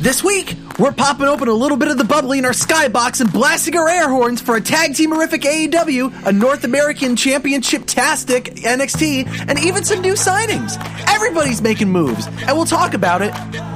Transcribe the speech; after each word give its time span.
This 0.00 0.22
week, 0.22 0.54
we're 0.78 0.92
popping 0.92 1.26
open 1.26 1.48
a 1.48 1.52
little 1.52 1.76
bit 1.76 1.88
of 1.88 1.98
the 1.98 2.04
bubbly 2.04 2.38
in 2.38 2.44
our 2.44 2.52
skybox 2.52 3.20
and 3.20 3.32
blasting 3.32 3.76
our 3.76 3.88
air 3.88 4.08
horns 4.08 4.40
for 4.40 4.54
a 4.54 4.60
tag 4.60 4.94
team 4.94 5.10
horrific 5.10 5.42
AEW, 5.42 6.24
a 6.24 6.32
North 6.32 6.62
American 6.62 7.16
Championship 7.16 7.82
tastic 7.84 8.44
NXT, 8.44 9.26
and 9.48 9.58
even 9.58 9.82
some 9.82 10.00
new 10.00 10.12
signings. 10.12 10.76
Everybody's 11.08 11.60
making 11.60 11.90
moves, 11.90 12.28
and 12.28 12.56
we'll 12.56 12.64
talk 12.64 12.94
about 12.94 13.22
it 13.22 13.34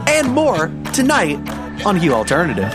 and 0.08 0.30
more 0.30 0.70
tonight 0.94 1.40
on 1.84 1.96
Heel 1.96 2.14
Alternative. 2.14 2.72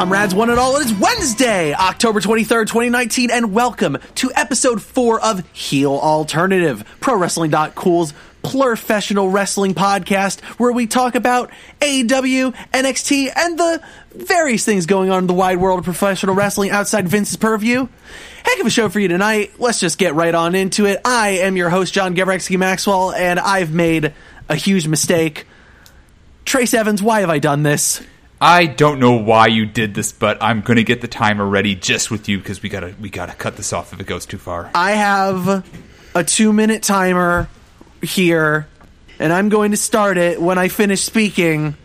Comrades, 0.00 0.34
one 0.34 0.48
and 0.48 0.58
all, 0.58 0.76
it 0.76 0.86
is 0.86 0.94
Wednesday, 0.94 1.74
October 1.74 2.20
23rd, 2.22 2.68
2019, 2.68 3.30
and 3.30 3.52
welcome 3.52 3.98
to 4.14 4.32
episode 4.34 4.80
4 4.80 5.20
of 5.20 5.46
Heel 5.52 5.92
Alternative, 5.92 6.82
ProWrestling.cool's 7.02 8.14
professional 8.42 9.28
wrestling 9.28 9.74
podcast, 9.74 10.40
where 10.58 10.72
we 10.72 10.86
talk 10.86 11.16
about 11.16 11.50
AEW, 11.82 12.54
NXT, 12.72 13.30
and 13.36 13.58
the 13.58 13.82
various 14.14 14.64
things 14.64 14.86
going 14.86 15.10
on 15.10 15.24
in 15.24 15.26
the 15.26 15.34
wide 15.34 15.58
world 15.58 15.80
of 15.80 15.84
professional 15.84 16.34
wrestling 16.34 16.70
outside 16.70 17.06
Vince's 17.06 17.36
purview. 17.36 17.86
Heck 18.42 18.58
of 18.58 18.66
a 18.66 18.70
show 18.70 18.88
for 18.88 19.00
you 19.00 19.08
tonight. 19.08 19.52
Let's 19.58 19.80
just 19.80 19.98
get 19.98 20.14
right 20.14 20.34
on 20.34 20.54
into 20.54 20.86
it. 20.86 21.02
I 21.04 21.40
am 21.40 21.58
your 21.58 21.68
host, 21.68 21.92
John 21.92 22.16
Gavrexky 22.16 22.58
Maxwell, 22.58 23.12
and 23.12 23.38
I've 23.38 23.74
made 23.74 24.14
a 24.48 24.56
huge 24.56 24.88
mistake. 24.88 25.46
Trace 26.46 26.72
Evans, 26.72 27.02
why 27.02 27.20
have 27.20 27.28
I 27.28 27.38
done 27.38 27.64
this? 27.64 28.00
I 28.40 28.64
don't 28.66 28.98
know 29.00 29.16
why 29.16 29.48
you 29.48 29.66
did 29.66 29.94
this, 29.94 30.12
but 30.12 30.38
I'm 30.40 30.62
gonna 30.62 30.82
get 30.82 31.02
the 31.02 31.08
timer 31.08 31.46
ready 31.46 31.74
just 31.74 32.10
with 32.10 32.28
you 32.28 32.38
because 32.38 32.62
we 32.62 32.70
gotta 32.70 32.94
we 32.98 33.10
gotta 33.10 33.34
cut 33.34 33.56
this 33.56 33.72
off 33.72 33.92
if 33.92 34.00
it 34.00 34.06
goes 34.06 34.24
too 34.24 34.38
far. 34.38 34.70
I 34.74 34.92
have 34.92 35.64
a 36.14 36.24
two 36.24 36.52
minute 36.52 36.82
timer 36.82 37.48
here, 38.02 38.66
and 39.18 39.32
I'm 39.32 39.50
going 39.50 39.72
to 39.72 39.76
start 39.76 40.16
it 40.16 40.40
when 40.40 40.56
I 40.56 40.68
finish 40.68 41.02
speaking. 41.02 41.76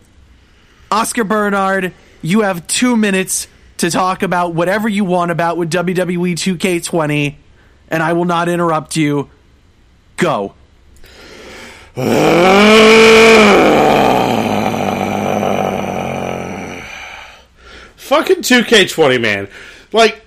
Oscar 0.89 1.26
Bernard, 1.26 1.94
you 2.22 2.42
have 2.42 2.66
two 2.67 2.95
minutes 2.95 3.48
to 3.78 3.92
talk 3.92 4.23
about 4.23 4.53
whatever 4.53 4.88
you 4.88 5.03
want 5.03 5.31
about 5.31 5.58
with 5.58 5.70
WWE 5.72 6.33
2K20, 6.36 7.36
and 7.89 8.02
I 8.02 8.14
will 8.14 8.23
not 8.23 8.48
interrupt 8.48 8.95
you. 8.95 9.30
Go. 10.16 10.53
fucking 18.06 18.38
2K20, 18.38 19.20
man. 19.20 19.48
Like, 19.92 20.22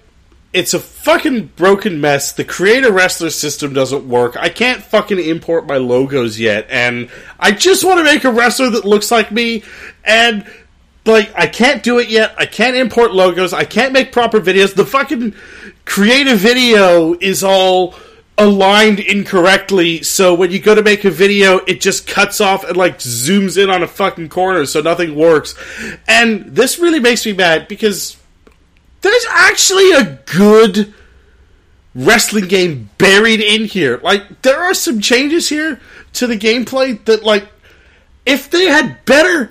it's 0.52 0.74
a 0.74 0.78
fucking 0.78 1.46
broken 1.56 2.00
mess. 2.00 2.32
The 2.32 2.44
creator 2.44 2.90
wrestler 2.92 3.30
system 3.30 3.72
doesn't 3.72 4.08
work. 4.08 4.36
I 4.36 4.48
can't 4.48 4.82
fucking 4.82 5.18
import 5.18 5.66
my 5.66 5.76
logos 5.76 6.40
yet, 6.40 6.66
and 6.70 7.10
I 7.38 7.52
just 7.52 7.84
want 7.84 7.98
to 7.98 8.04
make 8.04 8.24
a 8.24 8.32
wrestler 8.32 8.70
that 8.70 8.84
looks 8.84 9.10
like 9.10 9.30
me, 9.30 9.62
and 10.04 10.46
like 11.04 11.30
I 11.36 11.46
can't 11.46 11.82
do 11.82 11.98
it 11.98 12.08
yet. 12.08 12.34
I 12.38 12.46
can't 12.46 12.76
import 12.76 13.12
logos. 13.12 13.52
I 13.52 13.64
can't 13.64 13.92
make 13.92 14.10
proper 14.10 14.40
videos. 14.40 14.74
The 14.74 14.86
fucking 14.86 15.34
creative 15.84 16.38
video 16.38 17.14
is 17.14 17.44
all 17.44 17.94
aligned 18.38 19.00
incorrectly, 19.00 20.02
so 20.02 20.32
when 20.32 20.50
you 20.50 20.60
go 20.60 20.74
to 20.74 20.82
make 20.82 21.04
a 21.04 21.10
video, 21.10 21.58
it 21.58 21.80
just 21.80 22.06
cuts 22.06 22.40
off 22.40 22.64
and 22.64 22.76
like 22.76 22.98
zooms 22.98 23.62
in 23.62 23.68
on 23.68 23.82
a 23.82 23.88
fucking 23.88 24.28
corner, 24.28 24.64
so 24.64 24.80
nothing 24.80 25.16
works. 25.16 25.54
And 26.06 26.44
this 26.46 26.78
really 26.78 27.00
makes 27.00 27.26
me 27.26 27.32
mad 27.32 27.68
because 27.68 28.16
there's 29.00 29.26
actually 29.28 29.90
a 29.92 30.18
good 30.26 30.94
wrestling 31.94 32.46
game 32.46 32.90
buried 32.96 33.40
in 33.40 33.64
here. 33.64 33.98
Like 34.02 34.42
there 34.42 34.62
are 34.62 34.74
some 34.74 35.00
changes 35.00 35.48
here 35.48 35.80
to 36.14 36.26
the 36.26 36.38
gameplay 36.38 37.04
that 37.06 37.24
like 37.24 37.48
if 38.24 38.50
they 38.50 38.66
had 38.66 39.04
better 39.04 39.50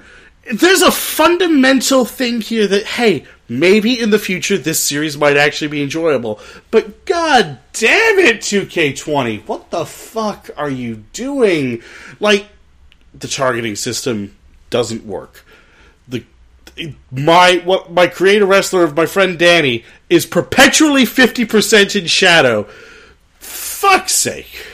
there's 0.54 0.82
a 0.82 0.92
fundamental 0.92 2.06
thing 2.06 2.42
here 2.42 2.68
that 2.68 2.86
hey 2.86 3.26
maybe 3.50 4.00
in 4.00 4.10
the 4.10 4.20
future 4.20 4.58
this 4.58 4.82
series 4.82 5.18
might 5.18 5.38
actually 5.38 5.68
be 5.68 5.84
enjoyable. 5.84 6.40
But 6.72 7.06
god 7.06 7.60
damn 7.74 8.20
it 8.20 8.38
2k20 8.38 9.48
what 9.48 9.72
the 9.72 9.86
fuck 9.86 10.50
are 10.58 10.70
you 10.70 11.04
doing? 11.14 11.82
Like 12.20 12.48
the 13.14 13.28
targeting 13.28 13.76
system 13.76 14.36
doesn't 14.70 15.06
work. 15.06 15.46
The 16.08 16.24
my 17.12 17.62
what 17.64 17.92
my 17.92 18.08
creator 18.08 18.46
wrestler 18.46 18.84
of 18.84 18.96
my 18.96 19.06
friend 19.06 19.38
danny 19.38 19.84
is 20.10 20.26
perpetually 20.26 21.04
50% 21.04 22.00
in 22.00 22.08
shadow. 22.08 22.64
Fuck's 23.40 24.14
sake. 24.14 24.66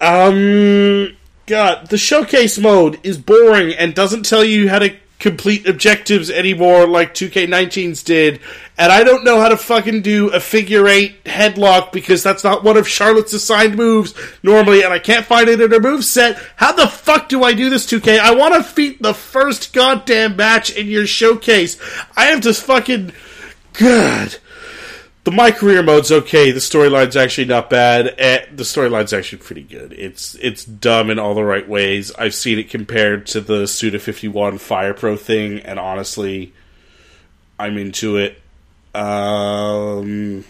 Um 0.00 1.16
God, 1.50 1.88
the 1.88 1.98
showcase 1.98 2.60
mode 2.60 3.00
is 3.02 3.18
boring 3.18 3.72
and 3.72 3.92
doesn't 3.92 4.22
tell 4.22 4.44
you 4.44 4.68
how 4.68 4.78
to 4.78 4.94
complete 5.18 5.66
objectives 5.66 6.30
anymore 6.30 6.86
like 6.86 7.12
2K19's 7.12 8.04
did. 8.04 8.38
And 8.78 8.92
I 8.92 9.02
don't 9.02 9.24
know 9.24 9.40
how 9.40 9.48
to 9.48 9.56
fucking 9.56 10.02
do 10.02 10.28
a 10.28 10.38
figure 10.38 10.86
eight 10.86 11.24
headlock 11.24 11.90
because 11.90 12.22
that's 12.22 12.44
not 12.44 12.62
one 12.62 12.76
of 12.76 12.86
Charlotte's 12.86 13.32
assigned 13.32 13.74
moves 13.74 14.14
normally, 14.44 14.84
and 14.84 14.92
I 14.92 15.00
can't 15.00 15.26
find 15.26 15.48
it 15.48 15.60
in 15.60 15.72
her 15.72 15.80
move 15.80 16.04
set. 16.04 16.40
How 16.54 16.70
the 16.70 16.86
fuck 16.86 17.28
do 17.28 17.42
I 17.42 17.52
do 17.52 17.68
this, 17.68 17.84
2K? 17.84 18.20
I 18.20 18.32
want 18.32 18.54
to 18.54 18.74
beat 18.76 19.02
the 19.02 19.12
first 19.12 19.72
goddamn 19.72 20.36
match 20.36 20.70
in 20.70 20.86
your 20.86 21.08
showcase. 21.08 21.78
I 22.16 22.26
have 22.26 22.42
to 22.42 22.54
fucking. 22.54 23.12
God 23.72 24.36
the 25.24 25.30
my 25.30 25.50
career 25.50 25.82
mode's 25.82 26.10
okay. 26.10 26.50
The 26.50 26.60
storyline's 26.60 27.16
actually 27.16 27.46
not 27.46 27.68
bad. 27.68 28.14
Eh, 28.18 28.46
the 28.54 28.62
storyline's 28.62 29.12
actually 29.12 29.38
pretty 29.38 29.62
good. 29.62 29.92
It's 29.92 30.34
it's 30.36 30.64
dumb 30.64 31.10
in 31.10 31.18
all 31.18 31.34
the 31.34 31.44
right 31.44 31.68
ways. 31.68 32.10
I've 32.18 32.34
seen 32.34 32.58
it 32.58 32.70
compared 32.70 33.26
to 33.28 33.40
the 33.40 33.66
Suda 33.66 33.98
Fifty 33.98 34.28
One 34.28 34.58
Fire 34.58 34.94
Pro 34.94 35.16
thing, 35.16 35.60
and 35.60 35.78
honestly, 35.78 36.54
I'm 37.58 37.76
into 37.76 38.16
it. 38.16 38.40
Um, 38.94 40.44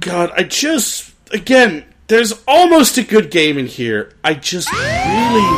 God, 0.00 0.32
I 0.36 0.42
just 0.42 1.14
again, 1.32 1.84
there's 2.08 2.32
almost 2.48 2.98
a 2.98 3.04
good 3.04 3.30
game 3.30 3.58
in 3.58 3.66
here. 3.66 4.12
I 4.24 4.34
just 4.34 4.72
really, 4.72 5.48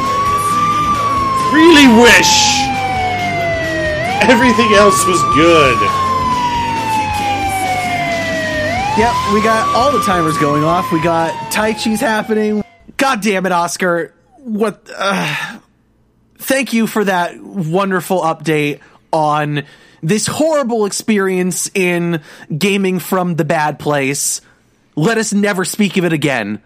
really 1.55 2.03
wish 2.03 2.51
everything 4.29 4.75
else 4.75 5.07
was 5.07 5.23
good. 5.35 6.00
Yep, 9.01 9.15
we 9.33 9.43
got 9.43 9.75
all 9.75 9.93
the 9.93 10.03
timers 10.05 10.37
going 10.37 10.63
off. 10.63 10.93
We 10.93 11.01
got 11.03 11.51
Tai 11.51 11.73
Chi's 11.73 12.01
happening. 12.03 12.63
God 12.99 13.23
damn 13.23 13.47
it, 13.47 13.53
Oscar. 13.53 14.13
What? 14.37 14.91
Uh, 14.95 15.59
thank 16.37 16.75
you 16.75 16.87
for 16.87 17.03
that 17.05 17.41
wonderful 17.43 18.21
update 18.21 18.81
on 19.11 19.65
this 20.03 20.27
horrible 20.27 20.85
experience 20.85 21.71
in 21.73 22.21
gaming 22.57 22.99
from 22.99 23.37
the 23.37 23.45
bad 23.47 23.79
place. 23.79 24.43
Let 24.97 25.17
us 25.17 25.33
never 25.33 25.65
speak 25.65 25.97
of 25.97 26.05
it 26.05 26.13
again. 26.13 26.61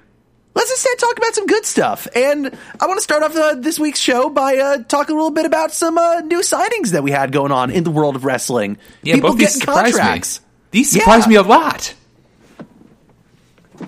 Let's 0.56 0.72
instead 0.72 0.98
talk 0.98 1.16
about 1.16 1.34
some 1.36 1.46
good 1.46 1.64
stuff. 1.64 2.08
And 2.16 2.46
I 2.80 2.86
want 2.88 2.98
to 2.98 3.04
start 3.04 3.22
off 3.22 3.36
uh, 3.36 3.54
this 3.60 3.78
week's 3.78 4.00
show 4.00 4.28
by 4.28 4.56
uh, 4.56 4.78
talking 4.82 5.14
a 5.14 5.16
little 5.16 5.30
bit 5.30 5.46
about 5.46 5.70
some 5.70 5.96
uh, 5.98 6.18
new 6.22 6.40
signings 6.40 6.90
that 6.90 7.04
we 7.04 7.12
had 7.12 7.30
going 7.30 7.52
on 7.52 7.70
in 7.70 7.84
the 7.84 7.92
world 7.92 8.16
of 8.16 8.24
wrestling. 8.24 8.76
Yeah, 9.04 9.14
People 9.14 9.30
both 9.30 9.38
these 9.38 9.50
getting 9.54 9.60
surprised 9.60 9.96
contracts. 9.98 10.40
me. 10.40 10.46
These 10.72 10.90
surprised 10.90 11.26
Yeah. 11.26 11.28
me 11.28 11.34
a 11.36 11.42
lot. 11.42 11.94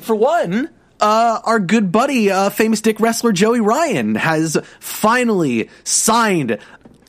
For 0.00 0.14
one, 0.14 0.70
uh, 1.00 1.40
our 1.44 1.60
good 1.60 1.92
buddy, 1.92 2.30
uh, 2.30 2.50
famous 2.50 2.80
dick 2.80 3.00
wrestler 3.00 3.32
Joey 3.32 3.60
Ryan 3.60 4.14
has 4.14 4.56
finally 4.80 5.70
signed 5.84 6.58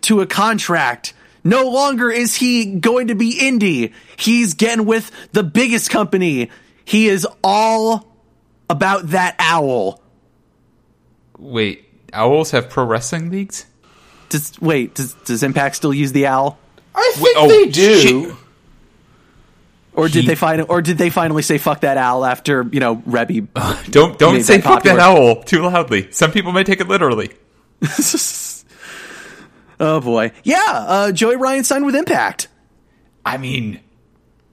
to 0.02 0.22
a 0.22 0.28
contract. 0.28 1.14
No 1.44 1.70
longer 1.70 2.10
is 2.10 2.36
he 2.36 2.66
going 2.80 3.08
to 3.08 3.16
be 3.16 3.38
indie. 3.40 3.94
He's 4.18 4.54
getting 4.54 4.86
with 4.86 5.12
the 5.32 5.44
biggest 5.44 5.90
company. 5.90 6.50
He 6.84 7.08
is 7.08 7.28
all 7.44 8.08
about 8.70 9.10
that 9.10 9.36
owl. 9.40 10.02
Wait, 11.38 11.86
owls 12.12 12.52
have 12.52 12.70
pro 12.70 12.84
wrestling 12.84 13.30
leagues? 13.30 13.66
Does, 14.30 14.60
wait, 14.60 14.96
does, 14.96 15.14
does 15.26 15.44
Impact 15.44 15.76
still 15.76 15.94
use 15.94 16.12
the 16.12 16.28
owl? 16.28 16.60
I 16.94 17.14
think 17.16 17.38
oh, 17.38 17.48
they 17.48 17.70
do. 17.70 18.02
shit. 18.02 18.36
Or 19.98 20.08
did 20.08 20.22
He- 20.22 20.28
they 20.28 20.36
find 20.36 20.64
or 20.70 20.82
did 20.82 20.98
they 20.98 21.10
finally 21.10 21.42
say 21.42 21.58
fuck 21.58 21.82
that 21.82 21.98
owl 21.98 22.24
after, 22.24 22.66
you 22.72 22.80
know, 22.80 23.02
Rebby 23.06 23.42
Don't 23.90 24.18
don't 24.20 24.42
say 24.44 24.58
that 24.58 24.64
fuck 24.64 24.84
that 24.84 25.00
owl 25.00 25.44
too 25.44 25.64
loudly. 25.64 26.12
Some 26.12 26.32
people 26.32 26.52
may 26.54 26.64
take 26.64 26.80
it 26.80 26.88
literally. 26.88 27.32
Oh 29.80 30.00
boy. 30.02 30.32
Yeah, 30.44 30.58
uh, 30.66 31.12
Joey 31.12 31.36
Ryan 31.36 31.64
signed 31.64 31.86
with 31.86 31.96
Impact. 31.96 32.48
I 33.26 33.38
mean, 33.38 33.80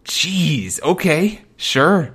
Jeez. 0.05 0.82
Okay. 0.82 1.41
Sure. 1.56 2.14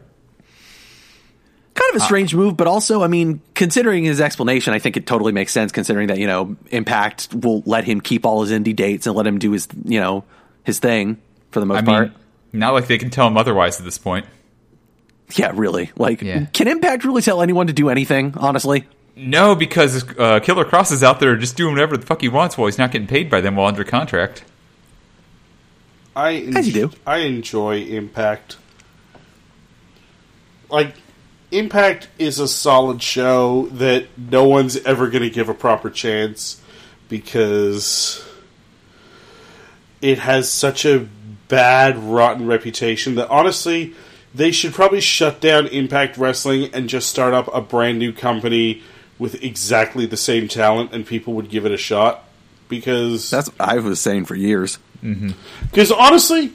kind 1.74 1.90
of 1.90 1.96
a 1.96 2.06
strange 2.06 2.36
move, 2.36 2.56
but 2.56 2.68
also, 2.68 3.02
I 3.02 3.08
mean, 3.08 3.42
considering 3.56 4.04
his 4.04 4.22
explanation, 4.22 4.74
I 4.74 4.80
think 4.80 4.96
it 4.96 5.08
totally 5.08 5.32
makes 5.32 5.52
sense. 5.52 5.72
Considering 5.72 6.08
that 6.10 6.20
you 6.20 6.28
know 6.28 6.56
Impact 6.70 7.34
will 7.34 7.64
let 7.66 7.84
him 7.86 8.00
keep 8.02 8.26
all 8.28 8.42
his 8.44 8.52
indie 8.52 8.76
dates 8.76 9.08
and 9.08 9.16
let 9.16 9.26
him 9.26 9.40
do 9.40 9.52
his 9.54 9.68
you 9.86 10.00
know 10.00 10.24
his 10.64 10.78
thing 10.80 11.18
for 11.50 11.60
the 11.62 11.66
most 11.66 11.78
I 11.80 11.82
part. 11.86 12.08
mean, 12.10 12.18
not 12.54 12.74
like 12.74 12.88
they 12.88 12.98
can 12.98 13.10
tell 13.10 13.28
him 13.28 13.38
otherwise 13.38 13.80
at 13.80 13.86
this 13.86 13.98
point. 13.98 14.26
yeah, 15.36 15.52
really. 15.54 15.92
Like, 15.96 16.22
Yeah. 16.22 16.46
can 16.54 16.68
Impact 16.68 17.04
really 17.06 17.22
tell 17.22 17.42
anyone 17.42 17.68
to 17.68 17.74
do 17.74 17.90
anything? 17.90 18.34
Honestly, 18.38 18.88
No, 19.16 19.54
because 19.56 20.04
uh, 20.18 20.40
Killer 20.40 20.66
Kross 20.66 20.92
is 20.92 21.04
out 21.04 21.20
there 21.20 21.36
just 21.36 21.56
doing 21.58 21.74
whatever 21.74 21.98
the 21.98 22.06
fuck 22.06 22.22
he 22.22 22.30
wants 22.30 22.58
while 22.58 22.68
he's 22.68 22.78
not 22.80 22.92
getting 22.92 23.08
paid 23.08 23.30
by 23.30 23.42
them 23.42 23.56
while 23.56 23.68
under 23.68 23.84
contract. 23.84 24.44
I 26.16 26.38
As 26.56 26.68
you 26.68 26.74
do. 26.74 26.92
I 27.06 27.18
enjoy 27.20 27.78
Impact. 27.82 28.58
Like 30.70 30.96
Impact 31.52 32.08
is 32.20 32.40
a 32.40 32.48
solid 32.48 33.02
show 33.02 33.68
that 33.74 34.06
no 34.18 34.44
one's 34.48 34.78
ever 34.78 35.08
going 35.10 35.24
to 35.24 35.30
give 35.30 35.50
a 35.50 35.54
proper 35.54 35.90
chance 35.90 36.62
because 37.08 38.24
it 40.02 40.20
has 40.20 40.50
such 40.52 40.86
a 40.86 41.08
bad 41.50 41.98
rotten 41.98 42.48
reputation 42.48 43.16
that 43.16 43.28
honestly 43.28 43.94
they 44.34 44.52
should 44.52 44.74
probably 44.74 45.02
shut 45.02 45.42
down 45.42 45.68
Impact 45.68 46.18
Wrestling 46.18 46.70
and 46.74 46.88
just 46.88 47.10
start 47.10 47.34
up 47.34 47.54
a 47.54 47.62
brand 47.62 48.00
new 48.00 48.14
company 48.14 48.82
with 49.18 49.44
exactly 49.44 50.06
the 50.06 50.16
same 50.16 50.48
talent 50.48 50.94
and 50.94 51.06
people 51.06 51.34
would 51.34 51.50
give 51.50 51.66
it 51.66 51.72
a 51.72 51.78
shot 51.78 52.24
because 52.70 53.30
that's 53.30 53.50
what 53.50 53.70
I 53.70 53.80
was 53.80 54.00
saying 54.00 54.26
for 54.26 54.36
years. 54.36 54.80
Mm-hmm. 55.04 55.32
because 55.72 55.92
honestly, 55.92 56.52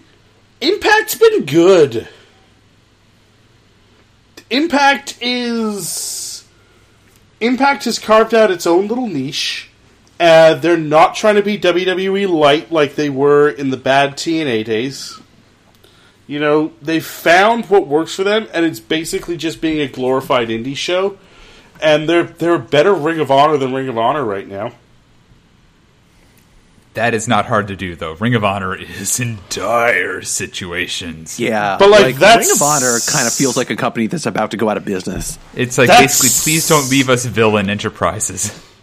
Impact's 0.60 1.16
been 1.16 1.44
good. 1.44 2.08
Impact 4.50 5.18
is. 5.20 6.44
Impact 7.40 7.84
has 7.84 7.98
carved 7.98 8.34
out 8.34 8.50
its 8.50 8.66
own 8.66 8.86
little 8.86 9.08
niche. 9.08 9.70
Uh, 10.20 10.54
they're 10.54 10.76
not 10.76 11.14
trying 11.14 11.34
to 11.34 11.42
be 11.42 11.58
WWE 11.58 12.28
light 12.28 12.70
like 12.70 12.94
they 12.94 13.10
were 13.10 13.48
in 13.48 13.70
the 13.70 13.76
bad 13.76 14.12
TNA 14.16 14.64
days. 14.64 15.18
You 16.26 16.38
know, 16.38 16.72
they 16.80 17.00
found 17.00 17.66
what 17.66 17.86
works 17.86 18.14
for 18.14 18.24
them, 18.24 18.46
and 18.54 18.64
it's 18.64 18.80
basically 18.80 19.36
just 19.36 19.60
being 19.60 19.80
a 19.80 19.88
glorified 19.88 20.48
indie 20.48 20.76
show. 20.76 21.18
And 21.82 22.08
they're 22.08 22.22
they're 22.22 22.54
a 22.54 22.58
better 22.60 22.94
Ring 22.94 23.18
of 23.20 23.30
Honor 23.30 23.56
than 23.56 23.74
Ring 23.74 23.88
of 23.88 23.98
Honor 23.98 24.24
right 24.24 24.46
now. 24.48 24.72
That 26.94 27.12
is 27.12 27.26
not 27.26 27.46
hard 27.46 27.66
to 27.68 27.76
do, 27.76 27.96
though. 27.96 28.12
Ring 28.12 28.36
of 28.36 28.44
Honor 28.44 28.76
is 28.76 29.18
in 29.18 29.38
dire 29.50 30.22
situations. 30.22 31.40
Yeah, 31.40 31.76
But, 31.76 31.90
like, 31.90 32.14
that's- 32.16 32.46
Ring 32.46 32.54
of 32.56 32.62
Honor 32.62 32.98
kind 33.08 33.26
of 33.26 33.32
feels 33.32 33.56
like 33.56 33.70
a 33.70 33.74
company 33.76 34.06
that's 34.06 34.26
about 34.26 34.52
to 34.52 34.56
go 34.56 34.68
out 34.68 34.76
of 34.76 34.84
business. 34.84 35.36
It's 35.56 35.76
like 35.76 35.88
That's- 35.88 36.20
basically, 36.22 36.52
please 36.52 36.68
don't 36.68 36.88
leave 36.88 37.10
us 37.10 37.24
villain 37.26 37.68
enterprises. 37.68 38.56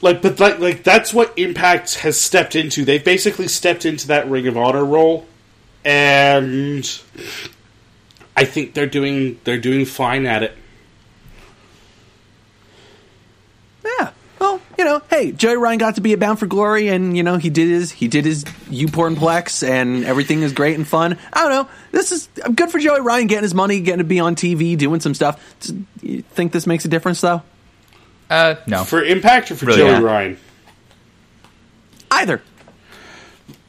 like 0.00 0.22
but 0.22 0.38
like 0.40 0.58
like 0.58 0.82
that's 0.82 1.12
what 1.12 1.32
impact 1.38 1.96
has 1.96 2.20
stepped 2.20 2.56
into 2.56 2.84
they've 2.84 3.04
basically 3.04 3.48
stepped 3.48 3.84
into 3.84 4.08
that 4.08 4.28
ring 4.28 4.46
of 4.46 4.56
honor 4.56 4.84
role 4.84 5.26
and 5.84 7.00
i 8.36 8.44
think 8.44 8.74
they're 8.74 8.86
doing 8.86 9.38
they're 9.44 9.58
doing 9.58 9.84
fine 9.84 10.26
at 10.26 10.42
it 10.42 10.56
Yeah. 13.84 14.10
Well, 14.40 14.60
you 14.78 14.84
know, 14.84 15.02
hey, 15.10 15.32
Joey 15.32 15.56
Ryan 15.56 15.78
got 15.78 15.94
to 15.96 16.00
be 16.00 16.14
at 16.14 16.18
Bound 16.18 16.38
for 16.38 16.46
Glory, 16.46 16.88
and 16.88 17.14
you 17.14 17.22
know 17.22 17.36
he 17.36 17.50
did 17.50 17.68
his 17.68 17.90
he 17.90 18.08
did 18.08 18.24
his 18.24 18.44
Upornplex, 18.44 19.68
and 19.68 20.04
everything 20.04 20.42
is 20.42 20.52
great 20.52 20.76
and 20.76 20.88
fun. 20.88 21.18
I 21.32 21.40
don't 21.42 21.50
know. 21.50 21.68
This 21.92 22.10
is 22.10 22.28
good 22.54 22.70
for 22.70 22.78
Joey 22.78 23.00
Ryan 23.00 23.26
getting 23.26 23.42
his 23.42 23.54
money, 23.54 23.80
getting 23.80 23.98
to 23.98 24.04
be 24.04 24.18
on 24.18 24.36
TV, 24.36 24.78
doing 24.78 25.00
some 25.00 25.14
stuff. 25.14 25.42
You 26.00 26.22
think 26.22 26.52
this 26.52 26.66
makes 26.66 26.86
a 26.86 26.88
difference, 26.88 27.20
though? 27.20 27.42
Uh, 28.30 28.54
no. 28.66 28.84
for 28.84 29.02
impact 29.04 29.50
or 29.50 29.56
for 29.56 29.66
Really, 29.66 29.78
joey 29.80 29.88
yeah. 29.90 30.00
ryan 30.00 30.38
Either. 32.12 32.40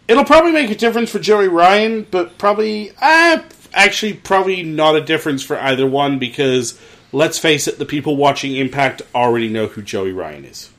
it'll 0.08 0.24
probably 0.26 0.52
make 0.52 0.70
a 0.72 0.76
difference 0.76 1.10
for 1.12 1.20
joey 1.20 1.48
ryan 1.48 2.06
but 2.12 2.38
probably 2.38 2.92
uh, 3.02 3.42
actually 3.74 4.14
probably 4.14 4.64
not 4.64 4.96
a 4.96 5.02
difference 5.02 5.42
for 5.44 5.60
either 5.60 5.86
one 5.88 6.20
because 6.20 6.80
let's 7.12 7.38
face 7.40 7.68
it 7.68 7.78
the 7.80 7.86
people 7.86 8.16
watching 8.16 8.56
impact 8.56 9.02
already 9.16 9.50
know 9.50 9.68
who 9.68 9.82
joey 9.82 10.12
ryan 10.12 10.46
is 10.46 10.70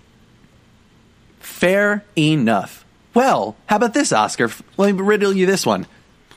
Fair 1.40 2.04
enough. 2.16 2.84
Well, 3.14 3.54
how 3.66 3.76
about 3.76 3.94
this, 3.94 4.12
Oscar? 4.12 4.50
Let 4.76 4.94
me 4.96 5.00
riddle 5.02 5.32
you 5.32 5.46
this 5.46 5.64
one. 5.64 5.86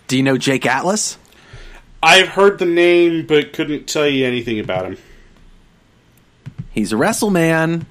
Do 0.07 0.17
you 0.17 0.23
know 0.23 0.37
Jake 0.37 0.65
Atlas? 0.65 1.17
i've 2.03 2.27
heard 2.27 2.59
the 2.59 2.65
name 2.65 3.25
but 3.25 3.51
couldn't 3.53 3.87
tell 3.87 4.05
you 4.07 4.23
anything 4.27 4.59
about 4.59 4.85
him 4.85 4.97
He's 6.75 6.93
a 6.93 6.95
WrestleMan. 6.95 7.85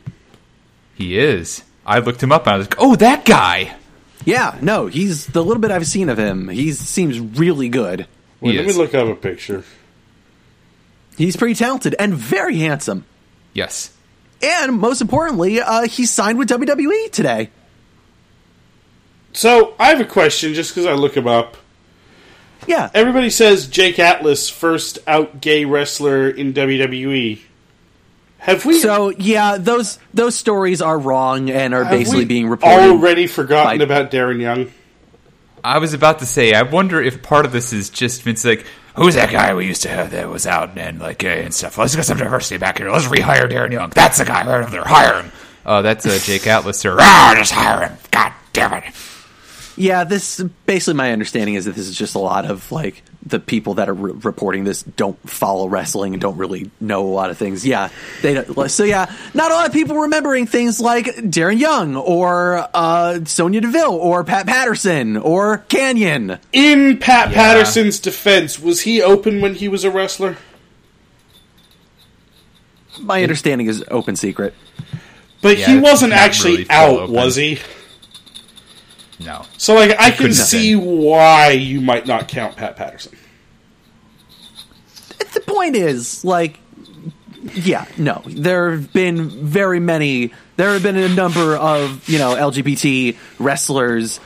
He 0.95 1.19
is. 1.19 1.65
I 1.85 1.99
looked 1.99 2.23
him 2.23 2.31
up 2.31 2.47
and 2.47 2.55
I 2.55 2.59
was 2.59 2.67
like, 2.69 2.77
oh, 2.79 2.95
that 2.97 3.25
guy. 3.25 3.75
Yeah, 4.25 4.57
no, 4.63 4.87
he's 4.87 5.27
the 5.27 5.43
little 5.45 5.61
bit 5.61 5.71
I've 5.73 5.87
seen 5.87 6.09
of 6.09 6.19
him. 6.19 6.49
He 6.49 6.71
seems 6.73 7.19
really 7.19 7.69
good. 7.69 8.07
Wait, 8.41 8.53
He 8.53 8.59
let 8.59 8.67
is. 8.69 8.77
me 8.77 8.83
look 8.83 8.95
up 8.95 9.09
a 9.09 9.15
picture 9.17 9.65
He's 11.19 11.37
pretty 11.37 11.55
talented 11.55 11.95
and 11.99 12.15
very 12.15 12.57
handsome. 12.59 13.05
Yes. 13.53 13.93
And 14.43 14.79
most 14.79 15.01
importantly, 15.01 15.61
uh, 15.61 15.87
he 15.87 16.07
signed 16.07 16.39
with 16.39 16.49
WWE 16.49 17.11
today. 17.13 17.51
So 19.33 19.75
I 19.79 19.89
have 19.91 20.01
a 20.01 20.05
question, 20.05 20.55
just 20.55 20.73
because 20.75 20.87
I 20.87 20.93
look 20.95 21.17
him 21.17 21.27
up. 21.27 21.57
Yeah, 22.67 22.91
Everybody 22.95 23.31
says 23.31 23.67
Jake 23.67 23.99
Atlas, 23.99 24.49
first 24.49 24.99
out 25.07 25.41
gay 25.41 25.65
wrestler 25.67 26.29
in 26.31 26.53
WWE. 26.55 27.41
Have 28.45 28.65
we 28.67 28.79
So 28.79 29.09
yeah, 29.11 29.57
those 29.59 29.99
those 30.13 30.35
stories 30.37 30.83
are 30.83 30.99
wrong 30.99 31.51
and 31.51 31.73
are 31.75 31.85
have 31.85 31.91
basically 31.93 32.21
we 32.21 32.25
being 32.27 32.49
reported. 32.49 32.91
already 32.91 33.27
forgotten 33.27 33.79
by- 33.79 33.85
about 33.85 34.11
Darren 34.11 34.41
Young? 34.41 34.71
I 35.65 35.79
was 35.79 35.95
about 35.95 36.19
to 36.19 36.27
say, 36.27 36.53
I 36.53 36.61
wonder 36.63 37.01
if 37.01 37.23
part 37.23 37.47
of 37.47 37.53
this 37.53 37.73
is 37.73 37.89
just 37.89 38.23
Vince 38.23 38.45
like, 38.45 38.67
who's 38.97 39.15
that 39.15 39.31
guy 39.33 39.55
we 39.55 39.67
used 39.67 39.81
to 39.83 39.89
have 39.89 40.11
that 40.11 40.29
was 40.29 40.47
out 40.47 40.77
and 40.77 41.01
like 41.01 41.17
gay 41.19 41.43
and 41.43 41.55
stuff? 41.55 41.79
Let's 41.79 41.97
get 41.97 42.05
some 42.05 42.19
diversity 42.19 42.59
back 42.59 42.77
here. 42.77 42.91
Let's 42.91 43.07
rehire 43.07 43.51
Darren 43.51 43.73
Young. 43.73 43.89
That's 43.89 44.19
the 44.19 44.27
guy 44.27 44.47
right 44.47 44.61
over 44.61 44.71
there. 44.71 44.85
Hire 44.85 45.23
him. 45.23 45.33
Uh, 45.65 45.81
that's 45.81 46.05
uh, 46.05 46.19
Jake 46.23 46.47
Atlas, 46.47 46.79
sir. 46.81 46.95
Ah, 47.01 47.35
just 47.39 47.53
hire 47.53 47.89
him. 47.89 47.97
God 48.11 48.33
damn 48.53 48.75
it. 48.75 48.85
Yeah, 49.77 50.05
this 50.05 50.39
basically 50.67 50.95
my 50.99 51.13
understanding 51.13 51.55
is 51.55 51.65
that 51.65 51.75
this 51.75 51.89
is 51.89 51.97
just 51.97 52.15
a 52.15 52.19
lot 52.19 52.45
of 52.45 52.71
like 52.71 53.03
the 53.27 53.41
people 53.41 53.75
that 53.75 53.89
are 53.89 53.95
re- 53.95 54.13
reporting 54.23 54.65
this 54.65 54.83
don't 54.83 55.19
follow 55.29 55.67
wrestling 55.67 56.13
and 56.13 56.21
don't 56.21 56.37
really 56.37 56.71
know 56.81 57.07
a 57.07 57.09
lot 57.09 57.31
of 57.31 57.39
things. 57.39 57.67
Yeah, 57.67 57.89
they 58.23 58.35
don't, 58.35 58.71
so 58.71 58.85
yeah, 58.85 59.11
not 59.33 59.51
a 59.51 59.55
lot 59.55 59.67
of 59.67 59.73
people 59.73 59.97
remembering 59.97 60.47
things 60.47 60.79
like 60.81 61.07
Darren 61.07 61.59
Young 61.59 61.97
or 61.97 62.69
uh, 62.75 63.25
Sonya 63.25 63.63
Deville 63.63 63.95
or 63.95 64.25
Pat 64.25 64.47
Patterson 64.47 65.17
or 65.17 65.65
Kanyon. 65.69 66.39
In 66.53 66.99
Pat 66.99 67.31
Yeah. 67.31 67.35
Patterson's 67.35 67.99
defense, 67.99 68.59
was 68.61 68.83
he 68.83 69.01
open 69.03 69.41
when 69.41 69.55
he 69.55 69.69
was 69.69 69.85
a 69.85 69.91
wrestler? 69.91 70.37
My 73.01 73.23
understanding 73.23 73.67
is 73.67 73.85
open 73.91 74.17
secret. 74.17 74.55
But 75.43 75.59
Yeah, 75.59 75.67
he 75.67 75.79
wasn't 75.79 76.13
actually 76.13 76.53
really 76.53 76.71
out, 76.71 76.91
open. 77.01 77.15
was 77.15 77.37
he? 77.37 77.59
No. 79.21 79.45
So 79.59 79.75
like 79.75 79.93
I 79.99 80.11
can 80.11 80.17
couldn't 80.19 80.35
see 80.35 80.75
why 80.75 81.51
you 81.51 81.81
might 81.81 82.07
not 82.07 82.29
count 82.29 82.57
Pat 82.57 82.77
Patterson. 82.77 83.17
the 85.35 85.41
point 85.41 85.77
is 85.77 86.25
like 86.25 86.59
yeah 87.55 87.85
no 87.99 88.23
there 88.27 88.71
have 88.71 88.93
been 88.93 89.29
very 89.29 89.81
many 89.81 90.33
there 90.57 90.73
have 90.73 90.83
been 90.83 90.97
a 90.97 91.09
number 91.09 91.57
of 91.57 92.09
you 92.09 92.19
know 92.19 92.35
lgbt 92.35 93.17
wrestlers 93.39 94.19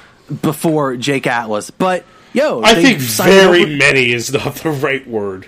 before 0.42 0.97
jake 0.97 1.26
atlas 1.26 1.71
but 1.71 2.04
yo 2.33 2.62
I 2.62 2.75
think 2.75 2.99
very 2.99 3.62
over- 3.64 3.76
many 3.76 4.12
is 4.12 4.33
not 4.33 4.54
the 4.62 4.71
right 4.71 5.07
word. 5.09 5.47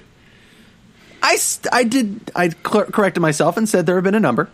I, 1.22 1.36
st- 1.36 1.72
I 1.72 1.84
did 1.84 2.30
i 2.34 2.48
cor- 2.48 2.86
corrected 2.86 3.20
myself 3.20 3.56
and 3.56 3.68
said 3.68 3.86
there 3.86 3.94
have 3.96 4.04
been 4.04 4.14
a 4.14 4.20
number 4.20 4.48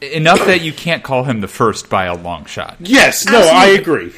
Enough 0.00 0.44
that 0.46 0.60
you 0.60 0.72
can't 0.72 1.02
call 1.02 1.24
him 1.24 1.40
the 1.40 1.48
first 1.48 1.88
by 1.88 2.04
a 2.04 2.14
long 2.14 2.44
shot. 2.44 2.76
Yes, 2.80 3.24
no, 3.26 3.40
I 3.40 3.66
agree. 3.68 4.12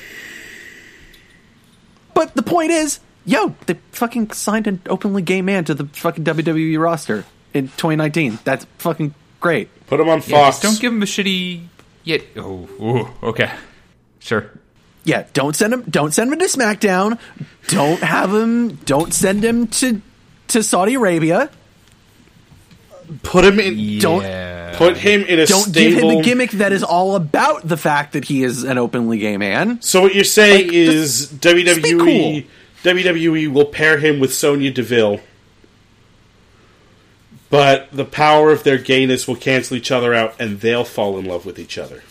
but 2.14 2.34
the 2.34 2.42
point 2.42 2.70
is 2.70 3.00
yo 3.24 3.54
they 3.66 3.74
fucking 3.92 4.30
signed 4.32 4.66
an 4.66 4.80
openly 4.88 5.22
gay 5.22 5.42
man 5.42 5.64
to 5.64 5.74
the 5.74 5.84
fucking 5.86 6.24
wwe 6.24 6.78
roster 6.80 7.24
in 7.54 7.68
2019 7.68 8.38
that's 8.44 8.64
fucking 8.78 9.14
great 9.40 9.68
Put 9.86 10.00
him 10.00 10.08
on 10.08 10.18
Yeah, 10.18 10.24
Fox. 10.50 10.56
just 10.60 10.62
don't 10.62 10.80
give 10.80 10.92
him 10.92 11.02
a 11.02 11.06
shitty. 11.06 11.62
Yet. 12.04 12.22
Oh, 12.36 12.68
ooh, 12.80 13.08
okay. 13.28 13.50
Sure. 14.18 14.50
Yeah, 15.04 15.24
don't 15.32 15.56
send 15.56 15.72
him. 15.72 15.82
Don't 15.88 16.12
send 16.12 16.30
him 16.32 16.38
to 16.38 16.44
SmackDown. 16.44 17.18
Don't 17.68 18.02
have 18.02 18.34
him. 18.34 18.76
Don't 18.84 19.14
send 19.14 19.42
him 19.44 19.66
to 19.68 20.02
to 20.48 20.62
Saudi 20.62 20.94
Arabia. 20.94 21.48
Put 23.22 23.44
him 23.44 23.58
in. 23.60 23.98
Don't- 24.00 24.48
Put 24.74 24.96
him 24.96 25.22
in 25.22 25.40
a 25.40 25.46
Don't 25.46 25.72
give 25.74 25.94
him 25.94 26.08
a 26.08 26.22
gimmick 26.22 26.52
that 26.52 26.70
is 26.72 26.84
all 26.84 27.16
about 27.16 27.66
the 27.66 27.76
fact 27.76 28.12
that 28.12 28.26
he 28.26 28.44
is 28.44 28.62
an 28.62 28.78
openly 28.78 29.18
gay 29.18 29.36
man. 29.36 29.82
So 29.82 30.02
what 30.02 30.14
you're 30.14 30.22
saying 30.22 30.66
Like, 30.68 30.72
is 30.76 31.30
just 31.30 31.40
be 31.42 31.64
WWE 31.64 31.98
cool. 32.84 32.92
WWE 32.94 33.52
will 33.52 33.64
pair 33.64 33.98
him 33.98 34.20
with 34.20 34.32
Sonya 34.32 34.70
Deville, 34.70 35.18
but 37.50 37.88
the 37.92 38.04
power 38.04 38.52
of 38.52 38.62
their 38.62 38.78
gayness 38.78 39.26
will 39.26 39.34
cancel 39.36 39.76
each 39.76 39.90
other 39.90 40.14
out, 40.14 40.34
and 40.38 40.60
they'll 40.60 40.84
fall 40.84 41.18
in 41.18 41.24
love 41.24 41.44
with 41.46 41.58
each 41.58 41.76
other. 41.78 42.02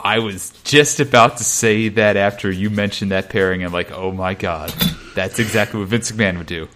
I 0.00 0.18
was 0.20 0.52
just 0.64 1.00
about 1.00 1.36
to 1.38 1.44
say 1.44 1.88
that 1.90 2.16
after 2.16 2.50
you 2.50 2.70
mentioned 2.70 3.10
that 3.12 3.30
pairing, 3.30 3.62
and 3.62 3.72
like, 3.72 3.92
oh 3.92 4.10
my 4.10 4.34
god, 4.34 4.70
that's 5.14 5.38
exactly 5.38 5.78
what 5.80 5.88
Vince 5.90 6.10
McMahon 6.10 6.38
would 6.38 6.46
do. 6.46 6.68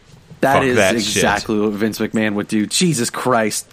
That 0.43 0.55
Fuck 0.59 0.65
is 0.65 0.77
that 0.77 0.95
exactly 0.95 1.59
what 1.59 1.73
Vince 1.73 1.99
McMahon 1.99 2.35
would 2.35 2.49
do. 2.49 2.67
Jesus 2.67 3.11
Christ. 3.11 3.67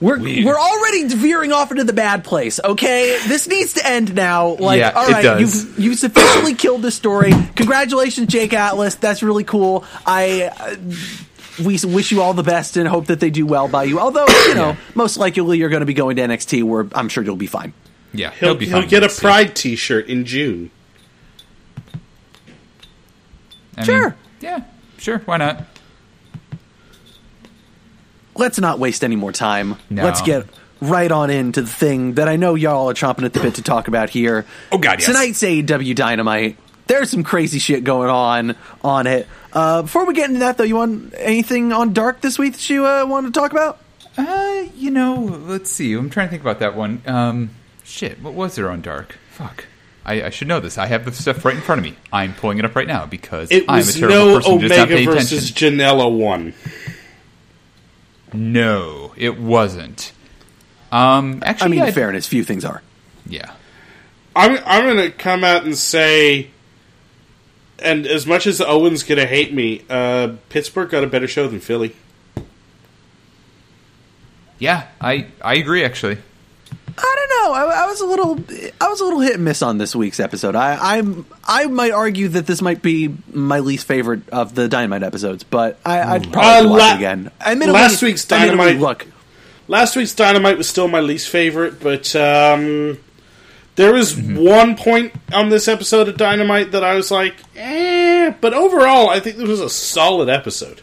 We're, 0.00 0.18
Weird. 0.18 0.44
we're 0.44 0.58
already 0.58 1.04
veering 1.14 1.52
off 1.52 1.70
into 1.70 1.84
the 1.84 1.92
bad 1.92 2.24
place, 2.24 2.58
okay? 2.64 3.20
This 3.28 3.46
needs 3.46 3.74
to 3.74 3.86
end 3.88 4.16
now. 4.16 4.56
Like, 4.56 4.80
Yeah, 4.80 4.90
all 4.96 5.08
it 5.08 5.22
does. 5.22 5.40
you've 5.64 5.78
you've 5.78 5.98
sufficiently 5.98 6.54
killed 6.54 6.82
this 6.82 6.96
story. 6.96 7.30
Congratulations, 7.54 8.26
Jake 8.26 8.52
Atlas. 8.52 8.96
That's 8.96 9.22
really 9.22 9.44
cool. 9.44 9.84
I 10.04 10.50
uh, 10.58 10.74
we 11.64 11.78
wish 11.84 12.10
you 12.10 12.20
all 12.20 12.34
the 12.34 12.42
best 12.42 12.76
and 12.76 12.88
hope 12.88 13.06
that 13.06 13.20
they 13.20 13.30
do 13.30 13.46
well 13.46 13.68
by 13.68 13.84
you. 13.84 14.00
Although, 14.00 14.26
you 14.48 14.54
know, 14.56 14.76
most 14.96 15.18
likely 15.18 15.58
you're 15.58 15.68
going 15.68 15.80
to 15.80 15.86
be 15.86 15.94
going 15.94 16.16
to 16.16 16.22
NXT, 16.22 16.64
where 16.64 16.88
I'm 16.96 17.08
sure 17.08 17.22
you'll 17.22 17.36
be 17.36 17.46
fine. 17.46 17.72
Yeah, 18.12 18.32
He'll, 18.32 18.56
be 18.56 18.66
he'll 18.66 18.80
fine. 18.80 18.88
get 18.88 18.98
a 19.04 19.06
Let's. 19.06 19.20
Pride 19.20 19.54
T-shirt 19.54 20.08
in 20.08 20.24
June. 20.24 20.72
I 23.76 23.80
mean, 23.80 23.86
Sure. 23.86 24.16
yeah, 24.40 24.64
sure. 24.98 25.18
Why 25.20 25.36
not? 25.38 25.64
let's 28.34 28.58
not 28.58 28.78
waste 28.78 29.04
any 29.04 29.16
more 29.16 29.32
time. 29.32 29.76
No. 29.90 30.04
Let's 30.04 30.22
get 30.22 30.46
right 30.80 31.10
on 31.12 31.30
into 31.30 31.62
the 31.62 31.68
thing 31.68 32.14
that 32.14 32.28
I 32.28 32.36
know 32.36 32.54
y'all 32.54 32.88
are 32.90 32.94
chomping 32.94 33.24
at 33.24 33.32
the 33.32 33.40
bit 33.40 33.56
to 33.56 33.62
talk 33.62 33.88
about 33.88 34.10
here. 34.10 34.46
Oh, 34.72 34.78
God, 34.78 35.00
yes. 35.00 35.06
Tonight's 35.06 35.42
AEW 35.42 35.94
Dynamite. 35.94 36.56
There's 36.86 37.10
some 37.10 37.22
crazy 37.22 37.58
shit 37.58 37.84
going 37.84 38.10
on 38.10 38.56
on 38.82 39.06
it. 39.06 39.28
Uh, 39.52 39.82
before 39.82 40.06
we 40.06 40.14
get 40.14 40.28
into 40.28 40.40
that, 40.40 40.56
though, 40.58 40.64
you 40.64 40.76
want 40.76 41.14
anything 41.16 41.72
on 41.72 41.92
Dark 41.92 42.20
this 42.20 42.38
week 42.38 42.54
that 42.54 42.70
you 42.70 42.86
uh, 42.86 43.04
want 43.06 43.26
to 43.26 43.32
talk 43.38 43.52
about? 43.52 43.78
Uh, 44.16 44.64
you 44.76 44.90
know, 44.90 45.14
let's 45.14 45.70
see. 45.70 45.92
I'm 45.92 46.10
trying 46.10 46.26
to 46.26 46.30
think 46.30 46.42
about 46.42 46.58
that 46.60 46.74
one. 46.74 47.02
Um, 47.06 47.50
shit, 47.84 48.20
what 48.20 48.34
was 48.34 48.56
there 48.56 48.68
on 48.70 48.80
Dark? 48.82 49.18
Fuck. 49.30 49.66
I, 50.04 50.24
I 50.24 50.30
should 50.30 50.48
know 50.48 50.58
this. 50.60 50.78
I 50.78 50.86
have 50.86 51.04
the 51.04 51.12
stuff 51.12 51.44
right 51.44 51.54
in 51.54 51.60
front 51.62 51.78
of 51.78 51.84
me. 51.84 51.94
I'm 52.12 52.34
pulling 52.34 52.58
it 52.58 52.64
up 52.64 52.74
right 52.74 52.88
now 52.88 53.06
because 53.06 53.50
It 53.52 53.64
I'm 53.68 53.74
a 53.74 53.78
was 53.78 53.94
terrible 53.94 54.16
no 54.16 54.34
person 54.36 54.52
who 54.52 54.58
does 54.68 54.70
not 54.70 54.78
Omega 54.78 54.94
pay 54.96 55.04
versus 55.06 55.50
attention. 55.50 55.78
Janela 55.78 56.18
one. 56.18 56.54
No, 58.32 59.12
it 59.16 59.38
wasn't. 59.38 60.12
Um, 60.90 61.42
I 61.44 61.50
actually, 61.50 61.70
mean, 61.72 61.80
yeah, 61.80 61.86
in 61.88 61.92
fairness, 61.94 62.26
few 62.26 62.44
things 62.44 62.64
are. 62.64 62.82
yeah. 63.26 63.52
I'm 64.34 64.58
I'm 64.64 64.86
gonna 64.86 65.10
come 65.10 65.44
out 65.44 65.64
and 65.64 65.76
say, 65.76 66.50
and 67.78 68.06
as 68.06 68.26
much 68.26 68.46
as 68.46 68.62
Owen's 68.62 69.02
gonna 69.02 69.26
hate 69.26 69.52
me, 69.52 69.82
uh, 69.90 70.36
Pittsburgh 70.48 70.88
got 70.88 71.04
a 71.04 71.06
better 71.06 71.28
show 71.28 71.46
than 71.48 71.60
Philly. 71.60 71.94
Yeah, 74.58 74.86
I 75.00 75.26
I 75.42 75.54
agree. 75.56 75.84
Actually, 75.84 76.16
I 76.98 77.16
don't 77.16 77.48
know. 77.48 77.54
I, 77.54 77.84
I 77.84 77.86
was 77.86 78.00
a 78.00 78.06
little, 78.06 78.38
I 78.80 78.88
was 78.88 79.00
a 79.00 79.04
little 79.04 79.20
hit 79.20 79.34
and 79.36 79.44
miss 79.44 79.62
on 79.62 79.78
this 79.78 79.94
week's 79.96 80.20
episode. 80.20 80.54
I, 80.54 80.96
I'm, 80.98 81.24
I 81.44 81.66
might 81.66 81.92
argue 81.92 82.28
that 82.28 82.46
this 82.46 82.60
might 82.60 82.82
be 82.82 83.14
my 83.32 83.60
least 83.60 83.86
favorite 83.86 84.28
of 84.28 84.54
the 84.54 84.68
Dynamite 84.68 85.02
episodes, 85.02 85.42
but 85.42 85.78
I, 85.84 86.00
I'd 86.02 86.32
probably 86.32 86.68
Uh, 86.68 86.70
watch 86.70 86.80
la- 86.80 86.92
it 86.92 86.96
again. 86.96 87.30
I 87.40 87.52
Admittedly- 87.52 87.80
last 87.80 88.02
week's 88.02 88.24
Dynamite- 88.24 88.78
Look, 88.78 89.06
Last 89.68 89.96
week's 89.96 90.14
Dynamite 90.14 90.58
was 90.58 90.68
still 90.68 90.88
my 90.88 91.00
least 91.00 91.28
favorite, 91.30 91.80
but 91.80 92.14
um, 92.16 92.98
there 93.76 93.92
was 93.94 94.12
Mm-hmm. 94.14 94.36
one 94.44 94.76
point 94.76 95.12
on 95.32 95.48
this 95.48 95.68
episode 95.68 96.08
of 96.08 96.16
Dynamite 96.18 96.72
that 96.72 96.84
I 96.84 96.94
was 96.94 97.10
like, 97.10 97.36
eh. 97.56 98.34
But 98.40 98.52
overall, 98.52 99.08
I 99.08 99.20
think 99.20 99.36
this 99.36 99.48
was 99.48 99.60
a 99.60 99.70
solid 99.70 100.28
episode. 100.28 100.81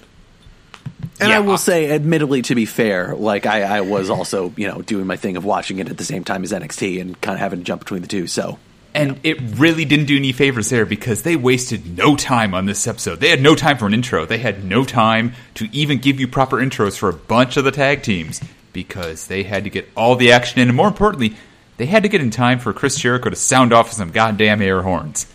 And 1.20 1.30
Yeah. 1.30 1.38
I 1.38 1.40
will 1.40 1.54
uh, 1.54 1.58
say, 1.58 1.92
admittedly, 1.92 2.42
to 2.44 2.56
be 2.56 2.66
fair, 2.66 3.16
like 3.16 3.46
I, 3.46 3.64
I 3.64 3.82
was 3.82 4.10
also, 4.10 4.54
you 4.56 4.68
know, 4.68 4.82
doing 4.82 5.06
my 5.06 5.18
thing 5.18 5.38
of 5.38 5.46
watching 5.46 5.80
it 5.80 5.90
at 5.90 5.98
the 5.98 6.06
same 6.06 6.24
time 6.24 6.44
as 6.44 6.52
NXT 6.52 7.02
and 7.02 7.20
kind 7.20 7.34
of 7.36 7.40
having 7.40 7.60
to 7.60 7.66
jump 7.66 7.82
between 7.82 8.02
the 8.02 8.08
two. 8.08 8.28
So 8.28 8.58
and 8.94 9.20
it 9.24 9.40
really 9.58 9.86
didn't 9.86 10.08
do 10.08 10.18
any 10.18 10.32
favors 10.32 10.70
there 10.70 10.86
because 10.86 11.22
they 11.22 11.36
wasted 11.36 11.98
no 11.98 12.16
time 12.16 12.54
on 12.54 12.66
this 12.66 12.88
episode. 12.88 13.20
They 13.20 13.30
had 13.30 13.42
no 13.42 13.56
time 13.56 13.78
for 13.78 13.86
an 13.86 13.94
intro. 13.94 14.26
They 14.26 14.40
had 14.40 14.64
no 14.64 14.84
time 14.84 15.34
to 15.56 15.68
even 15.72 16.00
give 16.00 16.20
you 16.20 16.28
proper 16.28 16.58
intros 16.58 16.98
for 16.98 17.10
a 17.10 17.14
bunch 17.14 17.58
of 17.58 17.64
the 17.64 17.72
tag 17.72 18.02
teams 18.02 18.42
because 18.74 19.28
they 19.28 19.44
had 19.44 19.64
to 19.66 19.70
get 19.70 19.90
all 19.96 20.16
the 20.16 20.32
action 20.32 20.60
in, 20.60 20.70
and 20.70 20.78
more 20.78 20.88
importantly, 20.88 21.36
they 21.78 21.86
had 21.86 22.04
to 22.04 22.10
get 22.10 22.22
in 22.22 22.32
time 22.32 22.60
for 22.60 22.74
Chris 22.74 23.00
Jericho 23.00 23.30
to 23.30 23.36
sound 23.36 23.74
off 23.74 23.92
some 23.92 24.12
goddamn 24.12 24.62
air 24.62 24.82
horns. 24.82 25.28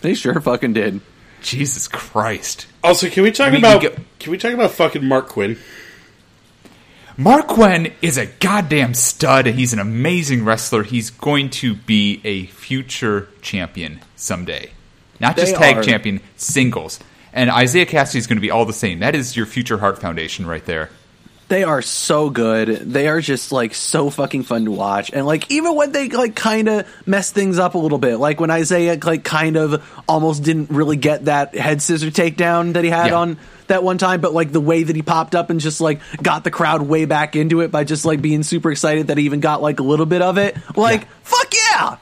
they 0.00 0.14
sure 0.14 0.40
fucking 0.40 0.72
did. 0.72 1.00
Jesus 1.42 1.88
Christ. 1.88 2.66
Also, 2.82 3.08
can 3.08 3.22
we 3.22 3.30
talk 3.32 3.48
We- 3.52 3.52
we 3.52 3.58
about 3.58 3.80
get- 3.82 3.98
can 4.18 4.30
we 4.30 4.38
talk 4.38 4.52
about 4.52 4.70
fucking 4.72 5.02
Marq 5.02 5.28
Quen? 5.28 5.58
Marq 7.18 7.46
Quen 7.48 7.92
is 8.00 8.16
a 8.16 8.26
goddamn 8.26 8.94
stud. 8.94 9.46
He's 9.46 9.72
an 9.72 9.78
amazing 9.78 10.44
wrestler. 10.44 10.82
He's 10.82 11.10
going 11.10 11.50
to 11.50 11.74
be 11.74 12.20
a 12.24 12.46
future 12.46 13.28
champion 13.42 14.00
someday. 14.16 14.70
Not 15.20 15.36
just 15.36 15.52
They 15.52 15.58
tag 15.58 15.76
are- 15.78 15.82
champion, 15.82 16.20
singles. 16.36 16.98
And 17.34 17.50
Isiah 17.50 17.86
Kassidy 17.86 18.16
is 18.16 18.26
going 18.26 18.36
to 18.38 18.42
be 18.42 18.50
all 18.50 18.64
the 18.64 18.72
same. 18.72 18.98
That 19.00 19.14
is 19.14 19.36
your 19.36 19.46
future 19.46 19.78
Heart 19.78 20.00
Foundation 20.00 20.46
right 20.46 20.64
there. 20.64 20.90
They 21.52 21.64
are 21.64 21.82
so 21.82 22.30
good. 22.30 22.68
They 22.68 23.08
are 23.08 23.20
just 23.20 23.52
like 23.52 23.74
so 23.74 24.08
fucking 24.08 24.44
fun 24.44 24.64
to 24.64 24.70
watch. 24.70 25.10
And 25.12 25.26
like 25.26 25.50
even 25.50 25.74
when 25.74 25.92
they 25.92 26.08
like 26.08 26.34
kind 26.34 26.66
of 26.66 26.88
mess 27.06 27.30
things 27.30 27.58
up 27.58 27.74
a 27.74 27.78
little 27.78 27.98
bit, 27.98 28.16
like 28.16 28.40
when 28.40 28.48
Isiah 28.50 28.98
like 29.04 29.22
kind 29.22 29.56
of 29.58 29.84
almost 30.08 30.44
didn't 30.44 30.70
really 30.70 30.96
get 30.96 31.26
that 31.26 31.54
head 31.54 31.82
scissor 31.82 32.06
takedown 32.06 32.72
that 32.72 32.84
he 32.84 32.88
had 32.88 33.08
Yeah. 33.08 33.16
on 33.16 33.36
that 33.66 33.84
one 33.84 33.98
time, 33.98 34.22
but 34.22 34.32
like 34.32 34.50
the 34.50 34.62
way 34.62 34.82
that 34.82 34.96
he 34.96 35.02
popped 35.02 35.34
up 35.34 35.50
and 35.50 35.60
just 35.60 35.82
like 35.82 36.00
got 36.22 36.42
the 36.42 36.50
crowd 36.50 36.80
way 36.80 37.04
back 37.04 37.36
into 37.36 37.60
it 37.60 37.70
by 37.70 37.84
just 37.84 38.06
like 38.06 38.22
being 38.22 38.42
super 38.44 38.72
excited 38.72 39.08
that 39.08 39.18
he 39.18 39.24
even 39.26 39.40
got 39.40 39.60
like 39.60 39.78
a 39.78 39.82
little 39.82 40.06
bit 40.06 40.22
of 40.22 40.38
it. 40.38 40.56
Like 40.74 41.02
Yeah. 41.02 41.08
fuck 41.22 41.52
yeah. 41.70 41.96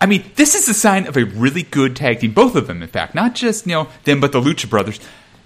I 0.00 0.06
mean, 0.06 0.22
this 0.36 0.54
is 0.54 0.68
a 0.68 0.74
sign 0.74 1.08
of 1.08 1.16
a 1.16 1.24
really 1.24 1.64
good 1.64 1.96
tag 1.96 2.20
team. 2.20 2.34
Both 2.34 2.54
of 2.54 2.68
them, 2.68 2.80
in 2.84 2.88
fact, 2.88 3.16
not 3.16 3.34
just 3.34 3.66
you 3.66 3.72
know 3.72 3.88
them, 4.04 4.20
but 4.20 4.30
the 4.30 4.40
Lucha 4.40 4.70
Brothers. 4.70 5.00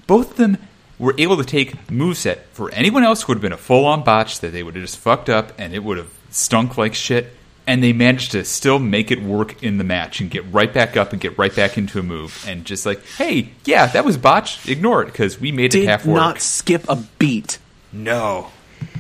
Both 0.07 0.33
of 0.33 0.37
them 0.37 0.59
were 0.99 1.15
able 1.19 1.37
to 1.37 1.45
take 1.45 1.87
moveset 1.89 2.39
for 2.53 2.71
anyone 2.73 3.03
else 3.05 3.29
would 3.29 3.37
have 3.37 3.43
been 3.43 3.53
a 3.53 3.57
full-on 3.59 4.03
botch 4.03 4.41
that 4.41 4.53
they 4.53 4.63
would 4.63 4.75
have 4.75 4.85
just 4.85 4.99
fucked 4.99 5.29
up 5.29 5.53
and 5.59 5.75
it 5.75 5.85
would 5.85 5.99
have 5.99 6.11
stunk 6.31 6.79
like 6.79 6.95
shit. 6.95 7.33
And 7.69 7.83
they 7.83 7.93
managed 7.93 8.31
to 8.33 8.45
still 8.45 8.79
make 8.79 9.11
it 9.11 9.21
work 9.21 9.61
in 9.63 9.77
the 9.79 9.83
match 9.85 10.21
and 10.21 10.31
get 10.31 10.45
right 10.53 10.73
back 10.73 10.97
up 10.97 11.11
and 11.13 11.21
get 11.21 11.37
right 11.37 11.55
back 11.55 11.77
into 11.77 11.99
a 11.99 12.03
move 12.03 12.45
and 12.47 12.65
just 12.65 12.87
like, 12.87 13.05
hey, 13.19 13.51
yeah, 13.65 13.87
that 13.87 14.05
was 14.05 14.17
botched. 14.17 14.69
Ignore 14.69 15.03
it 15.03 15.07
because 15.07 15.41
we 15.41 15.51
made 15.51 15.75
it 15.75 15.81
Did 15.81 15.89
half 15.89 16.07
work. 16.07 16.15
not 16.15 16.41
skip 16.41 16.89
a 16.89 16.95
beat. 17.19 17.59
No. 17.93 18.53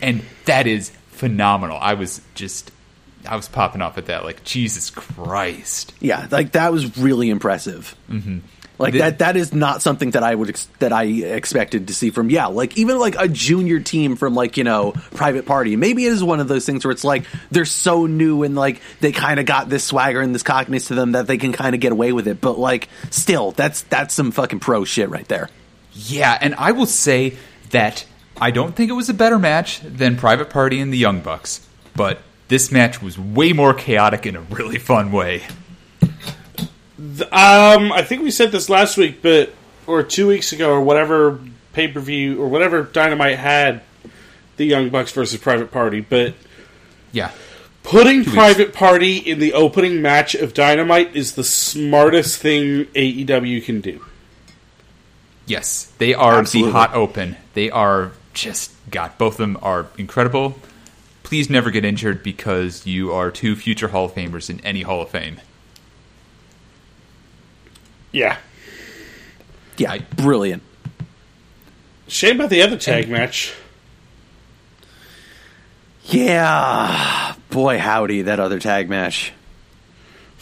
And 0.02 0.22
that 0.46 0.66
is 0.66 0.90
phenomenal. 1.12 1.78
I 1.80 1.94
was 1.94 2.20
just, 2.34 2.72
I 3.28 3.36
was 3.36 3.48
popping 3.48 3.82
off 3.82 3.98
at 3.98 4.06
that. 4.06 4.24
Like, 4.24 4.42
Jesus 4.42 4.90
Christ. 4.90 5.94
Yeah, 6.00 6.26
like 6.32 6.52
that 6.52 6.72
was 6.72 6.98
really 6.98 7.30
impressive. 7.30 7.94
Mm-hmm. 8.10 8.38
Like 8.78 8.92
The- 8.92 8.98
that 8.98 9.18
that 9.20 9.36
is 9.36 9.54
not 9.54 9.80
something 9.80 10.10
that 10.10 10.22
I 10.22 10.34
would 10.34 10.50
ex- 10.50 10.68
that 10.80 10.92
I 10.92 11.04
expected 11.04 11.88
to 11.88 11.94
see 11.94 12.10
from 12.10 12.28
yeah, 12.30 12.46
like 12.46 12.76
even 12.76 12.98
like 12.98 13.16
a 13.18 13.26
junior 13.26 13.80
team 13.80 14.16
from 14.16 14.34
like 14.34 14.56
you 14.56 14.64
know 14.64 14.92
Private 15.14 15.46
Party. 15.46 15.76
Maybe 15.76 16.04
it 16.04 16.12
is 16.12 16.22
one 16.22 16.40
of 16.40 16.48
those 16.48 16.66
things 16.66 16.84
where 16.84 16.92
it's 16.92 17.04
like 17.04 17.24
they're 17.50 17.64
so 17.64 18.04
new 18.06 18.42
and 18.42 18.54
like 18.54 18.82
they 19.00 19.12
kind 19.12 19.40
of 19.40 19.46
got 19.46 19.68
this 19.70 19.84
swagger 19.84 20.20
and 20.20 20.34
this 20.34 20.42
cockiness 20.42 20.88
to 20.88 20.94
them 20.94 21.12
that 21.12 21.26
they 21.26 21.38
can 21.38 21.52
kind 21.52 21.74
of 21.74 21.80
get 21.80 21.92
away 21.92 22.12
with 22.12 22.28
it. 22.28 22.40
But 22.40 22.58
like 22.58 22.88
still, 23.10 23.52
that's 23.52 23.82
that's 23.82 24.12
some 24.14 24.30
fucking 24.30 24.60
pro 24.60 24.84
shit 24.84 25.08
right 25.08 25.26
there. 25.28 25.48
Yeah, 25.92 26.36
and 26.38 26.54
I 26.56 26.72
will 26.72 26.84
say 26.86 27.36
that 27.70 28.04
I 28.38 28.50
don't 28.50 28.76
think 28.76 28.90
it 28.90 28.94
was 28.94 29.08
a 29.08 29.14
better 29.14 29.38
match 29.38 29.80
than 29.80 30.16
Private 30.18 30.50
Party 30.50 30.80
and 30.80 30.92
the 30.92 30.98
Young 30.98 31.20
Bucks, 31.20 31.66
but 31.94 32.18
this 32.48 32.70
match 32.70 33.00
was 33.00 33.18
way 33.18 33.54
more 33.54 33.72
chaotic 33.72 34.26
in 34.26 34.36
a 34.36 34.40
really 34.42 34.78
fun 34.78 35.10
way. 35.12 35.42
Um, 36.98 37.92
I 37.92 38.02
think 38.02 38.22
we 38.22 38.30
said 38.30 38.52
this 38.52 38.68
last 38.70 38.96
week, 38.96 39.20
but 39.22 39.52
or 39.86 40.02
two 40.02 40.26
weeks 40.28 40.52
ago, 40.52 40.70
or 40.72 40.80
whatever 40.80 41.38
pay 41.72 41.88
per 41.88 42.00
view 42.00 42.40
or 42.42 42.48
whatever 42.48 42.82
Dynamite 42.82 43.38
had 43.38 43.82
the 44.56 44.64
Young 44.64 44.88
Bucks 44.88 45.12
versus 45.12 45.38
Private 45.38 45.70
Party, 45.70 46.00
but 46.00 46.32
Yeah. 47.12 47.30
putting 47.82 48.20
weeks. 48.20 48.32
Private 48.32 48.72
Party 48.72 49.18
in 49.18 49.38
the 49.38 49.52
opening 49.52 50.00
match 50.00 50.34
of 50.34 50.54
Dynamite 50.54 51.14
is 51.14 51.32
the 51.32 51.44
smartest 51.44 52.38
thing 52.38 52.86
AEW 52.94 53.60
can 53.60 53.80
do. 53.82 54.00
Yes, 55.46 55.92
they 55.98 56.14
are 56.14 56.38
Absolutely. 56.38 56.72
the 56.72 56.78
hot 56.78 56.94
open. 56.94 57.36
They 57.54 57.70
are 57.70 58.12
just 58.34 58.72
God. 58.90 59.12
Both 59.18 59.34
of 59.34 59.38
them 59.38 59.58
are 59.62 59.86
incredible. 59.98 60.58
Please 61.22 61.50
never 61.50 61.70
get 61.70 61.84
injured 61.84 62.22
because 62.22 62.86
you 62.86 63.12
are 63.12 63.30
two 63.30 63.54
future 63.54 63.88
Hall 63.88 64.06
of 64.06 64.14
Famers 64.14 64.48
in 64.50 64.60
any 64.60 64.82
Hall 64.82 65.02
of 65.02 65.10
Fame. 65.10 65.40
Yeah. 68.16 68.38
Yeah, 69.76 69.92
I- 69.92 69.98
brilliant. 69.98 70.62
Shame 72.08 72.36
about 72.36 72.48
the 72.48 72.62
other 72.62 72.78
tag 72.78 73.10
match. 73.10 73.52
Yeah, 76.04 77.34
boy 77.50 77.78
howdy 77.78 78.22
that 78.22 78.40
other 78.40 78.58
tag 78.58 78.88
match. 78.88 79.32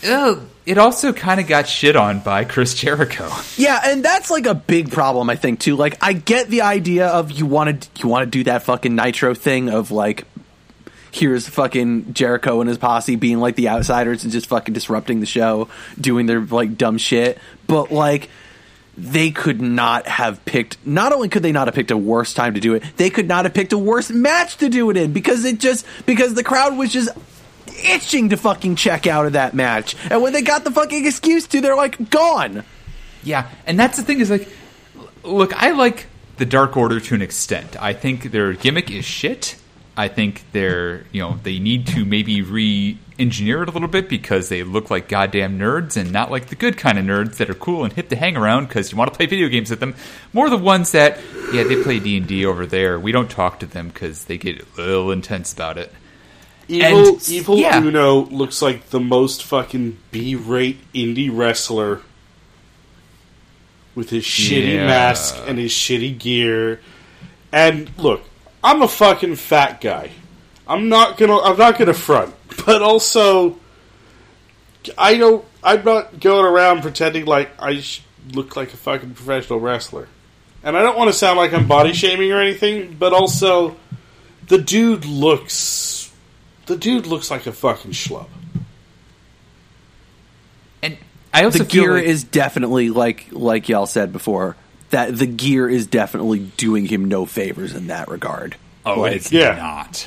uh, 0.06 0.36
it 0.66 0.78
also 0.78 1.12
kind 1.12 1.40
of 1.40 1.46
got 1.48 1.66
shit 1.66 1.96
on 1.96 2.20
by 2.20 2.44
Chris 2.44 2.74
Jericho. 2.74 3.28
Yeah, 3.56 3.80
and 3.84 4.04
that's 4.04 4.30
like 4.30 4.46
a 4.46 4.54
big 4.54 4.92
problem, 4.92 5.28
I 5.28 5.36
think, 5.36 5.58
too. 5.60 5.74
Like, 5.76 5.96
I 6.02 6.12
get 6.12 6.48
the 6.48 6.62
idea 6.62 7.06
of 7.08 7.32
you 7.32 7.44
want 7.46 7.82
to 7.82 7.88
you 8.02 8.08
want 8.08 8.24
to 8.24 8.30
do 8.38 8.44
that 8.44 8.62
fucking 8.62 8.94
Nitro 8.94 9.34
thing 9.34 9.68
of 9.70 9.90
like, 9.90 10.26
here's 11.14 11.48
fucking 11.48 12.14
Jericho 12.14 12.60
and 12.60 12.68
his 12.68 12.78
posse 12.78 13.16
being 13.16 13.38
like 13.38 13.56
the 13.56 13.68
outsiders 13.68 14.24
and 14.24 14.32
just 14.32 14.46
fucking 14.46 14.74
disrupting 14.74 15.20
the 15.20 15.26
show, 15.26 15.68
doing 16.00 16.26
their 16.26 16.40
like 16.40 16.76
dumb 16.76 16.98
shit. 16.98 17.38
But 17.66 17.90
like, 17.90 18.28
they 18.96 19.30
could 19.30 19.60
not 19.60 20.06
have 20.06 20.44
picked. 20.44 20.84
Not 20.86 21.12
only 21.12 21.28
could 21.28 21.42
they 21.42 21.52
not 21.52 21.68
have 21.68 21.74
picked 21.74 21.90
a 21.90 21.96
worse 21.96 22.34
time 22.34 22.54
to 22.54 22.60
do 22.60 22.74
it, 22.74 22.82
they 22.96 23.10
could 23.10 23.26
not 23.26 23.44
have 23.44 23.54
picked 23.54 23.72
a 23.72 23.78
worse 23.78 24.10
match 24.10 24.56
to 24.58 24.68
do 24.68 24.90
it 24.90 24.96
in 24.96 25.12
because 25.12 25.44
it 25.44 25.58
just 25.58 25.86
because 26.06 26.34
the 26.34 26.44
crowd 26.44 26.76
was 26.76 26.92
just 26.92 27.10
itching 27.84 28.28
to 28.28 28.36
fucking 28.36 28.76
check 28.76 29.06
out 29.06 29.26
of 29.26 29.32
that 29.32 29.54
match. 29.54 29.96
And 30.10 30.22
when 30.22 30.32
they 30.32 30.42
got 30.42 30.64
the 30.64 30.70
fucking 30.70 31.06
excuse 31.06 31.46
to, 31.48 31.60
they're 31.60 31.76
like 31.76 32.10
gone. 32.10 32.64
Yeah, 33.22 33.48
and 33.66 33.78
that's 33.78 33.96
the 33.96 34.02
thing 34.02 34.20
is 34.20 34.30
like, 34.30 34.48
look, 35.22 35.54
I 35.60 35.70
like 35.72 36.06
the 36.36 36.46
Dark 36.46 36.76
Order 36.76 37.00
to 37.00 37.14
an 37.14 37.22
extent. 37.22 37.80
I 37.82 37.92
think 37.94 38.30
their 38.30 38.52
gimmick 38.52 38.90
is 38.90 39.04
shit. 39.04 39.56
I 39.96 40.08
think 40.08 40.42
they're 40.52 41.04
you 41.12 41.20
know 41.22 41.38
they 41.42 41.58
need 41.58 41.86
to 41.88 42.04
maybe 42.04 42.42
re-engineer 42.42 43.62
it 43.62 43.68
a 43.68 43.72
little 43.72 43.86
bit 43.88 44.08
because 44.08 44.48
they 44.48 44.64
look 44.64 44.90
like 44.90 45.06
goddamn 45.08 45.56
nerds 45.58 45.96
and 45.96 46.10
not 46.12 46.30
like 46.32 46.46
the 46.46 46.56
good 46.56 46.76
kind 46.76 46.98
of 46.98 47.04
nerds 47.04 47.36
that 47.36 47.48
are 47.48 47.54
cool 47.54 47.84
and 47.84 47.92
hip 47.92 48.08
to 48.08 48.16
hang 48.16 48.36
around 48.36 48.66
because 48.66 48.90
you 48.90 48.98
want 48.98 49.12
to 49.12 49.16
play 49.16 49.26
video 49.26 49.48
games 49.48 49.70
with 49.70 49.78
them. 49.80 49.94
More 50.32 50.50
the 50.50 50.56
ones 50.56 50.90
that 50.92 51.18
yeah 51.52 51.62
they 51.62 51.80
play 51.82 52.00
D 52.00 52.16
and 52.16 52.26
D 52.26 52.44
over 52.44 52.66
there. 52.66 52.98
We 52.98 53.12
don't 53.12 53.30
talk 53.30 53.60
to 53.60 53.66
them 53.66 53.88
because 53.88 54.24
they 54.24 54.36
get 54.36 54.60
a 54.60 54.80
little 54.80 55.12
intense 55.12 55.52
about 55.52 55.78
it. 55.78 55.92
Evil 56.66 57.08
And- 57.14 57.28
Evil 57.28 57.58
yeah. 57.58 57.78
Uno 57.80 58.20
looks 58.24 58.62
like 58.62 58.88
the 58.90 58.98
most 59.00 59.44
fucking 59.44 59.98
B-rate 60.10 60.78
indie 60.94 61.28
wrestler 61.30 62.00
with 63.94 64.10
his 64.10 64.24
shitty 64.24 64.74
Yeah. 64.74 64.86
mask 64.86 65.36
and 65.46 65.58
his 65.58 65.70
shitty 65.72 66.18
gear. 66.18 66.80
And 67.52 67.90
look, 67.98 68.22
I'm 68.64 68.82
a 68.82 68.88
fucking 68.88 69.36
fat 69.36 69.80
guy. 69.80 70.10
I'm 70.66 70.88
not 70.88 71.18
gonna 71.18 71.38
I'm 71.38 71.58
not 71.58 71.78
gonna 71.78 71.92
front, 71.94 72.34
but 72.66 72.80
also 72.82 73.58
I 74.98 75.14
don't 75.18 75.44
I'm 75.62 75.84
not 75.84 76.18
going 76.18 76.44
around 76.46 76.82
pretending 76.82 77.26
like 77.26 77.50
I 77.60 77.84
look 78.32 78.56
like 78.56 78.72
a 78.72 78.76
fucking 78.76 79.14
professional 79.14 79.60
wrestler. 79.60 80.08
And 80.62 80.76
I 80.78 80.82
don't 80.82 80.96
want 80.96 81.08
to 81.12 81.16
sound 81.16 81.36
like 81.38 81.52
I'm 81.52 81.68
body 81.68 81.92
shaming 81.92 82.32
or 82.32 82.40
anything, 82.40 82.96
but 82.98 83.12
also 83.12 83.76
the 84.48 84.56
dude 84.56 85.04
looks 85.04 86.10
the 86.64 86.76
dude 86.76 87.06
looks 87.06 87.30
like 87.30 87.46
a 87.46 87.52
fucking 87.52 87.90
schlub. 87.90 88.28
And 90.82 90.96
I 91.34 91.44
also 91.44 91.58
the 91.58 91.64
feel 91.66 91.82
gear 91.84 91.94
like- 91.96 92.04
is 92.04 92.24
definitely 92.24 92.88
like 92.88 93.26
like 93.30 93.68
y'all 93.68 93.86
said 93.86 94.10
before 94.12 94.56
that 94.90 95.16
the 95.16 95.26
gear 95.26 95.68
is 95.68 95.86
definitely 95.86 96.40
doing 96.56 96.86
him 96.86 97.06
no 97.06 97.26
favors 97.26 97.74
in 97.74 97.88
that 97.88 98.08
regard. 98.08 98.56
oh 98.86 99.00
like, 99.00 99.16
it's 99.16 99.32
yeah. 99.32 99.56
not. 99.56 100.06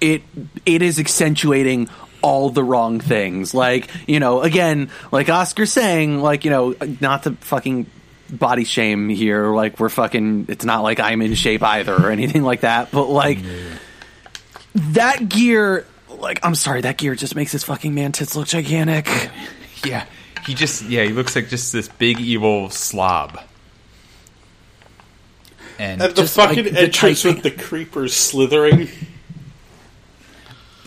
it 0.00 0.22
it 0.66 0.82
is 0.82 0.98
accentuating 0.98 1.88
all 2.24 2.48
the 2.48 2.64
wrong 2.64 3.00
things. 3.00 3.54
Like 3.54 3.90
you 4.08 4.18
know, 4.18 4.40
again, 4.40 4.90
like 5.12 5.28
Oscar 5.28 5.66
saying, 5.66 6.20
like 6.20 6.44
you 6.44 6.50
know, 6.50 6.74
not 7.00 7.24
to 7.24 7.32
fucking 7.32 7.86
body 8.30 8.64
shame 8.64 9.08
here. 9.08 9.48
Like 9.48 9.78
we're 9.78 9.90
fucking. 9.90 10.46
It's 10.48 10.64
not 10.64 10.82
like 10.82 11.00
I'm 11.00 11.22
in 11.22 11.34
shape 11.34 11.62
either 11.62 11.94
or 11.94 12.10
anything 12.10 12.42
like 12.42 12.62
that. 12.62 12.90
But 12.90 13.06
like 13.06 13.38
that 14.74 15.28
gear. 15.28 15.86
Like 16.08 16.40
I'm 16.42 16.54
sorry, 16.54 16.80
that 16.82 16.96
gear 16.96 17.14
just 17.14 17.36
makes 17.36 17.52
his 17.52 17.64
fucking 17.64 17.94
man 17.94 18.12
tits 18.12 18.34
look 18.34 18.46
gigantic. 18.46 19.08
Yeah, 19.84 20.06
he 20.46 20.54
just 20.54 20.82
yeah 20.84 21.02
he 21.02 21.10
looks 21.10 21.36
like 21.36 21.48
just 21.48 21.72
this 21.72 21.88
big 21.88 22.18
evil 22.18 22.70
slob. 22.70 23.38
And, 25.78 26.00
And 26.02 26.12
the 26.14 26.22
Just 26.22 26.36
like 26.36 26.50
fucking 26.50 26.64
the 26.74 26.80
entrance 26.82 27.22
typing. 27.22 27.34
with 27.36 27.42
the 27.44 27.50
creepers 27.62 28.14
slithering. 28.14 28.88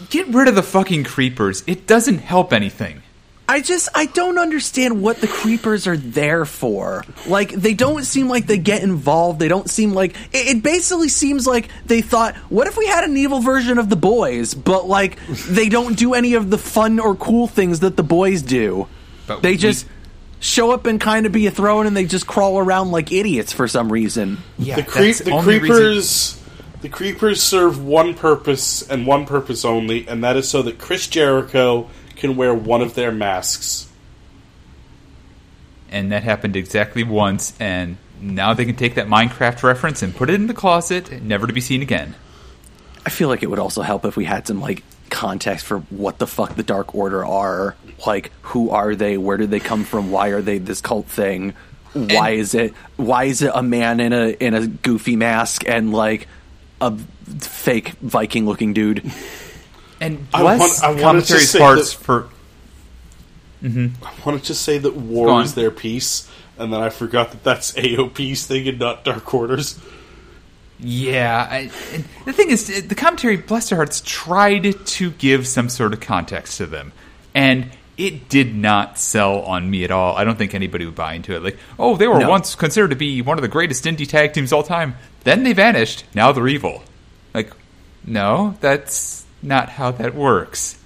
get 0.10 0.28
rid 0.28 0.48
of 0.48 0.56
the 0.56 0.64
fucking 0.64 1.04
creepers. 1.04 1.64
It 1.68 1.88
doesn't 1.88 2.20
help 2.20 2.54
anything. 2.54 3.02
I 3.50 3.62
just 3.62 3.88
I 3.96 4.08
don't 4.08 4.38
understand 4.38 5.02
what 5.02 5.22
the 5.22 5.28
creepers 5.28 5.88
are 5.88 5.96
there 5.96 6.44
for. 6.44 7.06
Like 7.28 7.52
they 7.54 7.74
don't 7.74 8.04
seem 8.04 8.28
like 8.28 8.46
they 8.46 8.58
get 8.58 8.84
involved. 8.84 9.40
They 9.40 9.48
don't 9.48 9.70
seem 9.70 9.94
like 9.94 10.16
it, 10.34 10.58
it 10.58 10.64
basically 10.64 11.08
seems 11.08 11.48
like 11.48 11.70
they 11.86 12.02
thought, 12.02 12.36
what 12.50 12.68
if 12.68 12.76
we 12.76 12.88
had 12.88 13.06
an 13.06 13.16
evil 13.16 13.40
version 13.40 13.78
of 13.78 13.88
the 13.90 13.96
boys, 13.96 14.54
but 14.54 14.86
like 14.88 15.18
they 15.28 15.70
don't 15.70 15.98
do 15.98 16.14
any 16.14 16.34
of 16.34 16.50
the 16.50 16.58
fun 16.58 17.00
or 17.00 17.16
cool 17.16 17.48
things 17.48 17.80
that 17.80 17.96
the 17.96 18.04
boys 18.04 18.42
do. 18.42 18.88
But 19.28 19.42
they 19.44 19.52
we- 19.52 19.58
just 19.58 19.86
show 20.40 20.72
up 20.72 20.86
and 20.86 21.00
kind 21.02 21.26
of 21.26 21.32
be 21.32 21.48
a 21.48 21.52
throw-in 21.52 21.88
and 21.88 21.96
they 21.98 22.06
just 22.06 22.28
crawl 22.28 22.60
around 22.60 22.92
like 22.92 23.12
idiots 23.12 23.52
for 23.54 23.68
some 23.68 23.92
reason. 23.92 24.38
Yeah, 24.58 24.76
the 24.76 24.84
creep 24.84 25.18
the 25.18 25.32
only 25.32 25.60
reason- 25.60 25.68
creepers 25.70 26.44
the 26.82 26.90
creepers 26.90 27.42
serve 27.42 27.84
one 27.84 28.14
purpose 28.14 28.88
and 28.88 29.08
one 29.08 29.26
purpose 29.26 29.66
only, 29.66 30.08
and 30.08 30.24
that 30.24 30.38
is 30.38 30.48
so 30.48 30.62
that 30.62 30.78
Chris 30.78 31.08
Jericho 31.08 31.90
can 32.16 32.36
wear 32.36 32.54
one 32.54 32.82
of 32.82 32.94
their 32.94 33.12
masks. 33.12 33.88
and 35.90 36.12
that 36.12 36.22
happened 36.24 36.56
exactly 36.56 37.04
once. 37.04 37.54
And 37.60 37.98
now 38.22 38.54
they 38.54 38.66
can 38.66 38.76
take 38.76 38.96
that 38.96 39.08
Minecraft 39.08 39.64
reference 39.64 40.04
and 40.04 40.16
put 40.16 40.30
it 40.30 40.34
in 40.36 40.48
the 40.48 40.54
closet, 40.54 41.22
never 41.24 41.48
to 41.48 41.54
be 41.54 41.62
seen 41.62 41.82
again. 41.82 42.14
I 43.06 43.10
feel 43.10 43.30
like 43.30 43.42
it 43.42 43.50
would 43.50 43.60
also 43.60 43.82
help 43.84 44.04
if 44.06 44.18
we 44.18 44.26
had 44.26 44.46
some 44.48 44.60
like 44.60 44.84
context 45.10 45.66
for 45.66 45.80
what 45.90 46.20
the 46.20 46.28
fuck 46.28 46.56
the 46.56 46.64
Dark 46.64 46.94
Order 46.96 47.26
are. 47.26 47.76
Like, 48.06 48.32
who 48.44 48.70
are 48.70 48.96
they? 48.96 49.18
Where 49.18 49.38
did 49.38 49.50
they 49.52 49.60
come 49.60 49.84
from? 49.84 50.12
Why 50.12 50.30
are 50.30 50.42
they 50.42 50.58
this 50.60 50.82
cult 50.82 51.08
thing? 51.08 51.54
Why 51.94 52.30
And- 52.32 52.40
is 52.40 52.54
it? 52.54 52.74
Why 52.98 53.24
is 53.26 53.42
it 53.42 53.52
a 53.54 53.64
man 53.64 54.00
in 54.00 54.14
a 54.14 54.30
in 54.30 54.54
a 54.54 54.68
goofy 54.68 55.16
mask 55.16 55.68
and 55.68 55.92
like 55.94 56.28
a 56.80 56.96
fake 57.40 57.90
Viking 58.02 58.46
looking 58.46 58.74
dude? 58.74 59.12
And 60.00 60.28
I 60.32 60.44
less 60.44 60.60
want- 60.60 60.84
I 60.84 60.88
wanted 60.90 61.00
to 61.00 61.04
commentaries 61.34 61.50
say 61.50 61.58
parts 61.60 61.94
that- 61.96 62.04
for 62.04 62.30
mm-hmm. 63.64 64.06
I 64.06 64.12
wanted 64.26 64.44
to 64.44 64.54
say 64.54 64.78
that 64.78 64.96
war 64.96 65.42
is 65.42 65.56
their 65.56 65.72
peace, 65.72 66.30
and 66.58 66.72
then 66.72 66.80
I 66.82 66.90
forgot 66.90 67.32
that 67.32 67.44
that's 67.44 67.72
AOP's 67.72 68.46
thing 68.46 68.68
and 68.68 68.80
not 68.80 69.04
Dark 69.04 69.34
Orders. 69.34 69.80
Yeah, 70.80 71.48
I, 71.50 71.72
the 72.26 72.34
thing 72.34 72.50
is, 72.52 72.88
the 72.88 72.94
commentary, 72.96 73.38
bless 73.38 73.70
their 73.70 73.78
hearts, 73.78 74.02
tried 74.06 74.76
to 74.86 75.12
give 75.12 75.48
some 75.48 75.70
sort 75.70 75.94
of 75.94 76.00
context 76.00 76.58
to 76.58 76.68
them, 76.68 76.92
and 77.34 77.72
it 77.98 78.30
did 78.30 78.54
not 78.54 79.00
sell 79.00 79.40
on 79.42 79.68
me 79.72 79.84
at 79.84 79.90
all. 79.90 80.16
I 80.16 80.24
don't 80.24 80.38
think 80.38 80.54
anybody 80.54 80.86
would 80.86 80.94
buy 80.94 81.14
into 81.14 81.36
it. 81.36 81.42
Like, 81.42 81.58
oh, 81.80 81.96
they 81.98 82.08
were 82.08 82.20
No. 82.20 82.30
once 82.30 82.54
considered 82.54 82.92
to 82.92 82.96
be 82.96 83.24
one 83.24 83.40
of 83.40 83.42
the 83.42 83.48
greatest 83.48 83.86
indie 83.86 84.08
tag 84.08 84.34
teams 84.34 84.52
of 84.52 84.58
all 84.58 84.64
time. 84.64 84.96
Then 85.24 85.42
they 85.44 85.54
vanished. 85.54 86.04
Now 86.14 86.32
they're 86.32 86.48
evil. 86.48 86.84
Like, 87.34 87.52
no, 88.06 88.56
that's 88.62 89.26
not 89.42 89.70
how 89.70 89.90
that 89.92 90.14
works. 90.14 90.78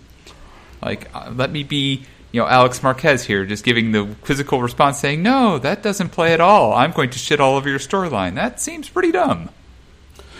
Like, 0.81 1.09
uh, 1.13 1.31
let 1.35 1.51
me 1.51 1.63
be, 1.63 2.05
you 2.31 2.39
know, 2.41 2.47
Alex 2.47 2.79
Marvez 2.79 3.25
here, 3.25 3.45
just 3.45 3.65
giving 3.65 3.91
the 3.91 4.15
quizzical 4.21 4.61
response, 4.61 4.99
saying, 4.99 5.21
"No, 5.21 5.59
that 5.59 5.83
doesn't 5.83 6.09
play 6.09 6.33
at 6.33 6.39
all. 6.39 6.73
I'm 6.73 6.91
going 6.93 7.09
to 7.09 7.19
shit 7.19 7.41
all 7.41 7.57
over 7.57 7.67
your 7.69 7.77
storyline. 7.79 8.35
That 8.35 8.61
seems 8.61 8.87
pretty 8.87 9.11
dumb." 9.11 9.49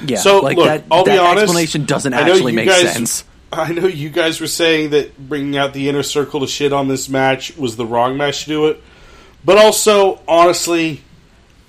Yeah, 0.06 0.20
so 0.20 0.40
like 0.40 0.58
look, 0.58 0.68
that, 0.68 0.84
I'll 0.92 1.04
that 1.04 1.12
be 1.14 1.18
honest. 1.18 1.44
explanation 1.44 1.86
doesn't 1.86 2.14
actually 2.14 2.54
make 2.54 2.68
guys- 2.68 2.94
sense. 2.94 3.24
I 3.54 3.74
know 3.74 3.86
you 3.86 4.10
guys 4.10 4.40
were 4.40 4.48
saying 4.48 4.92
that 4.92 5.18
bringing 5.28 5.58
out 5.58 5.74
the 5.74 5.90
inner 5.90 6.04
circle 6.04 6.40
to 6.40 6.48
shit 6.48 6.72
on 6.72 6.88
this 6.88 7.10
match 7.10 7.58
was 7.58 7.76
the 7.76 7.86
wrong 7.86 8.16
match 8.16 8.44
to 8.44 8.48
do 8.48 8.68
it, 8.68 8.82
but 9.44 9.58
also 9.58 10.22
honestly, 10.26 11.02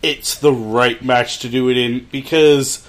it's 0.01 0.37
the 0.37 0.53
right 0.53 1.03
match 1.03 1.41
to 1.41 1.49
do 1.49 1.69
it 1.71 1.77
in 1.77 2.07
because 2.13 2.87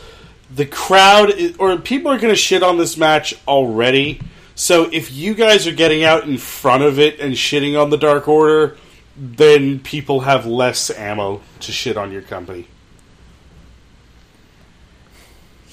the 0.54 0.66
crowd 0.68 1.32
is, 1.32 1.58
or 1.58 1.78
people 1.78 2.12
are 2.12 2.20
going 2.20 2.34
to 2.34 2.40
shit 2.40 2.62
on 2.62 2.78
this 2.78 2.96
match 2.96 3.34
already. 3.48 4.22
So 4.54 4.90
if 4.92 5.12
you 5.12 5.34
guys 5.34 5.66
are 5.66 5.74
getting 5.74 6.04
out 6.04 6.26
in 6.28 6.38
front 6.38 6.84
of 6.84 7.00
it 7.00 7.20
and 7.20 7.34
shitting 7.34 7.82
on 7.82 7.90
the 7.90 7.98
Dark 7.98 8.28
Order, 8.28 8.78
then 9.18 9.80
people 9.80 10.22
have 10.22 10.46
less 10.46 10.92
ammo 10.92 11.42
to 11.62 11.72
shit 11.72 11.98
on 11.98 12.12
your 12.12 12.22
company. 12.22 12.68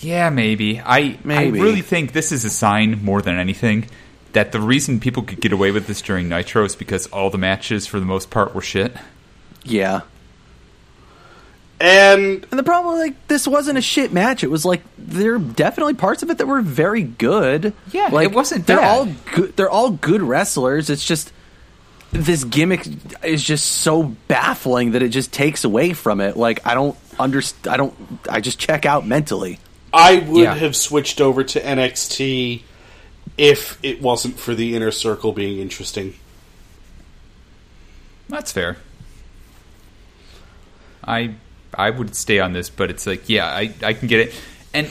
Yeah, 0.00 0.30
maybe. 0.30 0.80
I 0.80 1.18
Maybe. 1.24 1.58
I 1.60 1.62
really 1.62 1.82
think 1.82 2.12
this 2.12 2.32
is 2.32 2.44
a 2.44 2.50
sign 2.50 3.04
more 3.04 3.20
than 3.22 3.38
anything 3.38 3.88
that 4.32 4.52
the 4.52 4.60
reason 4.60 5.00
people 5.00 5.22
could 5.22 5.40
get 5.40 5.52
away 5.52 5.70
with 5.72 5.86
this 5.86 6.00
during 6.02 6.28
Nitro 6.28 6.64
is 6.64 6.74
because 6.76 7.06
all 7.08 7.30
the 7.30 7.38
matches, 7.38 7.86
for 7.86 7.98
the 8.00 8.06
most 8.06 8.30
part, 8.30 8.54
were 8.54 8.62
shit. 8.62 8.94
Yeah, 9.64 10.00
And 11.80 12.46
and 12.50 12.58
the 12.58 12.62
problem, 12.62 12.98
like, 12.98 13.26
this 13.28 13.46
wasn't 13.48 13.78
a 13.78 13.82
shit 13.82 14.12
match. 14.12 14.44
It 14.44 14.50
was 14.50 14.64
like 14.64 14.82
there 14.98 15.34
are 15.34 15.38
definitely 15.38 15.94
parts 15.94 16.22
of 16.22 16.30
it 16.30 16.38
that 16.38 16.46
were 16.46 16.60
very 16.62 17.02
good. 17.02 17.72
Yeah, 17.92 18.08
like, 18.12 18.30
it 18.30 18.34
wasn't 18.34 18.66
They're 18.66 18.76
bad. 18.78 18.88
all 18.98 19.08
good. 19.34 19.56
They're 19.56 19.70
all 19.70 19.90
good 19.90 20.22
wrestlers. 20.22 20.90
It's 20.90 21.04
just 21.04 21.32
this 22.12 22.44
gimmick 22.44 22.86
is 23.24 23.42
just 23.42 23.66
so 23.66 24.02
baffling 24.28 24.92
that 24.92 25.02
it 25.02 25.08
just 25.08 25.32
takes 25.32 25.64
away 25.64 25.92
from 25.92 26.20
it. 26.20 26.36
Like, 26.36 26.66
I 26.66 26.74
don't 26.74 26.96
understand. 27.18 27.74
I 27.74 27.76
don't. 27.76 27.94
I 28.28 28.40
just 28.40 28.58
check 28.58 28.84
out 28.86 29.06
mentally. 29.06 29.58
I 29.92 30.16
would 30.16 30.42
Yeah. 30.42 30.55
have 30.55 30.76
switched 30.76 31.20
over 31.20 31.42
to 31.44 31.61
NXT 31.61 32.62
if 33.37 33.79
it 33.83 34.00
wasn't 34.00 34.38
for 34.38 34.55
the 34.55 34.74
inner 34.76 34.90
circle 34.90 35.33
being 35.33 35.59
interesting. 35.61 36.14
That's 38.29 38.53
fair. 38.53 38.76
I 41.05 41.35
I 41.74 41.90
would 41.90 42.14
stay 42.14 42.40
on 42.40 42.53
this, 42.53 42.68
but 42.68 42.90
it's 42.90 43.07
like, 43.07 43.29
yeah, 43.29 43.46
I, 43.46 43.72
I 43.83 43.92
can 43.94 44.09
get 44.09 44.20
it. 44.20 44.35
And 44.74 44.88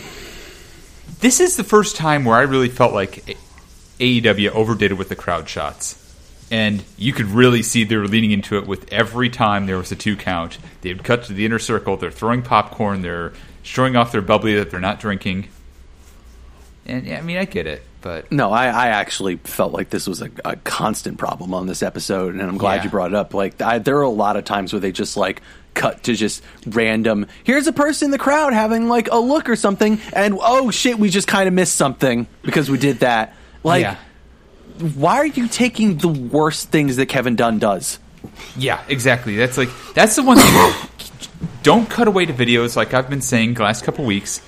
this 1.20 1.40
is 1.40 1.56
the 1.58 1.64
first 1.64 1.96
time 1.98 2.24
where 2.26 2.38
I 2.38 2.42
really 2.44 2.70
felt 2.70 2.94
like 2.94 3.38
AEW 4.00 4.50
overdid 4.52 4.92
it 4.92 4.96
with 4.96 5.10
the 5.10 5.16
crowd 5.16 5.48
shots. 5.50 5.96
And 6.52 6.84
you 6.98 7.14
could 7.14 7.28
really 7.28 7.62
see 7.62 7.84
they 7.84 7.98
were 7.98 8.08
leaning 8.08 8.32
into 8.32 8.58
it 8.58 8.66
with 8.66 8.92
every 8.92 9.30
time 9.30 9.66
there 9.68 9.78
was 9.78 9.92
a 9.92 9.96
two 9.96 10.16
count. 10.16 10.58
They 10.82 10.94
would 10.94 11.04
cut 11.04 11.26
to 11.26 11.34
the 11.34 11.46
inner 11.46 11.60
circle, 11.60 11.96
they're 11.98 12.12
throwing 12.12 12.42
popcorn, 12.42 13.02
they're 13.02 13.34
showing 13.63 13.95
off 13.95 14.12
their 14.12 14.22
bubbly 14.22 14.56
that 14.56 14.72
they're 14.72 14.80
not 14.80 15.00
drinking. 15.00 15.48
And 16.86 17.06
yeah, 17.06 17.19
I 17.19 17.22
mean, 17.22 17.38
I 17.38 17.45
get 17.45 17.67
it, 17.67 17.84
but 18.02 18.32
No, 18.32 18.52
I, 18.52 18.65
I 18.67 18.88
actually 18.88 19.36
felt 19.38 19.74
like 19.74 19.89
this 19.91 20.08
was 20.08 20.22
a, 20.22 20.30
a 20.43 20.56
constant 20.56 21.17
problem 21.19 21.54
on 21.54 21.67
this 21.67 21.84
episode, 21.84 22.34
and 22.34 22.41
I'm 22.41 22.58
glad 22.58 22.78
Yeah. 22.78 22.84
you 22.86 22.89
brought 22.89 23.12
it 23.12 23.15
up. 23.15 23.34
Like, 23.34 23.62
I, 23.62 23.78
there 23.80 23.98
are 23.98 24.04
a 24.04 24.10
lot 24.10 24.38
of 24.38 24.45
times 24.45 24.74
where 24.74 24.80
they 24.80 24.91
just 24.91 25.15
like 25.15 25.41
cut 25.76 26.02
to 26.04 26.15
just 26.15 26.41
random. 26.65 27.28
Here's 27.43 27.67
a 27.67 27.72
person 27.74 28.06
in 28.06 28.12
the 28.12 28.17
crowd 28.17 28.54
having 28.54 28.88
like 28.88 29.08
a 29.12 29.17
look 29.19 29.50
or 29.50 29.56
something, 29.56 30.00
and 30.13 30.36
oh 30.41 30.72
shit, 30.72 30.98
we 30.98 31.10
just 31.10 31.28
kind 31.28 31.48
of 31.48 31.54
missed 31.54 31.76
something 31.76 32.26
because 32.41 32.72
we 32.72 32.80
did 32.80 33.00
that. 33.02 33.36
Like, 33.63 33.84
yeah. 33.84 33.98
why 34.95 35.17
are 35.17 35.26
you 35.28 35.48
taking 35.48 35.98
the 36.00 36.08
worst 36.08 36.69
things 36.69 36.95
that 36.95 37.06
Kevin 37.06 37.36
Dunn 37.36 37.60
does? 37.60 38.00
Yeah, 38.58 38.82
exactly. 38.88 39.36
That's 39.36 39.58
like 39.60 39.69
that's 39.93 40.15
the 40.15 40.24
one 40.24 40.38
thing. 40.38 40.89
Don't 41.63 41.89
cut 41.89 42.08
away 42.08 42.26
to 42.26 42.34
videos 42.34 42.76
like 42.76 42.93
I've 42.93 43.10
been 43.10 43.22
saying 43.22 43.56
the 43.56 43.63
last 43.63 43.84
couple 43.84 44.06
weeks. 44.06 44.41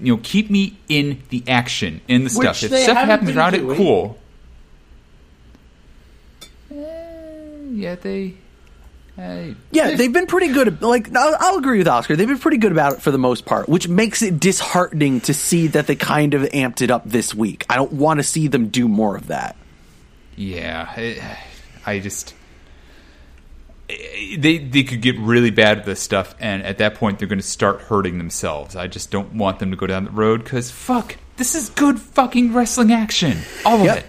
You 0.00 0.14
know, 0.16 0.20
keep 0.22 0.50
me 0.50 0.76
in 0.88 1.22
the 1.28 1.42
action, 1.46 2.00
in 2.08 2.24
the 2.24 2.30
stuff. 2.30 2.62
Which 2.62 2.72
If 2.72 2.80
stuff 2.82 2.96
happens 2.96 3.36
around 3.36 3.52
doing. 3.52 3.70
it, 3.70 3.76
cool. 3.76 4.18
Eh, 6.70 6.76
yeah, 7.72 7.94
they. 7.94 8.34
Uh, 9.16 9.54
Yeah, 9.70 9.94
they've 9.94 10.12
been 10.12 10.26
pretty 10.26 10.48
good. 10.48 10.82
Like, 10.82 11.14
I'll, 11.14 11.36
I'll 11.38 11.58
agree 11.58 11.78
with 11.78 11.86
Oscar. 11.86 12.16
They've 12.16 12.26
been 12.26 12.38
pretty 12.38 12.56
good 12.56 12.72
about 12.72 12.94
it 12.94 13.02
for 13.02 13.12
the 13.12 13.18
most 13.18 13.44
part, 13.46 13.68
which 13.68 13.86
makes 13.86 14.22
it 14.22 14.40
disheartening 14.40 15.20
to 15.22 15.34
see 15.34 15.68
that 15.68 15.86
they 15.86 15.94
kind 15.94 16.34
of 16.34 16.42
amped 16.42 16.82
it 16.82 16.90
up 16.90 17.04
this 17.04 17.32
week. 17.34 17.64
I 17.70 17.76
don't 17.76 17.92
want 17.92 18.18
to 18.18 18.24
see 18.24 18.48
them 18.48 18.68
do 18.68 18.88
more 18.88 19.16
of 19.16 19.28
that. 19.28 19.54
yeah, 20.36 20.92
I, 20.96 21.38
I 21.86 21.98
just. 22.00 22.34
They 23.88 24.58
they 24.58 24.82
could 24.82 25.02
get 25.02 25.18
really 25.18 25.50
bad 25.50 25.78
at 25.78 25.84
this 25.84 26.00
stuff, 26.00 26.34
and 26.40 26.62
at 26.62 26.78
that 26.78 26.94
point, 26.94 27.18
they're 27.18 27.28
going 27.28 27.38
to 27.40 27.46
start 27.46 27.82
hurting 27.82 28.16
themselves. 28.16 28.76
I 28.76 28.86
just 28.86 29.10
don't 29.10 29.34
want 29.34 29.58
them 29.58 29.70
to 29.72 29.76
go 29.76 29.86
down 29.86 30.04
the 30.06 30.10
road 30.10 30.42
because 30.42 30.70
fuck, 30.70 31.16
this 31.36 31.54
is 31.54 31.68
good 31.68 32.00
fucking 32.00 32.54
wrestling 32.54 32.92
action, 32.92 33.38
all 33.64 33.78
of 33.80 33.84
Yep. 33.84 33.98
it. 33.98 34.06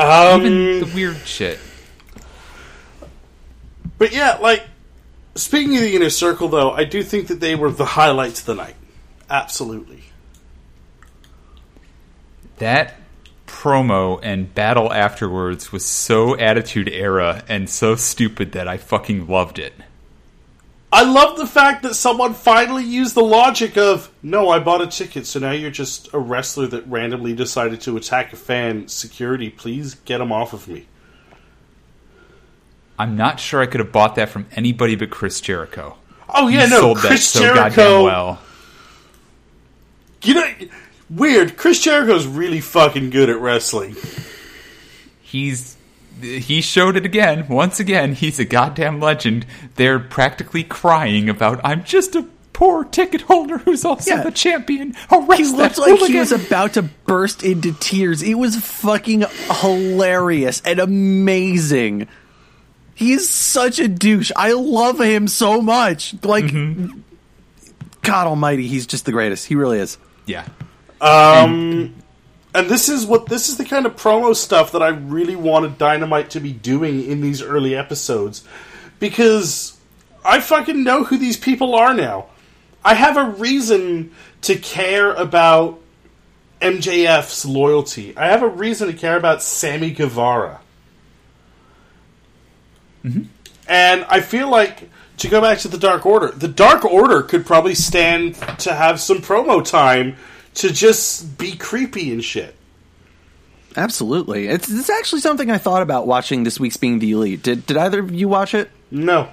Um, 0.00 0.40
Even 0.42 0.80
the 0.80 0.90
weird 0.94 1.16
shit. 1.26 1.58
But 3.98 4.12
yeah, 4.12 4.38
like 4.40 4.62
speaking 5.34 5.74
of 5.76 5.82
the 5.82 5.96
inner 5.96 6.10
circle, 6.10 6.48
though, 6.48 6.70
I 6.70 6.84
do 6.84 7.02
think 7.02 7.26
that 7.28 7.40
they 7.40 7.54
were 7.56 7.70
the 7.70 7.84
highlights 7.84 8.40
of 8.40 8.46
the 8.46 8.54
night. 8.54 8.76
Absolutely. 9.28 10.02
That 12.58 12.94
promo 13.54 14.18
and 14.20 14.52
battle 14.52 14.92
afterwards 14.92 15.70
was 15.70 15.84
so 15.84 16.36
attitude 16.36 16.88
era 16.88 17.44
and 17.48 17.70
so 17.70 17.94
stupid 17.94 18.50
that 18.52 18.66
I 18.66 18.76
fucking 18.76 19.28
loved 19.28 19.60
it. 19.60 19.72
I 20.92 21.04
love 21.04 21.36
the 21.38 21.46
fact 21.46 21.84
that 21.84 21.94
someone 21.94 22.34
finally 22.34 22.84
used 22.84 23.14
the 23.14 23.22
logic 23.22 23.76
of 23.76 24.10
no, 24.22 24.50
I 24.50 24.58
bought 24.58 24.82
a 24.82 24.86
ticket, 24.88 25.26
so 25.26 25.38
now 25.38 25.52
you're 25.52 25.70
just 25.70 26.12
a 26.12 26.18
wrestler 26.18 26.66
that 26.68 26.86
randomly 26.88 27.32
decided 27.32 27.80
to 27.82 27.96
attack 27.96 28.32
a 28.32 28.36
fan. 28.36 28.88
Security, 28.88 29.50
please 29.50 29.94
get 29.94 30.20
him 30.20 30.32
off 30.32 30.52
of 30.52 30.66
me. 30.66 30.86
I'm 32.98 33.16
not 33.16 33.40
sure 33.40 33.62
I 33.62 33.66
could 33.66 33.80
have 33.80 33.92
bought 33.92 34.16
that 34.16 34.28
from 34.28 34.46
anybody 34.52 34.96
but 34.96 35.10
Chris 35.10 35.40
Jericho. 35.40 35.96
Oh 36.28 36.48
yeah, 36.48 36.64
he 36.64 36.70
no, 36.70 36.80
sold 36.80 36.98
Chris 36.98 37.32
that 37.32 37.38
so 37.38 37.40
Jericho. 37.40 37.62
goddamn 37.62 38.04
well. 38.04 38.40
You 40.22 40.34
know, 40.34 40.48
weird. 41.10 41.56
Chris 41.56 41.80
Jericho's 41.80 42.26
really 42.26 42.60
fucking 42.60 43.10
good 43.10 43.28
at 43.30 43.38
wrestling. 43.38 43.96
He's 45.22 45.76
he 46.20 46.60
showed 46.60 46.96
it 46.96 47.04
again. 47.04 47.48
Once 47.48 47.80
again, 47.80 48.14
he's 48.14 48.38
a 48.38 48.44
goddamn 48.44 49.00
legend. 49.00 49.44
They're 49.74 49.98
practically 49.98 50.64
crying 50.64 51.28
about 51.28 51.60
I'm 51.64 51.84
just 51.84 52.14
a 52.14 52.26
poor 52.52 52.84
ticket 52.84 53.22
holder 53.22 53.58
who's 53.58 53.84
also 53.84 54.14
Yeah. 54.14 54.22
the 54.22 54.30
champion. 54.30 54.94
Arrest 55.10 55.40
He 55.42 55.56
looked 55.56 55.76
like 55.78 56.00
he 56.08 56.18
was 56.18 56.30
about 56.32 56.74
to 56.74 56.82
burst 56.82 57.42
into 57.42 57.72
tears. 57.72 58.22
It 58.22 58.34
was 58.34 58.56
fucking 58.56 59.24
hilarious 59.60 60.62
and 60.64 60.78
amazing. 60.78 62.06
He's 62.94 63.28
such 63.28 63.80
a 63.80 63.88
douche. 63.88 64.30
I 64.36 64.52
love 64.52 65.00
him 65.00 65.26
so 65.26 65.60
much. 65.60 66.14
Like, 66.22 66.44
mm-hmm. 66.44 67.00
God 68.02 68.28
Almighty, 68.28 68.68
he's 68.68 68.86
just 68.86 69.04
the 69.04 69.10
greatest. 69.10 69.46
He 69.46 69.56
really 69.56 69.80
is. 69.80 69.98
yeah. 70.26 70.46
Um, 71.04 71.94
and 72.54 72.70
this 72.70 72.88
is 72.88 73.04
what 73.04 73.26
this 73.26 73.50
is 73.50 73.58
the 73.58 73.64
kind 73.64 73.84
of 73.84 73.94
promo 73.96 74.34
stuff 74.34 74.72
that 74.72 74.82
I 74.82 74.88
really 74.88 75.36
wanted 75.36 75.76
Dynamite 75.76 76.30
to 76.30 76.40
be 76.40 76.52
doing 76.52 77.04
in 77.04 77.20
these 77.20 77.42
early 77.42 77.76
episodes 77.76 78.42
because 78.98 79.78
I 80.24 80.40
fucking 80.40 80.82
know 80.82 81.04
who 81.04 81.18
these 81.18 81.36
people 81.36 81.74
are 81.74 81.92
now. 81.92 82.26
I 82.82 82.94
have 82.94 83.18
a 83.18 83.24
reason 83.24 84.12
to 84.42 84.56
care 84.56 85.12
about 85.12 85.80
MJF's 86.62 87.44
loyalty. 87.44 88.16
I 88.16 88.28
have 88.28 88.42
a 88.42 88.48
reason 88.48 88.88
to 88.88 88.94
care 88.94 89.18
about 89.18 89.42
Sammy 89.42 89.90
Guevara. 89.90 90.60
And 93.68 94.04
I 94.08 94.20
feel 94.20 94.48
like 94.48 94.88
to 95.18 95.28
go 95.28 95.42
back 95.42 95.58
to 95.58 95.68
the 95.68 95.76
Dark 95.76 96.06
Order, 96.06 96.28
the 96.28 96.48
Dark 96.48 96.84
Order 96.84 97.22
could 97.22 97.44
probably 97.44 97.74
stand 97.74 98.36
to 98.60 98.72
have 98.72 99.00
some 99.00 99.18
promo 99.18 99.62
time 99.62 100.16
to 100.54 100.70
just 100.72 101.36
be 101.38 101.56
creepy 101.56 102.12
and 102.12 102.22
shit. 102.24 102.54
Absolutely. 103.76 104.46
It's, 104.46 104.70
it's 104.70 104.90
actually 104.90 105.20
something 105.20 105.50
I 105.50 105.58
thought 105.58 105.82
about 105.82 106.06
watching 106.06 106.44
this 106.44 106.60
week's 106.60 106.76
Being 106.76 107.00
the 107.00 107.10
Elite. 107.10 107.42
Did, 107.42 107.66
did 107.66 107.76
either 107.76 108.00
of 108.00 108.12
you 108.14 108.28
watch 108.28 108.54
it? 108.54 108.70
No. 108.90 109.28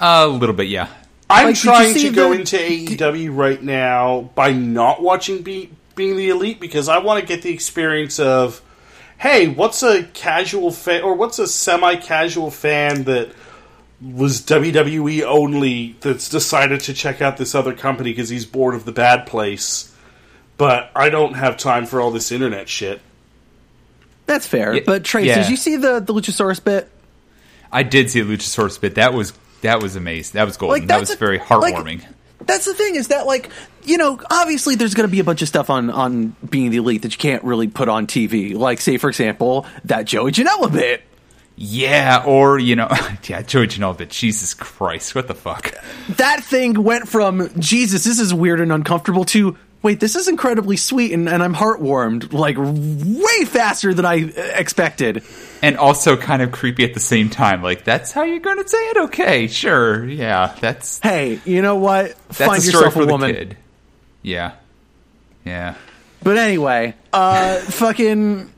A 0.00 0.26
little 0.26 0.54
bit, 0.56 0.68
yeah. 0.68 0.88
I'm 1.30 1.46
Like, 1.46 1.56
trying 1.56 1.94
see 1.94 2.08
to 2.08 2.14
go 2.14 2.30
the- 2.34 2.40
into 2.40 2.56
AEW 2.56 3.34
right 3.36 3.62
now 3.62 4.22
by 4.34 4.52
not 4.52 5.00
watching 5.00 5.42
Be- 5.42 5.70
Being 5.94 6.16
the 6.16 6.30
Elite 6.30 6.58
because 6.60 6.88
I 6.88 6.98
want 6.98 7.20
to 7.20 7.26
get 7.26 7.42
the 7.42 7.52
experience 7.52 8.18
of, 8.18 8.60
hey, 9.18 9.46
what's 9.48 9.82
a 9.84 10.02
casual 10.02 10.72
fan 10.72 11.02
or 11.02 11.14
what's 11.14 11.38
a 11.38 11.46
semi-casual 11.46 12.50
fan 12.50 13.04
that 13.04 13.32
was 14.00 14.42
WWE 14.42 15.22
only 15.22 15.94
that's 16.00 16.28
decided 16.28 16.80
to 16.80 16.92
check 16.92 17.22
out 17.22 17.36
this 17.36 17.54
other 17.54 17.72
company 17.72 18.10
because 18.10 18.28
he's 18.30 18.44
bored 18.44 18.74
of 18.74 18.84
the 18.84 18.90
bad 18.90 19.26
place, 19.26 19.91
but 20.62 20.92
I 20.94 21.10
don't 21.10 21.34
have 21.34 21.56
time 21.56 21.86
for 21.86 22.00
all 22.00 22.12
this 22.12 22.30
internet 22.30 22.68
shit. 22.68 23.00
That's 24.26 24.46
fair. 24.46 24.74
Yeah, 24.74 24.82
but 24.86 25.02
Trace, 25.02 25.26
yeah. 25.26 25.40
did 25.42 25.50
you 25.50 25.56
see 25.56 25.74
the, 25.74 25.98
the 25.98 26.14
Luchasaurus 26.14 26.62
bit? 26.62 26.88
I 27.72 27.82
did 27.82 28.10
see 28.10 28.20
the 28.20 28.36
Luchasaurus 28.36 28.80
bit. 28.80 28.94
That 28.94 29.12
was 29.12 29.32
that 29.62 29.82
was 29.82 29.96
amazing. 29.96 30.34
That 30.38 30.44
was 30.44 30.56
golden. 30.56 30.78
Like, 30.78 30.86
that 30.86 31.00
was 31.00 31.10
a- 31.10 31.16
very 31.16 31.38
like- 31.38 31.48
heartwarming. 31.48 32.04
That's 32.46 32.64
the 32.64 32.74
thing 32.74 32.94
is 32.94 33.08
that 33.08 33.26
like 33.26 33.50
you 33.82 33.96
know 33.96 34.20
obviously 34.30 34.76
there's 34.76 34.94
going 34.94 35.08
to 35.08 35.10
be 35.10 35.18
a 35.18 35.24
bunch 35.24 35.42
of 35.42 35.48
stuff 35.48 35.68
on 35.68 35.90
on 35.90 36.36
being 36.48 36.70
the 36.70 36.76
elite 36.76 37.02
that 37.02 37.10
you 37.10 37.18
can't 37.18 37.42
really 37.42 37.66
put 37.66 37.88
on 37.88 38.06
TV. 38.06 38.54
Like 38.54 38.80
say 38.80 38.98
for 38.98 39.08
example 39.08 39.66
that 39.86 40.04
Joey 40.04 40.30
Janela 40.30 40.72
bit. 40.72 41.02
yeah, 41.56 42.22
or 42.24 42.60
you 42.60 42.76
know, 42.76 42.88
yeah, 43.24 43.42
Joey 43.42 43.66
Janela 43.66 43.98
bit. 43.98 44.10
Jesus 44.10 44.54
Christ, 44.54 45.16
what 45.16 45.26
the 45.26 45.34
fuck? 45.34 45.74
That 46.10 46.44
thing 46.44 46.84
went 46.84 47.08
from 47.08 47.50
Jesus 47.58 48.04
this 48.04 48.20
is 48.20 48.32
weird 48.32 48.60
and 48.60 48.70
uncomfortable 48.70 49.24
to 49.24 49.56
wait 49.82 50.00
this 50.00 50.14
is 50.16 50.28
incredibly 50.28 50.76
sweet 50.76 51.12
and, 51.12 51.28
and 51.28 51.42
I'm 51.42 51.54
heartwarmed 51.54 52.32
like 52.32 52.56
way 52.58 53.44
faster 53.44 53.92
than 53.92 54.04
I 54.04 54.24
uh, 54.24 54.40
expected. 54.54 55.24
And 55.60 55.76
also 55.76 56.16
kind 56.16 56.42
of 56.42 56.52
creepy 56.52 56.84
at 56.84 56.94
the 56.94 57.00
same 57.00 57.30
time. 57.30 57.62
Like 57.62 57.84
that's 57.84 58.12
how 58.12 58.22
you're 58.22 58.40
going 58.40 58.62
to 58.62 58.68
say 58.68 58.78
it? 58.90 58.96
Okay, 58.96 59.46
sure, 59.46 60.04
yeah. 60.06 60.56
That's 60.60 60.98
Hey, 61.00 61.40
you 61.44 61.62
know 61.62 61.76
what? 61.76 62.14
Find 62.34 62.64
yourself 62.64 62.94
for 62.94 63.02
a 63.02 63.06
woman. 63.06 63.34
kid. 63.34 63.56
Yeah, 64.22 64.52
yeah. 65.44 65.74
But 66.22 66.36
anyway, 66.38 66.94
uh, 67.12 67.56
fucking. 67.60 68.51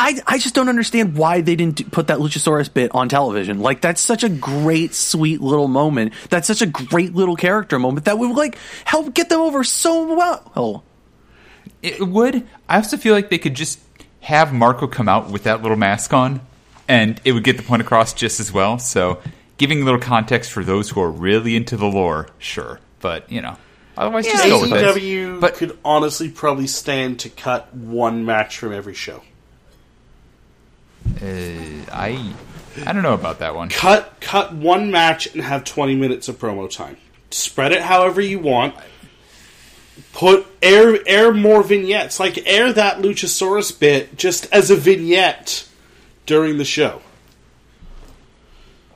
I, 0.00 0.18
I 0.26 0.38
just 0.38 0.54
don't 0.54 0.70
understand 0.70 1.14
why 1.14 1.42
they 1.42 1.56
didn't 1.56 1.92
put 1.92 2.06
that 2.06 2.20
Luchasaurus 2.20 2.72
bit 2.72 2.94
on 2.94 3.10
television. 3.10 3.60
Like 3.60 3.82
that's 3.82 4.00
such 4.00 4.24
a 4.24 4.30
great, 4.30 4.94
sweet 4.94 5.42
little 5.42 5.68
moment. 5.68 6.14
That's 6.30 6.46
such 6.46 6.62
a 6.62 6.66
great 6.66 7.14
little 7.14 7.36
character 7.36 7.78
moment 7.78 8.06
that 8.06 8.18
would 8.18 8.34
like 8.34 8.56
help 8.86 9.12
get 9.12 9.28
them 9.28 9.40
over 9.40 9.62
so 9.62 10.16
well. 10.16 10.84
It 11.82 12.00
would. 12.00 12.48
I 12.66 12.76
also 12.76 12.96
feel 12.96 13.12
like 13.12 13.28
they 13.28 13.36
could 13.36 13.52
just 13.52 13.78
have 14.20 14.54
Marko 14.54 14.86
come 14.86 15.06
out 15.06 15.30
with 15.30 15.42
that 15.42 15.60
little 15.60 15.76
mask 15.76 16.14
on, 16.14 16.40
and 16.88 17.20
it 17.26 17.32
would 17.32 17.44
get 17.44 17.58
the 17.58 17.62
point 17.62 17.82
across 17.82 18.14
just 18.14 18.40
as 18.40 18.50
well. 18.50 18.78
So, 18.78 19.20
giving 19.58 19.82
a 19.82 19.84
little 19.84 20.00
context 20.00 20.50
for 20.50 20.64
those 20.64 20.88
who 20.88 21.02
are 21.02 21.10
really 21.10 21.56
into 21.56 21.76
the 21.76 21.86
lore, 21.86 22.28
sure, 22.38 22.80
but 23.00 23.30
you 23.30 23.42
know, 23.42 23.58
otherwise 23.98 24.24
just 24.24 24.44
go 24.46 24.62
with 24.62 24.72
it. 24.72 24.96
AEW 24.96 25.40
But 25.40 25.56
could 25.56 25.78
honestly 25.84 26.30
probably 26.30 26.68
stand 26.68 27.20
to 27.20 27.28
cut 27.28 27.74
one 27.74 28.24
match 28.24 28.56
from 28.56 28.72
every 28.72 28.94
show. 28.94 29.22
Uh, 31.06 31.84
I 31.92 32.34
I 32.86 32.92
don't 32.92 33.02
know 33.02 33.14
about 33.14 33.40
that 33.40 33.54
one. 33.54 33.68
Cut 33.68 34.16
cut 34.20 34.54
one 34.54 34.90
match 34.90 35.26
and 35.32 35.42
have 35.42 35.64
20 35.64 35.94
minutes 35.96 36.28
of 36.28 36.38
promo 36.38 36.70
time. 36.70 36.96
Spread 37.30 37.72
it 37.72 37.82
however 37.82 38.20
you 38.20 38.38
want. 38.38 38.74
Put 40.12 40.46
air 40.62 40.98
air 41.06 41.32
more 41.32 41.62
vignettes, 41.62 42.18
like 42.18 42.46
air 42.46 42.72
that 42.72 42.98
Luchasaurus 42.98 43.78
bit 43.78 44.16
just 44.16 44.46
as 44.52 44.70
a 44.70 44.76
vignette 44.76 45.68
during 46.26 46.58
the 46.58 46.64
show. 46.64 47.02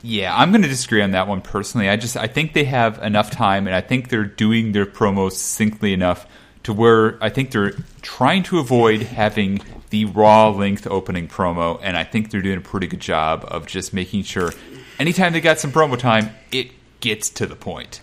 Yeah, 0.01 0.35
I'm 0.37 0.51
going 0.51 0.61
to 0.61 0.67
disagree 0.67 1.01
on 1.01 1.11
that 1.11 1.27
one 1.27 1.41
personally. 1.41 1.89
I 1.89 1.95
just 1.95 2.15
I 2.15 2.27
think 2.27 2.53
they 2.53 2.65
have 2.65 3.01
enough 3.01 3.31
time, 3.31 3.65
and 3.65 3.75
I 3.75 3.81
think 3.81 4.09
they're 4.09 4.23
doing 4.23 4.71
their 4.71 4.85
promos 4.85 5.31
succinctly 5.31 5.93
enough 5.93 6.27
to 6.65 6.73
where 6.73 7.23
I 7.23 7.29
think 7.29 7.51
they're 7.51 7.73
trying 8.01 8.41
to 8.43 8.57
avoid 8.57 9.03
having 9.03 9.61
the 9.91 10.05
raw 10.05 10.49
length 10.49 10.87
opening 10.87 11.27
promo, 11.27 11.79
and 11.81 11.95
I 11.95 12.03
think 12.03 12.31
they're 12.31 12.41
doing 12.41 12.57
a 12.57 12.61
pretty 12.61 12.87
good 12.87 12.99
job 12.99 13.45
of 13.47 13.67
just 13.67 13.93
making 13.93 14.23
sure 14.23 14.51
anytime 14.97 15.33
they 15.33 15.41
got 15.41 15.59
some 15.59 15.71
promo 15.71 15.97
time, 15.97 16.31
it 16.51 16.71
gets 17.01 17.29
to 17.29 17.45
the 17.45 17.55
point. 17.55 18.01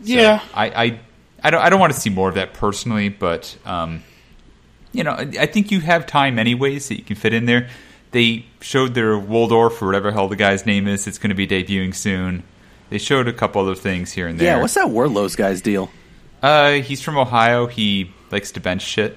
Yeah. 0.00 0.40
I, 0.54 0.66
I, 0.68 1.00
I 1.42 1.50
don't 1.50 1.60
I 1.60 1.70
don't 1.70 1.80
want 1.80 1.92
to 1.92 1.98
see 1.98 2.10
more 2.10 2.28
of 2.28 2.36
that 2.36 2.54
personally, 2.54 3.08
but 3.08 3.56
um, 3.64 4.04
you 4.92 5.02
know, 5.02 5.10
I 5.10 5.28
I 5.40 5.46
think 5.46 5.72
you 5.72 5.80
have 5.80 6.06
time 6.06 6.38
anyways 6.38 6.88
that 6.88 6.98
you 6.98 7.04
can 7.04 7.16
fit 7.16 7.32
in 7.32 7.46
there. 7.46 7.68
They 8.12 8.46
showed 8.60 8.94
their 8.94 9.18
Waldorf 9.18 9.82
or 9.82 9.86
whatever 9.86 10.12
hell 10.12 10.28
the 10.28 10.36
guy's 10.36 10.64
name 10.64 10.86
is. 10.86 11.08
It's 11.08 11.18
going 11.18 11.30
to 11.30 11.34
be 11.34 11.48
debuting 11.48 11.94
soon. 11.94 12.44
They 12.90 12.98
showed 12.98 13.26
a 13.26 13.32
couple 13.32 13.60
other 13.60 13.74
things 13.74 14.12
here 14.12 14.28
and 14.28 14.38
there. 14.38 14.54
Yeah, 14.56 14.60
what's 14.60 14.74
that 14.74 14.88
Wardlow's 14.88 15.34
guy's 15.34 15.60
deal? 15.60 15.90
Uh, 16.42 16.72
he's 16.74 17.02
from 17.02 17.16
Ohio. 17.18 17.66
He 17.66 18.12
likes 18.30 18.52
to 18.52 18.60
bench 18.60 18.82
shit. 18.82 19.16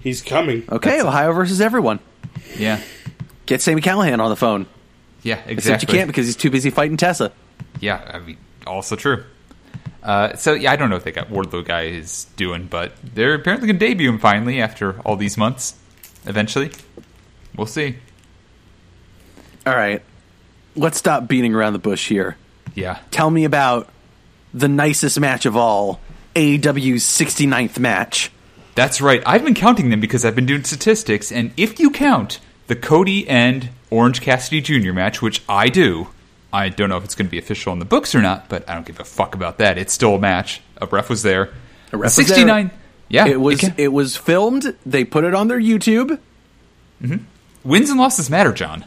He's 0.00 0.22
coming. 0.22 0.64
Okay, 0.70 1.00
Ohio 1.00 1.32
versus 1.32 1.60
everyone. 1.60 1.98
Yeah, 2.56 2.80
Get 3.46 3.60
Sami 3.62 3.80
Callihan 3.82 4.20
on 4.20 4.30
the 4.30 4.36
phone. 4.36 4.66
yeah, 5.22 5.36
Except 5.46 5.50
exactly. 5.50 5.92
you 5.94 5.98
can't 5.98 6.08
because 6.08 6.26
he's 6.26 6.36
too 6.36 6.50
busy 6.50 6.70
fighting 6.70 6.96
Tessa. 6.96 7.32
Yeah, 7.80 8.08
I 8.14 8.18
mean, 8.20 8.36
also 8.66 8.94
true. 8.96 9.24
Uh, 10.02 10.36
so 10.36 10.52
yeah, 10.52 10.70
I 10.70 10.76
don't 10.76 10.90
know 10.90 10.96
if 10.96 11.02
they 11.04 11.10
got 11.12 11.28
Wardlow 11.28 11.64
guy 11.64 11.82
is 11.82 12.24
doing, 12.36 12.66
but 12.66 12.92
they're 13.02 13.34
apparently 13.34 13.66
going 13.66 13.78
to 13.78 13.86
debut 13.86 14.08
him 14.08 14.18
finally 14.20 14.60
after 14.60 15.00
all 15.00 15.16
these 15.16 15.36
months. 15.36 15.74
Eventually, 16.26 16.70
we'll 17.56 17.66
see. 17.66 17.96
All 19.66 19.74
right, 19.74 20.02
let's 20.76 20.96
stop 20.98 21.26
beating 21.26 21.54
around 21.54 21.72
the 21.72 21.78
bush 21.80 22.08
here. 22.08 22.36
Yeah, 22.76 22.98
Tell 23.10 23.30
me 23.30 23.44
about 23.44 23.88
the 24.54 24.68
nicest 24.68 25.18
match 25.20 25.46
of 25.46 25.56
all, 25.56 26.00
AEW's 26.34 27.04
69th 27.04 27.78
match. 27.78 28.30
that's 28.74 29.00
right. 29.00 29.22
I've 29.26 29.44
been 29.44 29.54
counting 29.54 29.90
them 29.90 30.00
because 30.00 30.24
I've 30.24 30.34
been 30.36 30.46
doing 30.46 30.64
statistics, 30.64 31.30
and 31.32 31.52
if 31.56 31.78
you 31.80 31.90
count 31.90 32.40
the 32.66 32.76
Cody 32.76 33.26
and 33.28 33.70
Orange 33.90 34.20
Cassidy 34.20 34.60
Jr. 34.60 34.92
match, 34.92 35.22
which 35.22 35.42
I 35.48 35.68
do, 35.68 36.08
I 36.52 36.68
don't 36.68 36.88
know 36.88 36.96
if 36.96 37.04
it's 37.04 37.14
going 37.14 37.26
to 37.26 37.30
be 37.30 37.38
official 37.38 37.72
in 37.72 37.78
the 37.78 37.84
books 37.84 38.14
or 38.14 38.20
not, 38.22 38.48
but 38.48 38.68
I 38.68 38.74
don't 38.74 38.86
give 38.86 38.98
a 39.00 39.04
fuck 39.04 39.34
about 39.34 39.58
that. 39.58 39.78
It's 39.78 39.92
still 39.92 40.14
a 40.16 40.18
match. 40.18 40.60
A 40.80 40.86
ref 40.86 41.08
was 41.08 41.22
there. 41.22 41.52
A 41.92 41.96
ref 41.96 42.16
was 42.16 42.16
there. 42.16 42.26
69. 42.26 42.70
Yeah, 43.08 43.26
It 43.28 43.40
was 43.40 43.60
can- 43.60 43.74
it 43.76 43.92
was 43.92 44.16
filmed. 44.16 44.74
They 44.84 45.04
put 45.04 45.24
it 45.24 45.32
on 45.34 45.48
their 45.48 45.60
YouTube. 45.60 46.18
Mm-hmm. 47.02 47.18
wins 47.62 47.90
and 47.90 47.98
losses 48.00 48.28
matter, 48.30 48.52
John. 48.52 48.84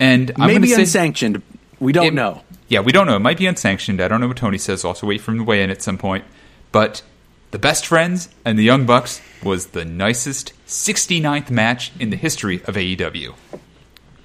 And 0.00 0.30
I'm 0.36 0.46
Maybe 0.46 0.68
gonna 0.68 0.76
say, 0.76 0.80
unsanctioned. 0.82 1.42
We 1.80 1.92
don't 1.92 2.06
It- 2.06 2.14
know. 2.14 2.42
Yeah, 2.68 2.80
we 2.80 2.92
don't 2.92 3.06
know. 3.06 3.16
It 3.16 3.20
might 3.20 3.38
be 3.38 3.46
unsanctioned. 3.46 4.00
I 4.00 4.08
don't 4.08 4.20
know 4.20 4.28
what 4.28 4.36
Tony 4.36 4.58
says. 4.58 4.84
Also, 4.84 5.06
wait 5.06 5.20
for 5.20 5.30
him 5.32 5.38
to 5.38 5.44
weigh 5.44 5.62
in 5.62 5.70
at 5.70 5.80
some 5.82 5.96
point. 5.98 6.24
But 6.70 7.02
the 7.50 7.58
Best 7.58 7.86
Friends 7.86 8.28
and 8.44 8.58
the 8.58 8.62
Young 8.62 8.84
Bucks 8.84 9.22
was 9.42 9.68
the 9.68 9.84
nicest 9.86 10.52
69th 10.66 11.50
match 11.50 11.92
in 11.98 12.10
the 12.10 12.16
history 12.16 12.62
of 12.64 12.74
AEW. 12.74 13.34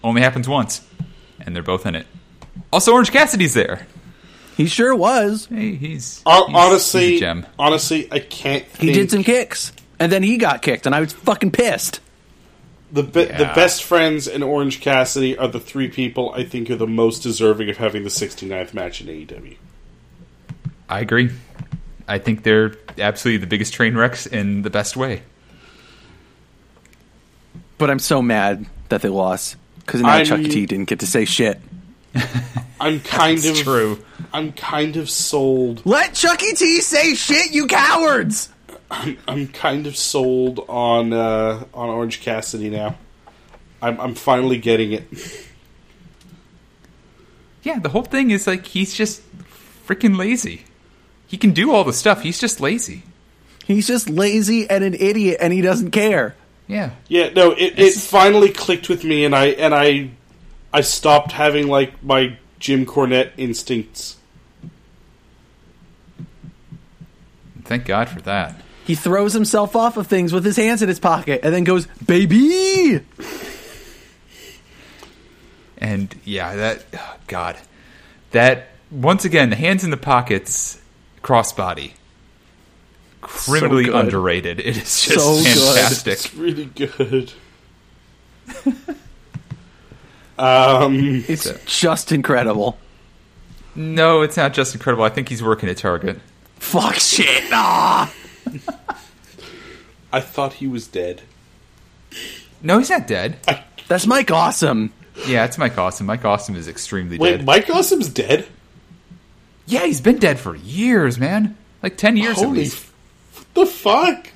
Only 0.04 0.22
happens 0.22 0.50
once, 0.50 0.86
and 1.40 1.56
they're 1.56 1.64
both 1.64 1.86
in 1.86 1.96
it. 1.96 2.06
Also, 2.74 2.92
Orange 2.92 3.12
Cassidy's 3.12 3.54
there. 3.54 3.88
He 4.58 4.66
sure 4.68 4.94
was. 4.94 5.46
Hey, 5.48 5.76
he's, 5.76 6.22
Hon- 6.26 6.50
he's- 6.52 6.66
honestly, 6.66 7.08
he's 7.12 7.18
a 7.22 7.24
gem. 7.24 7.46
honestly, 7.58 8.08
I 8.12 8.20
can't. 8.20 8.66
He 8.78 8.92
did 8.92 9.10
some 9.10 9.24
kicks, 9.24 9.72
and 10.00 10.12
then 10.12 10.22
he 10.22 10.38
got 10.38 10.62
kicked, 10.62 10.86
and 10.86 10.94
I 10.94 11.00
was 11.00 11.14
fucking 11.14 11.52
pissed. 11.52 12.02
The 12.94 13.02
be- 13.04 13.26
the 13.26 13.52
best 13.56 13.84
friends 13.84 14.28
and 14.28 14.44
Orange 14.44 14.80
Cassidy 14.80 15.36
are 15.36 15.48
the 15.48 15.60
three 15.60 15.90
people 15.90 16.32
I 16.36 16.44
think 16.44 16.70
are 16.70 16.76
the 16.76 16.86
most 16.88 17.20
deserving 17.24 17.70
of 17.72 17.78
having 17.78 18.04
the 18.04 18.10
69th 18.10 18.74
match 18.76 19.02
in 19.02 19.08
AEW. 19.08 19.58
I 20.88 21.00
agree. 21.00 21.32
I 22.08 22.20
think 22.20 22.44
they're 22.44 22.76
absolutely 23.00 23.40
the 23.40 23.48
biggest 23.48 23.74
train 23.74 23.96
wrecks 23.96 24.28
in 24.28 24.62
the 24.62 24.70
best 24.70 24.96
way. 24.96 25.24
But 27.80 27.90
I'm 27.90 27.98
so 28.00 28.22
mad 28.22 28.68
that 28.90 29.02
they 29.02 29.10
lost 29.10 29.56
because 29.80 30.02
now 30.02 30.10
I'm- 30.10 30.26
Chuck 30.26 30.42
T 30.42 30.68
didn't 30.68 30.86
get 30.88 31.00
to 31.00 31.08
say 31.08 31.26
shit. 31.26 31.60
I'm 32.80 33.00
kind 33.00 33.40
That's 33.40 33.60
of 33.60 33.64
true. 33.66 34.00
I'm 34.32 34.52
kind 34.54 34.98
of 34.98 35.10
sold. 35.10 35.82
Let 35.84 36.14
Chuckie 36.14 36.54
T 36.54 36.82
say 36.82 37.16
shit, 37.16 37.52
you 37.52 37.66
cowards! 37.66 38.50
I'm 39.28 39.48
kind 39.48 39.88
of 39.88 39.98
sold 39.98 40.66
on 40.70 41.14
uh, 41.14 41.66
on 41.74 41.90
Orange 41.90 42.22
Cassidy 42.22 42.70
now. 42.70 42.96
I'm 43.82 44.00
I'm 44.00 44.16
finally 44.16 44.58
getting 44.58 44.92
it. 44.94 45.06
Yeah, 47.64 47.80
the 47.80 47.90
whole 47.90 48.04
thing 48.04 48.32
is 48.32 48.46
like 48.46 48.68
he's 48.68 48.94
just 48.94 49.22
freaking 49.88 50.18
lazy. 50.18 50.66
He 51.28 51.38
can 51.38 51.52
do 51.52 51.72
all 51.72 51.84
the 51.84 51.94
stuff. 51.94 52.22
He's 52.22 52.40
just 52.40 52.60
lazy. 52.60 53.04
He's 53.66 53.88
just 53.88 54.10
lazy 54.10 54.70
and 54.70 54.84
an 54.84 54.94
idiot, 54.94 55.38
and 55.40 55.54
he 55.54 55.62
doesn't 55.62 55.92
care. 55.92 56.36
Yeah. 56.68 56.92
Yeah, 57.08 57.30
no, 57.30 57.52
it, 57.52 57.80
it 57.80 57.94
finally 57.94 58.50
clicked 58.50 58.90
with 58.90 59.04
me, 59.04 59.26
and 59.26 59.36
I 59.36 59.48
and 59.48 59.74
I 59.74 60.12
I 60.72 60.82
stopped 60.82 61.32
having 61.32 61.68
like 61.68 62.04
my 62.04 62.38
Jim 62.60 62.86
Cornette 62.86 63.32
instincts. 63.38 64.18
Thank 67.64 67.86
God 67.86 68.10
for 68.10 68.22
that. 68.22 68.62
He 68.86 68.96
throws 68.96 69.34
himself 69.34 69.76
off 69.76 69.96
of 69.98 70.08
things 70.08 70.34
with 70.34 70.44
his 70.44 70.58
hands 70.58 70.82
in 70.82 70.90
his 70.90 71.00
pocket, 71.00 71.42
and 71.44 71.54
then 71.54 71.64
goes, 71.64 71.88
"Baby!" 72.06 73.00
And 75.78 76.14
yeah, 76.26 76.56
that 76.56 76.86
oh, 76.94 77.16
God, 77.28 77.58
that 78.32 78.70
once 78.92 79.26
again, 79.26 79.50
the 79.50 79.56
hands 79.56 79.84
in 79.84 79.90
the 79.90 79.98
pockets, 79.98 80.82
crossbody, 81.24 81.94
criminally 83.22 83.86
good. 83.86 83.96
underrated. 83.96 84.60
It 84.60 84.78
is 84.78 85.02
just 85.02 85.20
So 85.20 85.36
good. 85.38 85.46
fantastic. 85.76 86.14
It's 86.14 86.34
really 86.36 86.66
good. 86.66 87.32
um, 90.38 91.24
It's 91.28 91.44
So- 91.44 91.58
just 91.66 92.12
incredible. 92.12 92.78
No, 93.76 94.22
it's 94.22 94.38
not 94.38 94.54
just 94.54 94.76
incredible. 94.76 95.04
I 95.04 95.10
think 95.10 95.30
he's 95.30 95.42
working 95.42 95.68
at 95.68 95.78
Target. 95.78 96.20
Fuck 96.58 96.96
shit. 96.96 97.44
Ah. 97.52 98.14
I 100.12 100.20
thought 100.20 100.54
he 100.54 100.68
was 100.68 100.88
dead. 100.88 101.22
No, 102.62 102.78
he's 102.80 102.90
not 102.90 103.08
dead. 103.08 103.38
That's 103.88 104.06
Mike 104.08 104.32
Awesome. 104.32 104.94
Yeah, 105.28 105.46
it's 105.46 105.58
Mike 105.58 105.78
Awesome. 105.78 106.06
Mike 106.06 106.24
Awesome 106.26 106.56
is 106.56 106.68
extremely 106.68 107.18
Wait, 107.18 107.38
dead. 107.38 107.46
Mike 107.46 107.70
Awesome's 107.70 108.10
dead? 108.10 108.48
yeah, 109.66 109.86
he's 109.86 110.02
been 110.02 110.18
dead 110.18 110.40
for 110.40 110.56
years, 110.56 111.18
man. 111.20 111.56
Like 111.82 111.98
ten 111.98 112.16
years 112.18 112.42
at 112.42 112.50
least. 112.50 112.76
f- 112.78 112.94
what 113.36 113.54
the 113.54 113.66
fuck? 113.66 114.28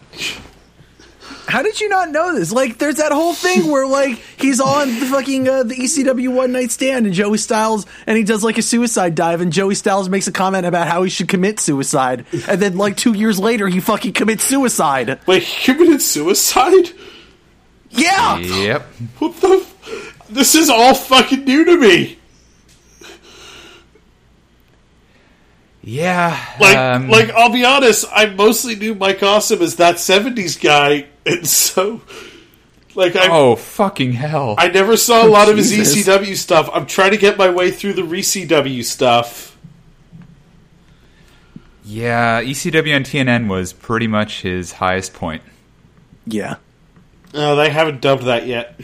How 1.48 1.62
did 1.62 1.80
you 1.80 1.88
not 1.90 2.12
know 2.12 2.36
this? 2.36 2.52
Like, 2.52 2.78
there's 2.78 2.96
that 2.96 3.12
whole 3.12 3.34
thing 3.34 3.72
where 3.72 3.88
like 3.88 4.18
he's 4.38 4.60
on 4.60 4.88
the 5.00 5.06
fucking 5.06 5.48
uh, 5.48 5.64
the 5.64 5.76
ECW 5.76 6.34
One 6.34 6.52
Night 6.52 6.72
Stand, 6.72 7.06
and 7.06 7.16
Joey 7.16 7.38
Styles, 7.38 7.86
and 8.06 8.18
he 8.18 8.24
does 8.24 8.44
like 8.44 8.58
a 8.58 8.62
suicide 8.62 9.16
dive, 9.16 9.40
and 9.42 9.52
Joey 9.54 9.76
Styles 9.76 10.10
makes 10.10 10.28
a 10.28 10.32
comment 10.32 10.66
about 10.66 10.88
how 10.88 11.04
he 11.04 11.10
should 11.10 11.28
commit 11.30 11.60
suicide, 11.60 12.26
and 12.48 12.62
then 12.62 12.78
like 12.78 12.98
two 12.98 13.14
years 13.14 13.40
later, 13.40 13.68
he 13.68 13.80
fucking 13.80 14.14
commits 14.14 14.44
suicide. 14.44 15.20
Wait, 15.26 15.44
he 15.44 15.74
committed 15.74 16.02
suicide? 16.02 16.90
Yeah, 17.90 18.38
Yep. 18.38 18.82
What 19.20 19.40
the? 19.42 19.48
F- 19.64 20.14
this 20.30 20.56
is 20.56 20.70
all 20.70 20.94
fucking 20.94 21.46
new 21.46 21.64
to 21.64 21.78
me. 21.78 22.17
Yeah. 25.88 26.38
Like, 26.60 26.76
um, 26.78 27.10
like 27.10 27.30
I'll 27.32 27.52
be 27.52 27.64
honest, 27.64 28.06
I 28.12 28.26
mostly 28.26 28.76
knew 28.76 28.94
Mike 28.94 29.24
Awesome 29.24 29.62
as 29.62 29.78
that 29.78 29.96
'70s 29.96 30.62
guy, 30.62 31.06
and 31.26 31.48
so, 31.48 32.02
like, 32.94 33.16
I 33.16 33.30
Oh 33.30 33.56
fucking 33.56 34.12
hell! 34.12 34.56
I 34.58 34.68
never 34.68 34.98
saw 34.98 35.26
a 35.26 35.30
lot 35.30 35.48
of 35.48 35.56
his 35.56 35.70
Jesus. 35.70 36.06
ECW 36.06 36.36
stuff. 36.36 36.70
I'm 36.74 36.88
trying 36.88 37.12
to 37.12 37.18
get 37.18 37.38
my 37.38 37.50
way 37.50 37.72
through 37.72 37.94
the 37.94 38.02
ReCW 38.02 38.84
stuff. 38.84 39.58
yeah, 41.86 42.42
ECW 42.44 42.94
and 42.94 43.06
TNN 43.06 43.48
was 43.48 43.72
pretty 43.72 44.08
much 44.08 44.42
his 44.42 44.74
highest 44.74 45.14
point. 45.14 45.42
yeah. 46.26 46.58
Oh, 47.34 47.56
they 47.56 47.70
haven't 47.70 48.02
dubbed 48.02 48.24
that 48.24 48.46
yet. 48.48 48.80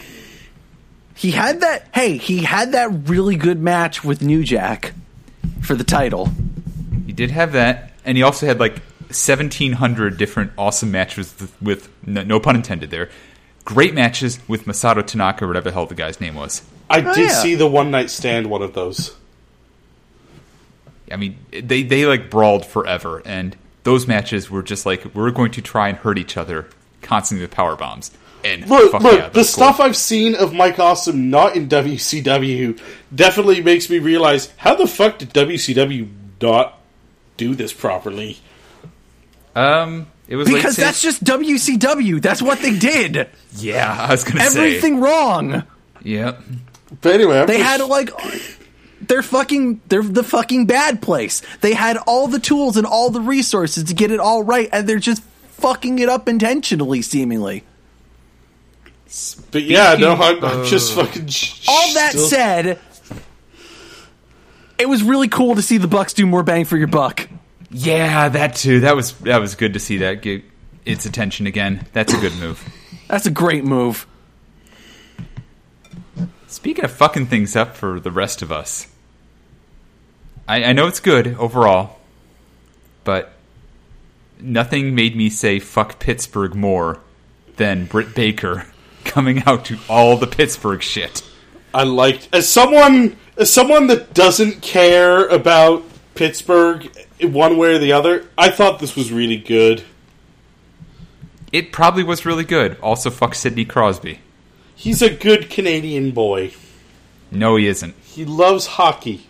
He 1.15 1.31
had 1.31 1.61
that. 1.61 1.87
Hey, 1.93 2.17
he 2.17 2.43
had 2.43 2.71
that 2.73 3.09
really 3.09 3.35
good 3.35 3.59
match 3.59 4.03
with 4.03 4.21
New 4.21 4.43
Jack 4.43 4.93
for 5.61 5.75
the 5.75 5.83
title. 5.83 6.29
He 7.13 7.15
did 7.15 7.29
have 7.31 7.51
that, 7.51 7.91
and 8.03 8.17
he 8.17 8.23
also 8.23 8.47
had 8.47 8.59
like 8.59 8.81
seventeen 9.11 9.73
hundred 9.73 10.17
different 10.17 10.51
awesome 10.57 10.89
matches 10.91 11.31
with, 11.39 11.61
with 11.61 11.89
no, 12.07 12.23
no 12.23 12.39
pun 12.39 12.55
intended 12.55 12.89
there. 12.89 13.09
Great 13.65 13.93
matches 13.93 14.39
with 14.47 14.65
Masato 14.65 15.05
Tanaka, 15.05 15.45
or 15.45 15.47
whatever 15.47 15.69
the 15.69 15.73
hell 15.73 15.85
the 15.85 15.93
guy's 15.93 16.19
name 16.19 16.33
was. 16.33 16.63
I 16.89 17.01
Oh, 17.01 17.13
did 17.13 17.29
yeah. 17.29 17.33
see 17.41 17.53
the 17.53 17.67
one 17.67 17.91
night 17.91 18.09
stand 18.09 18.47
one 18.47 18.63
of 18.63 18.73
those. 18.73 19.15
I 21.11 21.17
mean, 21.17 21.37
they 21.51 21.83
they 21.83 22.05
like 22.07 22.31
brawled 22.31 22.65
forever, 22.65 23.21
and 23.25 23.55
those 23.83 24.07
matches 24.07 24.49
were 24.49 24.63
just 24.63 24.85
like 24.85 25.13
we're 25.13 25.29
going 25.29 25.51
to 25.51 25.61
try 25.61 25.89
and 25.89 25.97
hurt 25.99 26.17
each 26.17 26.35
other 26.35 26.67
constantly 27.03 27.43
with 27.43 27.51
power 27.51 27.75
bombs. 27.75 28.09
And 28.43 28.67
Look, 28.67 28.91
fuck 28.91 29.03
look, 29.03 29.19
yeah, 29.19 29.27
the 29.27 29.33
cool. 29.35 29.43
stuff 29.43 29.79
I've 29.79 29.95
seen 29.95 30.33
of 30.35 30.51
Mike 30.51 30.79
Awesome 30.79 31.29
not 31.29 31.55
in 31.55 31.69
WCW 31.69 32.81
definitely 33.13 33.61
makes 33.61 33.89
me 33.89 33.99
realize 33.99 34.51
how 34.57 34.73
the 34.75 34.87
fuck 34.87 35.19
did 35.19 35.29
WCW 35.29 36.09
not 36.41 36.79
do 37.37 37.55
this 37.55 37.73
properly? 37.73 38.37
Um, 39.55 40.07
it 40.27 40.35
was 40.35 40.47
like 40.47 40.57
Because 40.57 40.75
say- 40.75 40.83
that's 40.83 41.01
just 41.01 41.23
WCW. 41.23 42.21
That's 42.21 42.41
what 42.41 42.59
they 42.59 42.77
did. 42.77 43.27
yeah. 43.57 43.95
I 43.99 44.11
was 44.11 44.23
gonna 44.23 44.39
say 44.49 44.67
Everything 44.67 44.99
wrong. 44.99 45.51
say 45.61 45.63
yep. 46.03 46.41
But 47.01 47.13
anyway, 47.15 47.39
I'm 47.39 47.47
They 47.47 47.57
just- 47.57 47.69
had 47.69 47.81
like 47.87 48.09
they're 49.01 49.21
fucking 49.23 49.81
they're 49.89 50.01
the 50.03 50.23
fucking 50.23 50.65
bad 50.65 51.01
place. 51.01 51.41
They 51.61 51.73
had 51.73 51.97
all 52.07 52.27
the 52.27 52.39
tools 52.39 52.77
and 52.77 52.85
all 52.87 53.09
the 53.09 53.21
resources 53.21 53.83
to 53.85 53.93
get 53.93 54.11
it 54.11 54.19
all 54.19 54.43
right, 54.43 54.69
and 54.71 54.87
they're 54.87 54.97
just 54.99 55.21
fucking 55.57 55.99
it 55.99 56.09
up 56.09 56.27
intentionally, 56.29 57.01
seemingly. 57.01 57.63
But 59.51 59.63
yeah, 59.63 59.95
no, 59.99 60.13
I'm, 60.13 60.43
I'm 60.43 60.65
just 60.65 60.93
fucking. 60.93 61.29
All 61.67 61.93
that 61.93 62.11
still- 62.11 62.27
said, 62.27 62.79
it 64.77 64.87
was 64.87 65.03
really 65.03 65.27
cool 65.27 65.55
to 65.55 65.61
see 65.61 65.77
the 65.77 65.87
Bucks 65.87 66.13
do 66.13 66.25
more 66.25 66.43
bang 66.43 66.65
for 66.65 66.77
your 66.77 66.87
buck. 66.87 67.27
Yeah, 67.69 68.29
that 68.29 68.55
too. 68.55 68.81
That 68.81 68.95
was 68.95 69.13
that 69.19 69.39
was 69.39 69.55
good 69.55 69.73
to 69.73 69.79
see 69.79 69.97
that 69.97 70.21
get 70.21 70.43
its 70.85 71.05
attention 71.05 71.47
again. 71.47 71.87
That's 71.93 72.13
a 72.13 72.19
good 72.19 72.35
move. 72.35 72.63
That's 73.07 73.25
a 73.25 73.31
great 73.31 73.63
move. 73.63 74.07
Speaking 76.47 76.85
of 76.85 76.91
fucking 76.91 77.27
things 77.27 77.55
up 77.55 77.75
for 77.75 77.99
the 77.99 78.11
rest 78.11 78.41
of 78.43 78.51
us, 78.51 78.87
I, 80.47 80.63
I 80.65 80.73
know 80.73 80.87
it's 80.87 80.99
good 80.99 81.35
overall, 81.39 81.97
but 83.03 83.33
nothing 84.39 84.93
made 84.93 85.15
me 85.15 85.29
say 85.29 85.59
fuck 85.59 85.99
Pittsburgh 85.99 86.53
more 86.53 86.99
than 87.55 87.85
Britt 87.85 88.13
Baker 88.13 88.67
coming 89.03 89.43
out 89.47 89.65
to 89.65 89.79
all 89.89 90.17
the 90.17 90.27
Pittsburgh 90.27 90.81
shit. 90.81 91.23
I 91.73 91.83
liked 91.83 92.29
as 92.31 92.47
someone 92.47 93.17
as 93.37 93.51
someone 93.51 93.87
that 93.87 94.13
doesn't 94.13 94.61
care 94.61 95.27
about 95.27 95.83
Pittsburgh 96.15 96.89
one 97.21 97.57
way 97.57 97.75
or 97.75 97.79
the 97.79 97.91
other. 97.91 98.27
I 98.37 98.49
thought 98.49 98.79
this 98.79 98.95
was 98.95 99.11
really 99.11 99.37
good. 99.37 99.83
It 101.51 101.71
probably 101.71 102.03
was 102.03 102.25
really 102.25 102.43
good. 102.43 102.79
Also, 102.81 103.09
fuck 103.09 103.35
Sidney 103.35 103.65
Crosby. 103.65 104.19
He's 104.75 105.01
a 105.01 105.13
good 105.13 105.49
Canadian 105.49 106.11
boy. 106.11 106.53
No, 107.31 107.55
he 107.55 107.67
isn't. 107.67 107.95
He 108.03 108.25
loves 108.25 108.65
hockey. 108.65 109.27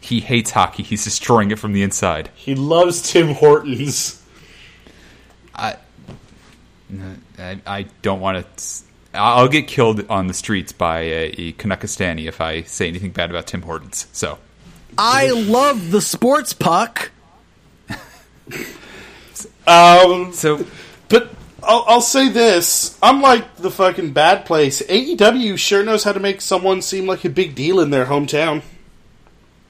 He 0.00 0.20
hates 0.20 0.52
hockey. 0.52 0.82
He's 0.82 1.04
destroying 1.04 1.50
it 1.50 1.58
from 1.58 1.72
the 1.72 1.82
inside. 1.82 2.30
He 2.34 2.54
loves 2.54 3.02
Tim 3.02 3.34
Hortons. 3.34 4.22
I, 5.54 5.76
I, 7.38 7.60
I 7.66 7.82
don't 8.02 8.20
want 8.20 8.56
to. 8.56 8.64
I'll 9.12 9.48
get 9.48 9.66
killed 9.66 10.06
on 10.08 10.28
the 10.28 10.34
streets 10.34 10.72
by 10.72 11.00
a, 11.00 11.24
a 11.36 11.52
Canuckastani 11.54 12.26
if 12.26 12.40
I 12.40 12.62
say 12.62 12.88
anything 12.88 13.10
bad 13.10 13.30
about 13.30 13.46
Tim 13.48 13.62
Hortons. 13.62 14.06
So, 14.12 14.38
I 14.96 15.30
love 15.30 15.90
the 15.90 16.00
sports 16.00 16.52
puck. 16.52 17.10
Um, 19.66 20.32
so 20.32 20.64
but 21.08 21.30
I'll, 21.62 21.84
I'll 21.86 22.00
say 22.00 22.28
this: 22.28 22.98
unlike 23.02 23.56
the 23.56 23.70
fucking 23.70 24.12
bad 24.12 24.44
place, 24.44 24.82
AEW 24.82 25.56
sure 25.58 25.84
knows 25.84 26.04
how 26.04 26.12
to 26.12 26.20
make 26.20 26.40
someone 26.40 26.82
seem 26.82 27.06
like 27.06 27.24
a 27.24 27.30
big 27.30 27.54
deal 27.54 27.78
in 27.78 27.90
their 27.90 28.06
hometown. 28.06 28.62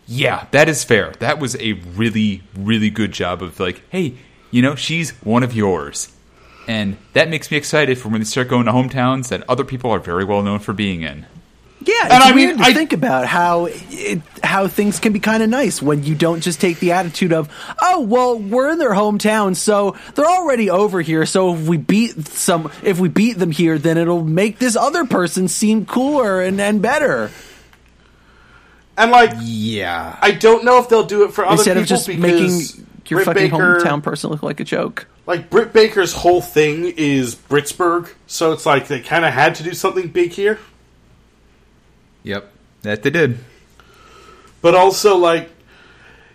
yeah, 0.06 0.46
that 0.52 0.68
is 0.68 0.84
fair. 0.84 1.12
That 1.18 1.38
was 1.38 1.54
a 1.56 1.72
really, 1.72 2.42
really 2.56 2.88
good 2.90 3.12
job 3.12 3.42
of 3.42 3.60
like, 3.60 3.82
hey, 3.90 4.14
you 4.50 4.62
know, 4.62 4.74
she's 4.74 5.10
one 5.22 5.42
of 5.42 5.52
yours, 5.54 6.10
and 6.70 6.96
that 7.14 7.28
makes 7.28 7.50
me 7.50 7.56
excited 7.56 7.98
for 7.98 8.10
when 8.10 8.20
they 8.20 8.24
start 8.24 8.46
going 8.46 8.66
to 8.66 8.72
hometowns 8.72 9.28
that 9.30 9.42
other 9.48 9.64
people 9.64 9.90
are 9.90 9.98
very 9.98 10.24
well 10.24 10.40
known 10.40 10.60
for 10.60 10.72
being 10.72 11.02
in. 11.02 11.26
Yeah, 11.80 11.94
it's 12.04 12.14
And 12.14 12.22
I 12.22 12.32
mean, 12.32 12.58
to 12.58 12.62
I- 12.62 12.72
think 12.74 12.92
about 12.92 13.26
how 13.26 13.66
it, 13.70 14.20
how 14.44 14.68
things 14.68 15.00
can 15.00 15.12
be 15.12 15.18
kind 15.18 15.42
of 15.42 15.48
nice 15.50 15.82
when 15.82 16.04
you 16.04 16.14
don't 16.14 16.42
just 16.42 16.60
take 16.60 16.78
the 16.78 16.92
attitude 16.92 17.32
of, 17.32 17.48
oh 17.82 18.02
well, 18.02 18.38
we're 18.38 18.70
in 18.70 18.78
their 18.78 18.92
hometown, 18.92 19.56
so 19.56 19.96
they're 20.14 20.26
already 20.26 20.70
over 20.70 21.00
here. 21.00 21.26
So 21.26 21.54
if 21.54 21.66
we 21.66 21.76
beat 21.76 22.28
some, 22.28 22.70
if 22.84 23.00
we 23.00 23.08
beat 23.08 23.36
them 23.38 23.50
here, 23.50 23.76
then 23.76 23.98
it'll 23.98 24.22
make 24.24 24.60
this 24.60 24.76
other 24.76 25.04
person 25.06 25.48
seem 25.48 25.86
cooler 25.86 26.40
and, 26.40 26.60
and 26.60 26.80
better 26.80 27.30
And 28.96 29.10
like, 29.10 29.32
Yeah, 29.42 30.16
I 30.20 30.30
don't 30.32 30.64
know 30.64 30.78
if 30.78 30.88
they'll 30.88 31.06
do 31.06 31.24
it 31.24 31.32
for 31.32 31.44
other 31.44 31.54
instead 31.54 31.70
people 31.78 31.82
of 31.82 31.88
just 31.88 32.06
because 32.06 32.20
making 32.20 32.86
your 33.06 33.24
Britt 33.24 33.26
fucking 33.26 33.50
Baker, 33.50 33.80
hometown 33.80 34.02
person 34.02 34.30
look 34.30 34.42
like 34.42 34.60
a 34.60 34.64
joke. 34.64 35.08
Like 35.30 35.48
Britt 35.48 35.72
Baker's 35.72 36.12
whole 36.12 36.40
thing 36.42 36.92
is 36.96 37.36
Britsburg, 37.36 38.10
so 38.26 38.50
it's 38.50 38.66
like 38.66 38.88
they 38.88 38.98
kind 38.98 39.24
of 39.24 39.32
had 39.32 39.54
to 39.54 39.62
do 39.62 39.74
something 39.74 40.08
big 40.08 40.32
here. 40.32 40.58
yep, 42.24 42.52
that 42.82 43.04
they 43.04 43.10
did. 43.10 43.38
But 44.60 44.74
also, 44.74 45.16
like, 45.16 45.48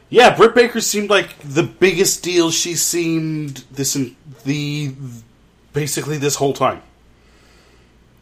yeah, 0.09 0.33
Britt 0.33 0.55
Baker 0.55 0.79
seemed 0.79 1.09
like 1.09 1.37
the 1.39 1.63
biggest 1.63 2.23
deal 2.23 2.51
she 2.51 2.75
seemed 2.75 3.65
this 3.69 3.97
in 3.97 4.15
the 4.45 4.93
basically 5.73 6.17
this 6.17 6.35
whole 6.35 6.53
time. 6.53 6.81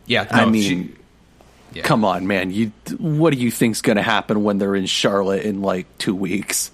Yeah, 0.08 0.28
I 0.32 0.46
mean, 0.46 0.64
she- 0.64 0.96
yeah. 1.78 1.84
come 1.84 2.04
on, 2.04 2.26
man. 2.26 2.50
You, 2.50 2.72
what 2.98 3.32
do 3.32 3.40
you 3.40 3.52
think's 3.52 3.82
going 3.84 3.98
to 3.98 4.02
happen 4.02 4.44
when 4.44 4.58
they're 4.58 4.76
in 4.76 4.88
Charlotte 4.88 5.44
in 5.44 5.62
like 5.62 5.86
two 6.00 6.16
weeks? 6.16 6.72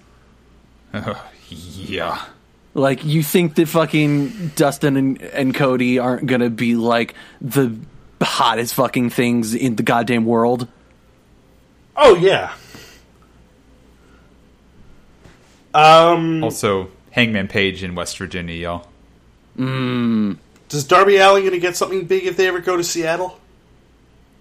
yeah. 1.49 2.23
Like, 2.79 3.03
you 3.03 3.21
think 3.23 3.55
that 3.55 3.67
fucking 3.67 4.53
Dustin 4.55 4.95
and, 4.95 5.21
and 5.21 5.53
Cody 5.53 5.99
aren't 5.99 6.27
gonna 6.27 6.49
be 6.49 6.75
like 6.75 7.13
the 7.41 7.75
hottest 8.21 8.73
fucking 8.73 9.09
things 9.09 9.53
in 9.53 9.75
the 9.75 9.83
goddamn 9.83 10.25
world? 10.25 10.67
Oh 11.95 12.15
yeah. 12.15 12.53
Um, 15.73 16.43
Also, 16.43 16.89
Hangman 17.11 17.47
Page 17.47 17.83
in 17.83 17.95
West 17.95 18.17
Virginia, 18.17 18.55
y'all. 18.55 18.87
Mm. 19.57 20.37
does 20.69 20.85
Darby 20.85 21.17
Allin 21.17 21.41
going 21.41 21.51
to 21.51 21.59
get 21.59 21.75
something 21.75 22.05
big 22.05 22.25
if 22.25 22.37
they 22.37 22.47
ever 22.47 22.59
go 22.59 22.77
to 22.77 22.83
Seattle? 22.83 23.37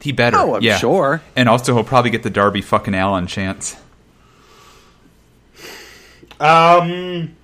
He 0.01 0.12
better. 0.12 0.37
Oh, 0.37 0.55
I'm 0.55 0.62
yeah. 0.62 0.79
sure. 0.79 1.22
And 1.35 1.48
also, 1.48 1.74
he'll 1.74 1.83
probably 1.83 2.12
get 2.12 2.22
the 2.22 2.31
Darby 2.31 2.61
fucking 2.62 2.94
Allin 2.94 3.27
chance. 3.27 3.77
Um, 6.38 7.37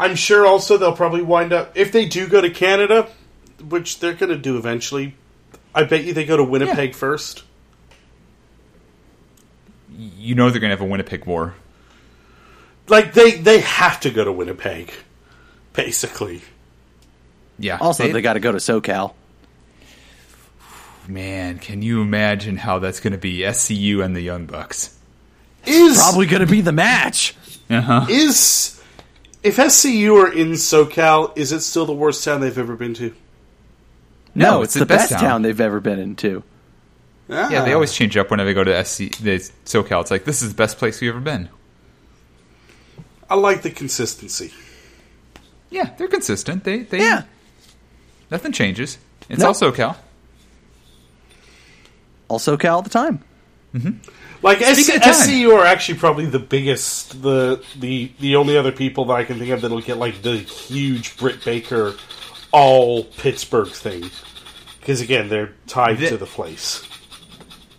I'm 0.00 0.16
sure 0.16 0.46
also 0.46 0.78
they'll 0.78 0.96
probably 0.96 1.20
wind 1.20 1.52
up 1.52 1.76
if 1.76 1.92
they 1.92 2.06
do 2.06 2.26
go 2.26 2.40
to 2.40 2.48
Canada, 2.48 3.06
which 3.62 4.00
they're 4.00 4.14
going 4.14 4.30
to 4.30 4.38
do 4.38 4.56
eventually. 4.56 5.14
I 5.74 5.84
bet 5.84 6.04
you 6.04 6.14
they 6.14 6.24
go 6.24 6.38
to 6.38 6.42
Winnipeg 6.42 6.94
first. 6.94 7.44
You 9.96 10.34
know 10.34 10.48
they're 10.48 10.60
gonna 10.60 10.72
have 10.72 10.80
a 10.80 10.86
Winnipeg 10.86 11.26
war. 11.26 11.54
Like 12.88 13.12
they 13.12 13.32
they 13.32 13.60
have 13.60 14.00
to 14.00 14.10
go 14.10 14.24
to 14.24 14.32
Winnipeg, 14.32 14.92
basically. 15.74 16.40
Yeah. 17.58 17.76
Also, 17.78 18.10
they, 18.10 18.22
got 18.22 18.32
to 18.32 18.40
go 18.40 18.50
to 18.52 18.58
SoCal. 18.58 19.12
man, 21.06 21.58
can 21.58 21.82
you 21.82 22.00
imagine 22.00 22.56
how 22.56 22.78
that's 22.78 23.00
gonna 23.00 23.18
be? 23.18 23.40
SCU 23.40 24.02
and 24.02 24.16
the 24.16 24.22
Young 24.22 24.46
Bucks. 24.46 24.98
Is 25.66 25.98
Probably 25.98 26.26
gonna 26.26 26.46
be 26.46 26.62
the 26.62 26.72
match. 26.72 27.36
Uh 27.68 27.80
huh. 27.82 28.06
is 28.08 28.79
if 29.42 29.56
SCU 29.56 30.22
are 30.22 30.32
in 30.32 30.52
SoCal, 30.52 31.36
is 31.36 31.52
it 31.52 31.60
still 31.60 31.86
the 31.86 31.92
worst 31.92 32.22
town 32.24 32.40
they've 32.40 32.56
ever 32.58 32.76
been 32.76 32.94
to? 32.94 33.14
No, 34.34 34.62
it's, 34.62 34.74
the, 34.74 34.86
best, 34.86 35.10
town. 35.10 35.42
they've 35.42 35.60
ever 35.60 35.80
been 35.80 35.98
into. 35.98 36.42
Ah. 37.28 37.48
Yeah, 37.50 37.64
they 37.64 37.72
always 37.72 37.92
change 37.92 38.16
up 38.16 38.30
whenever 38.30 38.48
they 38.48 38.54
go 38.54 38.64
to 38.64 38.84
SC 38.84 39.16
the 39.18 39.38
SoCal. 39.64 40.00
It's 40.02 40.10
like 40.10 40.24
this 40.24 40.42
is 40.42 40.50
the 40.50 40.54
best 40.54 40.78
place 40.78 41.00
we've 41.00 41.10
ever 41.10 41.20
been. 41.20 41.48
I 43.28 43.34
like 43.36 43.62
the 43.62 43.70
consistency. 43.70 44.52
Yeah, 45.70 45.90
they're 45.96 46.08
consistent. 46.08 46.64
They 46.64 46.80
they 46.82 46.98
Yeah. 46.98 47.22
nothing 48.30 48.52
changes. 48.52 48.98
It's 49.28 49.40
No. 49.40 49.48
all 49.48 49.54
SoCal. 49.54 49.96
All 52.28 52.38
SoCal 52.38 52.72
all 52.74 52.82
the 52.82 52.90
time. 52.90 53.22
Like 54.42 54.62
S-. 54.62 54.88
SCU 54.88 55.54
are 55.56 55.64
actually 55.66 55.98
probably 55.98 56.26
the 56.26 56.38
biggest, 56.38 57.22
the 57.22 57.62
the 57.78 58.10
the 58.20 58.36
only 58.36 58.56
other 58.56 58.72
people 58.72 59.04
that 59.06 59.14
I 59.14 59.24
can 59.24 59.38
think 59.38 59.50
of 59.50 59.60
that'll 59.60 59.80
get 59.82 59.98
like 59.98 60.22
the 60.22 60.36
huge 60.36 61.16
Britt 61.18 61.44
Baker 61.44 61.94
all 62.52 63.04
Pittsburgh 63.04 63.68
thing. 63.68 64.10
Because 64.80 65.00
again, 65.00 65.28
they're 65.28 65.52
tied 65.66 65.98
The- 65.98 66.08
to 66.08 66.16
the 66.16 66.26
place. 66.26 66.82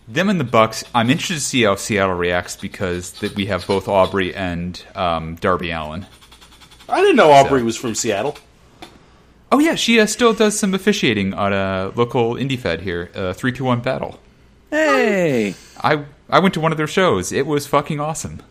Them 0.07 0.29
and 0.29 0.39
the 0.39 0.43
Bucks. 0.45 0.83
I'm 0.93 1.09
interested 1.09 1.35
to 1.35 1.39
see 1.39 1.63
how 1.63 1.75
Seattle 1.75 2.15
reacts 2.15 2.57
because 2.57 3.13
that 3.21 3.33
we 3.35 3.45
have 3.45 3.65
both 3.65 3.87
Aubrey 3.87 4.35
and 4.35 4.81
um, 4.93 5.35
Darby 5.35 5.71
Allin. 5.71 6.05
I 6.89 6.99
didn't 7.01 7.15
know 7.15 7.31
Aubrey 7.31 7.61
So- 7.61 7.65
was 7.65 7.77
from 7.77 7.95
Seattle. 7.95 8.37
Oh 9.53 9.59
yeah, 9.59 9.75
she 9.75 9.99
uh, 9.99 10.05
still 10.05 10.33
does 10.33 10.57
some 10.59 10.73
officiating 10.73 11.33
on 11.33 11.51
a 11.53 11.91
local 11.95 12.35
indie 12.35 12.57
fed 12.59 12.81
here, 12.81 13.09
uh, 13.15 13.33
three 13.33 13.51
two 13.51 13.63
one 13.65 13.81
battle. 13.81 14.19
Hey, 14.71 15.53
I 15.83 16.05
I 16.29 16.39
went 16.39 16.53
to 16.55 16.59
one 16.59 16.71
of 16.71 16.77
their 16.77 16.87
shows. 16.87 17.31
It 17.31 17.45
was 17.45 17.67
fucking 17.67 17.99
awesome. 17.99 18.41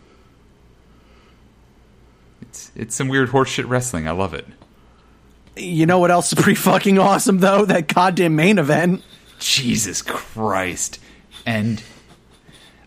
It's 2.41 2.71
it's 2.75 2.95
some 2.95 3.07
weird 3.07 3.29
horseshit 3.29 3.67
wrestling. 3.67 4.07
I 4.07 4.11
love 4.11 4.33
it. 4.33 4.45
you 5.55 5.85
know 5.85 5.99
what 5.99 6.11
else 6.11 6.31
is 6.31 6.39
pretty 6.41 6.55
fucking 6.59 6.99
awesome 6.99 7.39
though? 7.39 7.65
That 7.65 7.87
goddamn 7.93 8.35
main 8.35 8.57
event. 8.59 9.03
Jesus 9.39 10.01
Christ. 10.01 10.99
And 11.45 11.81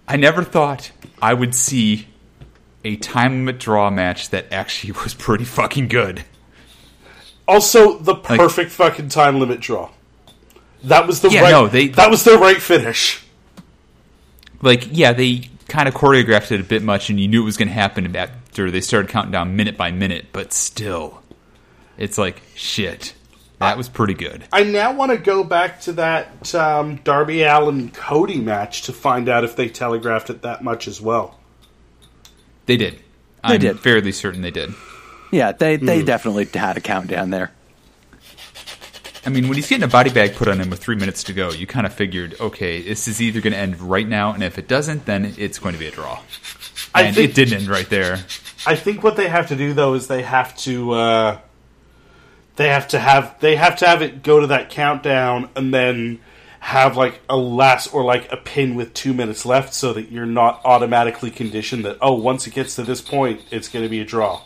I 0.07 0.17
never 0.17 0.45
thought 0.45 0.93
I 1.21 1.35
would 1.35 1.55
see 1.55 2.07
a 2.85 2.97
time 2.97 3.39
limit 3.39 3.59
draw 3.59 3.91
match 3.91 4.31
that 4.31 4.53
actually 4.53 4.93
was 5.03 5.15
pretty 5.15 5.45
fucking 5.45 5.89
good. 5.89 6.25
Also, 7.47 7.99
the 7.99 8.15
perfect 8.15 8.71
fucking 8.71 9.09
time 9.09 9.39
limit 9.39 9.61
draw. 9.61 9.91
That 10.85 11.07
was 11.07 11.21
the 11.21 11.31
Yeah, 11.31 11.43
right. 11.43 11.51
no, 11.51 11.67
they- 11.67 11.89
that 11.89 12.11
was 12.11 12.25
the 12.25 12.39
right 12.39 12.61
finish. 12.61 13.24
Like, 14.63 14.89
yeah, 14.91 15.13
they 15.13 15.51
kind 15.69 15.89
of 15.89 15.95
choreographed 15.95 16.53
it 16.53 16.61
a 16.61 16.65
bit 16.65 16.83
much 16.83 17.11
and 17.11 17.19
you 17.19 17.29
knew 17.29 17.43
it 17.43 17.45
was 17.45 17.57
going 17.57 17.69
to 17.69 17.75
happen 17.75 18.15
after 18.17 18.71
they 18.71 18.81
started 18.81 19.11
counting 19.11 19.33
down 19.33 19.57
minute 19.57 19.77
by 19.77 19.91
minute, 19.91 20.27
but 20.33 20.53
still. 20.53 21.23
It's 21.97 22.19
like, 22.19 22.43
shit. 22.55 23.15
That 23.61 23.79
was 23.79 23.89
pretty 23.89 24.15
good. 24.15 24.45
I 24.53 24.65
now 24.65 24.93
want 24.93 25.13
to 25.13 25.17
go 25.17 25.43
back 25.43 25.81
to 25.83 25.93
that 25.93 26.55
um, 26.55 26.97
Darby 26.97 27.43
Allin 27.43 27.91
Cody 27.91 28.39
match 28.39 28.83
to 28.83 28.93
find 28.93 29.29
out 29.29 29.45
if 29.45 29.57
they 29.57 29.69
telegraphed 29.69 30.29
it 30.29 30.43
that 30.43 30.63
much 30.63 30.87
as 30.87 31.01
well. 31.01 31.39
They 32.67 32.77
did. 32.77 33.01
I'm 33.43 33.61
did. 33.61 33.81
fairly 33.81 34.13
certain 34.13 34.43
they 34.43 34.51
did. 34.51 34.75
Yeah, 35.31 35.53
they 35.53 35.77
they 35.77 36.03
definitely 36.03 36.47
had 36.47 36.77
a 36.77 36.81
countdown 36.81 37.31
there. 37.31 37.53
I 39.27 39.31
mean, 39.31 39.49
when 39.49 39.57
he's 39.57 39.69
getting 39.69 39.85
a 39.85 39.89
body 39.89 40.11
bag 40.11 40.35
put 40.35 40.49
on 40.49 40.61
him 40.61 40.71
with 40.71 40.81
three 40.81 40.97
minutes 40.97 41.23
to 41.25 41.33
go, 41.33 41.51
you 41.51 41.67
kind 41.67 41.87
of 41.87 41.95
figured, 41.95 42.39
okay, 42.41 42.83
this 42.83 43.09
is 43.09 43.23
either 43.23 43.41
going 43.41 43.53
to 43.55 43.59
end 43.59 43.81
right 43.81 44.07
now, 44.07 44.33
and 44.33 44.43
if 44.43 44.59
it 44.59 44.69
doesn't, 44.69 45.07
then 45.07 45.35
it's 45.39 45.59
going 45.59 45.73
to 45.73 45.79
be 45.79 45.87
a 45.87 45.91
draw. 45.91 46.21
I 46.95 47.03
And 47.05 47.17
think 47.17 47.31
it 47.31 47.35
didn't 47.35 47.61
end 47.61 47.69
right 47.69 47.89
there. 47.89 48.19
I 48.67 48.77
think 48.77 49.03
what 49.03 49.17
they 49.17 49.29
have 49.29 49.49
to 49.49 49.57
do 49.57 49.75
though 49.75 49.95
is 49.95 50.07
they 50.07 50.23
have 50.23 50.57
to 50.59 50.93
uh, 50.93 51.39
they 52.57 52.69
have 52.69 52.89
to 52.89 52.99
have 52.99 53.39
they 53.41 53.57
have 53.57 53.77
to 53.79 53.87
have 53.87 54.03
it 54.03 54.23
go 54.23 54.41
to 54.41 54.47
that 54.49 54.71
countdown 54.71 55.51
and 55.57 55.73
then 55.75 56.21
have 56.61 56.97
like 56.97 57.21
a 57.29 57.37
last 57.37 57.93
or 57.93 58.05
like 58.05 58.31
a 58.33 58.37
pin 58.37 58.75
with 58.75 58.95
two 58.95 59.13
minutes 59.13 59.45
left 59.45 59.75
so 59.75 59.93
that 59.93 60.11
you're 60.11 60.25
not 60.25 60.63
automatically 60.65 61.31
conditioned 61.31 61.85
that 61.85 61.99
oh 62.01 62.15
once 62.15 62.47
it 62.47 62.55
gets 62.55 62.77
to 62.77 62.83
this 62.83 63.03
point 63.03 63.43
it's 63.51 63.69
going 63.69 63.83
to 63.83 63.89
be 63.89 64.01
a 64.01 64.05
draw. 64.05 64.41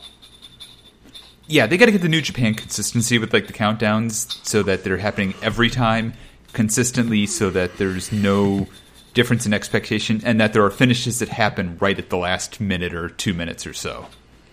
Yeah, 1.49 1.67
they 1.67 1.77
got 1.79 1.87
to 1.87 1.93
get 1.93 2.03
the 2.03 2.09
New 2.11 2.21
Japan 2.21 2.55
consistency 2.55 3.19
with 3.19 3.33
like 3.33 3.47
the 3.47 3.53
countdowns 3.55 4.45
so 4.47 4.63
that 4.65 4.85
they're 4.85 4.99
happening 4.99 5.35
every 5.43 5.71
time 5.71 6.13
consistently, 6.53 7.27
so 7.27 7.51
that 7.51 7.79
there's 7.79 8.13
no 8.13 8.69
difference 9.15 9.47
in 9.47 9.55
expectation, 9.55 10.21
and 10.25 10.41
that 10.41 10.53
there 10.53 10.63
are 10.65 10.71
finishes 10.71 11.19
that 11.21 11.31
happen 11.31 11.77
right 11.81 11.99
at 11.99 12.11
the 12.11 12.17
last 12.19 12.61
minute 12.61 12.93
or 12.95 13.09
two 13.09 13.33
minutes 13.35 13.67
or 13.67 13.73
so. 13.73 14.07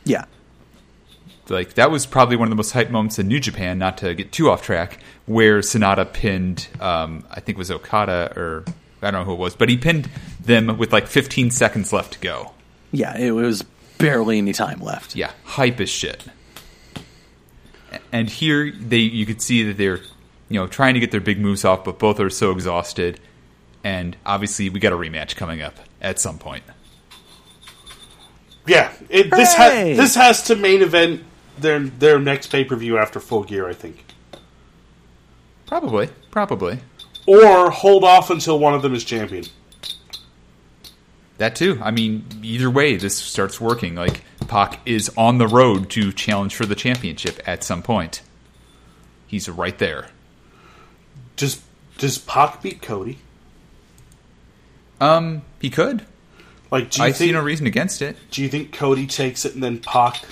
Yeah. 0.05 0.25
like 1.49 1.73
that 1.73 1.91
was 1.91 2.05
probably 2.05 2.37
one 2.37 2.47
of 2.47 2.49
the 2.49 2.55
most 2.55 2.71
hype 2.71 2.89
moments 2.89 3.19
in 3.19 3.27
New 3.27 3.39
Japan. 3.39 3.77
Not 3.77 3.97
to 3.99 4.13
get 4.15 4.31
too 4.31 4.49
off 4.49 4.61
track, 4.61 4.99
where 5.25 5.59
Sanada 5.59 6.11
pinned, 6.11 6.67
um, 6.79 7.25
I 7.29 7.41
think 7.41 7.57
it 7.57 7.59
was 7.59 7.71
Okada 7.71 8.33
or 8.37 8.63
I 9.01 9.11
don't 9.11 9.21
know 9.21 9.25
who 9.25 9.33
it 9.33 9.39
was, 9.39 9.55
but 9.55 9.67
he 9.67 9.77
pinned 9.77 10.09
them 10.39 10.77
with 10.77 10.93
like 10.93 11.07
15 11.07 11.51
seconds 11.51 11.91
left 11.91 12.13
to 12.13 12.19
go. 12.19 12.51
Yeah, 12.91 13.17
it 13.17 13.31
was 13.31 13.63
barely 13.97 14.37
any 14.37 14.53
time 14.53 14.79
left. 14.79 15.15
Yeah, 15.15 15.31
hype 15.43 15.79
as 15.81 15.89
shit. 15.89 16.23
And 18.11 18.29
here 18.29 18.71
they, 18.71 18.97
you 18.97 19.25
could 19.25 19.41
see 19.41 19.63
that 19.63 19.77
they're, 19.77 19.99
you 20.49 20.59
know, 20.59 20.67
trying 20.67 20.93
to 20.93 20.99
get 20.99 21.11
their 21.11 21.21
big 21.21 21.39
moves 21.39 21.65
off, 21.65 21.83
but 21.83 21.99
both 21.99 22.19
are 22.19 22.29
so 22.29 22.51
exhausted. 22.51 23.19
And 23.83 24.17
obviously, 24.25 24.69
we 24.69 24.79
got 24.79 24.93
a 24.93 24.97
rematch 24.97 25.35
coming 25.35 25.61
up 25.61 25.77
at 26.01 26.19
some 26.19 26.37
point. 26.37 26.63
Yeah, 28.67 28.91
it, 29.09 29.29
this 29.29 29.53
Hooray! 29.53 29.89
has 29.89 29.97
this 29.97 30.15
has 30.15 30.43
to 30.43 30.55
main 30.55 30.81
event 30.81 31.23
their 31.59 31.79
their 31.79 32.19
next 32.19 32.47
pay 32.47 32.63
per 32.63 32.75
view 32.75 32.97
after 32.97 33.19
Full 33.19 33.43
Gear, 33.43 33.69
I 33.69 33.73
think, 33.73 34.03
Probably, 35.67 36.09
probably 36.31 36.79
or 37.25 37.71
hold 37.71 38.03
off 38.03 38.29
until 38.29 38.59
one 38.59 38.73
of 38.73 38.81
them 38.81 38.93
is 38.93 39.03
champion. 39.03 39.45
That 41.37 41.55
too. 41.55 41.79
I 41.81 41.91
mean, 41.91 42.25
either 42.41 42.69
way, 42.69 42.95
this 42.97 43.17
starts 43.17 43.59
working. 43.59 43.95
Like 43.95 44.23
Pac 44.47 44.79
is 44.85 45.09
on 45.17 45.37
the 45.37 45.47
road 45.47 45.89
to 45.91 46.11
challenge 46.11 46.55
for 46.55 46.65
the 46.65 46.75
championship 46.75 47.41
at 47.47 47.63
some 47.63 47.81
point. 47.81 48.21
He's 49.27 49.49
right 49.49 49.77
there. 49.77 50.07
Does 51.35 51.61
does 51.97 52.17
Pac 52.17 52.61
beat 52.61 52.81
Cody? 52.81 53.19
Um, 55.01 55.41
he 55.59 55.69
could. 55.69 56.05
Like, 56.71 56.89
do 56.91 57.01
you 57.01 57.07
I 57.07 57.11
see 57.11 57.31
no 57.31 57.41
reason 57.41 57.67
against 57.67 58.01
it. 58.01 58.17
do 58.31 58.41
you 58.41 58.49
think 58.49 58.73
Cody 58.73 59.07
takes 59.07 59.45
it 59.45 59.53
and 59.53 59.63
then 59.63 59.79
Pac 59.79 60.25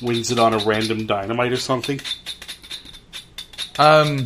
wins 0.00 0.30
it 0.30 0.38
on 0.38 0.54
a 0.54 0.58
random 0.58 1.06
dynamite 1.06 1.52
or 1.52 1.56
something? 1.56 2.00
Um, 3.78 4.24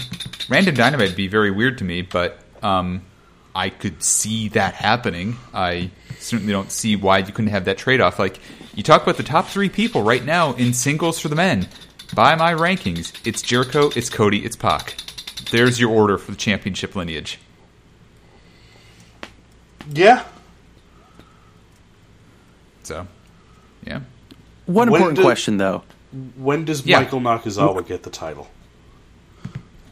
random 0.49 0.74
dynamite 0.74 1.09
would 1.09 1.16
be 1.16 1.28
very 1.28 1.51
weird 1.51 1.78
to 1.78 1.84
me, 1.84 2.03
but 2.03 2.38
um, 2.62 3.03
I 3.57 3.70
could 3.70 4.02
see 4.02 4.48
that 4.50 4.74
happening. 4.74 5.36
I 5.54 5.90
certainly 6.18 6.52
don't 6.52 6.70
see 6.70 6.94
why 6.94 7.18
you 7.18 7.32
couldn't 7.32 7.50
have 7.50 7.64
that 7.64 7.78
trade 7.78 8.00
off. 8.02 8.18
Like 8.18 8.38
you 8.74 8.82
talk 8.82 9.02
about 9.02 9.16
the 9.16 9.22
top 9.22 9.46
three 9.48 9.68
people 9.70 10.02
right 10.02 10.24
now 10.24 10.52
in 10.54 10.74
singles 10.74 11.18
for 11.18 11.28
the 11.28 11.36
men. 11.36 11.66
By 12.14 12.34
my 12.36 12.52
rankings, 12.54 13.12
it's 13.26 13.40
Jericho, 13.42 13.90
it's 13.96 14.11
Cody, 14.11 14.44
it's 14.44 14.57
Pac. 14.57 14.96
There's 15.50 15.80
your 15.80 15.90
order 15.90 16.18
for 16.18 16.30
the 16.32 16.36
championship 16.36 16.94
lineage. 16.94 17.38
Yeah. 19.92 20.24
So, 22.82 23.07
yeah. 23.84 24.00
One 24.66 24.90
When 24.90 25.00
important 25.00 25.16
do- 25.16 25.22
question 25.22 25.57
though. 25.57 25.82
When 26.36 26.64
does 26.64 26.84
Yeah. 26.86 27.00
Michael 27.00 27.20
Nakazawa 27.20 27.86
get 27.86 28.02
the 28.02 28.11
title? 28.11 28.48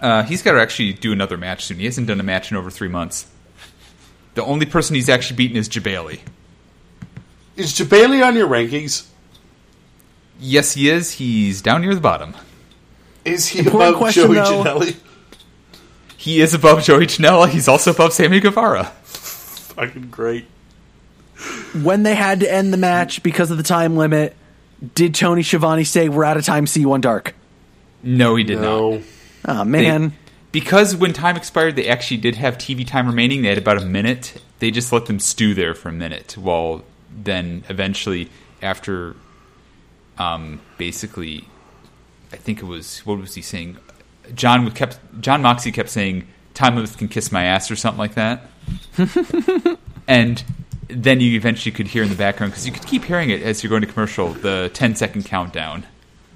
Uh, 0.00 0.22
he's 0.24 0.42
got 0.42 0.52
to 0.52 0.60
actually 0.60 0.92
do 0.92 1.12
another 1.12 1.36
match 1.36 1.64
soon. 1.64 1.78
He 1.78 1.84
hasn't 1.86 2.06
done 2.06 2.20
a 2.20 2.24
match 2.24 2.50
in 2.50 2.56
over 2.56 2.70
three 2.70 2.88
months. 2.88 3.26
The 4.35 4.45
only 4.45 4.66
person 4.66 4.95
he's 4.97 5.09
actually 5.09 5.37
beaten 5.37 5.57
is 5.57 5.68
Jabali. 5.68 6.20
Is 7.57 7.72
Jabali 7.72 8.26
on 8.26 8.35
your 8.37 8.49
rankings? 8.49 9.07
Yes, 10.41 10.72
he 10.72 10.89
is. 10.91 11.12
He's 11.12 11.62
down 11.62 11.82
near 11.82 11.95
the 11.95 12.01
bottom. 12.01 12.35
Is 13.24 13.47
he 13.47 13.61
Important 13.61 13.91
above 13.91 13.99
question, 14.01 14.22
Joey 14.24 14.35
though. 14.35 14.64
Janela? 14.64 14.97
He 16.16 16.41
is 16.41 16.53
above 16.55 16.82
Joey 16.82 17.07
Janela. 17.07 17.49
He's 17.49 17.68
also 17.68 17.93
above 17.93 18.12
Sammy 18.12 18.41
Guevara. 18.41 18.85
Fucking 19.05 20.09
great. 20.11 20.47
When 21.82 22.03
they 22.03 22.14
had 22.14 22.41
to 22.41 22.53
end 22.53 22.72
the 22.72 22.76
match 22.76 23.22
because 23.22 23.51
of 23.51 23.57
the 23.57 23.62
time 23.62 23.97
limit, 23.97 24.35
did 24.95 25.14
Tony 25.14 25.43
Schiavone 25.43 25.85
say 25.85 26.09
we're 26.09 26.24
out 26.24 26.37
of 26.37 26.45
time? 26.45 26.66
See 26.66 26.80
you 26.80 26.93
on 26.93 27.01
dark. 27.01 27.35
No, 28.03 28.37
he 28.37 28.45
did 28.45 28.57
not. 28.57 28.62
No. 28.62 29.03
Oh 29.47 29.59
They- 29.59 29.64
man, 29.64 30.12
because 30.55 30.94
when 30.94 31.12
time 31.12 31.36
expired, 31.36 31.74
they 31.74 31.88
actually 31.88 32.18
did 32.18 32.36
have 32.36 32.57
TV 32.57 32.86
time 32.86 33.09
remaining. 33.09 33.42
They 33.42 33.48
had 33.48 33.59
about 33.59 33.82
a 33.82 33.84
minute. 33.84 34.40
They 34.61 34.70
just 34.70 34.92
let 34.92 35.07
them 35.07 35.18
stew 35.18 35.52
there 35.52 35.74
for 35.74 35.88
a 35.88 35.92
minute. 35.92 36.36
While 36.38 36.84
then, 37.11 37.64
eventually, 37.68 38.30
after, 38.62 39.16
um, 40.16 40.61
basically, 40.78 41.48
I 42.32 42.36
think 42.36 42.62
it 42.62 42.66
was 42.66 43.00
what 43.00 43.18
was 43.18 43.34
he 43.34 43.42
saying? 43.42 43.78
John 44.36 44.70
kept 44.70 45.00
Jon 45.20 45.42
Moxley 45.42 45.72
kept 45.72 45.88
saying, 45.88 46.28
"Time 46.55 46.76
limits 46.76 46.94
can 46.94 47.09
kiss 47.09 47.32
my 47.32 47.42
ass" 47.42 47.68
or 47.68 47.74
something 47.74 47.98
like 47.98 48.14
that. 48.14 48.48
and 50.07 50.44
then 50.86 51.20
you 51.20 51.36
eventually 51.36 51.72
could 51.72 51.88
hear 51.88 52.05
in 52.05 52.11
the 52.11 52.14
background 52.14 52.52
because 52.52 52.64
you 52.64 52.70
could 52.70 52.86
keep 52.86 53.02
hearing 53.02 53.30
it 53.30 53.42
as 53.42 53.64
you're 53.64 53.70
going 53.70 53.82
to 53.82 53.88
commercial 53.88 54.28
the 54.28 54.70
10 54.72 54.94
second 54.94 55.24
countdown 55.24 55.84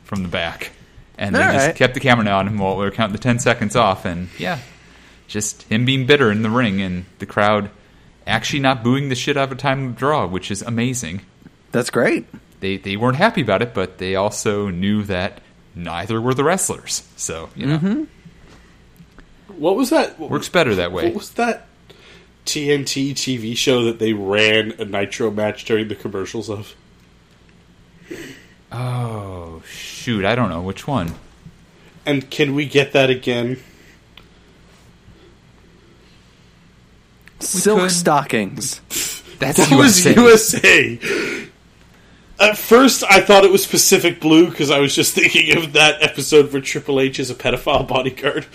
from 0.03 0.23
the 0.23 0.29
back 0.29 0.73
and 1.19 1.35
they 1.35 1.43
All 1.43 1.53
just 1.53 1.67
right. 1.67 1.77
kept 1.77 1.95
the 1.95 2.01
camera 2.01 2.27
on 2.29 2.47
him 2.47 2.59
while 2.59 2.77
we 2.77 2.85
were 2.85 2.91
counting 2.91 3.13
the 3.13 3.19
10 3.23 3.39
seconds 3.41 3.77
off 3.77 4.05
and 4.05 4.29
yeah 4.39 4.61
just 5.27 5.65
him 5.65 5.85
being 5.85 6.07
bitter 6.07 6.31
in 6.31 6.43
the 6.43 6.49
ring 6.51 6.81
and 6.81 7.05
the 7.19 7.27
crowd 7.27 7.71
actually 8.27 8.61
not 8.61 8.83
booing 8.83 9.09
the 9.11 9.15
shit 9.15 9.37
out 9.37 9.45
of 9.45 9.53
a 9.53 9.61
time 9.61 9.89
of 9.89 9.97
draw 9.97 10.27
which 10.27 10.51
is 10.51 10.63
amazing 10.63 11.21
that's 11.73 11.91
great. 11.91 12.27
they 12.61 12.77
they 12.79 12.97
weren't 12.97 13.17
happy 13.17 13.43
about 13.43 13.61
it 13.61 13.75
but 13.75 13.99
they 13.99 14.15
also 14.15 14.71
knew 14.71 15.03
that 15.03 15.41
neither 15.75 16.21
were 16.21 16.35
the 16.35 16.45
wrestlers 16.45 17.07
so 17.17 17.51
you 17.55 17.67
know 17.67 17.79
mm-hmm. 17.79 18.05
What 19.57 19.75
was 19.75 19.91
that? 19.91 20.21
works 20.21 20.49
better 20.49 20.77
that 20.77 20.93
way 20.93 21.07
What 21.07 21.15
was 21.15 21.31
that 21.31 21.67
TNT 22.47 23.11
TV 23.13 23.57
show 23.57 23.83
that 23.85 23.99
they 23.99 24.13
ran 24.13 24.73
a 24.79 24.85
Nitro 24.85 25.31
match 25.33 25.65
during 25.65 25.89
the 25.89 25.95
commercials 25.97 26.49
of? 26.49 26.75
Oh 28.73 29.63
shoot 29.69 30.25
i 30.25 30.35
don't 30.35 30.49
know 30.51 30.61
which 30.63 30.87
one 30.87 31.15
And 32.07 32.31
can 32.31 32.55
we 32.55 32.65
get 32.67 32.93
that 32.93 33.11
again? 33.11 33.59
Silk 37.41 37.81
could. 37.81 37.91
stockings. 37.91 38.81
that's 39.39 39.59
That 39.69 39.77
was 39.79 40.05
USA. 40.07 40.15
USA. 40.95 41.49
At 42.41 42.57
first, 42.57 43.05
I 43.11 43.21
thought 43.21 43.45
it 43.45 43.51
was 43.51 43.67
Pacific 43.67 44.21
Blue 44.21 44.49
because 44.49 44.71
I 44.71 44.79
was 44.79 44.95
just 44.95 45.15
thinking 45.19 45.57
of 45.57 45.73
that 45.75 46.03
episode 46.03 46.53
where 46.53 46.63
Triple 46.63 47.01
H 47.01 47.19
is 47.21 47.31
a 47.31 47.35
pedophile 47.35 47.87
bodyguard. 47.87 48.47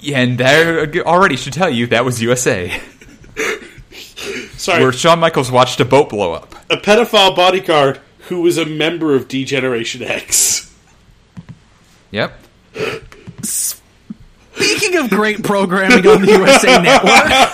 Yeah, 0.00 0.18
and 0.20 0.38
that 0.38 0.96
already 1.06 1.36
should 1.36 1.52
tell 1.52 1.70
you 1.70 1.86
that 1.88 2.04
was 2.04 2.20
USA, 2.20 2.80
Sorry, 4.56 4.82
where 4.82 4.92
Shawn 4.92 5.20
Michaels 5.20 5.50
watched 5.52 5.78
a 5.80 5.84
boat 5.84 6.08
blow 6.10 6.32
up. 6.32 6.54
a 6.70 6.76
pedophile 6.76 7.36
bodyguard 7.36 8.00
who 8.28 8.40
was 8.42 8.58
a 8.58 8.66
member 8.66 9.14
of 9.14 9.28
D 9.28 9.44
Generation 9.44 10.02
X. 10.02 10.74
Yep. 12.10 12.38
Speaking 13.42 14.96
of 14.96 15.10
great 15.10 15.42
programming 15.42 16.06
on 16.06 16.22
the 16.22 16.28
USA 16.28 16.80
Network, 16.82 17.48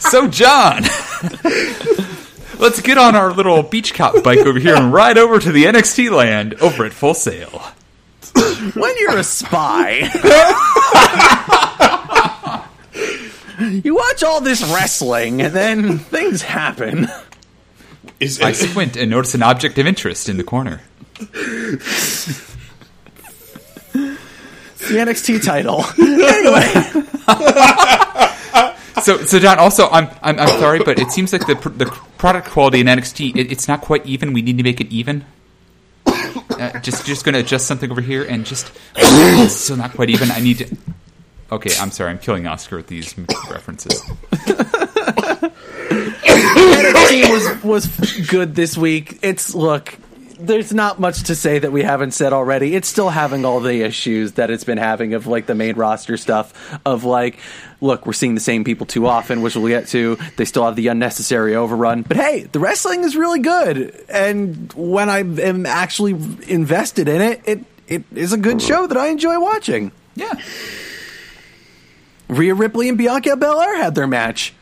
So, 0.00 0.28
John, 0.28 0.82
let's 2.58 2.80
get 2.80 2.96
on 2.98 3.16
our 3.16 3.32
little 3.32 3.62
beach 3.64 3.92
cop 3.94 4.22
bike 4.22 4.38
over 4.38 4.58
here 4.58 4.76
and 4.76 4.92
ride 4.92 5.18
over 5.18 5.38
to 5.40 5.50
the 5.50 5.64
NXT 5.64 6.10
land 6.10 6.54
over 6.54 6.84
at 6.84 6.92
Full 6.92 7.14
Sail. 7.14 7.48
when 8.74 8.94
you're 8.98 9.16
a 9.18 9.24
spy, 9.24 10.02
you 13.82 13.94
watch 13.96 14.22
all 14.22 14.40
this 14.40 14.62
wrestling 14.72 15.42
and 15.42 15.52
then 15.54 15.98
things 15.98 16.42
happen. 16.42 17.08
Is 18.20 18.40
I 18.40 18.52
squint 18.52 18.96
and 18.96 19.10
notice 19.10 19.34
an 19.34 19.42
object 19.42 19.78
of 19.78 19.86
interest 19.86 20.28
in 20.28 20.36
the 20.36 20.44
corner. 20.44 20.80
The 24.78 24.98
NXT 24.98 25.44
title. 25.44 25.84
Anyway, 26.26 26.66
So, 29.02 29.18
so 29.24 29.38
John. 29.38 29.58
Also, 29.58 29.88
I'm, 29.90 30.08
I'm, 30.22 30.38
I'm 30.38 30.48
sorry, 30.60 30.78
but 30.82 30.98
it 30.98 31.10
seems 31.12 31.32
like 31.32 31.46
the 31.46 31.54
pr- 31.56 31.68
the 31.68 31.86
product 32.18 32.48
quality 32.48 32.80
in 32.80 32.86
NXT 32.86 33.36
it, 33.36 33.52
it's 33.52 33.68
not 33.68 33.80
quite 33.82 34.04
even. 34.06 34.32
We 34.32 34.42
need 34.42 34.56
to 34.56 34.62
make 34.62 34.80
it 34.80 34.88
even. 34.90 35.24
Uh, 36.06 36.78
just, 36.80 37.04
just 37.04 37.24
going 37.24 37.34
to 37.34 37.40
adjust 37.40 37.66
something 37.66 37.90
over 37.90 38.00
here 38.00 38.24
and 38.24 38.46
just 38.46 38.72
it's 38.96 39.54
still 39.54 39.76
not 39.76 39.92
quite 39.92 40.08
even. 40.10 40.30
I 40.30 40.40
need 40.40 40.58
to. 40.58 40.76
Okay, 41.52 41.70
I'm 41.78 41.90
sorry. 41.90 42.10
I'm 42.10 42.18
killing 42.18 42.46
Oscar 42.46 42.76
with 42.78 42.86
these 42.86 43.14
references. 43.50 44.02
NXT 46.56 47.30
was 47.64 47.64
was 47.64 48.28
good 48.28 48.54
this 48.54 48.76
week. 48.76 49.18
It's 49.22 49.54
look. 49.54 49.96
There's 50.38 50.74
not 50.74 51.00
much 51.00 51.24
to 51.24 51.34
say 51.34 51.58
that 51.58 51.72
we 51.72 51.82
haven't 51.82 52.10
said 52.10 52.34
already. 52.34 52.74
It's 52.74 52.88
still 52.88 53.08
having 53.08 53.46
all 53.46 53.60
the 53.60 53.80
issues 53.80 54.32
that 54.32 54.50
it's 54.50 54.64
been 54.64 54.76
having 54.76 55.14
of 55.14 55.26
like 55.26 55.46
the 55.46 55.54
main 55.54 55.76
roster 55.76 56.18
stuff 56.18 56.78
of 56.84 57.04
like, 57.04 57.38
look, 57.80 58.04
we're 58.04 58.12
seeing 58.12 58.34
the 58.34 58.40
same 58.42 58.62
people 58.62 58.84
too 58.84 59.06
often, 59.06 59.40
which 59.40 59.56
we'll 59.56 59.68
get 59.68 59.88
to. 59.88 60.18
They 60.36 60.44
still 60.44 60.66
have 60.66 60.76
the 60.76 60.88
unnecessary 60.88 61.56
overrun, 61.56 62.02
but 62.02 62.18
hey, 62.18 62.42
the 62.42 62.58
wrestling 62.58 63.02
is 63.02 63.16
really 63.16 63.38
good, 63.38 63.98
and 64.10 64.70
when 64.74 65.08
I 65.08 65.20
am 65.20 65.64
actually 65.64 66.12
invested 66.48 67.08
in 67.08 67.22
it, 67.22 67.40
it 67.46 67.64
it 67.88 68.04
is 68.14 68.34
a 68.34 68.38
good 68.38 68.60
show 68.60 68.86
that 68.86 68.96
I 68.98 69.08
enjoy 69.08 69.40
watching. 69.40 69.90
Yeah. 70.16 70.34
Rhea 72.28 72.54
Ripley 72.54 72.88
and 72.88 72.98
Bianca 72.98 73.36
Belair 73.36 73.76
had 73.76 73.94
their 73.94 74.06
match. 74.06 74.52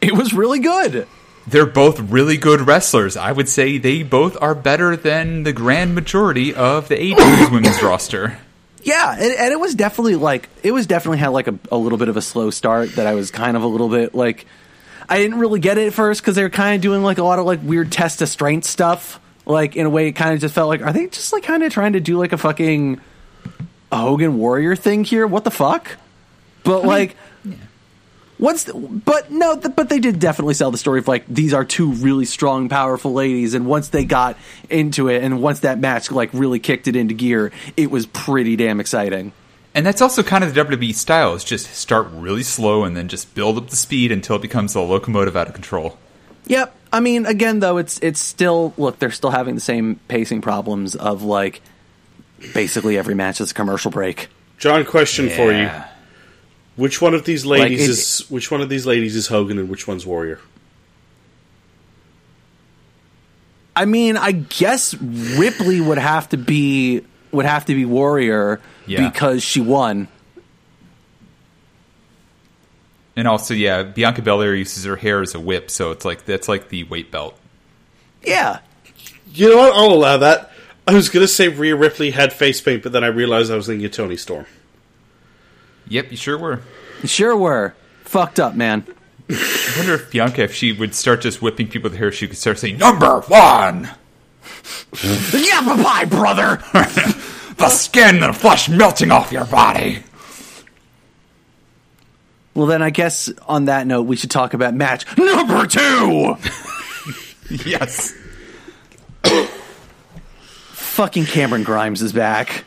It 0.00 0.14
was 0.16 0.32
really 0.32 0.58
good. 0.58 1.06
They're 1.46 1.66
both 1.66 1.98
really 1.98 2.36
good 2.36 2.60
wrestlers. 2.62 3.16
I 3.16 3.32
would 3.32 3.48
say 3.48 3.78
they 3.78 4.02
both 4.02 4.36
are 4.40 4.54
better 4.54 4.96
than 4.96 5.42
the 5.42 5.52
grand 5.52 5.94
majority 5.94 6.54
of 6.54 6.88
the 6.88 6.94
AEW's 6.96 7.50
women's 7.50 7.82
roster. 7.82 8.38
Yeah, 8.82 9.12
and, 9.12 9.34
and 9.34 9.52
it 9.52 9.60
was 9.60 9.74
definitely 9.74 10.16
like 10.16 10.48
it 10.62 10.72
was 10.72 10.86
definitely 10.86 11.18
had 11.18 11.28
like 11.28 11.48
a, 11.48 11.58
a 11.70 11.76
little 11.76 11.98
bit 11.98 12.08
of 12.08 12.16
a 12.16 12.22
slow 12.22 12.50
start 12.50 12.96
that 12.96 13.06
I 13.06 13.14
was 13.14 13.30
kind 13.30 13.56
of 13.56 13.62
a 13.62 13.66
little 13.66 13.88
bit 13.88 14.14
like 14.14 14.46
I 15.08 15.18
didn't 15.18 15.38
really 15.38 15.60
get 15.60 15.78
it 15.78 15.88
at 15.88 15.94
first 15.94 16.20
because 16.20 16.36
they 16.36 16.42
were 16.42 16.50
kind 16.50 16.76
of 16.76 16.80
doing 16.80 17.02
like 17.02 17.18
a 17.18 17.24
lot 17.24 17.38
of 17.38 17.46
like 17.46 17.60
weird 17.62 17.92
test 17.92 18.22
of 18.22 18.28
strength 18.28 18.66
stuff. 18.66 19.20
Like 19.44 19.76
in 19.76 19.86
a 19.86 19.90
way, 19.90 20.08
it 20.08 20.12
kind 20.12 20.34
of 20.34 20.40
just 20.40 20.54
felt 20.54 20.68
like 20.68 20.82
are 20.82 20.92
they 20.92 21.06
just 21.08 21.32
like 21.32 21.42
kind 21.42 21.62
of 21.62 21.72
trying 21.72 21.94
to 21.94 22.00
do 22.00 22.18
like 22.18 22.32
a 22.32 22.38
fucking 22.38 23.00
Hogan 23.92 24.38
Warrior 24.38 24.76
thing 24.76 25.04
here? 25.04 25.26
What 25.26 25.44
the 25.44 25.50
fuck? 25.50 25.96
But 26.62 26.84
like. 26.84 27.16
What's 28.38 28.64
the, 28.64 28.74
but 28.74 29.30
no, 29.30 29.58
th- 29.58 29.76
but 29.76 29.88
they 29.88 30.00
did 30.00 30.18
definitely 30.18 30.54
sell 30.54 30.70
the 30.70 30.78
story 30.78 30.98
of 30.98 31.06
like 31.06 31.24
these 31.28 31.54
are 31.54 31.64
two 31.64 31.92
really 31.92 32.24
strong, 32.24 32.68
powerful 32.68 33.12
ladies, 33.12 33.54
and 33.54 33.66
once 33.66 33.90
they 33.90 34.04
got 34.04 34.36
into 34.68 35.08
it, 35.08 35.22
and 35.22 35.40
once 35.40 35.60
that 35.60 35.78
match 35.78 36.10
like 36.10 36.30
really 36.32 36.58
kicked 36.58 36.88
it 36.88 36.96
into 36.96 37.14
gear, 37.14 37.52
it 37.76 37.90
was 37.90 38.06
pretty 38.06 38.56
damn 38.56 38.80
exciting. 38.80 39.32
And 39.74 39.86
that's 39.86 40.02
also 40.02 40.22
kind 40.22 40.44
of 40.44 40.54
the 40.54 40.64
WWE 40.64 40.94
style 40.94 41.34
is 41.34 41.44
just 41.44 41.72
start 41.74 42.08
really 42.10 42.42
slow 42.42 42.84
and 42.84 42.96
then 42.96 43.08
just 43.08 43.34
build 43.34 43.56
up 43.56 43.70
the 43.70 43.76
speed 43.76 44.12
until 44.12 44.36
it 44.36 44.42
becomes 44.42 44.74
a 44.74 44.80
locomotive 44.80 45.36
out 45.36 45.48
of 45.48 45.54
control. 45.54 45.98
Yep. 46.46 46.74
I 46.92 47.00
mean, 47.00 47.24
again, 47.24 47.60
though, 47.60 47.78
it's 47.78 47.98
it's 48.00 48.20
still 48.20 48.74
look. 48.76 48.98
They're 48.98 49.10
still 49.10 49.30
having 49.30 49.54
the 49.54 49.60
same 49.60 50.00
pacing 50.08 50.42
problems 50.42 50.94
of 50.94 51.22
like 51.22 51.62
basically 52.52 52.98
every 52.98 53.14
match 53.14 53.40
is 53.40 53.52
a 53.52 53.54
commercial 53.54 53.90
break. 53.90 54.28
John, 54.58 54.84
question 54.84 55.28
for 55.30 55.52
you: 55.52 55.62
Yeah. 55.62 55.88
Which 56.76 57.02
one 57.02 57.12
of 57.14 57.24
these 57.24 57.44
ladies 57.44 57.80
Like, 57.80 57.88
it- 57.88 57.90
is 57.90 58.24
which 58.30 58.50
one 58.50 58.60
of 58.62 58.68
these 58.68 58.86
ladies 58.86 59.14
is 59.14 59.26
Hogan 59.28 59.58
and 59.58 59.68
which 59.68 59.86
one's 59.86 60.06
Warrior? 60.06 60.38
I 63.74 63.84
mean, 63.86 64.16
I 64.16 64.32
guess 64.32 64.94
Ripley 64.94 65.80
would 65.80 65.98
have 65.98 66.28
to 66.30 66.36
be 66.36 67.02
would 67.30 67.46
have 67.46 67.64
to 67.66 67.74
be 67.74 67.84
Warrior 67.86 68.60
Yeah. 68.86 69.08
because 69.08 69.42
she 69.42 69.60
won. 69.60 70.08
And 73.16 73.26
also, 73.28 73.54
yeah, 73.54 73.82
Bianca 73.82 74.22
Belair 74.22 74.54
uses 74.54 74.84
her 74.84 74.96
hair 74.96 75.20
as 75.22 75.34
a 75.34 75.40
whip, 75.40 75.70
so 75.70 75.90
it's 75.90 76.04
like 76.04 76.24
that's 76.24 76.48
like 76.48 76.68
the 76.68 76.84
weight 76.84 77.10
belt. 77.10 77.38
Yeah. 78.22 78.60
You 79.34 79.50
know 79.50 79.56
what? 79.58 79.72
I'll 79.74 79.92
allow 79.92 80.16
that. 80.18 80.50
I 80.86 80.94
was 80.94 81.08
gonna 81.08 81.28
say 81.28 81.48
Rhea 81.48 81.76
Ripley 81.76 82.10
had 82.10 82.32
face 82.32 82.60
paint, 82.60 82.82
but 82.82 82.92
then 82.92 83.04
I 83.04 83.08
realized 83.08 83.50
I 83.50 83.56
was 83.56 83.66
thinking 83.66 83.86
of 83.86 83.92
Toni 83.92 84.16
Storm. 84.16 84.46
Yep, 85.88 86.10
you 86.10 86.16
sure 86.16 86.38
were. 86.38 86.60
Sure 87.04 87.36
were. 87.36 87.74
Fucked 88.04 88.40
up, 88.40 88.54
man. 88.54 88.86
I 89.30 89.74
wonder 89.76 89.94
if 89.94 90.10
Bianca, 90.10 90.42
if 90.42 90.54
she 90.54 90.72
would 90.72 90.94
start 90.94 91.22
just 91.22 91.40
whipping 91.40 91.68
people 91.68 91.90
with 91.90 91.98
her 91.98 92.06
hair, 92.06 92.12
she 92.12 92.28
could 92.28 92.36
start 92.36 92.58
saying 92.58 92.78
number 92.78 93.20
one, 93.22 93.90
Yappa 94.92 95.82
pie, 95.82 96.04
brother. 96.04 96.62
the 97.56 97.68
skin 97.68 98.22
and 98.22 98.36
flesh 98.36 98.68
melting 98.68 99.10
off 99.10 99.32
your 99.32 99.46
body. 99.46 100.02
well, 102.54 102.66
then 102.66 102.82
I 102.82 102.90
guess 102.90 103.30
on 103.48 103.66
that 103.66 103.86
note, 103.86 104.02
we 104.02 104.16
should 104.16 104.30
talk 104.30 104.54
about 104.54 104.74
match 104.74 105.06
number 105.16 105.66
two. 105.66 106.36
Yes. 107.66 108.14
Fucking 110.70 111.26
Cameron 111.26 111.64
Grimes 111.64 112.00
is 112.00 112.14
back. 112.14 112.64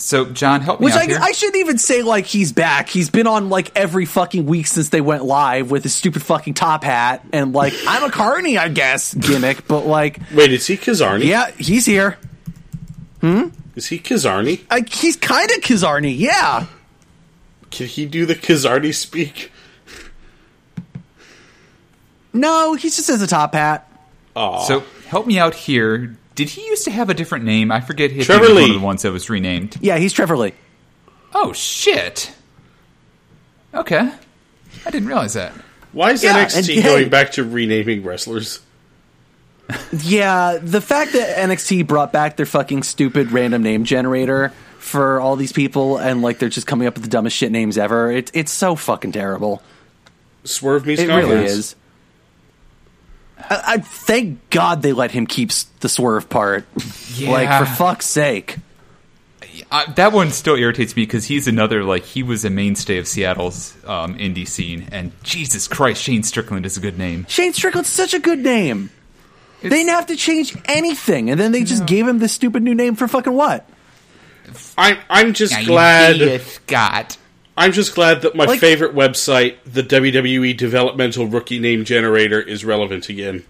So, 0.00 0.24
John, 0.24 0.62
help 0.62 0.80
me 0.80 0.86
Which 0.86 0.94
out 0.94 1.02
I, 1.02 1.06
here. 1.06 1.18
I 1.20 1.32
shouldn't 1.32 1.56
even 1.56 1.78
say 1.78 2.02
like 2.02 2.24
he's 2.26 2.52
back. 2.52 2.88
He's 2.88 3.10
been 3.10 3.26
on 3.26 3.50
like 3.50 3.70
every 3.76 4.06
fucking 4.06 4.46
week 4.46 4.66
since 4.66 4.88
they 4.88 5.00
went 5.00 5.24
live 5.24 5.70
with 5.70 5.82
his 5.82 5.94
stupid 5.94 6.22
fucking 6.22 6.54
top 6.54 6.84
hat 6.84 7.24
and 7.32 7.52
like 7.52 7.74
I'm 7.86 8.04
a 8.04 8.10
carney, 8.10 8.56
I 8.56 8.68
guess 8.68 9.12
gimmick. 9.14 9.68
But 9.68 9.86
like, 9.86 10.18
Wait, 10.32 10.52
is 10.52 10.66
he 10.66 10.76
Kizarny? 10.76 11.26
yeah, 11.26 11.50
he's 11.52 11.84
here. 11.86 12.16
Hmm. 13.20 13.48
Is 13.76 13.86
he 13.88 13.98
Kizarny? 13.98 14.68
Like, 14.70 14.88
he's 14.92 15.16
kind 15.16 15.50
of 15.50 15.58
Kizarny, 15.58 16.16
yeah. 16.18 16.66
Can 17.70 17.86
he 17.86 18.06
do 18.06 18.26
the 18.26 18.34
Kizarny 18.34 18.94
speak? 18.94 19.52
No, 22.32 22.74
he 22.74 22.88
just 22.88 23.08
has 23.08 23.22
a 23.22 23.26
top 23.26 23.54
hat. 23.54 23.90
Aw. 24.36 24.62
so, 24.64 24.84
help 25.08 25.26
me 25.26 25.38
out 25.38 25.54
here. 25.54 26.16
Did 26.40 26.48
he 26.50 26.66
used 26.66 26.84
to 26.84 26.90
have 26.90 27.10
a 27.10 27.14
different 27.14 27.44
name? 27.44 27.70
I 27.70 27.80
forget 27.80 28.10
his 28.10 28.26
Trevor 28.26 28.46
name 28.46 28.54
was 28.54 28.62
one 28.62 28.64
Lee. 28.70 28.74
of 28.76 28.80
the 28.80 28.86
ones 28.86 29.02
that 29.02 29.12
was 29.12 29.28
renamed. 29.30 29.76
Yeah, 29.80 29.98
he's 29.98 30.12
Trevor 30.12 30.36
Lee. 30.38 30.52
Oh 31.34 31.52
shit. 31.52 32.32
Okay. 33.74 33.98
I 34.86 34.90
didn't 34.90 35.06
realize 35.08 35.34
that. 35.34 35.52
Why 35.92 36.12
is 36.12 36.22
Yeah, 36.24 36.36
and 36.38 36.50
NXT 36.50 36.74
hey- 36.76 36.82
going 36.82 37.08
back 37.10 37.32
to 37.32 37.44
renaming 37.44 38.02
wrestlers? 38.04 38.60
Yeah, 40.02 40.58
the 40.60 40.80
fact 40.80 41.12
that 41.12 41.36
NXT 41.36 41.86
brought 41.86 42.12
back 42.12 42.36
their 42.36 42.46
fucking 42.46 42.82
stupid 42.82 43.30
random 43.30 43.62
name 43.62 43.84
generator 43.84 44.52
for 44.78 45.20
all 45.20 45.36
these 45.36 45.52
people 45.52 45.98
and 45.98 46.22
like 46.22 46.38
they're 46.38 46.48
just 46.48 46.66
coming 46.66 46.88
up 46.88 46.94
with 46.94 47.04
the 47.04 47.08
dumbest 47.10 47.36
shit 47.36 47.52
names 47.52 47.78
ever. 47.78 48.10
It's 48.10 48.32
it's 48.34 48.50
so 48.50 48.74
fucking 48.74 49.12
terrible. 49.12 49.62
Swerve 50.44 50.86
meets 50.86 51.02
It 51.02 51.08
really 51.08 51.44
is. 51.44 51.76
I, 53.48 53.62
I 53.74 53.78
thank 53.78 54.50
God 54.50 54.82
they 54.82 54.92
let 54.92 55.10
him 55.10 55.26
keep 55.26 55.50
the 55.80 55.88
swerve 55.88 56.28
part. 56.28 56.66
Yeah. 57.14 57.30
Like 57.30 57.58
for 57.58 57.74
fuck's 57.74 58.06
sake. 58.06 58.56
Uh, 59.70 59.92
that 59.92 60.12
one 60.12 60.30
still 60.30 60.54
irritates 60.56 60.96
me 60.96 61.02
because 61.02 61.26
he's 61.26 61.46
another 61.48 61.84
like 61.84 62.04
he 62.04 62.22
was 62.22 62.44
a 62.44 62.50
mainstay 62.50 62.98
of 62.98 63.06
Seattle's 63.06 63.76
um, 63.84 64.16
indie 64.16 64.46
scene, 64.46 64.88
and 64.92 65.12
Jesus 65.22 65.68
Christ, 65.68 66.02
Shane 66.02 66.22
Strickland 66.22 66.64
is 66.66 66.76
a 66.76 66.80
good 66.80 66.98
name. 66.98 67.26
Shane 67.28 67.52
Strickland's 67.52 67.88
such 67.88 68.14
a 68.14 68.18
good 68.18 68.38
name. 68.38 68.90
they 69.62 69.68
didn't 69.68 69.90
have 69.90 70.06
to 70.06 70.16
change 70.16 70.56
anything, 70.66 71.30
and 71.30 71.38
then 71.38 71.52
they 71.52 71.64
just 71.64 71.86
gave 71.86 72.06
him 72.06 72.18
this 72.18 72.32
stupid 72.32 72.62
new 72.62 72.74
name 72.74 72.94
for 72.94 73.06
fucking 73.08 73.32
what? 73.32 73.68
I'm 74.78 74.98
I'm 75.08 75.32
just 75.34 75.52
Now 75.52 75.60
you 75.60 75.66
glad 75.66 76.18
be 76.18 76.28
a 76.28 76.38
Scott. 76.38 77.16
I'm 77.60 77.72
just 77.72 77.94
glad 77.94 78.22
that 78.22 78.34
my 78.34 78.46
Like- 78.46 78.58
favorite 78.58 78.94
website, 78.94 79.56
the 79.70 79.82
WWE 79.82 80.56
Developmental 80.56 81.26
Rookie 81.26 81.58
Name 81.58 81.84
Generator, 81.84 82.40
is 82.40 82.64
relevant 82.64 83.08
again. 83.10 83.44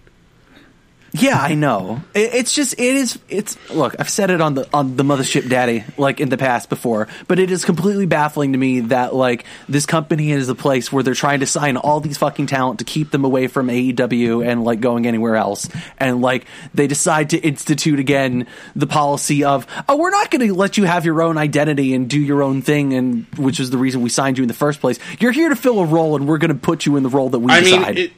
Yeah, 1.12 1.38
I 1.40 1.54
know. 1.54 2.02
It, 2.14 2.34
it's 2.34 2.54
just 2.54 2.74
it 2.74 2.96
is. 2.96 3.18
It's 3.28 3.58
look. 3.70 3.96
I've 3.98 4.08
said 4.08 4.30
it 4.30 4.40
on 4.40 4.54
the 4.54 4.68
on 4.72 4.96
the 4.96 5.02
mothership 5.02 5.48
daddy 5.48 5.84
like 5.98 6.20
in 6.20 6.28
the 6.28 6.36
past 6.36 6.68
before, 6.68 7.08
but 7.26 7.38
it 7.38 7.50
is 7.50 7.64
completely 7.64 8.06
baffling 8.06 8.52
to 8.52 8.58
me 8.58 8.80
that 8.80 9.14
like 9.14 9.44
this 9.68 9.86
company 9.86 10.30
is 10.30 10.48
a 10.48 10.54
place 10.54 10.92
where 10.92 11.02
they're 11.02 11.14
trying 11.14 11.40
to 11.40 11.46
sign 11.46 11.76
all 11.76 12.00
these 12.00 12.18
fucking 12.18 12.46
talent 12.46 12.78
to 12.78 12.84
keep 12.84 13.10
them 13.10 13.24
away 13.24 13.48
from 13.48 13.68
AEW 13.68 14.46
and 14.46 14.62
like 14.62 14.80
going 14.80 15.06
anywhere 15.06 15.36
else, 15.36 15.68
and 15.98 16.20
like 16.20 16.46
they 16.74 16.86
decide 16.86 17.30
to 17.30 17.38
institute 17.38 17.98
again 17.98 18.46
the 18.76 18.86
policy 18.86 19.42
of 19.42 19.66
oh 19.88 19.96
we're 19.96 20.10
not 20.10 20.30
going 20.30 20.46
to 20.46 20.54
let 20.54 20.76
you 20.76 20.84
have 20.84 21.04
your 21.04 21.22
own 21.22 21.38
identity 21.38 21.94
and 21.94 22.08
do 22.08 22.20
your 22.20 22.42
own 22.42 22.62
thing, 22.62 22.94
and 22.94 23.26
which 23.36 23.58
is 23.58 23.70
the 23.70 23.78
reason 23.78 24.02
we 24.02 24.10
signed 24.10 24.38
you 24.38 24.44
in 24.44 24.48
the 24.48 24.54
first 24.54 24.80
place. 24.80 24.98
You're 25.18 25.32
here 25.32 25.48
to 25.48 25.56
fill 25.56 25.80
a 25.80 25.84
role, 25.86 26.14
and 26.14 26.28
we're 26.28 26.38
going 26.38 26.52
to 26.52 26.58
put 26.60 26.86
you 26.86 26.96
in 26.96 27.02
the 27.02 27.08
role 27.08 27.30
that 27.30 27.40
we 27.40 27.52
I 27.52 27.60
mean, 27.62 27.78
decide. 27.80 27.98
it, 27.98 28.12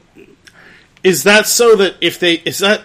is 1.05 1.24
that 1.24 1.46
so 1.46 1.76
that 1.76 1.96
if 2.00 2.18
they 2.20 2.34
is 2.34 2.59
that 2.59 2.84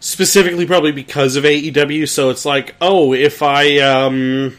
specifically 0.00 0.66
probably 0.66 0.92
because 0.92 1.36
of 1.36 1.44
AEW? 1.44 2.08
So 2.08 2.30
it's 2.30 2.44
like, 2.44 2.74
oh, 2.80 3.12
if 3.12 3.42
I 3.42 3.78
um, 3.78 4.56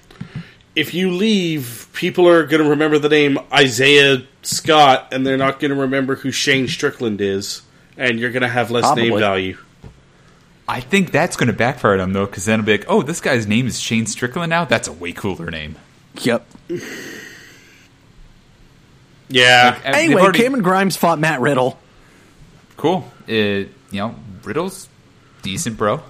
if 0.76 0.94
you 0.94 1.12
leave, 1.12 1.88
people 1.94 2.28
are 2.28 2.46
going 2.46 2.64
to 2.64 2.70
remember 2.70 2.98
the 3.00 3.10
name 3.10 3.38
Isaiah 3.52 4.24
Scott, 4.42 5.10
and 5.14 5.26
they're 5.26 5.38
not 5.38 5.60
going 5.60 5.72
to 5.72 5.78
remember 5.82 6.16
who 6.16 6.32
Shane 6.32 6.68
Strickland 6.68 7.22
is, 7.22 7.62
and 7.98 8.20
you're 8.20 8.32
going 8.32 8.42
to 8.44 8.48
have 8.48 8.72
less 8.72 8.96
name 8.96 9.18
value. 9.20 9.58
I 10.68 10.80
think 10.80 11.12
that's 11.12 11.36
going 11.36 11.48
to 11.48 11.54
backfire 11.54 11.94
on 11.94 11.98
them 12.00 12.14
though, 12.14 12.26
because 12.26 12.46
then 12.46 12.60
it'll 12.62 12.66
be 12.66 12.72
like, 12.78 12.86
oh, 12.88 13.02
this 13.02 13.20
guy's 13.20 13.46
name 13.46 13.68
is 13.68 13.80
Shane 13.80 14.06
Strickland 14.06 14.50
now. 14.50 14.64
That's 14.66 14.88
a 14.88 14.94
way 14.94 15.12
cooler 15.12 15.52
name. 15.52 15.76
yep. 16.22 16.46
Yeah, 19.30 19.76
And 19.84 19.96
they've 19.96 20.04
Anyway, 20.06 20.22
already- 20.22 20.40
Cameron 20.40 20.64
Grimes 20.64 20.96
fought 20.96 21.20
Matt 21.20 21.42
Riddle. 21.42 21.80
Cool. 22.84 23.10
Uh, 23.30 23.34
you 23.34 23.70
know, 23.94 24.14
Riddle's 24.44 24.90
decent, 25.42 25.78
bro. 25.78 26.02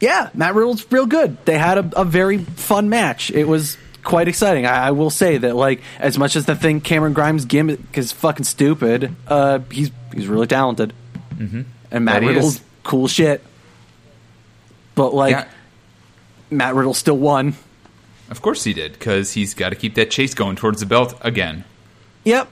Yeah, 0.00 0.30
Matt 0.34 0.54
Riddle's 0.56 0.84
real 0.90 1.06
good. 1.06 1.36
They 1.44 1.56
had 1.58 1.78
a, 1.78 2.00
a 2.00 2.04
very 2.04 2.38
fun 2.38 2.88
match. 2.88 3.30
It 3.30 3.46
was 3.46 3.76
quite 4.02 4.26
exciting. 4.26 4.66
I, 4.66 4.88
I 4.88 4.90
will 4.90 5.10
say 5.10 5.38
that, 5.38 5.54
like, 5.54 5.80
as 6.00 6.18
much 6.18 6.34
as 6.34 6.44
the 6.44 6.56
thing 6.56 6.80
Cameron 6.80 7.12
Grimes 7.12 7.44
gimmick 7.44 7.78
is 7.94 8.10
fucking 8.10 8.44
stupid, 8.44 9.14
uh, 9.28 9.60
he's 9.70 9.92
he's 10.12 10.26
really 10.26 10.48
talented, 10.48 10.92
mm-hmm. 11.34 11.62
and 11.92 12.04
Matt 12.04 12.22
That 12.22 12.26
Riddle's 12.26 12.56
is. 12.56 12.60
cool 12.82 13.06
shit. 13.06 13.42
But 14.96 15.14
like, 15.14 15.30
Yeah. 15.32 15.48
Matt 16.50 16.74
Riddle 16.74 16.94
still 16.94 17.16
won. 17.16 17.54
Of 18.28 18.42
course 18.42 18.64
he 18.64 18.72
did, 18.72 18.92
because 18.94 19.32
he's 19.32 19.54
got 19.54 19.68
to 19.70 19.76
keep 19.76 19.94
that 19.94 20.10
chase 20.10 20.34
going 20.34 20.56
towards 20.56 20.80
the 20.80 20.86
belt 20.86 21.14
again. 21.20 21.64
Yep. 22.24 22.48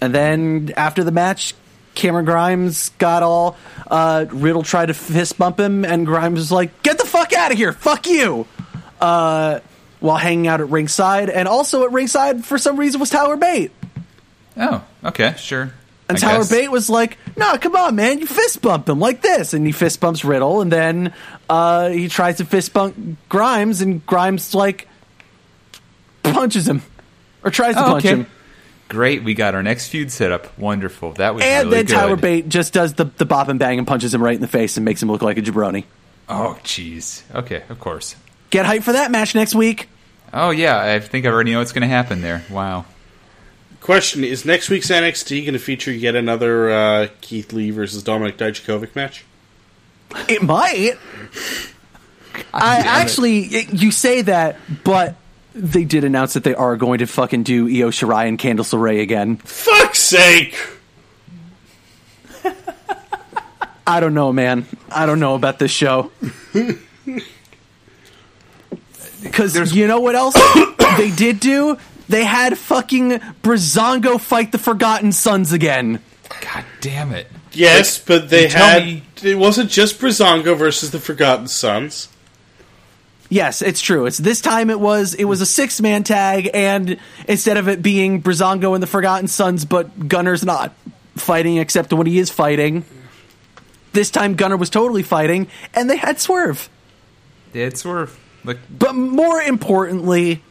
And 0.00 0.14
then 0.14 0.72
after 0.76 1.02
the 1.04 1.10
match, 1.12 1.54
Cameron 1.94 2.26
Grimes 2.26 2.90
got 2.98 3.22
all 3.22 3.56
uh, 3.90 4.26
Riddle 4.30 4.62
tried 4.62 4.86
to 4.86 4.94
fist 4.94 5.38
bump 5.38 5.58
him, 5.58 5.84
and 5.84 6.04
Grimes 6.06 6.38
was 6.38 6.52
like, 6.52 6.82
"Get 6.82 6.98
the 6.98 7.06
fuck 7.06 7.32
out 7.32 7.52
of 7.52 7.56
here! 7.58 7.72
Fuck 7.72 8.06
you!" 8.06 8.46
Uh, 9.00 9.60
while 10.00 10.18
hanging 10.18 10.46
out 10.46 10.60
at 10.60 10.68
ringside, 10.68 11.30
and 11.30 11.48
also 11.48 11.84
at 11.84 11.92
ringside 11.92 12.44
for 12.44 12.58
some 12.58 12.76
reason 12.78 13.00
was 13.00 13.08
Tyler 13.10 13.36
Bate, 13.36 13.70
Oh, 14.58 14.84
okay, 15.04 15.34
sure. 15.38 15.72
and 16.10 16.18
I 16.18 16.20
Tyler 16.20 16.38
guess. 16.40 16.50
Bate 16.50 16.70
was 16.70 16.90
like, 16.90 17.16
"No, 17.36 17.56
come 17.56 17.74
on, 17.76 17.94
man, 17.96 18.18
you 18.18 18.26
fist 18.26 18.60
bump 18.60 18.88
him 18.90 18.98
like 19.00 19.22
this," 19.22 19.54
and 19.54 19.64
he 19.64 19.72
fist 19.72 19.98
bumps 20.00 20.22
Riddle, 20.22 20.60
and 20.60 20.70
then 20.70 21.14
uh, 21.48 21.88
he 21.88 22.08
tries 22.10 22.36
to 22.36 22.44
fist 22.44 22.74
bump 22.74 22.96
Grimes, 23.30 23.80
and 23.80 24.04
Grimes 24.04 24.54
like 24.54 24.86
punches 26.22 26.68
him 26.68 26.82
or 27.42 27.50
tries 27.50 27.74
to 27.74 27.80
Oh, 27.82 27.88
punch 27.92 28.04
okay. 28.04 28.14
him. 28.16 28.26
Great, 28.88 29.24
we 29.24 29.34
got 29.34 29.54
our 29.54 29.62
next 29.62 29.88
feud 29.88 30.12
set 30.12 30.30
up. 30.30 30.56
Wonderful. 30.58 31.12
That 31.14 31.34
was 31.34 31.42
really 31.42 31.52
good. 31.54 31.60
And 31.62 31.70
really 31.70 31.76
then 31.82 31.86
good. 31.86 31.94
Tyler 31.94 32.16
Bate 32.16 32.48
just 32.48 32.72
does 32.72 32.94
the, 32.94 33.04
the 33.04 33.24
bop 33.24 33.48
and 33.48 33.58
bang 33.58 33.78
and 33.78 33.86
punches 33.86 34.14
him 34.14 34.22
right 34.22 34.34
in 34.34 34.40
the 34.40 34.46
face 34.48 34.76
and 34.76 34.84
makes 34.84 35.02
him 35.02 35.10
look 35.10 35.22
like 35.22 35.38
a 35.38 35.42
jabroni. 35.42 35.84
Oh, 36.28 36.58
jeez. 36.62 37.22
Okay, 37.34 37.62
of 37.68 37.80
course. 37.80 38.14
Get 38.50 38.64
hyped 38.64 38.84
for 38.84 38.92
that 38.92 39.10
match 39.10 39.34
next 39.34 39.54
week. 39.54 39.88
Oh 40.32 40.50
yeah, 40.50 40.78
I 40.80 41.00
think 41.00 41.24
I 41.26 41.30
already 41.30 41.52
know 41.52 41.58
what's 41.58 41.72
going 41.72 41.82
to 41.82 41.88
happen 41.88 42.20
there. 42.20 42.44
Wow. 42.50 42.84
Question: 43.80 44.24
Is 44.24 44.44
next 44.44 44.68
week's 44.70 44.88
NXT 44.90 45.42
going 45.42 45.52
to 45.54 45.58
feature 45.60 45.92
yet 45.92 46.14
another 46.16 46.70
uh, 46.70 47.08
Keith 47.20 47.52
Lee 47.52 47.70
versus 47.70 48.02
Dominik 48.02 48.36
Dijakovic 48.36 48.94
match? 48.96 49.24
It 50.28 50.42
might. 50.42 50.94
I 52.52 52.76
damn 52.76 52.80
it. 52.80 52.86
actually, 52.88 53.38
it- 53.40 53.72
you 53.74 53.90
say 53.90 54.22
that, 54.22 54.56
but 54.84 55.14
they 55.56 55.84
did 55.84 56.04
announce 56.04 56.34
that 56.34 56.44
they 56.44 56.54
are 56.54 56.76
going 56.76 56.98
to 56.98 57.06
fucking 57.06 57.42
do 57.42 57.66
Io 57.66 57.90
Shirai 57.90 58.28
and 58.28 58.38
Candice 58.38 58.72
LeRae 58.74 59.00
again. 59.00 59.36
Fuck's 59.38 59.98
sake! 60.00 60.56
I 63.86 64.00
don't 64.00 64.14
know, 64.14 64.32
man. 64.32 64.66
I 64.90 65.06
don't 65.06 65.20
know 65.20 65.34
about 65.34 65.58
this 65.58 65.70
show. 65.70 66.10
Because 69.22 69.74
you 69.74 69.86
know 69.88 70.00
what 70.00 70.14
else 70.14 70.34
they 70.98 71.10
did 71.10 71.40
do? 71.40 71.76
They 72.08 72.24
had 72.24 72.56
fucking 72.56 73.10
Breezango 73.42 74.20
fight 74.20 74.52
the 74.52 74.58
Forgotten 74.58 75.10
Sons 75.12 75.52
again. 75.52 76.00
God 76.42 76.64
damn 76.80 77.12
it. 77.12 77.26
Yes, 77.52 77.98
but 77.98 78.28
they 78.30 78.48
had. 78.48 78.84
me- 78.84 79.02
It 79.22 79.36
wasn't 79.36 79.70
just 79.70 79.98
Breezango 79.98 80.56
versus 80.56 80.90
the 80.92 81.00
Forgotten 81.00 81.48
Sons. 81.48 82.08
Yes, 83.28 83.62
it's 83.62 83.80
true. 83.80 84.06
It's 84.06 84.18
this 84.18 84.40
time 84.40 84.70
it 84.70 84.78
was 84.78 85.14
it 85.14 85.24
was 85.24 85.40
a 85.40 85.46
six 85.46 85.80
man 85.80 86.04
tag, 86.04 86.50
and 86.54 86.98
instead 87.26 87.56
of 87.56 87.68
it 87.68 87.82
being 87.82 88.22
Breezango 88.22 88.74
and 88.74 88.82
the 88.82 88.86
Forgotten 88.86 89.28
Sons, 89.28 89.64
but 89.64 90.08
Gunner's 90.08 90.44
not 90.44 90.72
fighting 91.16 91.56
except 91.56 91.92
when 91.92 92.06
he 92.06 92.18
is 92.18 92.30
fighting. 92.30 92.84
This 93.92 94.10
time 94.10 94.34
Gunner 94.34 94.56
was 94.56 94.70
totally 94.70 95.02
fighting, 95.02 95.48
and 95.74 95.90
they 95.90 95.96
had 95.96 96.20
Swerve. 96.20 96.68
Dead 97.52 97.78
swerve. 97.78 98.18
Like 98.44 98.58
But 98.70 98.94
more 98.94 99.40
importantly, 99.40 100.42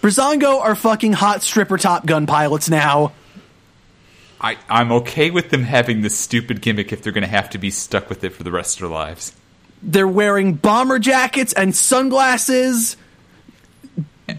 Breezango 0.00 0.60
are 0.60 0.74
fucking 0.74 1.12
hot 1.12 1.42
stripper 1.42 1.78
Top 1.78 2.06
Gun 2.06 2.26
pilots 2.26 2.70
now. 2.70 3.12
I, 4.40 4.56
I'm 4.68 4.92
okay 4.92 5.30
with 5.30 5.50
them 5.50 5.62
having 5.62 6.02
this 6.02 6.18
stupid 6.18 6.60
gimmick 6.62 6.92
if 6.92 7.02
they're 7.02 7.12
going 7.12 7.22
to 7.22 7.28
have 7.28 7.50
to 7.50 7.58
be 7.58 7.70
stuck 7.70 8.08
with 8.08 8.24
it 8.24 8.30
for 8.30 8.42
the 8.42 8.50
rest 8.50 8.76
of 8.76 8.80
their 8.82 8.90
lives. 8.90 9.32
They're 9.82 10.08
wearing 10.08 10.54
bomber 10.54 10.98
jackets 10.98 11.52
and 11.52 11.74
sunglasses. 11.74 12.96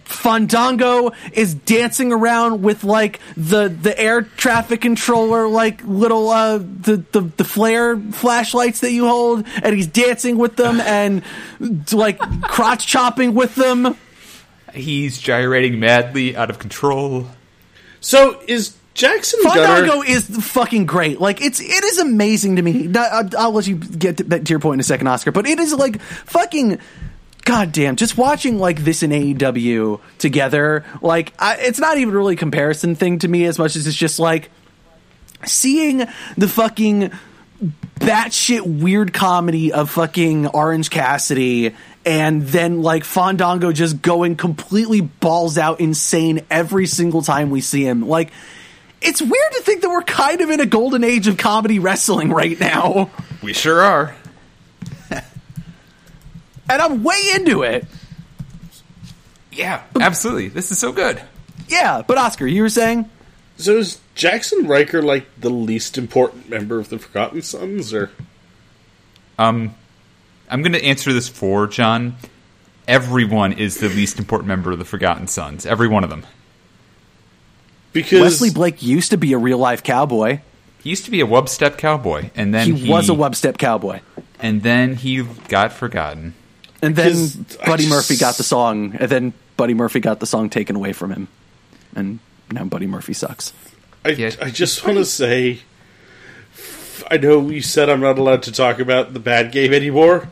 Fandango 0.06 1.12
is 1.34 1.54
dancing 1.54 2.12
around 2.12 2.62
with 2.62 2.84
like 2.84 3.20
the 3.36 3.68
the 3.68 3.98
air 4.00 4.22
traffic 4.22 4.82
controller, 4.82 5.48
like 5.48 5.84
little 5.84 6.30
uh 6.30 6.58
the 6.58 7.04
the, 7.12 7.22
the 7.22 7.44
flare 7.44 7.98
flashlights 7.98 8.80
that 8.80 8.92
you 8.92 9.08
hold, 9.08 9.46
and 9.62 9.76
he's 9.76 9.88
dancing 9.88 10.38
with 10.38 10.56
them 10.56 10.80
and 10.82 11.24
like 11.92 12.20
crotch 12.42 12.88
chopping 12.88 13.34
with 13.34 13.56
them. 13.56 13.98
He's 14.74 15.20
gyrating 15.20 15.80
madly, 15.80 16.36
out 16.36 16.50
of 16.50 16.58
control. 16.58 17.28
So 18.00 18.42
is 18.48 18.76
Jackson 18.94 19.40
Fandango 19.44 20.02
Gunner? 20.02 20.06
is 20.06 20.28
fucking 20.28 20.86
great. 20.86 21.20
Like 21.20 21.42
it's 21.42 21.60
it 21.60 21.84
is 21.84 21.98
amazing 21.98 22.58
to 22.58 22.62
me. 22.62 22.90
I'll, 22.96 23.30
I'll 23.38 23.52
let 23.52 23.68
you 23.68 23.76
get 23.76 24.18
to, 24.18 24.24
to 24.24 24.50
your 24.50 24.60
point 24.60 24.76
in 24.76 24.80
a 24.82 24.84
second, 24.84 25.08
Oscar. 25.08 25.32
But 25.32 25.48
it 25.48 25.60
is 25.60 25.74
like 25.74 26.00
fucking 26.00 26.80
goddamn. 27.44 27.96
Just 27.96 28.18
watching 28.18 28.60
like 28.60 28.84
this 28.84 29.04
in 29.04 29.12
AEW 29.12 30.00
together, 30.20 30.86
like 31.02 31.34
I, 31.40 31.58
it's 31.58 31.80
not 31.80 31.98
even 31.98 32.14
really 32.14 32.36
a 32.36 32.38
comparison 32.38 32.96
thing 32.96 33.20
to 33.20 33.28
me 33.28 33.46
as 33.46 33.58
much 33.58 33.76
as 33.76 33.88
it's 33.88 33.98
just 33.98 34.20
like 34.20 34.52
seeing 35.46 36.06
the 36.38 36.48
fucking 36.48 37.12
batshit 37.96 38.62
weird 38.62 39.14
comedy 39.14 39.72
of 39.72 39.90
fucking 39.90 40.48
Orange 40.48 40.90
Cassidy 40.90 41.74
and 42.06 42.42
then 42.42 42.82
like 42.82 43.04
Fandango 43.04 43.72
just 43.72 44.02
going 44.02 44.36
completely 44.36 45.02
balls 45.02 45.58
out 45.58 45.80
insane 45.80 46.42
every 46.50 46.86
single 46.86 47.22
time 47.22 47.50
we 47.50 47.62
see 47.62 47.86
him. 47.86 48.08
Like 48.08 48.32
it's 49.04 49.22
weird 49.22 49.52
to 49.54 49.62
think 49.62 49.82
that 49.82 49.90
we're 49.90 50.02
kind 50.04 50.42
of 50.42 50.50
in 50.50 50.60
a 50.60 50.66
golden 50.66 51.04
age 51.04 51.28
of 51.28 51.38
comedy 51.38 51.80
wrestling 51.80 52.30
right 52.32 52.60
now. 52.60 53.10
We 53.42 53.54
sure 53.54 53.82
are. 53.82 54.16
And 56.70 56.82
I'm 56.82 57.04
way 57.04 57.20
into 57.36 57.64
it. 57.64 57.86
Yeah, 59.52 59.84
absolutely. 60.00 60.48
This 60.48 60.72
is 60.72 60.80
so 60.80 60.92
good. 60.94 61.22
Yeah, 61.68 62.02
but 62.08 62.18
Oscar, 62.18 62.48
you 62.48 62.62
were 62.62 62.70
saying? 62.70 63.10
So 63.58 63.78
is 63.78 64.00
Jaxson 64.16 64.68
Ryker 64.68 65.02
like 65.02 65.28
the 65.40 65.50
least 65.50 65.98
important 65.98 66.50
member 66.50 66.80
of 66.80 66.90
the 66.90 66.98
Forgotten 67.00 67.42
Sons, 67.42 67.94
or 67.94 68.12
Um, 69.38 69.76
I'm 70.50 70.62
going 70.62 70.74
to 70.74 70.84
answer 70.84 71.12
this 71.14 71.28
for 71.28 71.68
John. 71.68 72.16
Everyone 72.88 73.52
is 73.54 73.78
the 73.78 73.90
least 73.90 74.18
important 74.18 74.48
member 74.48 74.72
of 74.72 74.80
the 74.80 74.86
Forgotten 74.86 75.28
Sons. 75.28 75.66
Every 75.66 75.88
one 75.88 76.04
of 76.04 76.10
them. 76.10 76.26
Because 77.94 78.22
Wesley 78.22 78.50
Blake 78.50 78.82
used 78.84 79.12
to 79.12 79.18
be 79.18 79.34
a 79.34 79.38
real 79.38 79.58
life 79.60 79.84
cowboy. 79.84 80.40
He 80.84 80.90
used 80.90 81.06
to 81.06 81.12
be 81.12 81.22
a 81.22 81.26
wubstep 81.28 81.78
cowboy, 81.78 82.32
and 82.36 82.54
then 82.54 82.76
He, 82.76 82.90
was 82.90 83.10
a 83.10 83.14
webstep 83.14 83.58
cowboy. 83.58 84.02
and 84.40 84.62
then 84.64 84.96
he 84.96 85.24
got 85.48 85.72
forgotten. 85.72 86.34
And 86.82 86.96
then 86.96 87.06
Because 87.12 87.36
Buddy 87.66 87.84
just- 87.84 87.96
Murphy 87.96 88.18
got 88.18 88.36
the 88.36 88.44
song, 88.44 88.98
and 89.00 89.10
then 89.10 89.34
Buddy 89.56 89.74
Murphy 89.74 90.02
got 90.02 90.20
the 90.20 90.26
song 90.26 90.50
taken 90.50 90.76
away 90.76 90.92
from 90.92 91.12
him. 91.12 91.28
And 91.96 92.20
now 92.52 92.66
Buddy 92.66 92.88
Murphy 92.88 93.14
sucks. 93.14 93.54
I, 94.04 94.10
Yeah, 94.10 94.32
I 94.42 94.50
just 94.50 94.86
want 94.86 94.98
to 94.98 95.06
say, 95.06 95.60
I 97.10 97.18
know 97.18 97.50
you 97.50 97.62
said 97.62 97.90
I'm 97.90 98.02
not 98.02 98.18
allowed 98.18 98.44
to 98.44 98.52
talk 98.52 98.80
about 98.80 99.14
the 99.14 99.20
bad 99.20 99.52
game 99.54 99.74
anymore, 99.74 100.28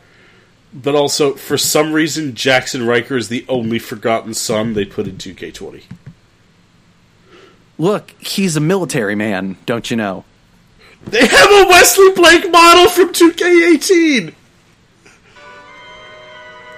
but 0.73 0.95
also 0.95 1.35
for 1.35 1.57
some 1.57 1.93
reason 1.93 2.33
Jaxson 2.33 2.85
Ryker 2.87 3.15
is 3.15 3.29
the 3.29 3.45
only 3.47 3.79
forgotten 3.79 4.33
son 4.33 4.73
they 4.73 4.83
put 4.85 5.07
in 5.07 5.17
2K20. 5.17 5.83
Look, 7.81 8.11
he's 8.19 8.55
a 8.55 8.59
military 8.59 9.15
man, 9.15 9.57
don't 9.65 9.89
you 9.89 9.97
know? 9.97 10.23
They 11.07 11.25
have 11.25 11.49
a 11.49 11.65
Wesley 11.67 12.11
Blake 12.11 12.51
model 12.51 12.87
from 12.87 13.11
2K18. 13.11 14.35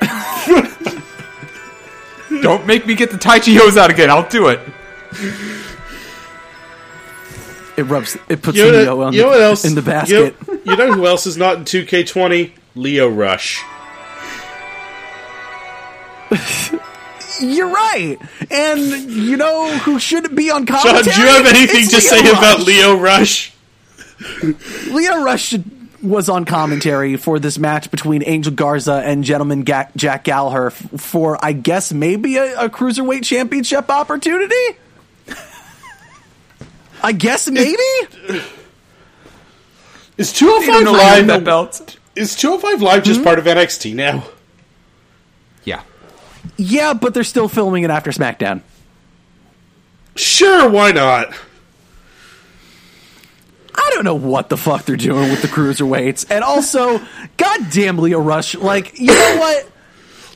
Don't 2.42 2.66
make 2.66 2.88
me 2.88 2.96
get 2.96 3.12
the 3.12 3.18
Tai 3.18 3.40
Chi 3.40 3.52
hose 3.52 3.76
out 3.76 3.92
again. 3.92 4.10
I'll 4.10 4.30
do 4.30 4.48
it. 4.48 4.62
It 7.76 7.84
rubs. 7.84 8.16
It 8.30 8.42
puts 8.42 8.58
You 8.58 8.72
know, 8.72 8.80
Leo 8.80 9.02
on 9.02 9.12
you 9.12 9.24
know 9.24 9.38
the, 9.38 9.44
else? 9.44 9.66
in 9.66 9.76
the 9.76 9.82
You 9.82 9.86
basket. 9.86 10.48
know, 10.48 10.60
you 10.64 10.78
know 10.78 10.94
who 10.94 11.06
else 11.06 11.28
is 11.28 11.36
not 11.36 11.58
in 11.58 11.66
2K20? 11.66 12.52
Lio 12.76 13.10
Rush. 13.10 13.62
You're 17.42 17.68
right. 17.70 18.18
And 18.52 18.80
you 19.12 19.38
know 19.38 19.76
who 19.80 20.00
shouldn't 20.00 20.36
be 20.36 20.52
on 20.52 20.66
John, 20.66 20.78
commentary? 20.82 21.16
do 21.16 21.22
you 21.22 21.28
have 21.28 21.46
anything 21.46 21.82
It's 21.82 21.90
to 22.10 22.16
Leo 22.16 22.24
say 22.24 22.30
about 22.32 22.60
Lio 22.62 22.96
Rush? 23.00 23.54
Lio 24.90 25.24
Rush 25.24 25.42
should- 25.44 25.70
was 26.02 26.28
on 26.28 26.44
commentary 26.44 27.16
for 27.16 27.40
this 27.40 27.58
match 27.58 27.90
between 27.90 28.24
Angel 28.26 28.52
Garza 28.52 29.02
and 29.06 29.24
Gentleman 29.24 29.64
Ga- 29.64 29.88
Jack 29.96 30.26
Gallagher 30.26 30.68
f- 30.68 31.02
for, 31.02 31.38
I 31.44 31.54
guess, 31.54 31.94
maybe 31.94 32.36
a, 32.36 32.66
a 32.66 32.70
cruiserweight 32.70 33.24
championship 33.24 33.90
opportunity. 33.90 34.54
I 37.02 37.14
guess 37.14 37.50
maybe. 37.50 37.78
Is 40.18 40.32
205 40.34 40.94
Live 40.94 41.28
that 41.28 41.44
belt. 41.44 41.98
is 42.16 42.36
205 42.36 42.82
Live 42.82 43.04
just 43.04 43.20
hmm? 43.20 43.24
part 43.24 43.40
of 43.40 43.46
NXT 43.46 43.96
now? 43.96 44.24
Yeah. 46.58 46.94
But 46.94 47.14
they're 47.14 47.24
still 47.24 47.48
filming 47.48 47.84
it 47.84 47.90
after 47.90 48.12
SmackDown. 48.12 48.62
Sure, 50.16 50.70
why 50.70 50.92
not? 50.92 51.34
I 53.76 53.92
don't 53.96 54.04
know 54.06 54.16
what 54.16 54.50
the 54.50 54.58
fuck 54.58 54.86
they're 54.86 54.96
doing 54.96 55.32
with 55.32 55.42
the 55.42 55.48
cruiserweights. 55.48 56.28
And 56.30 56.44
also, 56.44 57.02
goddamn 57.38 57.98
Lio 57.98 58.20
Rush. 58.20 58.54
Like, 58.56 59.00
you 59.00 59.08
know 59.08 59.36
what? 59.40 59.70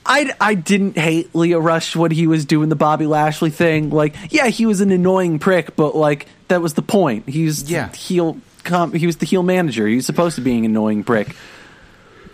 I, 0.10 0.34
I 0.41 0.53
didn't 0.55 0.97
hate 0.97 1.36
Lio 1.36 1.60
Rush 1.60 1.95
when 1.95 2.12
he 2.12 2.26
was 2.28 2.45
doing 2.45 2.70
the 2.70 2.76
Bobby 2.76 3.05
Lashley 3.05 3.49
thing. 3.51 3.89
Like, 3.91 4.16
yeah, 4.32 4.47
he 4.47 4.66
was 4.66 4.82
an 4.82 4.89
annoying 4.89 5.38
prick, 5.38 5.76
but 5.76 5.95
like 5.95 6.28
that 6.47 6.62
was 6.62 6.74
the 6.74 6.82
point. 6.82 7.28
He 7.30 7.45
was 7.45 7.70
Yeah. 7.70 7.91
heel. 7.93 8.38
Com- 8.64 8.93
he 8.93 9.05
was 9.05 9.18
the 9.18 9.26
heel 9.26 9.43
manager. 9.43 9.86
He 9.88 9.97
was 9.97 10.05
supposed 10.05 10.36
to 10.36 10.41
be 10.41 10.58
an 10.58 10.66
annoying 10.66 11.03
prick. 11.03 11.36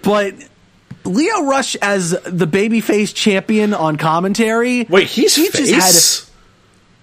But 0.04 0.36
Lio 1.06 1.44
Rush 1.44 1.76
as 1.78 2.12
the 2.12 2.48
babyface 2.48 3.14
champion 3.14 3.74
on 3.74 3.98
commentary. 3.98 4.86
Wait, 4.90 5.08
he's 5.08 5.36
He 5.36 5.50
just 5.50 5.58
face? 5.58 6.32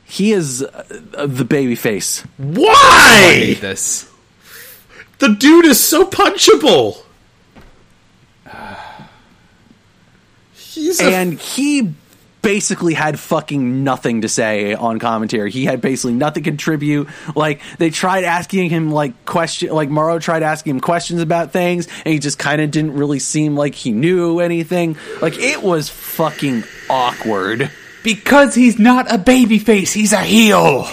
He 0.05 0.33
is 0.33 0.63
uh, 0.63 0.85
the 0.89 1.45
babyface. 1.45 2.25
I 2.25 2.43
Why? 2.43 3.33
hate 3.33 3.61
this. 3.61 4.11
The 5.19 5.29
dude 5.35 5.67
is 5.67 5.79
so 5.79 6.05
punchable. 6.05 7.03
He's 10.55 11.01
a 11.01 11.05
and 11.05 11.39
he 11.39 11.93
basically 12.43 12.95
had 12.95 13.19
fucking 13.19 13.85
nothing 13.85 14.23
to 14.23 14.29
say 14.29 14.75
on 14.75 14.99
commentary. 14.99 15.51
He 15.51 15.65
had 15.65 15.81
basically 15.81 16.15
nothing 16.15 16.43
to 16.43 16.51
contribute. 16.51 17.09
Like 17.35 17.61
they 17.79 17.91
tried 17.91 18.25
asking 18.25 18.71
him 18.71 18.91
like 18.91 19.25
question 19.25 19.71
like 19.71 19.89
Mauro 19.89 20.19
tried 20.19 20.43
asking 20.43 20.77
him 20.77 20.81
questions 20.81 21.21
about 21.21 21.53
things 21.53 21.87
and 22.05 22.13
he 22.13 22.19
just 22.19 22.39
kind 22.39 22.61
of 22.61 22.71
didn't 22.71 22.95
really 22.95 23.19
seem 23.19 23.57
like 23.57 23.75
he 23.75 23.93
knew 23.93 24.41
anything. 24.41 24.97
Like 25.21 25.39
it 25.39 25.63
was 25.63 25.89
fucking 25.89 26.65
awkward. 26.89 27.71
Because 28.03 28.55
he's 28.55 28.79
not 28.79 29.13
a 29.13 29.19
babyface, 29.19 29.93
he's 29.93 30.13
a 30.13 30.23
heel. 30.23 30.87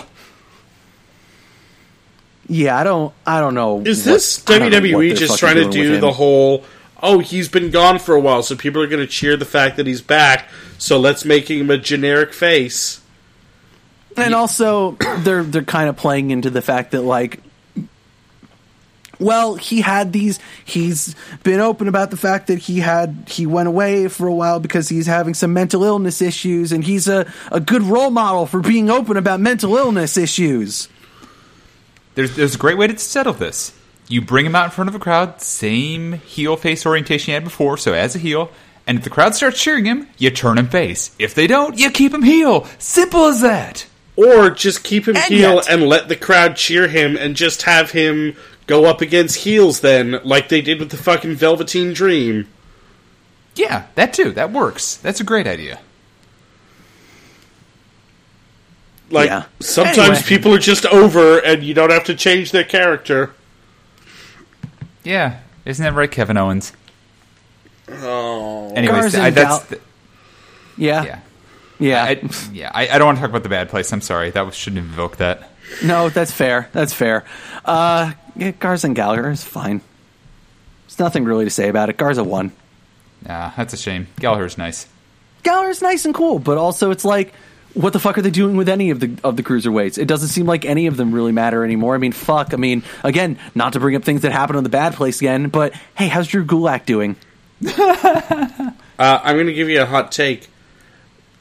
Yeah, 2.49 2.77
I 2.77 2.83
don't 2.83 3.13
I 3.25 3.39
don't 3.39 3.53
know. 3.53 3.81
Is 3.81 4.05
what- 4.05 4.13
this 4.13 4.43
I 4.47 4.59
don't 4.59 4.71
know 4.71 4.77
what 4.77 4.83
WWE 4.83 5.15
just 5.15 5.39
trying 5.39 5.55
to 5.55 5.69
do 5.69 5.99
the 5.99 6.11
whole 6.11 6.63
oh, 7.03 7.19
he's 7.19 7.47
been 7.47 7.69
gone 7.71 7.99
for 7.99 8.15
a 8.15 8.19
while, 8.19 8.43
so 8.43 8.55
people 8.55 8.81
are 8.81 8.87
going 8.87 8.99
to 8.99 9.07
cheer 9.07 9.37
the 9.37 9.45
fact 9.45 9.77
that 9.77 9.87
he's 9.87 10.01
back, 10.01 10.49
so 10.77 10.99
let's 10.99 11.25
make 11.25 11.49
him 11.49 11.69
a 11.69 11.77
generic 11.77 12.33
face? 12.33 13.01
and 14.17 14.33
also 14.33 14.91
they're 15.19 15.43
they're 15.43 15.63
kind 15.63 15.87
of 15.89 15.95
playing 15.95 16.31
into 16.31 16.49
the 16.49 16.61
fact 16.61 16.91
that 16.91 17.01
like 17.01 17.39
well 19.19 19.55
he 19.55 19.81
had 19.81 20.11
these 20.11 20.39
he's 20.65 21.15
been 21.43 21.59
open 21.59 21.87
about 21.87 22.11
the 22.11 22.17
fact 22.17 22.47
that 22.47 22.59
he 22.59 22.79
had 22.79 23.27
he 23.27 23.45
went 23.45 23.67
away 23.67 24.07
for 24.07 24.27
a 24.27 24.33
while 24.33 24.59
because 24.59 24.89
he's 24.89 25.07
having 25.07 25.33
some 25.33 25.53
mental 25.53 25.83
illness 25.83 26.21
issues 26.21 26.71
and 26.71 26.83
he's 26.83 27.07
a, 27.07 27.31
a 27.51 27.59
good 27.59 27.81
role 27.83 28.11
model 28.11 28.45
for 28.45 28.59
being 28.59 28.89
open 28.89 29.17
about 29.17 29.39
mental 29.39 29.75
illness 29.75 30.17
issues 30.17 30.89
There's 32.15 32.35
there's 32.35 32.55
a 32.55 32.57
great 32.57 32.77
way 32.77 32.87
to 32.87 32.97
settle 32.97 33.33
this. 33.33 33.73
You 34.09 34.21
bring 34.21 34.45
him 34.45 34.55
out 34.55 34.65
in 34.65 34.71
front 34.71 34.87
of 34.89 34.95
a 34.95 34.99
crowd, 34.99 35.41
same 35.41 36.13
heel 36.13 36.55
face 36.55 36.85
orientation 36.85 37.31
you 37.31 37.33
had 37.35 37.43
before, 37.43 37.77
so 37.77 37.91
as 37.93 38.15
a 38.15 38.19
heel, 38.19 38.49
and 38.87 38.97
if 38.97 39.03
the 39.03 39.09
crowd 39.11 39.35
starts 39.35 39.61
cheering 39.61 39.85
him, 39.85 40.07
you 40.17 40.31
turn 40.31 40.57
him 40.57 40.69
face. 40.69 41.11
If 41.19 41.35
they 41.35 41.45
don't, 41.45 41.77
you 41.77 41.91
keep 41.91 42.13
him 42.13 42.23
heel. 42.23 42.65
Simple 42.79 43.25
as 43.25 43.41
that. 43.41 43.85
Or 44.15 44.49
just 44.49 44.83
keep 44.83 45.07
him 45.07 45.15
And 45.15 45.25
heel 45.25 45.55
yet- 45.55 45.69
and 45.69 45.83
let 45.83 46.07
the 46.07 46.15
crowd 46.15 46.55
cheer 46.55 46.87
him 46.87 47.15
and 47.15 47.35
just 47.35 47.63
have 47.63 47.91
him 47.91 48.35
go 48.65 48.85
up 48.85 49.01
against 49.01 49.37
heels 49.37 49.81
then, 49.81 50.19
like 50.23 50.49
they 50.49 50.61
did 50.61 50.79
with 50.79 50.89
the 50.89 50.97
fucking 50.97 51.35
Velveteen 51.35 51.93
Dream. 51.93 52.47
Yeah, 53.55 53.83
that 53.95 54.13
too. 54.13 54.31
That 54.31 54.51
works. 54.51 54.95
That's 54.95 55.19
a 55.19 55.23
great 55.23 55.45
idea. 55.47 55.79
Like 59.09 59.29
Yeah. 59.29 59.43
sometimes 59.59 59.97
Anyway. 59.99 60.23
people 60.27 60.53
are 60.53 60.59
just 60.59 60.85
over 60.85 61.37
and 61.39 61.63
you 61.63 61.73
don't 61.73 61.91
have 61.91 62.03
to 62.05 62.15
change 62.15 62.51
their 62.51 62.63
character. 62.65 63.31
Yeah, 65.03 65.37
isn't 65.63 65.83
that 65.83 65.93
right, 65.93 66.11
Kevin 66.11 66.35
Owens? 66.37 66.73
Oh. 67.89 68.71
Anyways, 68.73 69.01
Garza 69.01 69.21
I, 69.21 69.29
that's 69.29 69.59
Gal- 69.59 69.65
the, 69.69 69.79
yeah 70.77 71.03
yeah. 71.03 71.19
yeah, 71.79 72.03
I, 72.03 72.29
yeah, 72.51 72.71
I, 72.73 72.87
I 72.89 72.97
don't 72.97 73.05
want 73.07 73.17
to 73.17 73.21
talk 73.21 73.29
about 73.29 73.43
the 73.43 73.49
bad 73.49 73.69
place. 73.69 73.91
I'm 73.93 74.01
sorry. 74.01 74.29
That 74.31 74.45
was, 74.45 74.55
shouldn't 74.55 74.81
have 74.81 74.89
invoked 74.89 75.19
that. 75.19 75.49
no 75.83 76.07
that's 76.09 76.31
fair 76.31 76.69
that's 76.71 76.93
fair 76.93 77.25
uh 77.65 78.13
yeah, 78.37 78.51
garza 78.51 78.87
and 78.87 78.95
gallagher 78.95 79.29
is 79.29 79.43
fine 79.43 79.81
there's 80.85 80.97
nothing 80.97 81.25
really 81.25 81.43
to 81.43 81.49
say 81.51 81.67
about 81.67 81.89
it 81.89 81.97
garza 81.97 82.23
won 82.23 82.51
Nah, 83.27 83.51
that's 83.57 83.73
a 83.73 83.77
shame. 83.77 84.07
Gallagher's 84.19 84.57
nice. 84.59 84.87
Gallagher's 85.43 85.81
nice 85.81 86.05
and 86.05 86.13
cool, 86.13 86.37
but 86.37 86.57
also 86.59 86.91
it's 86.91 87.03
like, 87.03 87.33
what 87.73 87.91
the 87.91 87.99
fuck 87.99 88.17
are 88.17 88.21
they 88.21 88.29
doing 88.29 88.55
with 88.57 88.69
any 88.69 88.91
of 88.91 88.99
the 88.99 89.17
of 89.23 89.35
the 89.35 89.43
cruiserweights? 89.43 89.97
It 89.97 90.05
doesn't 90.05 90.29
seem 90.29 90.45
like 90.45 90.65
any 90.65 90.85
of 90.85 90.97
them 90.97 91.11
really 91.11 91.31
matter 91.31 91.63
anymore. 91.65 91.95
I 91.95 91.97
mean, 91.97 92.11
fuck. 92.11 92.53
I 92.53 92.57
mean, 92.57 92.83
again, 93.03 93.39
not 93.55 93.73
to 93.73 93.79
bring 93.79 93.95
up 93.95 94.03
things 94.03 94.21
that 94.21 94.31
happened 94.31 94.57
on 94.57 94.63
the 94.63 94.69
bad 94.69 94.93
place 94.93 95.19
again, 95.19 95.49
but 95.49 95.73
hey, 95.95 96.07
how's 96.07 96.27
Drew 96.27 96.45
Gulak 96.45 96.85
doing? 96.85 97.15
Uh, 98.99 99.21
I'm 99.23 99.35
going 99.35 99.45
to 99.45 99.53
give 99.53 99.69
you 99.69 99.79
a 99.79 99.85
hot 99.85 100.11
take. 100.11 100.47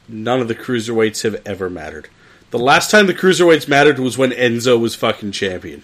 None 0.07 0.41
of 0.41 0.47
the 0.47 0.53
cruiserweights 0.53 1.23
have 1.23 1.41
ever 1.43 1.71
mattered. 1.71 2.07
The 2.51 2.59
last 2.59 2.91
time 2.91 3.07
the 3.07 3.15
cruiserweights 3.15 3.67
mattered 3.67 3.97
was 3.97 4.15
when 4.15 4.29
Enzo 4.29 4.79
was 4.79 4.93
fucking 4.93 5.31
champion. 5.31 5.81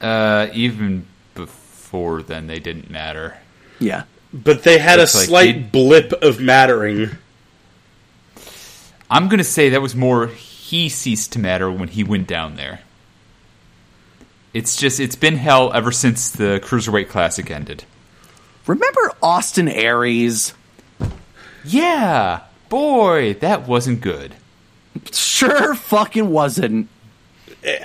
Uh, 0.00 0.46
even 0.52 1.06
before 1.34 2.22
then, 2.22 2.46
they 2.46 2.60
didn't 2.60 2.88
matter. 2.88 3.38
Yeah, 3.80 4.04
But 4.32 4.62
they 4.62 4.78
had 4.78 5.00
It's 5.00 5.14
a 5.14 5.18
like 5.18 5.26
slight 5.26 5.54
he- 5.56 5.60
blip 5.62 6.12
of 6.22 6.38
mattering. 6.38 7.10
I'm 9.10 9.26
gonna 9.28 9.42
say 9.42 9.70
that 9.70 9.82
was 9.82 9.96
more 9.96 10.28
he 10.28 10.88
ceased 10.88 11.32
to 11.32 11.40
matter 11.40 11.68
when 11.72 11.88
he 11.88 12.04
went 12.04 12.28
down 12.28 12.54
there. 12.54 12.82
It's 14.54 14.76
just 14.76 15.00
it's 15.00 15.16
been 15.16 15.36
hell 15.38 15.72
ever 15.74 15.90
since 15.90 16.30
the 16.30 16.60
Cruiserweight 16.62 17.08
Classic 17.08 17.50
ended. 17.50 17.82
Remember 18.66 19.12
Austin 19.22 19.68
Aries? 19.68 20.54
Yeah, 21.64 22.40
boy, 22.68 23.34
that 23.34 23.66
wasn't 23.68 24.00
good. 24.00 24.34
Sure, 25.12 25.74
fucking 25.74 26.28
wasn't. 26.30 26.88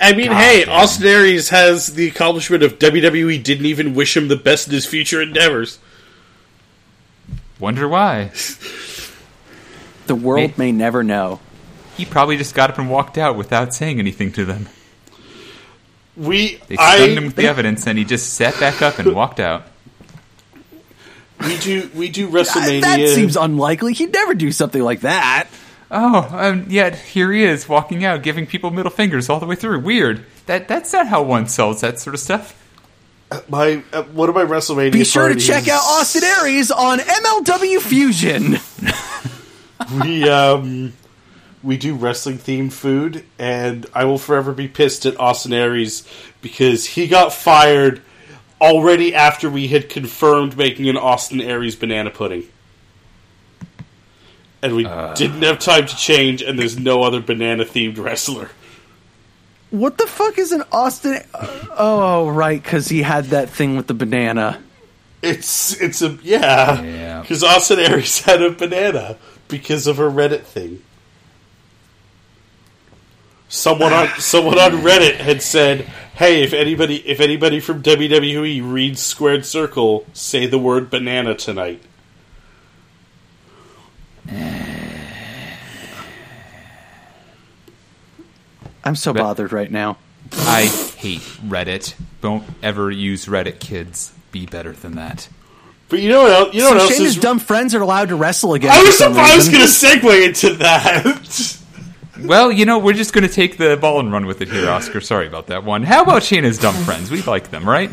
I 0.00 0.14
mean, 0.14 0.28
God 0.28 0.36
hey, 0.42 0.64
damn. 0.64 0.74
Austin 0.74 1.06
Aries 1.06 1.50
has 1.50 1.88
the 1.94 2.08
accomplishment 2.08 2.62
of 2.62 2.78
WWE 2.78 3.42
didn't 3.42 3.66
even 3.66 3.94
wish 3.94 4.16
him 4.16 4.28
the 4.28 4.36
best 4.36 4.68
in 4.68 4.74
his 4.74 4.86
future 4.86 5.20
endeavors. 5.20 5.78
Wonder 7.58 7.86
why? 7.88 8.32
The 10.06 10.14
world 10.14 10.50
Me- 10.50 10.54
may 10.56 10.72
never 10.72 11.02
know. 11.02 11.40
He 11.96 12.04
probably 12.04 12.36
just 12.36 12.54
got 12.54 12.70
up 12.70 12.78
and 12.78 12.90
walked 12.90 13.16
out 13.18 13.36
without 13.36 13.74
saying 13.74 13.98
anything 13.98 14.32
to 14.32 14.44
them. 14.44 14.68
We, 16.16 16.56
They 16.68 16.76
I, 16.78 16.96
stunned 16.96 17.18
him 17.18 17.24
with 17.26 17.36
the 17.36 17.46
evidence, 17.46 17.86
and 17.86 17.98
he 17.98 18.04
just 18.04 18.34
sat 18.34 18.58
back 18.58 18.80
up 18.82 18.98
and 18.98 19.14
walked 19.14 19.40
out. 19.40 19.64
We 21.40 21.58
do, 21.58 21.90
we 21.94 22.08
do 22.08 22.28
Uh, 22.28 22.30
WrestleMania. 22.32 22.80
That 22.82 23.08
seems 23.08 23.36
unlikely. 23.36 23.92
He'd 23.92 24.12
never 24.12 24.34
do 24.34 24.52
something 24.52 24.82
like 24.82 25.00
that. 25.00 25.48
Oh, 25.90 26.28
and 26.32 26.70
yet 26.72 26.96
here 26.96 27.30
he 27.32 27.44
is 27.44 27.68
walking 27.68 28.04
out, 28.04 28.22
giving 28.22 28.46
people 28.46 28.70
middle 28.70 28.90
fingers 28.90 29.28
all 29.28 29.38
the 29.38 29.46
way 29.46 29.54
through. 29.54 29.80
Weird. 29.80 30.24
That 30.46 30.66
that's 30.66 30.92
not 30.92 31.06
how 31.06 31.22
one 31.22 31.46
sells 31.48 31.80
that 31.82 32.00
sort 32.00 32.14
of 32.14 32.20
stuff. 32.20 32.60
My 33.48 33.82
uh, 33.92 34.02
one 34.04 34.28
of 34.28 34.34
my 34.34 34.44
WrestleMania. 34.44 34.92
Be 34.92 35.04
sure 35.04 35.28
to 35.28 35.36
check 35.36 35.68
out 35.68 35.80
Austin 35.82 36.24
Aries 36.24 36.70
on 36.70 36.98
MLW 36.98 37.80
Fusion. 37.80 38.56
We 40.02 40.28
um 40.28 40.94
we 41.62 41.76
do 41.76 41.94
wrestling 41.94 42.38
themed 42.38 42.72
food, 42.72 43.24
and 43.38 43.86
I 43.94 44.04
will 44.04 44.18
forever 44.18 44.52
be 44.52 44.68
pissed 44.68 45.06
at 45.06 45.18
Austin 45.20 45.52
Aries 45.52 46.06
because 46.40 46.86
he 46.86 47.06
got 47.06 47.32
fired 47.32 48.02
already 48.60 49.14
after 49.14 49.48
we 49.50 49.68
had 49.68 49.88
confirmed 49.88 50.56
making 50.56 50.88
an 50.88 50.96
Austin 50.96 51.40
Aries 51.40 51.76
banana 51.76 52.10
pudding. 52.10 52.44
And 54.62 54.74
we 54.74 54.86
uh. 54.86 55.14
didn't 55.14 55.42
have 55.42 55.58
time 55.58 55.86
to 55.86 55.96
change, 55.96 56.42
and 56.42 56.58
there's 56.58 56.78
no 56.78 57.02
other 57.02 57.20
banana 57.20 57.64
themed 57.64 57.98
wrestler. 57.98 58.50
What 59.70 59.98
the 59.98 60.06
fuck 60.06 60.38
is 60.38 60.52
an 60.52 60.62
Austin? 60.72 61.20
Oh, 61.76 62.28
right, 62.28 62.62
because 62.62 62.88
he 62.88 63.02
had 63.02 63.26
that 63.26 63.50
thing 63.50 63.76
with 63.76 63.86
the 63.86 63.94
banana. 63.94 64.62
It's 65.22 65.80
it's 65.80 66.02
a 66.02 66.18
yeah 66.22 66.82
Yeah. 66.82 67.20
because 67.20 67.42
Austin 67.42 67.80
Aries 67.80 68.20
had 68.20 68.42
a 68.42 68.50
banana 68.50 69.16
because 69.48 69.86
of 69.86 69.96
her 69.96 70.10
Reddit 70.10 70.42
thing. 70.42 70.82
Someone 73.48 73.92
on 73.92 74.08
someone 74.18 74.58
on 74.58 74.82
Reddit 74.82 75.16
had 75.16 75.42
said, 75.42 75.90
"Hey, 76.16 76.42
if 76.42 76.52
anybody 76.52 76.96
if 77.08 77.20
anybody 77.20 77.60
from 77.60 77.82
WWE 77.82 78.60
reads 78.62 79.02
Squared 79.02 79.46
Circle, 79.46 80.06
say 80.12 80.46
the 80.46 80.58
word 80.58 80.90
banana 80.90 81.34
tonight." 81.34 81.82
I'm 88.84 88.96
so 88.96 89.12
But- 89.12 89.22
bothered 89.22 89.52
right 89.52 89.70
now. 89.70 89.98
I 90.32 90.62
hate 90.96 91.20
Reddit. 91.46 91.94
Don't 92.20 92.44
ever 92.62 92.90
use 92.90 93.26
Reddit, 93.26 93.60
kids. 93.60 94.12
Be 94.32 94.44
better 94.46 94.72
than 94.72 94.96
that. 94.96 95.28
But 95.88 96.00
you 96.00 96.08
know 96.08 96.22
what 96.22 96.32
else? 96.32 96.54
You 96.54 96.60
know 96.62 96.68
So 96.70 96.74
what 96.74 96.82
else 96.82 96.92
Shayna's 96.94 97.16
is? 97.16 97.16
dumb 97.16 97.38
friends 97.38 97.72
are 97.74 97.80
allowed 97.80 98.08
to 98.08 98.16
wrestle 98.16 98.54
again. 98.54 98.72
I 98.72 98.82
was 98.82 98.98
some 98.98 99.16
I 99.16 99.36
was 99.36 99.48
going 99.48 99.60
to 99.60 99.66
segue 99.68 100.26
into 100.26 100.54
that. 100.54 101.55
Well, 102.26 102.52
you 102.52 102.64
know, 102.64 102.78
we're 102.78 102.92
just 102.94 103.12
going 103.12 103.26
to 103.26 103.32
take 103.32 103.56
the 103.58 103.76
ball 103.76 104.00
and 104.00 104.12
run 104.12 104.26
with 104.26 104.40
it 104.42 104.48
here, 104.48 104.68
Oscar. 104.68 105.00
Sorry 105.00 105.26
about 105.26 105.48
that 105.48 105.64
one. 105.64 105.82
How 105.82 106.02
about 106.02 106.22
Shayna's 106.22 106.58
dumb 106.58 106.74
friends? 106.84 107.10
We 107.10 107.22
like 107.22 107.50
them, 107.50 107.68
right? 107.68 107.90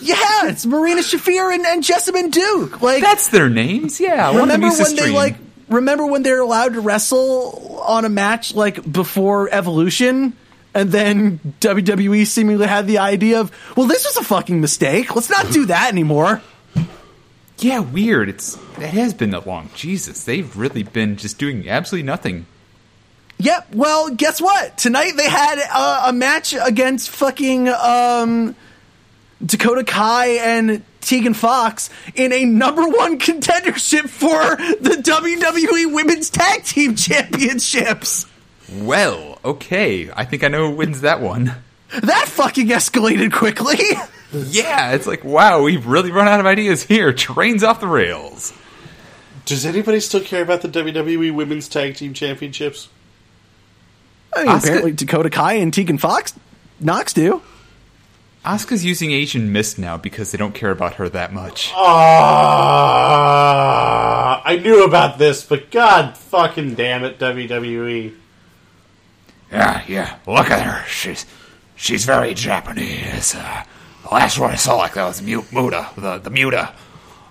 Yeah, 0.00 0.48
it's 0.48 0.64
Marina 0.64 1.00
Shafir 1.00 1.52
and, 1.54 1.66
and 1.66 1.82
Jessamyn 1.82 2.30
Duke. 2.30 2.82
Like 2.82 3.02
That's 3.02 3.28
their 3.28 3.48
names. 3.48 4.00
Yeah, 4.00 4.36
remember 4.36 4.68
when 4.70 4.96
they 4.96 5.10
like 5.10 5.36
remember 5.68 6.06
when 6.06 6.22
they're 6.22 6.40
allowed 6.40 6.74
to 6.74 6.80
wrestle 6.80 7.80
on 7.84 8.04
a 8.04 8.08
match 8.08 8.54
like 8.54 8.90
before 8.90 9.48
Evolution, 9.50 10.34
and 10.74 10.90
then 10.90 11.40
WWE 11.60 12.26
seemingly 12.26 12.66
had 12.66 12.86
the 12.86 12.98
idea 12.98 13.40
of, 13.40 13.50
well, 13.76 13.86
this 13.86 14.04
was 14.04 14.16
a 14.16 14.24
fucking 14.24 14.60
mistake. 14.60 15.14
Let's 15.14 15.30
not 15.30 15.50
do 15.52 15.66
that 15.66 15.90
anymore. 15.90 16.42
Yeah, 17.58 17.80
weird. 17.80 18.28
It's 18.28 18.56
it 18.78 18.90
has 18.90 19.14
been 19.14 19.30
that 19.30 19.46
long. 19.46 19.70
Jesus, 19.74 20.24
they've 20.24 20.56
really 20.56 20.82
been 20.82 21.16
just 21.16 21.38
doing 21.38 21.68
absolutely 21.68 22.06
nothing. 22.06 22.46
Yep. 23.42 23.74
Well, 23.74 24.10
guess 24.14 24.40
what? 24.40 24.78
Tonight 24.78 25.14
they 25.16 25.28
had 25.28 25.58
uh, 25.72 26.04
a 26.06 26.12
match 26.12 26.54
against 26.54 27.10
fucking 27.10 27.68
um, 27.68 28.54
Dakota 29.44 29.82
Kai 29.82 30.26
and 30.28 30.84
Tegan 31.00 31.34
Fox 31.34 31.90
in 32.14 32.32
a 32.32 32.44
number 32.44 32.86
one 32.86 33.18
contendership 33.18 34.08
for 34.08 34.56
the 34.80 35.02
WWE 35.02 35.92
Women's 35.92 36.30
Tag 36.30 36.62
Team 36.62 36.94
Championships. 36.94 38.26
Well, 38.72 39.40
okay. 39.44 40.08
I 40.12 40.24
think 40.24 40.44
I 40.44 40.48
know 40.48 40.70
who 40.70 40.76
wins 40.76 41.00
that 41.00 41.20
one. 41.20 41.52
That 42.00 42.28
fucking 42.28 42.68
escalated 42.68 43.32
quickly. 43.32 43.78
Yeah, 44.34 44.92
it's 44.92 45.06
like 45.06 45.24
wow, 45.24 45.60
we've 45.60 45.86
really 45.86 46.10
run 46.10 46.26
out 46.26 46.40
of 46.40 46.46
ideas 46.46 46.82
here. 46.82 47.12
Trains 47.12 47.62
off 47.62 47.80
the 47.80 47.86
rails. 47.86 48.54
Does 49.44 49.66
anybody 49.66 50.00
still 50.00 50.22
care 50.22 50.40
about 50.40 50.62
the 50.62 50.68
WWE 50.68 51.34
Women's 51.34 51.68
Tag 51.68 51.96
Team 51.96 52.14
Championships? 52.14 52.88
I 54.34 54.44
mean, 54.44 54.48
Asuka- 54.48 54.58
apparently 54.64 54.92
Dakota 54.92 55.30
Kai 55.30 55.54
and 55.54 55.72
Tegan 55.74 55.98
Fox, 55.98 56.32
Nox 56.80 57.12
do. 57.12 57.42
Asuka's 58.44 58.84
using 58.84 59.12
Asian 59.12 59.52
Mist 59.52 59.78
now 59.78 59.96
because 59.96 60.32
they 60.32 60.38
don't 60.38 60.54
care 60.54 60.70
about 60.72 60.94
her 60.94 61.08
that 61.10 61.32
much. 61.32 61.70
Ah, 63.04 64.42
I 64.44 64.56
knew 64.56 64.84
about 64.84 65.18
this, 65.18 65.44
but 65.44 65.70
god 65.70 66.16
fucking 66.16 66.74
damn 66.74 67.04
it. 67.04 67.18
WWE. 67.18 68.14
Yeah, 69.50 69.82
yeah. 69.86 70.16
Look 70.26 70.50
at 70.50 70.62
her. 70.62 70.84
She's 70.88 71.24
she's 71.76 72.04
very 72.04 72.34
Japanese. 72.34 73.34
Uh, 73.36 73.64
the 74.02 74.08
last 74.14 74.38
one 74.38 74.50
I 74.50 74.56
saw 74.56 74.76
like 74.76 74.94
that 74.94 75.04
was 75.04 75.22
Mu- 75.22 75.44
Muda, 75.52 75.90
the 75.96 76.18
the 76.18 76.30
Muda, 76.30 76.74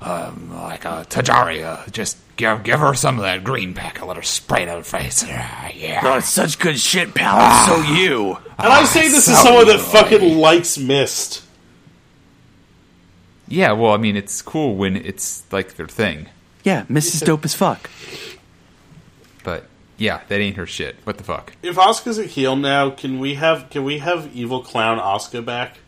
um, 0.02 0.54
like 0.54 0.86
a 0.86 1.06
Tajiri. 1.10 1.64
Uh, 1.64 1.88
just 1.91 2.18
give 2.38 2.64
give 2.64 2.80
her 2.80 2.93
some 2.93 3.18
of 3.18 3.24
that 3.24 3.43
green 3.43 3.74
pack 3.74 3.99
and 3.99 4.08
let 4.08 4.18
her 4.18 4.24
spray 4.24 4.64
it 4.64 4.70
on 4.70 4.78
her 4.78 4.84
face. 4.84 5.24
Yeah. 5.24 6.02
Oh, 6.04 6.18
it's 6.18 6.30
such 6.30 6.60
good 6.60 6.80
shit, 6.80 7.14
pal. 7.14 7.38
It's 7.39 7.68
so 7.88 7.93
you. 7.93 8.38
And 8.58 8.72
I 8.74 8.84
say 8.86 9.08
this 9.10 9.26
so 9.26 9.32
as 9.34 9.41
someone 9.41 9.66
that 9.68 9.76
annoying. 9.80 9.91
fucking 9.91 10.38
likes 10.38 10.78
Mist. 10.78 11.43
Yeah, 13.47 13.74
well, 13.74 13.91
I 13.93 13.97
mean, 13.97 14.16
it's 14.16 14.41
cool 14.41 14.76
when 14.76 14.95
it's 14.95 15.43
like 15.52 15.76
their 15.76 15.88
thing, 15.88 16.28
Yeah, 16.64 16.84
Mrs. 16.86 17.26
Dope 17.26 17.43
as 17.43 17.54
fuck. 17.54 17.89
but 19.43 19.66
yeah, 19.97 20.22
that 20.30 20.39
ain't 20.39 20.56
her 20.56 20.66
shit. 20.66 20.95
What 21.04 21.18
the 21.18 21.24
fuck? 21.24 21.54
If 21.62 21.78
Oscar's 21.78 22.18
a 22.18 22.24
heel 22.24 22.56
now, 22.56 22.89
can 22.91 23.20
we 23.20 23.36
have 23.36 23.70
can 23.70 23.84
we 23.84 23.97
have 23.99 24.34
evil 24.34 24.62
clown 24.62 24.99
Oscar 24.99 25.41
back? 25.41 25.80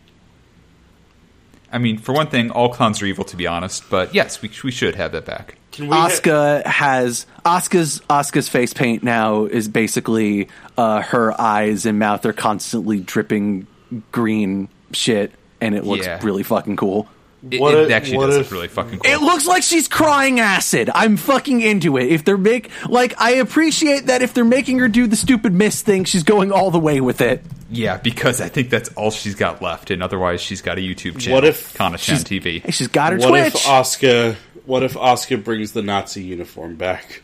I 1.74 1.80
mean, 1.80 1.98
for 1.98 2.14
one 2.14 2.28
thing, 2.28 2.52
all 2.52 2.70
clowns 2.70 3.02
are 3.02 3.06
evil, 3.06 3.26
to 3.26 3.36
be 3.36 3.48
honest. 3.48 3.90
But 3.90 4.14
yes, 4.16 4.42
we 4.42 4.50
we 4.64 4.72
should 4.72 4.96
have 4.96 5.12
that 5.12 5.26
back. 5.26 5.58
Can 5.72 5.88
we 5.88 5.96
ha- 5.98 6.62
has 6.66 7.26
Asuka's 7.44 8.00
Asuka's 8.10 8.48
face 8.48 8.74
paint 8.74 9.02
now 9.04 9.46
is 9.46 9.68
basically 9.68 10.48
uh, 10.78 11.02
her 11.02 11.40
eyes 11.42 11.86
and 11.88 11.98
mouth 12.00 12.26
are 12.28 12.34
constantly 12.34 13.00
dripping 13.00 13.66
green 14.12 14.70
shit, 14.92 15.32
and 15.60 15.74
it 15.76 15.84
looks 15.84 16.06
Yeah. 16.06 16.20
really 16.24 16.44
fucking 16.44 16.76
cool. 16.76 17.08
It, 17.52 17.60
What 17.60 17.74
it 17.76 17.86
if- 17.88 17.92
actually 17.92 18.18
what 18.18 18.28
does 18.28 18.38
if- 18.38 18.46
look 18.46 18.52
really 18.54 18.68
fucking 18.70 19.00
cool. 19.00 19.12
It 19.12 19.22
looks 19.22 19.46
like 19.46 19.64
she's 19.64 19.88
crying 19.90 20.40
acid. 20.40 20.90
I'm 20.96 21.18
fucking 21.18 21.60
into 21.62 21.98
it. 21.98 22.08
If 22.10 22.24
they're 22.24 22.38
make 22.38 22.70
like, 22.88 23.20
I 23.20 23.32
appreciate 23.32 24.06
that 24.06 24.22
if 24.22 24.34
they're 24.34 24.46
making 24.46 24.80
her 24.80 24.88
do 24.88 25.08
the 25.08 25.18
stupid 25.18 25.54
miss 25.54 25.82
thing, 25.82 26.06
she's 26.06 26.24
going 26.24 26.52
all 26.54 26.72
the 26.72 26.80
way 26.80 27.02
with 27.02 27.20
it. 27.20 27.44
yeah, 27.70 27.98
because 27.98 28.40
I 28.40 28.48
think 28.48 28.70
that's 28.70 28.90
all 28.96 29.12
she's 29.12 29.36
got 29.36 29.62
left, 29.62 29.92
and 29.92 30.02
otherwise 30.02 30.40
she's 30.40 30.62
got 30.62 30.78
a 30.78 30.82
YouTube 30.82 31.20
channel. 31.20 31.36
What 31.36 31.44
if 31.44 31.74
Kana-chan 31.74 32.18
TV? 32.20 32.64
she's 32.74 32.88
got 32.88 33.12
her 33.14 33.20
what 33.20 33.30
Twitch. 33.30 33.56
if 33.56 33.68
Oscar, 33.68 34.38
what 34.66 34.84
if 34.84 34.96
Oscar 34.96 35.36
brings 35.38 35.74
the 35.74 35.82
Nazi 35.82 36.24
uniform 36.24 36.76
back? 36.76 37.24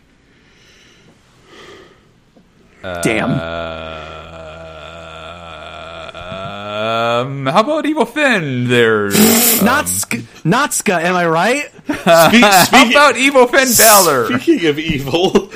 Damn. 2.81 3.31
Uh, 3.31 4.28
Um, 6.89 7.45
how 7.45 7.61
about 7.61 7.85
Evil 7.85 8.05
Finn? 8.05 8.67
There. 8.67 9.09
Natsuka, 9.09 10.21
Natsuka, 10.43 11.01
am 11.01 11.15
I 11.15 11.27
right? 11.27 11.65
Speak, 11.71 11.95
how 12.03 12.89
about 12.89 13.17
Evil 13.17 13.47
Finn 13.47 13.67
Balor? 13.77 14.39
speaking 14.39 14.69
of 14.69 14.79
evil, 14.79 15.49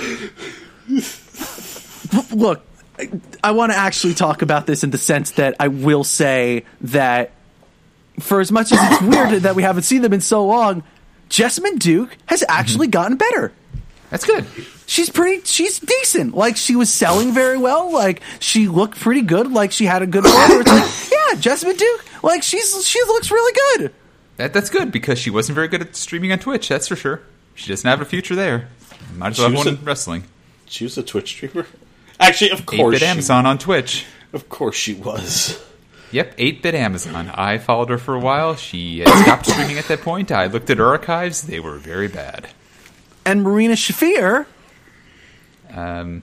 Look, 2.32 2.62
I, 3.00 3.10
I 3.44 3.52
want 3.52 3.72
to 3.72 3.78
actually 3.78 4.14
talk 4.14 4.42
about 4.42 4.66
this 4.68 4.84
in 4.84 4.92
the 4.92 4.98
sense 4.98 5.32
that 5.32 5.56
I 5.60 5.68
will 5.70 6.04
say 6.04 6.66
that 6.82 7.32
for 8.20 8.40
as 8.40 8.52
much 8.52 8.72
as 8.72 8.80
it's 8.82 9.02
weird 9.02 9.42
that 9.44 9.56
we 9.56 9.64
haven't 9.64 9.84
seen 9.84 10.02
them 10.02 10.14
in 10.14 10.22
so 10.22 10.46
long, 10.46 10.84
Jessamyn 11.30 11.80
Duke 11.80 12.16
has 12.28 12.44
actually 12.48 12.88
gotten 12.88 13.18
better. 13.18 13.52
That's 14.14 14.26
good. 14.26 14.46
She's 14.86 15.10
pretty. 15.10 15.44
She's 15.44 15.80
decent. 15.80 16.36
Like 16.36 16.56
she 16.56 16.76
was 16.76 16.94
selling 16.94 17.34
very 17.34 17.58
well. 17.58 17.92
Like 17.92 18.22
she 18.40 18.68
looked 18.68 19.00
pretty 19.00 19.24
good. 19.24 19.52
Like 19.52 19.72
she 19.72 19.86
had 19.86 20.04
a 20.04 20.08
good 20.08 20.24
run. 20.24 20.50
Where 20.50 20.62
it's 20.62 20.70
like, 20.72 21.12
yeah, 21.12 21.40
Jessamyn 21.42 21.76
Duke. 21.78 22.06
Like 22.24 22.44
she's 22.44 22.86
she 22.88 23.00
looks 23.08 23.32
really 23.32 23.54
good. 23.80 23.94
That, 24.38 24.54
that's 24.54 24.70
good 24.70 24.92
because 24.92 25.18
she 25.18 25.32
wasn't 25.32 25.56
very 25.56 25.68
good 25.68 25.82
at 25.82 25.96
streaming 25.96 26.32
on 26.32 26.38
Twitch. 26.38 26.70
That's 26.70 26.88
for 26.88 26.96
sure. 26.96 27.22
She 27.56 27.70
doesn't 27.70 27.90
have 27.90 28.02
a 28.02 28.06
future 28.06 28.36
there. 28.36 28.70
Might 29.18 29.30
as 29.32 29.40
well 29.40 29.48
She 29.50 29.56
have 29.56 29.58
was 29.58 29.66
one 29.66 29.76
in 29.80 29.84
wrestling. 29.86 30.24
she 30.68 30.84
was 30.84 30.96
a 30.98 31.02
Twitch 31.04 31.30
streamer. 31.30 31.66
Actually, 32.20 32.52
of 32.52 32.66
course, 32.68 32.76
Eight 32.78 32.82
course, 32.84 32.94
bit 32.94 33.02
she, 33.02 33.06
Amazon 33.08 33.46
on 33.48 33.58
Twitch. 33.58 34.06
of 34.32 34.48
course 34.48 34.76
she 34.76 34.94
was. 34.94 35.60
Yep, 36.12 36.36
8 36.38 36.62
bit 36.62 36.76
Amazon. 36.76 37.30
I 37.34 37.58
followed 37.58 37.90
her 37.90 37.98
for 37.98 38.14
a 38.14 38.20
while. 38.20 38.56
She 38.56 39.04
stopped 39.04 39.48
streaming 39.48 39.80
at 39.80 39.86
that 39.88 40.02
point. 40.02 40.32
I 40.32 40.46
looked 40.46 40.70
at 40.70 40.78
her 40.78 40.86
archives. 40.86 41.42
They 41.42 41.60
were 41.60 41.78
very 41.78 42.08
bad. 42.08 42.50
And 43.26 43.44
Marina 43.44 43.74
Shafir. 43.74 44.46
Um, 45.74 46.22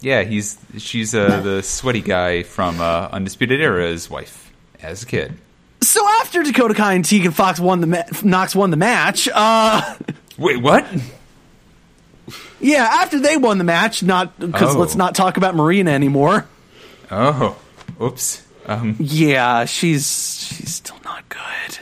yeah, 0.00 0.22
he's 0.22 0.58
she's 0.78 1.14
uh, 1.14 1.40
the 1.40 1.62
sweaty 1.62 2.00
guy 2.02 2.42
from 2.42 2.80
uh, 2.80 3.08
Undisputed 3.12 3.60
Era's 3.60 4.08
wife 4.10 4.52
as 4.82 5.02
a 5.02 5.06
kid. 5.06 5.34
So 5.80 6.06
after 6.20 6.42
Dakota 6.42 6.74
Kai 6.74 6.94
and 6.94 7.04
Tegan 7.04 7.32
Fox 7.32 7.58
won 7.58 7.80
the 7.80 7.86
ma- 7.88 8.02
Nox 8.22 8.54
won 8.54 8.70
the 8.70 8.76
match. 8.76 9.28
Uh, 9.32 9.96
Wait, 10.38 10.60
what? 10.62 10.86
yeah, 12.60 12.88
after 13.00 13.18
they 13.18 13.36
won 13.36 13.58
the 13.58 13.64
match, 13.64 14.02
not 14.02 14.38
because 14.38 14.76
Oh. 14.76 14.78
let's 14.78 14.94
not 14.94 15.14
talk 15.14 15.36
about 15.36 15.54
Marina 15.56 15.90
anymore. 15.90 16.46
Oh, 17.10 17.56
oops. 18.00 18.42
Um, 18.66 18.96
Yeah, 19.00 19.64
she's 19.64 20.46
she's 20.48 20.74
still 20.74 20.98
not 21.04 21.28
good. 21.28 21.78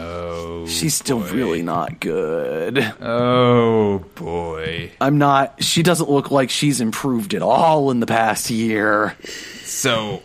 Oh, 0.00 0.66
She's 0.66 0.94
still 0.94 1.20
boy. 1.20 1.30
really 1.32 1.62
not 1.62 1.98
good. 2.00 2.78
Oh 3.00 4.04
boy. 4.14 4.92
I'm 5.00 5.18
not. 5.18 5.62
She 5.62 5.82
doesn't 5.82 6.08
look 6.10 6.30
like 6.30 6.50
she's 6.50 6.80
improved 6.80 7.34
at 7.34 7.42
all 7.42 7.90
in 7.90 8.00
the 8.00 8.06
past 8.06 8.50
year. 8.50 9.16
So, 9.64 10.22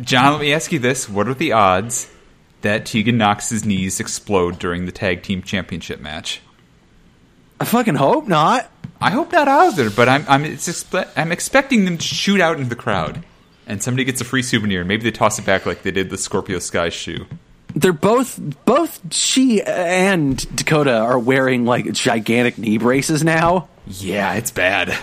John, 0.00 0.32
let 0.32 0.40
me 0.40 0.52
ask 0.52 0.72
you 0.72 0.78
this: 0.78 1.08
What 1.08 1.28
are 1.28 1.34
the 1.34 1.52
odds 1.52 2.10
that 2.62 2.86
Tegan 2.86 3.18
Nox's 3.18 3.64
knees 3.64 4.00
explode 4.00 4.58
during 4.58 4.86
the 4.86 4.92
tag 4.92 5.22
team 5.22 5.42
championship 5.42 6.00
match? 6.00 6.40
I 7.60 7.64
fucking 7.64 7.96
hope 7.96 8.26
not. 8.26 8.70
I 9.00 9.10
hope 9.10 9.32
not 9.32 9.48
either, 9.48 9.90
but 9.90 10.08
I'm 10.08 10.24
I'm 10.28 10.44
it's 10.44 10.68
expe- 10.68 11.08
I'm 11.16 11.32
expecting 11.32 11.84
them 11.84 11.98
to 11.98 12.04
shoot 12.04 12.40
out 12.40 12.56
into 12.56 12.68
the 12.70 12.76
crowd, 12.76 13.24
and 13.66 13.82
somebody 13.82 14.04
gets 14.04 14.20
a 14.20 14.24
free 14.24 14.42
souvenir. 14.42 14.84
Maybe 14.84 15.02
they 15.02 15.10
toss 15.10 15.38
it 15.38 15.44
back 15.44 15.66
like 15.66 15.82
they 15.82 15.90
did 15.90 16.10
the 16.10 16.16
Scorpio 16.18 16.58
Sky 16.58 16.88
shoe. 16.88 17.26
They're 17.74 17.92
both 17.92 18.40
both 18.64 19.12
she 19.12 19.62
and 19.62 20.56
Dakota 20.56 20.96
are 20.96 21.18
wearing 21.18 21.64
like 21.64 21.92
gigantic 21.92 22.58
knee 22.58 22.78
braces 22.78 23.22
now. 23.22 23.68
Yeah, 23.86 24.34
it's 24.34 24.50
bad. 24.50 24.96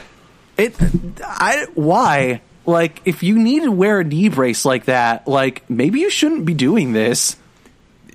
It 0.58 0.76
I 1.24 1.68
why? 1.76 2.42
Like 2.66 3.02
if 3.06 3.24
you 3.24 3.38
need 3.38 3.64
to 3.64 3.72
wear 3.72 4.00
a 4.00 4.04
knee 4.04 4.30
brace 4.30 4.66
like 4.66 4.86
that, 4.86 5.28
like 5.28 5.70
maybe 5.70 6.00
you 6.00 6.10
shouldn't 6.10 6.46
be 6.46 6.54
doing 6.54 6.94
this. 6.94 7.38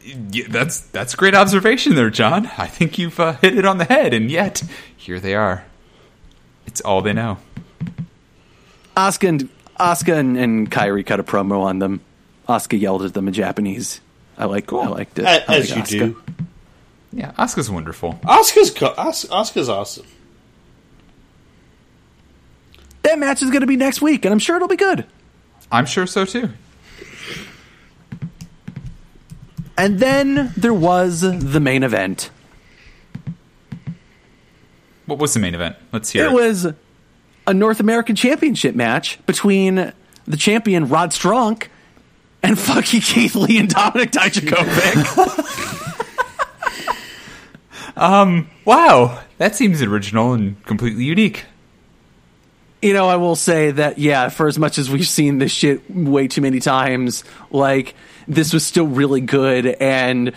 Yeah, 0.05 0.47
that's 0.49 0.81
that's 0.81 1.15
a 1.15 1.17
great 1.17 1.35
observation 1.35 1.95
there, 1.95 2.11
John. 2.11 2.47
I 2.59 2.67
think 2.67 2.99
you've 2.99 3.19
uh, 3.21 3.35
hit 3.35 3.57
it 3.57 3.65
on 3.65 3.79
the 3.79 3.85
head, 3.85 4.13
and 4.13 4.31
yet 4.31 4.63
here 4.97 5.21
they 5.21 5.35
are. 5.35 5.65
It's 6.67 6.81
all 6.81 7.03
they 7.03 7.13
know. 7.13 7.39
Asuka 8.97 9.29
and 9.29 9.49
Asuka 9.79 10.19
and, 10.19 10.37
and 10.37 10.71
Kairi 10.71 11.05
cut 11.05 11.21
a 11.21 11.25
promo 11.25 11.63
on 11.63 11.79
them. 11.79 12.01
Asuka 12.49 12.81
yelled 12.81 13.03
at 13.03 13.15
them 13.15 13.29
in 13.29 13.35
Japanese. 13.35 14.01
I 14.43 14.47
like 14.47 14.66
Cool. 14.66 14.80
I 14.80 14.86
liked 14.88 15.18
it. 15.18 15.24
A- 15.24 15.51
I 15.51 15.55
As 15.57 15.70
like 15.70 15.90
you 15.90 15.99
Asuka. 16.01 16.14
do. 16.14 16.22
Yeah, 17.12 17.32
Asuka's 17.32 17.70
wonderful. 17.70 18.18
Oscar's 18.26 18.70
co- 18.70 18.95
Os- 18.97 19.30
Oscar's 19.30 19.68
awesome. 19.68 20.07
That 23.03 23.18
match 23.18 23.43
is 23.43 23.51
going 23.51 23.61
to 23.61 23.66
be 23.66 23.76
next 23.76 24.01
week, 24.03 24.24
and 24.24 24.32
I'm 24.32 24.38
sure 24.38 24.57
it'll 24.57 24.68
be 24.68 24.76
good. 24.76 25.07
I'm 25.70 25.86
sure 25.86 26.07
so 26.07 26.24
too. 26.24 26.51
And 29.76 29.99
then 30.01 30.53
there 30.57 30.74
was 30.74 31.20
the 31.22 31.61
main 31.61 31.82
event. 31.82 32.30
What 35.07 35.18
was 35.18 35.34
the 35.34 35.40
main 35.40 35.55
event? 35.55 35.76
Let's 35.93 36.11
hear 36.11 36.26
it. 36.26 36.30
It 36.30 36.32
was 36.34 36.66
a 37.47 37.55
North 37.55 37.80
American 37.80 38.14
Championship 38.14 38.74
match 38.74 39.18
between 39.26 39.93
the 40.26 40.36
champion 40.36 40.88
Rod 40.88 41.12
Strong 41.12 41.62
and 42.43 42.59
fucking 42.59 43.01
Keith 43.01 43.34
Lee 43.34 43.59
and 43.59 43.68
Dominik 43.68 44.11
Dijakovic. 44.11 45.68
Um, 47.97 48.49
wow, 48.64 49.22
that 49.38 49.55
seems 49.55 49.82
original 49.82 50.32
and 50.32 50.62
completely 50.64 51.05
unique. 51.05 51.45
you 52.80 52.95
know, 52.95 53.09
I 53.09 53.16
will 53.16 53.36
say 53.36 53.70
that 53.70 53.99
yeah, 53.99 54.28
for 54.28 54.49
as 54.49 54.59
much 54.59 54.78
as 54.78 54.90
we've 54.90 55.07
seen 55.07 55.38
this 55.38 55.53
shit 55.53 55.82
way 55.90 56.26
too 56.26 56.40
many 56.40 56.59
times, 56.59 57.22
like 57.51 57.95
this 58.26 58.53
was 58.53 58.64
still 58.64 58.86
really 58.86 59.20
good 59.20 59.66
and 59.66 60.32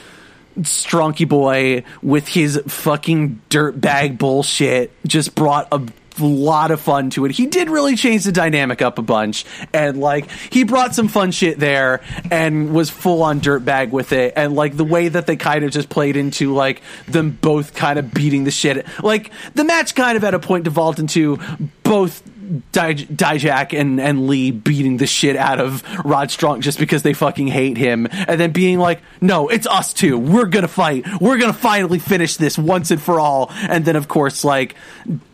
Stronky 0.60 1.28
Boy 1.28 1.84
with 2.02 2.28
his 2.28 2.62
fucking 2.68 3.42
dirtbag 3.50 4.18
bullshit 4.18 4.92
just 5.06 5.36
brought 5.36 5.68
a 5.72 5.82
lot 6.24 6.72
of 6.72 6.82
fun 6.82 7.10
to 7.12 7.26
it. 7.26 7.32
He 7.32 7.48
did 7.48 7.70
really 7.70 7.96
change 7.96 8.24
the 8.24 8.32
dynamic 8.32 8.82
up 8.82 9.00
a 9.00 9.02
bunch 9.02 9.46
and 9.74 10.00
like 10.00 10.30
he 10.52 10.64
brought 10.64 10.96
some 10.96 11.08
fun 11.08 11.32
shit 11.32 11.60
there 11.60 12.02
and 12.32 12.74
was 12.74 12.90
full 12.90 13.24
on 13.24 13.42
dirtbag 13.42 13.92
with 13.92 14.12
it 14.12 14.34
and 14.36 14.56
like 14.56 14.78
the 14.78 14.84
way 14.84 15.08
that 15.08 15.28
they 15.28 15.36
kind 15.36 15.64
of 15.64 15.72
just 15.72 15.90
played 15.90 16.16
into 16.16 16.54
like 16.54 16.82
them 17.08 17.32
both 17.32 17.74
kind 17.74 18.00
of 18.00 18.14
beating 18.14 18.44
the 18.44 18.52
shit 18.52 18.86
like 19.04 19.32
the 19.54 19.64
match 19.64 19.96
kind 19.96 20.18
of 20.18 20.24
at 20.24 20.34
a 20.34 20.40
point 20.40 20.64
devolved 20.64 21.00
into 21.00 21.38
both 21.84 22.22
Dij- 22.72 23.08
Dijak 23.08 23.78
and, 23.80 24.00
and 24.00 24.28
Lee 24.28 24.52
beating 24.52 24.98
the 24.98 25.08
shit 25.08 25.36
out 25.36 25.60
of 25.60 25.84
Rod 26.06 26.30
Strong 26.32 26.62
just 26.62 26.78
because 26.80 27.04
they 27.04 27.14
fucking 27.14 27.48
hate 27.48 27.78
him, 27.78 28.08
and 28.12 28.40
then 28.40 28.52
being 28.52 28.78
like, 28.80 29.02
"No, 29.22 29.48
it's 29.50 29.66
us 29.68 29.94
too. 29.94 30.18
We're 30.18 30.46
gonna 30.46 30.68
fight. 30.68 31.06
We're 31.20 31.38
gonna 31.38 31.54
finally 31.54 32.00
finish 32.00 32.38
this 32.38 32.58
once 32.58 32.92
and 32.92 33.02
for 33.02 33.20
all." 33.20 33.52
And 33.68 33.84
then, 33.86 33.96
of 33.96 34.08
course, 34.08 34.44
like 34.44 34.76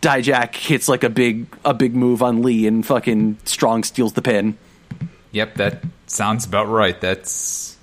Dijak 0.00 0.54
hits 0.56 0.88
like 0.88 1.04
a 1.04 1.10
big 1.10 1.46
a 1.64 1.74
big 1.74 1.94
move 1.94 2.22
on 2.22 2.42
Lee, 2.42 2.66
and 2.66 2.84
fucking 2.86 3.38
Strong 3.44 3.84
steals 3.84 4.14
the 4.14 4.22
pin. 4.22 4.56
Yep, 5.32 5.54
that 5.56 5.82
sounds 6.06 6.44
about 6.46 6.68
right. 6.68 7.00
That's 7.00 7.76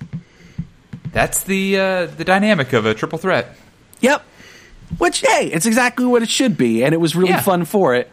that's 1.12 1.42
the 1.44 1.78
uh, 1.78 2.06
the 2.06 2.24
dynamic 2.24 2.72
of 2.72 2.86
a 2.86 2.94
triple 2.94 3.18
threat. 3.18 3.56
Yep. 4.00 4.22
Which, 4.98 5.20
hey, 5.20 5.46
it's 5.46 5.66
exactly 5.66 6.04
what 6.04 6.22
it 6.22 6.28
should 6.28 6.56
be, 6.56 6.82
and 6.84 6.92
it 6.92 6.98
was 6.98 7.14
really 7.14 7.30
Yeah. 7.30 7.40
fun 7.42 7.64
for 7.64 7.94
it. 7.94 8.10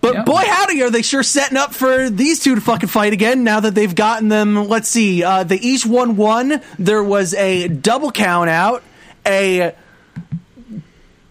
But 0.00 0.14
Yeah. 0.14 0.22
boy, 0.22 0.42
howdy, 0.46 0.82
are 0.82 0.90
they 0.90 1.02
sure 1.02 1.22
setting 1.22 1.56
up 1.56 1.74
for 1.74 2.08
these 2.10 2.38
two 2.40 2.54
to 2.54 2.60
fucking 2.60 2.88
fight 2.88 3.12
again 3.12 3.42
now 3.44 3.60
that 3.60 3.74
they've 3.74 3.94
gotten 3.94 4.28
them. 4.28 4.68
Let's 4.68 4.88
see, 4.88 5.22
uh, 5.24 5.42
they 5.42 5.56
each 5.56 5.84
won 5.86 6.16
one. 6.16 6.60
There 6.78 7.02
was 7.02 7.34
a 7.34 7.68
double 7.68 8.12
count 8.12 8.48
out, 8.50 8.82
a 9.26 9.72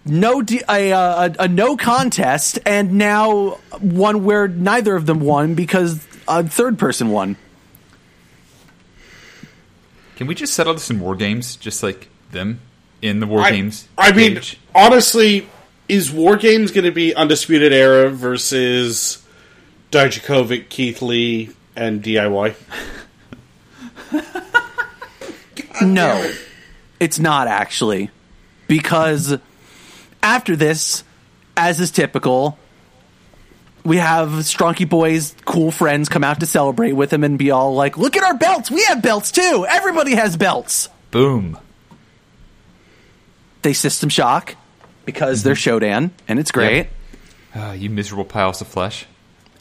no, 0.06 0.42
de- 0.42 0.64
a, 0.70 0.92
uh, 0.92 1.30
a, 1.40 1.44
a 1.44 1.48
no 1.48 1.78
contest, 1.78 2.60
and 2.66 2.94
now 2.94 3.60
one 3.80 4.24
where 4.26 4.48
neither 4.48 4.96
of 4.96 5.06
them 5.06 5.20
won 5.22 5.54
because 5.56 6.06
a 6.28 6.44
third 6.44 6.78
person 6.78 7.10
won. 7.10 7.38
Can 10.18 10.28
we 10.28 10.36
just 10.36 10.54
settle 10.54 10.74
this 10.74 10.90
in 10.90 11.00
war 11.00 11.16
games, 11.16 11.56
just 11.56 11.84
like 11.84 12.08
them 12.32 12.60
in 13.02 13.20
the 13.20 13.28
war 13.28 13.42
I, 13.42 13.52
games? 13.52 13.88
I 13.98 14.12
mean, 14.12 14.40
honestly, 14.74 15.48
is 15.88 16.12
War 16.12 16.36
Games 16.38 16.72
going 16.72 16.86
to 16.86 16.92
be 16.92 17.14
Undisputed 17.14 17.74
Era 17.74 18.10
versus 18.10 19.26
Dijakovic, 19.92 20.70
Keith 20.70 21.02
Lee, 21.02 21.52
and 21.76 22.04
DIY? 22.04 22.56
No, 25.82 26.32
it's 27.02 27.20
not 27.20 27.48
actually. 27.48 28.10
Because 28.68 29.38
after 30.24 30.56
this, 30.56 31.04
as 31.58 31.80
is 31.80 31.92
typical, 31.92 32.58
we 33.84 33.98
have 33.98 34.30
Stronky 34.30 34.88
Boy's 34.88 35.36
cool 35.46 35.72
friends 35.72 36.10
come 36.10 36.24
out 36.24 36.40
to 36.40 36.46
celebrate 36.46 36.94
with 36.94 37.12
him 37.12 37.24
and 37.24 37.38
be 37.38 37.52
all 37.52 37.76
like, 37.76 37.98
look 37.98 38.16
at 38.16 38.24
our 38.24 38.38
belts! 38.38 38.72
We 38.72 38.84
have 38.86 39.02
belts 39.02 39.32
too! 39.32 39.66
Everybody 39.68 40.16
has 40.16 40.38
belts! 40.38 40.90
boom. 41.12 41.58
They 43.62 43.74
system 43.74 44.10
shock 44.10 44.56
because 45.06 45.44
they're 45.44 45.54
Shodan, 45.56 46.12
and 46.28 46.40
it's 46.40 46.52
great. 46.52 46.88
Ah, 47.54 47.72
you 47.74 47.90
miserable 47.90 48.26
piles 48.26 48.60
of 48.62 48.68
flesh. 48.68 49.06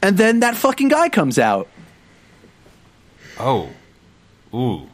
And 0.01 0.17
then 0.17 0.41
that 0.41 0.55
fucking 0.55 0.89
guy 0.89 1.09
comes 1.09 1.39
out. 1.39 1.67
Oh, 3.39 3.69
ooh, 4.53 4.87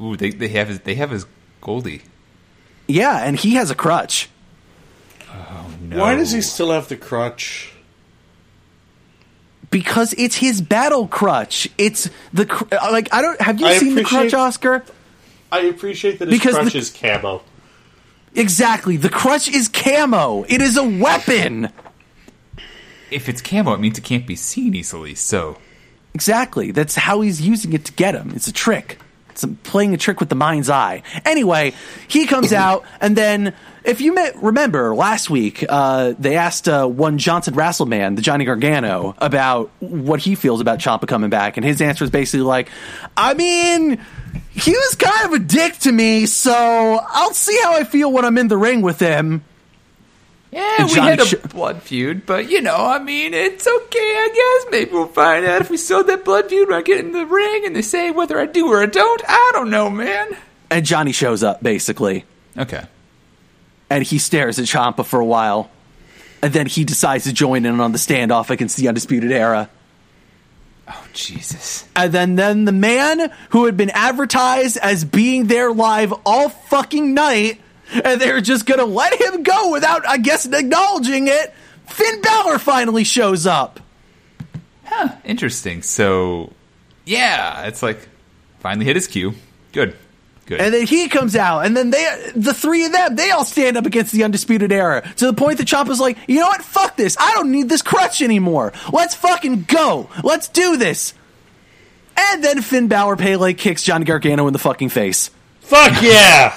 ooh. 0.00 0.16
They 0.16 0.30
they 0.30 0.48
have 0.48 0.68
his 0.68 0.80
they 0.80 0.94
have 0.96 1.10
his 1.10 1.26
Goldie. 1.60 2.02
Yeah, 2.88 3.18
and 3.24 3.36
he 3.36 3.54
has 3.54 3.70
a 3.70 3.74
crutch. 3.74 4.28
Oh 5.28 5.70
no. 5.80 5.98
Why 5.98 6.14
does 6.14 6.30
he 6.32 6.40
still 6.40 6.70
have 6.70 6.88
the 6.88 6.96
crutch? 6.96 7.72
Because 9.70 10.14
it's 10.16 10.36
his 10.36 10.60
battle 10.60 11.08
crutch. 11.08 11.68
It's 11.76 12.08
the 12.32 12.46
cr- 12.46 12.64
like 12.90 13.12
I 13.12 13.20
don't 13.22 13.40
have 13.40 13.60
you 13.60 13.66
I 13.66 13.78
seen 13.78 13.94
the 13.96 14.04
crutch, 14.04 14.32
Oscar? 14.32 14.84
I 15.50 15.60
appreciate 15.62 16.18
that 16.20 16.28
his 16.28 16.38
Because 16.38 16.54
crutch 16.56 16.72
the- 16.72 16.78
is 16.78 16.90
camo. 16.90 17.42
Exactly. 18.36 18.96
The 18.96 19.08
crutch 19.08 19.48
is 19.48 19.68
camo. 19.68 20.44
It 20.48 20.60
is 20.60 20.76
a 20.76 20.84
weapon. 20.84 21.70
If 23.10 23.28
it's 23.28 23.40
camo, 23.40 23.72
it 23.72 23.80
means 23.80 23.98
it 23.98 24.04
can't 24.04 24.26
be 24.26 24.36
seen 24.36 24.74
easily. 24.74 25.14
So 25.14 25.58
Exactly. 26.16 26.70
That's 26.70 26.94
how 26.94 27.20
he's 27.20 27.42
using 27.42 27.74
it 27.74 27.84
to 27.84 27.92
get 27.92 28.14
him. 28.14 28.32
It's 28.34 28.48
a 28.48 28.52
trick. 28.52 28.98
It's 29.28 29.44
playing 29.64 29.92
a 29.92 29.98
trick 29.98 30.18
with 30.18 30.30
the 30.30 30.34
mind's 30.34 30.70
eye. 30.70 31.02
Anyway, 31.26 31.74
he 32.08 32.26
comes 32.26 32.52
out, 32.54 32.86
and 33.02 33.14
then 33.14 33.52
if 33.84 34.00
you 34.00 34.16
remember 34.36 34.94
last 34.94 35.28
week, 35.28 35.62
uh, 35.68 36.14
they 36.18 36.36
asked 36.36 36.70
uh, 36.70 36.86
one 36.86 37.18
Johnson 37.18 37.52
Rasselman, 37.52 38.16
the 38.16 38.22
Johnny 38.22 38.46
Gargano, 38.46 39.14
about 39.18 39.70
what 39.80 40.20
he 40.20 40.36
feels 40.36 40.62
about 40.62 40.78
Ciampa 40.78 41.06
coming 41.06 41.28
back, 41.28 41.58
and 41.58 41.66
his 41.66 41.82
answer 41.82 42.02
was 42.02 42.10
basically 42.10 42.44
like, 42.44 42.70
"I 43.14 43.34
mean." 43.34 44.00
He 44.52 44.70
was 44.72 44.94
kind 44.96 45.26
of 45.26 45.32
a 45.32 45.38
dick 45.38 45.74
to 45.80 45.92
me, 45.92 46.26
so 46.26 46.52
I'll 47.08 47.32
see 47.34 47.58
how 47.62 47.74
I 47.74 47.84
feel 47.84 48.10
when 48.12 48.24
I'm 48.24 48.38
in 48.38 48.48
the 48.48 48.56
ring 48.56 48.82
with 48.82 48.98
him. 49.00 49.44
yeah, 50.52 50.84
we 50.86 50.94
had 50.94 51.20
a 51.20 51.26
Sh- 51.26 51.34
blood 51.50 51.82
feud, 51.82 52.24
but 52.26 52.48
you 52.50 52.62
know, 52.62 52.76
I 52.76 52.98
mean, 52.98 53.34
it's 53.34 53.66
okay. 53.66 53.98
I 53.98 54.62
guess 54.64 54.70
maybe 54.72 54.90
we'll 54.92 55.06
find 55.08 55.44
out 55.44 55.60
if 55.60 55.70
we 55.70 55.76
still 55.76 55.98
have 55.98 56.06
that 56.06 56.24
blood 56.24 56.48
feud 56.48 56.68
when 56.68 56.78
I 56.78 56.82
get 56.82 56.98
in 57.04 57.12
the 57.12 57.26
ring 57.26 57.66
and 57.66 57.74
they 57.76 57.82
say 57.82 58.10
whether 58.10 58.38
I 58.40 58.46
do 58.46 58.68
or 58.68 58.82
I 58.82 58.86
don't. 58.86 59.22
I 59.28 59.50
don't 59.52 59.70
know, 59.70 59.90
man. 59.90 60.36
And 60.70 60.84
Johnny 60.86 61.12
shows 61.12 61.42
up, 61.42 61.62
basically. 61.62 62.24
Okay. 62.58 62.84
and 63.90 64.02
he 64.02 64.18
stares 64.18 64.58
at 64.58 64.64
Ciampa 64.64 65.04
for 65.04 65.20
a 65.20 65.24
while, 65.26 65.70
and 66.42 66.52
then 66.52 66.66
he 66.66 66.84
decides 66.84 67.24
to 67.24 67.32
join 67.32 67.64
in 67.66 67.80
on 67.80 67.92
the 67.92 67.98
standoff 67.98 68.50
against 68.50 68.76
the 68.78 68.88
Undisputed 68.88 69.30
Era. 69.30 69.68
Jesus. 71.16 71.84
And 71.96 72.12
then, 72.12 72.36
then 72.36 72.64
the 72.64 72.72
man 72.72 73.32
who 73.50 73.64
had 73.64 73.76
been 73.76 73.90
advertised 73.90 74.76
as 74.76 75.04
being 75.04 75.46
there 75.46 75.72
live 75.72 76.12
all 76.24 76.48
fucking 76.48 77.14
night, 77.14 77.60
and 77.92 78.20
they're 78.20 78.40
just 78.40 78.66
gonna 78.66 78.84
let 78.84 79.20
him 79.20 79.42
go 79.42 79.72
without, 79.72 80.06
I 80.06 80.18
guess, 80.18 80.46
acknowledging 80.46 81.28
it. 81.28 81.54
Finn 81.86 82.20
Balor 82.20 82.58
finally 82.58 83.04
shows 83.04 83.46
up. 83.46 83.80
Huh, 84.84 85.16
interesting. 85.24 85.82
So, 85.82 86.52
yeah, 87.04 87.64
it's 87.64 87.82
like 87.82 88.08
finally 88.60 88.84
hit 88.84 88.96
his 88.96 89.08
cue. 89.08 89.34
Good. 89.72 89.96
Good. 90.46 90.60
And 90.60 90.72
then 90.72 90.86
he 90.86 91.08
comes 91.08 91.34
out, 91.34 91.66
and 91.66 91.76
then 91.76 91.90
they, 91.90 92.30
the 92.36 92.54
three 92.54 92.84
of 92.84 92.92
them, 92.92 93.16
they 93.16 93.30
all 93.32 93.44
stand 93.44 93.76
up 93.76 93.84
against 93.84 94.12
the 94.12 94.22
Undisputed 94.22 94.70
Era 94.70 95.02
to 95.16 95.26
the 95.26 95.32
point 95.32 95.58
that 95.58 95.66
Ciampa's 95.66 95.98
like, 95.98 96.16
you 96.28 96.38
know 96.38 96.46
what? 96.46 96.62
Fuck 96.62 96.96
this. 96.96 97.16
I 97.18 97.34
don't 97.34 97.50
need 97.50 97.68
this 97.68 97.82
crutch 97.82 98.22
anymore. 98.22 98.72
Let's 98.92 99.16
fucking 99.16 99.64
go. 99.64 100.08
Let's 100.22 100.48
do 100.48 100.76
this. 100.76 101.14
And 102.16 102.44
then 102.44 102.62
Finn 102.62 102.86
Balor 102.86 103.16
Pele 103.16 103.54
kicks 103.54 103.82
Johnny 103.82 104.04
Gargano 104.04 104.46
in 104.46 104.52
the 104.52 104.58
fucking 104.60 104.88
face. 104.88 105.30
Fuck 105.60 106.00
yeah! 106.02 106.56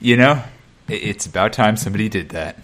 you 0.00 0.16
know, 0.16 0.42
it's 0.88 1.26
about 1.26 1.52
time 1.52 1.76
somebody 1.76 2.08
did 2.08 2.30
that. 2.30 2.58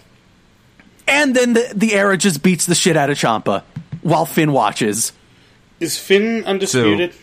And 1.06 1.36
then 1.36 1.52
the, 1.52 1.70
the 1.74 1.94
Era 1.94 2.16
just 2.16 2.42
beats 2.42 2.66
the 2.66 2.74
shit 2.74 2.96
out 2.96 3.10
of 3.10 3.16
Ciampa 3.16 3.62
while 4.02 4.26
Finn 4.26 4.52
watches. 4.52 5.12
Is 5.78 5.98
Finn 5.98 6.44
undisputed? 6.44 7.14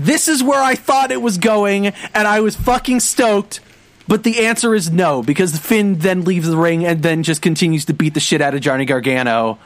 This 0.00 0.28
is 0.28 0.42
where 0.42 0.62
I 0.62 0.76
thought 0.76 1.12
it 1.12 1.20
was 1.20 1.36
going, 1.36 1.88
and 1.88 2.26
I 2.26 2.40
was 2.40 2.56
fucking 2.56 3.00
stoked. 3.00 3.60
But 4.08 4.22
the 4.24 4.46
answer 4.46 4.74
is 4.74 4.90
no, 4.90 5.22
because 5.22 5.58
Finn 5.58 5.98
then 5.98 6.24
leaves 6.24 6.48
the 6.48 6.56
ring 6.56 6.86
and 6.86 7.02
then 7.02 7.22
just 7.22 7.42
continues 7.42 7.84
to 7.84 7.92
beat 7.92 8.14
the 8.14 8.20
shit 8.20 8.40
out 8.40 8.54
of 8.54 8.62
Johnny 8.62 8.86
Gargano. 8.86 9.58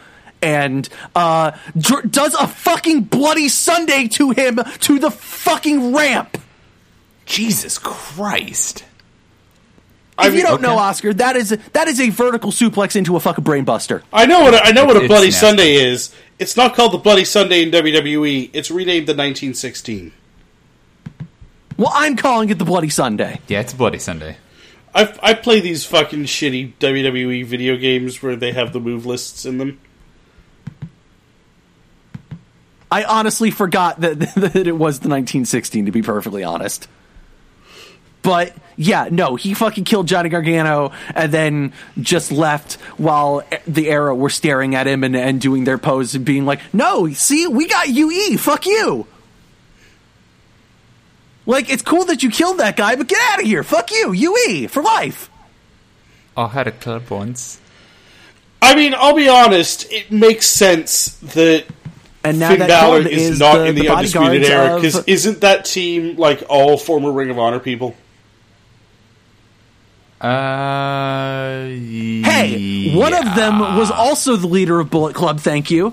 And 0.42 0.88
uh, 1.14 1.52
dr- 1.78 2.10
does 2.10 2.34
a 2.34 2.48
fucking 2.48 3.02
bloody 3.04 3.48
Sunday 3.48 4.08
to 4.08 4.32
him 4.32 4.58
to 4.80 4.98
the 4.98 5.12
fucking 5.12 5.94
ramp. 5.94 6.36
Jesus 7.26 7.78
Christ. 7.78 8.84
I 10.18 10.28
If 10.28 10.34
you 10.34 10.42
don't 10.42 10.60
know. 10.60 10.76
Oscar, 10.76 11.14
that 11.14 11.36
is 11.36 11.56
that 11.72 11.86
is 11.86 12.00
a 12.00 12.10
vertical 12.10 12.50
suplex 12.50 12.96
into 12.96 13.14
a 13.14 13.20
fucking 13.20 13.44
brainbuster. 13.44 14.02
I 14.12 14.26
know 14.26 14.40
what 14.40 14.66
I 14.66 14.72
know 14.72 14.84
what 14.84 14.96
a 14.96 15.00
It's 15.00 15.08
Bloody 15.08 15.28
nasty. 15.28 15.46
Sunday 15.46 15.74
is. 15.74 16.14
It's 16.40 16.56
not 16.56 16.74
called 16.74 16.92
the 16.92 16.98
Bloody 16.98 17.24
Sunday 17.24 17.62
in 17.62 17.70
WWE. 17.70 18.50
It's 18.52 18.70
renamed 18.70 19.06
the 19.06 19.12
1916. 19.12 20.12
Well, 21.76 21.90
I'm 21.92 22.16
calling 22.16 22.50
it 22.50 22.58
the 22.58 22.64
bloody 22.64 22.88
Sunday. 22.88 23.40
Yeah, 23.48 23.60
it's 23.60 23.72
a 23.72 23.76
Bloody 23.76 23.98
Sunday. 23.98 24.36
I 24.94 25.12
I 25.22 25.34
play 25.34 25.60
these 25.60 25.84
fucking 25.84 26.24
shitty 26.24 26.74
WWE 26.78 27.44
video 27.44 27.76
games 27.76 28.22
where 28.22 28.36
they 28.36 28.52
have 28.52 28.72
the 28.72 28.80
move 28.80 29.06
lists 29.06 29.44
in 29.44 29.58
them. 29.58 29.80
I 32.90 33.02
honestly 33.02 33.50
forgot 33.50 34.00
that, 34.02 34.20
that 34.36 34.54
it 34.54 34.76
was 34.76 35.00
the 35.00 35.08
1916, 35.08 35.86
to 35.86 35.92
be 35.92 36.02
perfectly 36.02 36.44
honest. 36.44 36.86
But 38.22 38.54
yeah, 38.76 39.08
no, 39.10 39.34
he 39.34 39.52
fucking 39.52 39.84
killed 39.84 40.06
Johnny 40.06 40.28
Gargano 40.28 40.92
and 41.14 41.32
then 41.32 41.72
just 42.00 42.30
left 42.32 42.74
while 42.96 43.42
the 43.66 43.90
era 43.90 44.14
were 44.14 44.30
staring 44.30 44.74
at 44.74 44.86
him 44.86 45.04
and, 45.04 45.14
and 45.14 45.40
doing 45.40 45.64
their 45.64 45.76
pose 45.76 46.14
and 46.14 46.24
being 46.24 46.46
like, 46.46 46.60
no, 46.72 47.10
see, 47.10 47.46
we 47.48 47.68
got 47.68 47.88
UE, 47.88 48.38
fuck 48.38 48.64
you. 48.64 49.06
Like, 51.46 51.68
it's 51.70 51.82
cool 51.82 52.04
that 52.06 52.22
you 52.22 52.30
killed 52.30 52.58
that 52.58 52.76
guy, 52.76 52.96
but 52.96 53.06
get 53.06 53.18
out 53.32 53.40
of 53.40 53.46
here, 53.46 53.62
fuck 53.62 53.90
you, 53.90 54.12
UE, 54.12 54.68
for 54.68 54.82
life. 54.82 55.28
I 56.36 56.48
had 56.48 56.66
a 56.66 56.72
club 56.72 57.08
once. 57.10 57.60
I 58.62 58.74
mean, 58.74 58.94
I'll 58.96 59.14
be 59.14 59.28
honest. 59.28 59.92
It 59.92 60.10
makes 60.10 60.46
sense 60.46 61.16
that 61.34 61.66
And 62.24 62.38
now 62.38 62.48
Finn 62.48 62.60
that 62.60 62.68
Balor 62.68 63.06
is, 63.08 63.30
is 63.32 63.38
not 63.40 63.58
the, 63.58 63.64
in 63.66 63.74
the, 63.74 63.82
the 63.82 63.88
undisputed 63.90 64.42
bodyguards 64.42 64.48
era 64.48 64.76
of- 64.76 64.82
because 64.82 65.04
isn't 65.06 65.40
that 65.42 65.66
team 65.66 66.16
like 66.16 66.42
all 66.48 66.78
former 66.78 67.12
Ring 67.12 67.28
of 67.30 67.38
Honor 67.38 67.60
people? 67.60 67.94
Uh, 70.20 71.64
Hey, 71.66 72.94
one 72.96 73.12
of 73.12 73.34
them 73.34 73.58
was 73.76 73.90
also 73.90 74.36
the 74.36 74.46
leader 74.46 74.80
of 74.80 74.88
Bullet 74.90 75.14
Club, 75.14 75.40
thank 75.40 75.70
you. 75.70 75.88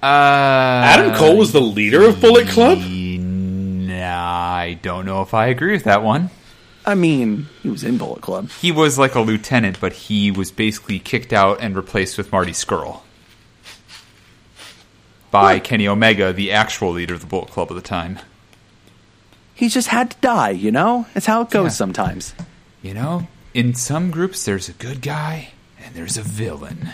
Uh, 0.00 0.06
Adam 0.06 1.12
Cole 1.16 1.36
was 1.36 1.50
the 1.50 1.60
leader 1.60 2.04
of 2.08 2.20
Bullet 2.20 2.46
Club. 2.48 2.78
Nah, 3.88 4.54
I 4.54 4.74
don't 4.82 5.06
know 5.06 5.22
if 5.22 5.32
I 5.32 5.46
agree 5.46 5.72
with 5.72 5.84
that 5.84 6.02
one. 6.02 6.28
I 6.84 6.94
mean, 6.94 7.46
he 7.62 7.68
was 7.70 7.84
in 7.84 7.96
Bullet 7.98 8.20
Club. 8.20 8.50
He 8.60 8.70
was 8.72 8.98
like 8.98 9.14
a 9.14 9.20
lieutenant, 9.20 9.80
but 9.80 9.92
he 9.92 10.30
was 10.30 10.50
basically 10.50 10.98
kicked 10.98 11.32
out 11.32 11.60
and 11.60 11.74
replaced 11.74 12.16
with 12.18 12.30
Marty 12.32 12.52
Scurll 12.52 13.00
by 15.30 15.58
Kenny 15.58 15.86
Omega, 15.88 16.32
the 16.32 16.52
actual 16.52 16.90
leader 16.92 17.14
of 17.14 17.20
the 17.20 17.26
Bullet 17.26 17.48
Club 17.50 17.68
at 17.70 17.74
the 17.74 17.82
time. 17.82 18.18
He 19.54 19.68
just 19.68 19.88
had 19.88 20.10
to 20.12 20.16
die, 20.20 20.50
you 20.50 20.70
know? 20.70 21.06
It's 21.14 21.26
how 21.26 21.42
it 21.42 21.50
goes 21.50 21.64
Yeah. 21.64 21.68
sometimes. 21.70 22.34
You 22.82 22.94
know, 22.94 23.26
in 23.54 23.74
some 23.74 24.10
groups 24.10 24.44
there's 24.44 24.68
a 24.68 24.72
good 24.72 25.02
guy 25.02 25.50
and 25.84 25.94
there's 25.94 26.16
a 26.16 26.22
villain. 26.22 26.90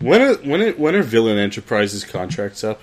When 0.00 0.20
are 0.22 0.34
when 0.34 0.60
are, 0.62 0.72
when 0.72 0.94
are 0.94 1.02
Villain 1.02 1.38
Enterprises 1.38 2.04
contracts 2.04 2.62
up? 2.62 2.80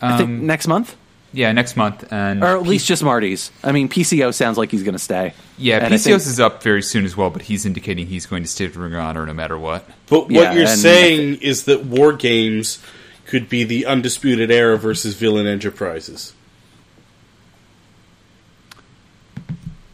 I 0.00 0.16
think 0.16 0.28
Um, 0.28 0.46
next 0.46 0.66
month, 0.68 0.94
Yeah, 1.34 1.50
next 1.52 1.76
month, 1.76 2.12
and 2.12 2.42
or 2.44 2.56
at 2.56 2.62
least 2.62 2.86
just 2.86 3.02
Marty's. 3.02 3.50
I 3.62 3.72
mean, 3.72 3.88
PCO 3.88 4.32
sounds 4.32 4.56
like 4.56 4.70
he's 4.70 4.84
going 4.84 4.94
to 4.94 4.98
stay. 5.00 5.34
yeah, 5.58 5.78
And 5.84 5.92
PCO's 5.92 6.04
think- 6.04 6.16
is 6.22 6.38
up 6.40 6.62
very 6.62 6.80
soon 6.82 7.04
as 7.04 7.16
well. 7.16 7.28
But 7.30 7.42
he's 7.42 7.66
indicating 7.66 8.06
he's 8.06 8.26
going 8.26 8.44
to 8.44 8.48
stay 8.48 8.66
with 8.66 8.76
Ring 8.76 8.94
of 8.94 9.00
Honor 9.00 9.26
no 9.26 9.34
matter 9.34 9.58
what. 9.58 9.84
But 10.08 10.30
Yeah, 10.30 10.40
what 10.50 10.54
you're 10.54 10.68
and- 10.68 10.78
saying 10.78 11.34
is 11.42 11.64
that 11.64 11.84
War 11.84 12.12
Games 12.12 12.78
could 13.26 13.48
be 13.48 13.64
the 13.64 13.84
undisputed 13.86 14.50
era 14.50 14.78
versus 14.78 15.14
Villain 15.14 15.46
Enterprises. 15.46 16.34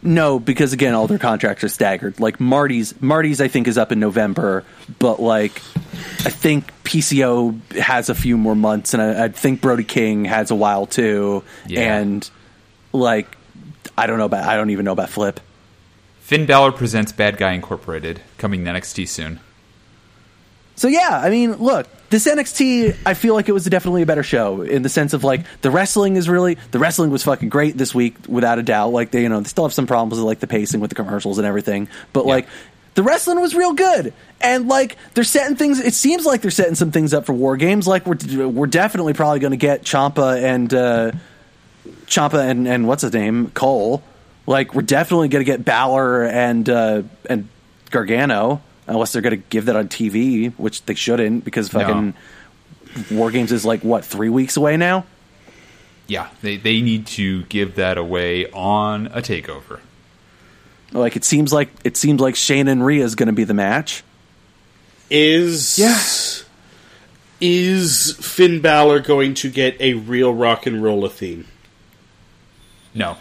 No, 0.02 0.38
because 0.38 0.72
again, 0.72 0.94
all 0.94 1.06
their 1.06 1.18
contracts 1.18 1.62
are 1.62 1.68
staggered. 1.68 2.20
Like 2.20 2.40
Marty's, 2.40 2.98
Marty's, 3.02 3.40
I 3.40 3.48
think 3.48 3.68
is 3.68 3.76
up 3.76 3.92
in 3.92 4.00
November, 4.00 4.64
but 4.98 5.20
like, 5.20 5.56
I 6.24 6.30
think 6.30 6.72
PCO 6.84 7.60
has 7.74 8.08
a 8.08 8.14
few 8.14 8.38
more 8.38 8.54
months, 8.54 8.94
and 8.94 9.02
I, 9.02 9.24
I 9.24 9.28
think 9.28 9.60
Brody 9.60 9.84
King 9.84 10.24
has 10.24 10.50
a 10.50 10.54
while 10.54 10.86
too. 10.86 11.44
Yeah. 11.66 11.98
And 11.98 12.28
like, 12.92 13.36
I 13.98 14.06
don't 14.06 14.16
know 14.16 14.24
about, 14.24 14.44
I 14.44 14.56
don't 14.56 14.70
even 14.70 14.86
know 14.86 14.92
about 14.92 15.10
Flip. 15.10 15.38
Finn 16.20 16.46
Balor 16.46 16.72
presents 16.72 17.12
Bad 17.12 17.36
Guy 17.36 17.52
Incorporated 17.52 18.22
coming 18.38 18.64
NXT 18.64 19.06
soon. 19.08 19.40
So 20.76 20.88
yeah, 20.88 21.20
I 21.22 21.28
mean, 21.28 21.56
look, 21.56 21.86
this 22.10 22.26
NXT, 22.26 22.96
I 23.06 23.14
feel 23.14 23.34
like 23.34 23.48
it 23.48 23.52
was 23.52 23.64
definitely 23.64 24.02
a 24.02 24.06
better 24.06 24.24
show 24.24 24.62
in 24.62 24.82
the 24.82 24.88
sense 24.88 25.12
of 25.12 25.22
like 25.22 25.46
the 25.62 25.70
wrestling 25.70 26.16
is 26.16 26.28
really 26.28 26.58
the 26.72 26.80
wrestling 26.80 27.10
was 27.10 27.22
fucking 27.22 27.48
great 27.48 27.78
this 27.78 27.94
week 27.94 28.16
without 28.28 28.58
a 28.58 28.64
doubt. 28.64 28.92
Like 28.92 29.12
they, 29.12 29.22
you 29.22 29.28
know, 29.28 29.40
they 29.40 29.48
still 29.48 29.64
have 29.64 29.72
some 29.72 29.86
problems 29.86 30.18
with 30.18 30.26
like 30.26 30.40
the 30.40 30.48
pacing 30.48 30.80
with 30.80 30.90
the 30.90 30.96
commercials 30.96 31.38
and 31.38 31.46
everything, 31.46 31.88
but 32.12 32.26
like 32.26 32.48
the 32.94 33.04
wrestling 33.04 33.40
was 33.40 33.54
real 33.54 33.74
good. 33.74 34.12
And 34.40 34.66
like 34.66 34.96
they're 35.14 35.22
setting 35.22 35.56
things. 35.56 35.78
It 35.78 35.94
seems 35.94 36.26
like 36.26 36.40
they're 36.40 36.50
setting 36.50 36.74
some 36.74 36.90
things 36.90 37.14
up 37.14 37.26
for 37.26 37.32
war 37.32 37.56
games. 37.56 37.86
Like 37.86 38.06
we're 38.06 38.48
we're 38.48 38.66
definitely 38.66 39.12
probably 39.12 39.38
going 39.38 39.52
to 39.52 39.56
get 39.56 39.82
Ciampa 39.82 40.42
and 40.42 40.74
uh, 40.74 41.12
Ciampa 42.06 42.50
and 42.50 42.66
and 42.66 42.88
what's 42.88 43.02
his 43.02 43.12
name 43.12 43.50
Cole. 43.52 44.02
Like 44.46 44.74
we're 44.74 44.82
definitely 44.82 45.28
going 45.28 45.44
to 45.44 45.50
get 45.50 45.64
Balor 45.64 46.24
and 46.24 46.68
uh, 46.68 47.02
and 47.28 47.48
Gargano 47.90 48.62
unless 48.90 49.12
they're 49.12 49.22
going 49.22 49.40
to 49.40 49.48
give 49.48 49.66
that 49.66 49.76
on 49.76 49.88
TV, 49.88 50.52
which 50.54 50.84
they 50.84 50.94
shouldn't 50.94 51.44
because 51.44 51.68
fucking 51.70 52.14
War 53.10 53.30
Games 53.30 53.52
is 53.52 53.64
like 53.64 53.82
what 53.82 54.04
three 54.04 54.28
weeks 54.28 54.56
away 54.56 54.76
now. 54.76 55.06
Yeah, 56.06 56.28
they 56.42 56.56
they 56.56 56.80
need 56.80 57.06
to 57.08 57.44
give 57.44 57.76
that 57.76 57.96
away 57.96 58.50
on 58.50 59.06
a 59.06 59.22
takeover. 59.22 59.80
Like 60.92 61.16
it 61.16 61.24
seems 61.24 61.52
like 61.52 61.70
it 61.84 61.96
seems 61.96 62.20
like 62.20 62.34
Shayna 62.34 62.70
and 62.70 62.84
Rhea 62.84 63.04
is 63.04 63.14
going 63.14 63.28
to 63.28 63.32
be 63.32 63.44
the 63.44 63.54
match. 63.54 64.02
Is 65.08 65.78
Yes 65.78 66.44
is 67.40 68.12
Finn 68.20 68.60
Balor 68.60 69.00
going 69.00 69.34
to 69.34 69.50
get 69.50 69.80
a 69.80 69.94
real 69.94 70.32
rock 70.32 70.66
and 70.66 70.82
roll 70.82 71.08
theme? 71.08 71.46
No. 72.94 73.16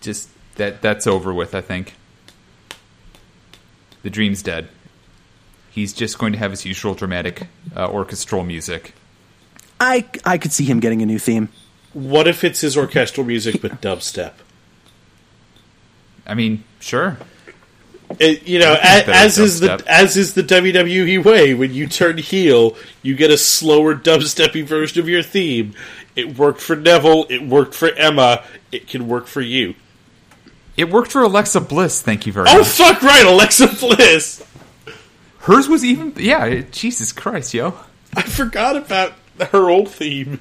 Just 0.00 0.30
that 0.56 0.80
that's 0.82 1.06
over 1.06 1.32
with, 1.32 1.54
I 1.54 1.60
think. 1.60 1.94
The 4.02 4.10
dream's 4.10 4.42
dead. 4.42 4.68
He's 5.70 5.92
just 5.92 6.18
going 6.18 6.32
to 6.32 6.38
have 6.38 6.50
his 6.50 6.66
usual 6.66 6.94
dramatic 6.94 7.48
uh, 7.74 7.88
orchestral 7.88 8.44
music. 8.44 8.94
I 9.80 10.06
I 10.24 10.38
could 10.38 10.52
see 10.52 10.64
him 10.64 10.80
getting 10.80 11.02
a 11.02 11.06
new 11.06 11.18
theme. 11.18 11.48
What 11.92 12.28
if 12.28 12.44
it's 12.44 12.60
his 12.60 12.76
orchestral 12.76 13.26
music 13.26 13.60
but 13.60 13.80
dubstep? 13.82 14.34
I 16.26 16.34
mean, 16.34 16.64
sure. 16.80 17.18
It, 18.20 18.46
you 18.46 18.58
know, 18.58 18.76
as, 18.80 19.08
as 19.08 19.38
is 19.38 19.60
the 19.60 19.82
as 19.86 20.16
is 20.16 20.34
the 20.34 20.42
WWE 20.42 21.24
way. 21.24 21.54
When 21.54 21.72
you 21.72 21.86
turn 21.86 22.18
heel, 22.18 22.76
you 23.02 23.14
get 23.14 23.30
a 23.30 23.38
slower 23.38 23.94
dubsteppy 23.94 24.64
version 24.64 25.00
of 25.00 25.08
your 25.08 25.22
theme. 25.22 25.74
It 26.14 26.36
worked 26.38 26.60
for 26.60 26.76
Neville. 26.76 27.26
It 27.30 27.42
worked 27.42 27.74
for 27.74 27.88
Emma. 27.88 28.44
It 28.70 28.86
can 28.86 29.08
work 29.08 29.26
for 29.26 29.40
you. 29.40 29.74
It 30.76 30.90
worked 30.90 31.12
for 31.12 31.22
Alexa 31.22 31.60
Bliss, 31.60 32.00
thank 32.00 32.26
you 32.26 32.32
very 32.32 32.46
Oh 32.48 32.58
much. 32.58 32.80
Oh 32.80 32.92
fuck! 32.92 33.02
Right, 33.02 33.26
Alexa 33.26 33.68
Bliss. 33.78 34.42
Hers 35.40 35.68
was 35.68 35.84
even 35.84 36.14
yeah. 36.16 36.44
it- 36.46 36.72
Jesus 36.72 37.12
Christ, 37.12 37.52
yo. 37.54 37.74
I 38.16 38.22
forgot 38.22 38.76
about 38.76 39.12
her 39.50 39.68
old 39.68 39.88
theme. 39.90 40.40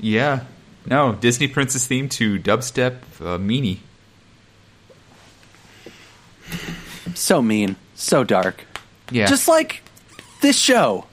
Yeah. 0.00 0.44
No, 0.86 1.12
Disney 1.12 1.48
Princess 1.48 1.86
theme 1.86 2.08
to 2.10 2.38
dubstep 2.38 2.98
uh, 3.20 3.38
meanie. 3.38 3.78
So 7.14 7.42
mean, 7.42 7.76
so 7.94 8.24
dark. 8.24 8.64
Yeah. 9.10 9.26
Just 9.26 9.48
like 9.48 9.82
this 10.40 10.56
show. 10.58 11.06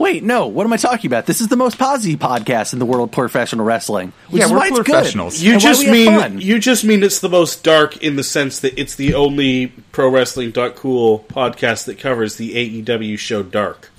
Wait, 0.00 0.24
no, 0.24 0.46
what 0.46 0.64
am 0.64 0.72
I 0.72 0.78
talking 0.78 1.08
about? 1.10 1.26
This 1.26 1.42
is 1.42 1.48
the 1.48 1.58
most 1.58 1.78
positive 1.78 2.18
podcast 2.18 2.72
in 2.72 2.78
the 2.78 2.86
world 2.86 3.10
of 3.10 3.12
professional 3.14 3.66
wrestling. 3.66 4.14
Which 4.30 4.38
Yeah, 4.40 4.46
is 4.46 4.50
we're 4.50 4.56
why 4.56 4.68
it's 4.68 4.76
good. 4.78 4.86
professionals. 4.86 5.42
You 5.42 5.52
and 5.52 5.60
just 5.60 5.86
mean 5.86 6.40
you 6.40 6.58
just 6.58 6.84
mean 6.84 7.02
it's 7.02 7.20
the 7.20 7.28
most 7.28 7.62
dark 7.62 7.98
in 7.98 8.16
the 8.16 8.24
sense 8.24 8.60
that 8.60 8.80
it's 8.80 8.94
the 8.94 9.12
only 9.12 9.66
pro 9.92 10.08
wrestling 10.08 10.52
cool 10.52 11.26
podcast 11.28 11.84
that 11.84 11.98
covers 11.98 12.36
the 12.36 12.54
AEW 12.82 13.18
show 13.18 13.42
Dark. 13.42 13.90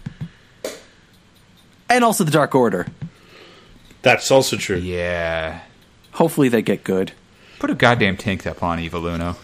and 1.88 2.03
also 2.03 2.23
the 2.23 2.32
Dark 2.32 2.56
Order. 2.56 2.88
That's 4.02 4.32
also 4.32 4.57
true. 4.57 4.78
yeah. 4.78 5.60
Hopefully 6.14 6.49
they 6.49 6.64
get 6.64 6.84
good. 6.84 7.11
Put 7.60 7.69
a 7.69 7.76
goddamn 7.76 8.18
tank 8.18 8.41
top 8.41 8.64
on, 8.64 8.80
Evil 8.80 9.06
Uno. 9.06 9.36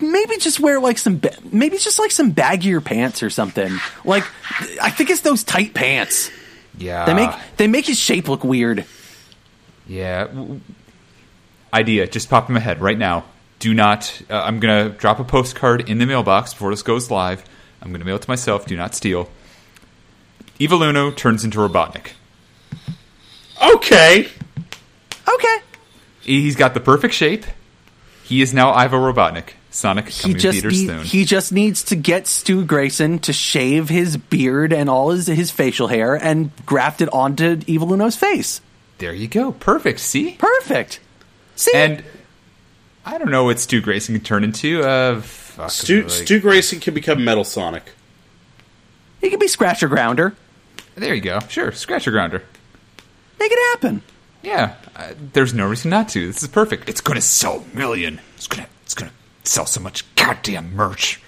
Maybe 0.00 0.36
just 0.38 0.60
wear 0.60 0.80
like 0.80 0.98
some, 0.98 1.18
ba- 1.18 1.36
maybe 1.52 1.78
just 1.78 1.98
like 1.98 2.10
some 2.10 2.32
baggier 2.32 2.84
pants 2.84 3.22
or 3.22 3.30
something. 3.30 3.72
Like, 4.04 4.24
I 4.80 4.90
think 4.90 5.10
it's 5.10 5.20
those 5.20 5.44
tight 5.44 5.74
pants. 5.74 6.30
Yeah. 6.78 7.04
They 7.04 7.14
make 7.14 7.30
they 7.56 7.66
make 7.66 7.86
his 7.86 7.98
shape 7.98 8.28
look 8.28 8.42
weird. 8.44 8.86
Yeah. 9.86 10.28
Idea 11.74 12.06
just 12.06 12.30
popped 12.30 12.48
in 12.48 12.54
my 12.54 12.60
head 12.60 12.80
right 12.80 12.96
now. 12.98 13.24
Do 13.58 13.74
not. 13.74 14.22
Uh, 14.30 14.40
I'm 14.40 14.58
gonna 14.60 14.88
drop 14.88 15.20
a 15.20 15.24
postcard 15.24 15.88
in 15.90 15.98
the 15.98 16.06
mailbox 16.06 16.54
before 16.54 16.70
this 16.70 16.82
goes 16.82 17.10
live. 17.10 17.44
I'm 17.82 17.92
gonna 17.92 18.04
mail 18.04 18.16
it 18.16 18.22
to 18.22 18.30
myself. 18.30 18.66
Do 18.66 18.76
not 18.76 18.94
steal. 18.94 19.28
Evil 20.58 20.82
Uno 20.82 21.10
turns 21.10 21.44
into 21.44 21.58
Robotnik. 21.58 22.12
Okay. 23.62 24.28
Okay, 25.28 25.58
He's 26.22 26.56
got 26.56 26.74
the 26.74 26.80
perfect 26.80 27.14
shape. 27.14 27.44
He 28.24 28.42
is 28.42 28.52
now 28.54 28.72
Ivo 28.72 28.96
Robotnik. 28.98 29.50
Sonic 29.72 30.08
he 30.08 30.22
coming 30.22 30.36
to 30.36 30.42
just 30.42 30.54
theaters 30.56 30.80
need- 30.80 30.86
soon. 30.88 31.04
he 31.04 31.24
just 31.24 31.52
needs 31.52 31.84
to 31.84 31.96
get 31.96 32.26
Stu 32.26 32.64
Grayson 32.64 33.20
to 33.20 33.32
shave 33.32 33.88
his 33.88 34.16
beard 34.16 34.72
and 34.72 34.90
all 34.90 35.10
his 35.10 35.26
his 35.28 35.50
facial 35.50 35.86
hair 35.86 36.14
and 36.16 36.50
graft 36.66 37.00
it 37.00 37.08
onto 37.12 37.60
Evil 37.66 37.92
Uno's 37.92 38.16
face. 38.16 38.60
there 38.98 39.14
you 39.14 39.28
go. 39.28 39.52
Perfect. 39.52 40.00
See. 40.00 40.32
Perfect. 40.32 40.98
See, 41.56 41.70
And 41.74 42.02
I 43.06 43.16
don't 43.18 43.30
know 43.30 43.44
what 43.44 43.58
Stu 43.60 43.80
Grayson 43.80 44.14
can 44.16 44.24
turn 44.24 44.44
into. 44.44 44.82
Uh, 44.82 45.20
fuck, 45.20 45.70
Stu, 45.70 46.02
like- 46.02 46.10
Stu 46.10 46.40
Grayson 46.40 46.80
can 46.80 46.92
become 46.94 47.24
Metal 47.24 47.44
Sonic. 47.44 47.84
he 49.20 49.30
can 49.30 49.38
be 49.38 49.48
Scratcher 49.48 49.88
Grounder. 49.88 50.34
There 50.96 51.14
you 51.14 51.20
go. 51.22 51.38
Sure, 51.48 51.72
scratcher 51.72 52.10
grounder. 52.10 52.42
Make 53.38 53.52
it 53.52 53.58
happen. 53.72 54.02
Yeah, 54.42 54.74
uh, 54.96 55.12
there's 55.32 55.54
no 55.54 55.66
reason 55.66 55.90
not 55.90 56.08
to. 56.10 56.26
This 56.26 56.42
is 56.42 56.48
perfect. 56.48 56.88
It's 56.90 57.00
gonna 57.00 57.20
sell 57.22 57.64
a 57.72 57.76
million. 57.76 58.20
It's 58.36 58.46
gonna 58.48 58.66
sell 59.44 59.66
so 59.66 59.80
much 59.80 60.04
goddamn 60.16 60.74
merch. 60.74 61.20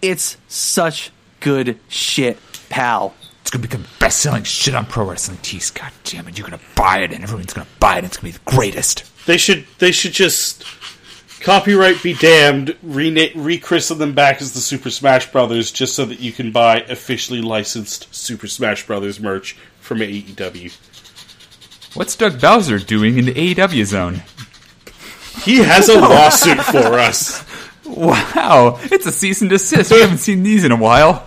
It's 0.00 0.36
such 0.48 1.10
good 1.40 1.78
shit, 1.88 2.38
pal. 2.68 3.14
It's 3.40 3.50
gonna 3.50 3.62
become 3.62 3.84
best-selling 3.98 4.44
shit 4.44 4.74
on 4.74 4.86
pro 4.86 5.08
wrestling 5.08 5.38
tees. 5.42 5.70
God 5.70 5.92
damn 6.04 6.28
it! 6.28 6.38
You're 6.38 6.48
gonna 6.48 6.62
buy 6.74 6.98
it, 7.00 7.12
and 7.12 7.22
everyone's 7.22 7.52
gonna 7.52 7.66
buy 7.80 7.98
it. 7.98 8.04
It's 8.04 8.16
gonna 8.16 8.32
be 8.32 8.38
the 8.38 8.50
greatest. 8.56 9.04
They 9.26 9.36
should 9.36 9.66
they 9.78 9.92
should 9.92 10.12
just 10.12 10.64
copyright 11.40 12.02
be 12.02 12.14
damned, 12.14 12.76
rena- 12.82 13.30
rechristen 13.30 13.98
them 13.98 14.14
back 14.14 14.40
as 14.40 14.52
the 14.52 14.60
Super 14.60 14.90
Smash 14.90 15.30
Brothers, 15.32 15.70
just 15.72 15.94
so 15.94 16.04
that 16.04 16.20
you 16.20 16.32
can 16.32 16.52
buy 16.52 16.80
officially 16.82 17.40
licensed 17.42 18.12
Super 18.14 18.46
Smash 18.46 18.86
Brothers 18.86 19.20
merch 19.20 19.56
from 19.80 19.98
AEW. 19.98 20.72
What's 21.94 22.16
Doug 22.16 22.40
Bowser 22.40 22.78
doing 22.78 23.18
in 23.18 23.26
the 23.26 23.34
AEW 23.34 23.84
zone? 23.84 24.22
He 25.40 25.58
has 25.58 25.88
a 25.88 26.00
lawsuit 26.00 26.58
for 26.58 26.98
us. 26.98 27.44
Wow, 27.86 28.78
it's 28.82 29.06
a 29.06 29.12
cease 29.12 29.40
and 29.40 29.50
desist. 29.50 29.90
We 29.90 30.00
haven't 30.00 30.18
seen 30.18 30.42
these 30.42 30.64
in 30.64 30.72
a 30.72 30.76
while. 30.76 31.26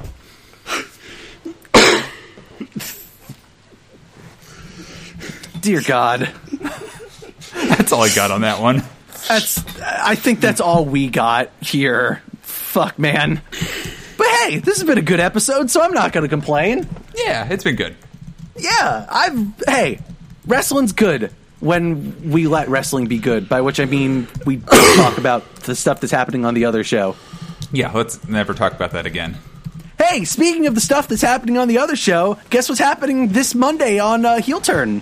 Dear 5.60 5.82
God. 5.82 6.32
That's 7.54 7.92
all 7.92 8.04
I 8.04 8.14
got 8.14 8.32
on 8.32 8.42
that 8.42 8.62
one. 8.62 8.84
That's 9.28 9.64
I 9.82 10.16
think 10.16 10.40
that's 10.40 10.62
all 10.62 10.86
we 10.86 11.10
got 11.10 11.50
here. 11.62 12.22
Fuck 12.42 13.00
man. 13.00 13.42
But 14.18 14.28
hey, 14.28 14.60
this 14.60 14.78
has 14.78 14.84
been 14.84 14.98
a 14.98 15.04
good 15.04 15.20
episode, 15.20 15.70
so 15.72 15.82
I'm 15.82 15.94
not 15.94 16.14
gonna 16.14 16.28
complain. 16.28 16.88
Yeah, 17.16 17.48
it's 17.50 17.64
been 17.64 17.76
good. 17.76 17.96
Yeah, 18.58 19.06
I've 19.10 19.54
hey, 19.68 20.00
wrestling's 20.46 20.94
good 20.94 21.32
when 21.66 22.30
we 22.32 22.46
let 22.48 22.70
wrestling 22.70 23.08
be 23.08 23.18
good, 23.18 23.50
by 23.50 23.62
which 23.62 23.80
I 23.80 23.86
mean 23.86 24.28
we 24.46 24.58
don't 24.58 24.96
talk 24.98 25.18
about 25.18 25.56
the 25.58 25.76
stuff 25.76 26.00
that's 26.00 26.12
happening 26.12 26.46
on 26.46 26.54
the 26.54 26.66
other 26.66 26.84
show. 26.84 27.16
Yeah, 27.72 27.92
let's 27.92 28.26
never 28.28 28.54
talk 28.54 28.74
about 28.74 28.92
that 28.92 29.06
again. 29.08 29.38
Hey, 29.98 30.26
speaking 30.26 30.68
of 30.68 30.76
the 30.76 30.82
stuff 30.82 31.08
that's 31.08 31.24
happening 31.24 31.58
on 31.58 31.68
the 31.68 31.80
other 31.80 31.96
show, 31.96 32.38
guess 32.52 32.70
what's 32.70 32.80
happening 32.80 33.30
this 33.30 33.56
Monday 33.56 33.98
on 33.98 34.26
uh, 34.26 34.40
Heel 34.42 34.62
Turn? 34.62 35.02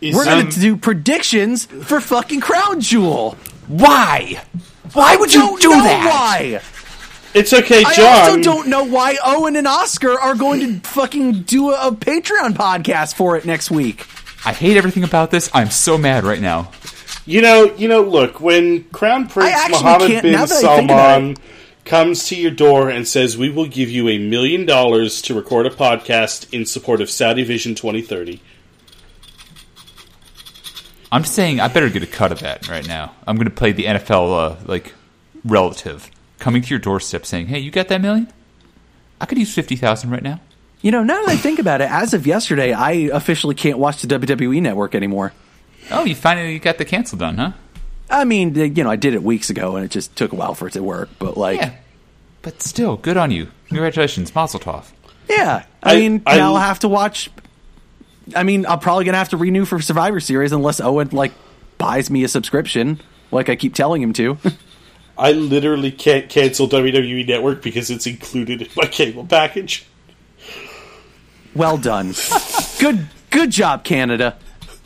Is, 0.00 0.14
We're 0.14 0.26
going 0.26 0.50
to 0.50 0.60
do 0.60 0.76
predictions 0.76 1.64
for 1.64 2.00
fucking 2.00 2.40
Crown 2.40 2.80
Jewel. 2.80 3.36
Why? 3.66 4.44
Why 4.92 5.16
would 5.16 5.32
you 5.34 5.40
Don't 5.40 5.60
do 5.60 5.70
know 5.70 5.82
that? 5.82 6.06
why. 6.40 6.60
It's 7.34 7.52
okay, 7.52 7.82
John. 7.82 7.92
I 7.98 8.20
also 8.20 8.40
don't 8.40 8.68
know 8.68 8.84
why 8.84 9.16
Owen 9.24 9.56
and 9.56 9.66
Oscar 9.66 10.18
are 10.18 10.34
going 10.34 10.80
to 10.80 10.88
fucking 10.88 11.42
do 11.42 11.70
a, 11.70 11.88
a 11.88 11.92
Patreon 11.92 12.52
podcast 12.52 13.14
for 13.14 13.36
it 13.36 13.44
next 13.44 13.70
week. 13.70 14.06
I 14.46 14.52
hate 14.52 14.76
everything 14.76 15.04
about 15.04 15.30
this. 15.30 15.50
I'm 15.52 15.70
so 15.70 15.98
mad 15.98 16.24
right 16.24 16.40
now. 16.40 16.70
You 17.26 17.40
know, 17.40 17.74
you 17.76 17.88
know. 17.88 18.02
Look, 18.02 18.40
when 18.40 18.84
Crown 18.84 19.26
Prince 19.26 19.56
Mohammed 19.70 20.22
bin 20.22 20.32
now 20.32 20.44
that 20.44 20.64
I 20.64 20.76
think 20.76 20.90
about 20.90 21.14
Salman 21.14 21.36
comes 21.84 22.28
to 22.28 22.36
your 22.36 22.50
door 22.50 22.90
and 22.90 23.08
says, 23.08 23.36
"We 23.38 23.50
will 23.50 23.66
give 23.66 23.90
you 23.90 24.08
a 24.10 24.18
million 24.18 24.66
dollars 24.66 25.22
to 25.22 25.34
record 25.34 25.66
a 25.66 25.70
podcast 25.70 26.52
in 26.52 26.66
support 26.66 27.00
of 27.00 27.08
Saudi 27.10 27.42
Vision 27.42 27.74
2030," 27.74 28.40
I'm 31.10 31.24
saying 31.24 31.60
I 31.60 31.68
better 31.68 31.88
get 31.88 32.02
a 32.02 32.06
cut 32.06 32.30
of 32.30 32.40
that 32.40 32.68
right 32.68 32.86
now. 32.86 33.14
I'm 33.26 33.36
going 33.36 33.48
to 33.48 33.54
play 33.54 33.72
the 33.72 33.84
NFL 33.84 34.32
uh, 34.52 34.56
like 34.66 34.92
relative 35.44 36.10
coming 36.38 36.62
to 36.62 36.68
your 36.70 36.78
doorstep 36.78 37.24
saying, 37.26 37.46
"Hey, 37.48 37.58
you 37.58 37.70
got 37.70 37.88
that 37.88 38.00
million? 38.00 38.32
I 39.20 39.26
could 39.26 39.38
use 39.38 39.54
fifty 39.54 39.76
thousand 39.76 40.10
right 40.10 40.22
now." 40.22 40.40
You 40.80 40.90
know, 40.90 41.02
now 41.02 41.20
that 41.22 41.30
I 41.30 41.36
think 41.36 41.58
about 41.58 41.80
it, 41.80 41.90
as 41.90 42.12
of 42.12 42.26
yesterday, 42.26 42.72
I 42.72 42.90
officially 43.12 43.54
can't 43.54 43.78
watch 43.78 44.02
the 44.02 44.18
WWE 44.18 44.60
network 44.60 44.94
anymore. 44.94 45.32
Oh, 45.90 46.04
you 46.04 46.14
finally 46.14 46.58
got 46.58 46.76
the 46.78 46.84
cancel 46.84 47.16
done, 47.16 47.36
huh? 47.38 47.52
I 48.10 48.24
mean, 48.24 48.54
you 48.54 48.84
know, 48.84 48.90
I 48.90 48.96
did 48.96 49.14
it 49.14 49.22
weeks 49.22 49.48
ago, 49.48 49.76
and 49.76 49.84
it 49.84 49.90
just 49.90 50.14
took 50.14 50.32
a 50.32 50.36
while 50.36 50.54
for 50.54 50.66
it 50.68 50.72
to 50.74 50.82
work. 50.82 51.08
But 51.18 51.38
like, 51.38 51.58
Yeah, 51.58 51.72
but 52.42 52.60
still, 52.62 52.96
good 52.98 53.16
on 53.16 53.30
you. 53.30 53.48
Congratulations, 53.68 54.34
Mazel 54.34 54.60
Tov. 54.60 54.84
Yeah, 55.28 55.64
I, 55.82 55.94
I- 55.94 55.96
mean, 56.00 56.22
I- 56.26 56.36
now 56.36 56.52
I'll 56.54 56.60
have 56.60 56.80
to 56.80 56.88
watch. 56.88 57.30
I 58.36 58.42
mean, 58.42 58.66
I'm 58.66 58.78
probably 58.78 59.04
gonna 59.06 59.18
have 59.18 59.30
to 59.30 59.36
renew 59.38 59.64
for 59.64 59.80
Survivor 59.80 60.20
Series 60.20 60.52
unless 60.52 60.80
Owen 60.80 61.08
like 61.12 61.32
buys 61.78 62.10
me 62.10 62.24
a 62.24 62.28
subscription, 62.28 63.00
like 63.30 63.48
I 63.48 63.56
keep 63.56 63.74
telling 63.74 64.02
him 64.02 64.12
to. 64.14 64.36
I 65.16 65.32
literally 65.32 65.92
can't 65.92 66.28
cancel 66.28 66.68
WWE 66.68 67.26
Network 67.26 67.62
because 67.62 67.90
it's 67.90 68.06
included 68.06 68.62
in 68.62 68.68
my 68.76 68.86
cable 68.86 69.24
package. 69.24 69.86
well 71.54 71.76
done, 71.78 72.14
good, 72.78 73.06
good 73.30 73.50
job, 73.50 73.84
Canada. 73.84 74.36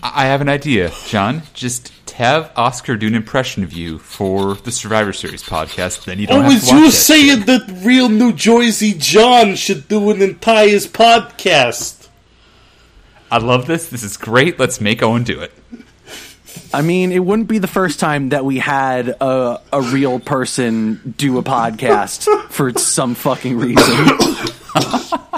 I 0.03 0.25
I 0.25 0.27
have 0.27 0.41
an 0.41 0.49
idea, 0.49 0.93
John. 1.07 1.43
Just 1.55 1.93
have 2.13 2.51
Oscar 2.57 2.97
do 2.97 3.07
an 3.07 3.15
impression 3.15 3.63
of 3.63 3.73
you 3.73 3.99
for 3.99 4.55
the 4.57 4.73
Survivor 4.73 5.13
Series 5.13 5.43
podcast. 5.43 6.05
Then 6.05 6.19
you 6.19 6.27
don't 6.27 6.39
Oh, 6.39 6.43
have 6.43 6.53
was 6.53 6.63
to 6.69 6.75
watch 6.75 6.81
you 6.81 6.87
that 6.87 6.93
saying 6.97 7.39
shit. 7.39 7.47
that 7.47 7.83
real 7.85 8.09
New 8.09 8.33
Jersey 8.33 8.95
John 8.99 9.55
should 9.55 9.87
do 9.89 10.11
an 10.11 10.21
entire 10.21 10.79
podcast? 10.79 12.09
I 13.31 13.39
love 13.39 13.67
this. 13.67 13.89
This 13.89 14.03
is 14.03 14.17
great. 14.17 14.59
Let's 14.59 14.81
make 14.81 15.01
Owen 15.03 15.23
do 15.23 15.41
it. 15.41 15.53
I 16.73 16.83
mean, 16.83 17.13
it 17.13 17.21
wouldn't 17.21 17.49
be 17.49 17.59
the 17.59 17.67
first 17.67 17.99
time 17.99 18.31
that 18.31 18.45
we 18.45 18.59
had 18.59 19.09
a, 19.09 19.61
a 19.73 19.81
real 19.81 20.21
person 20.21 21.15
do 21.17 21.39
a 21.39 21.43
podcast 21.43 22.29
for 22.51 22.73
some 22.79 23.15
fucking 23.15 23.57
reason. 23.57 24.19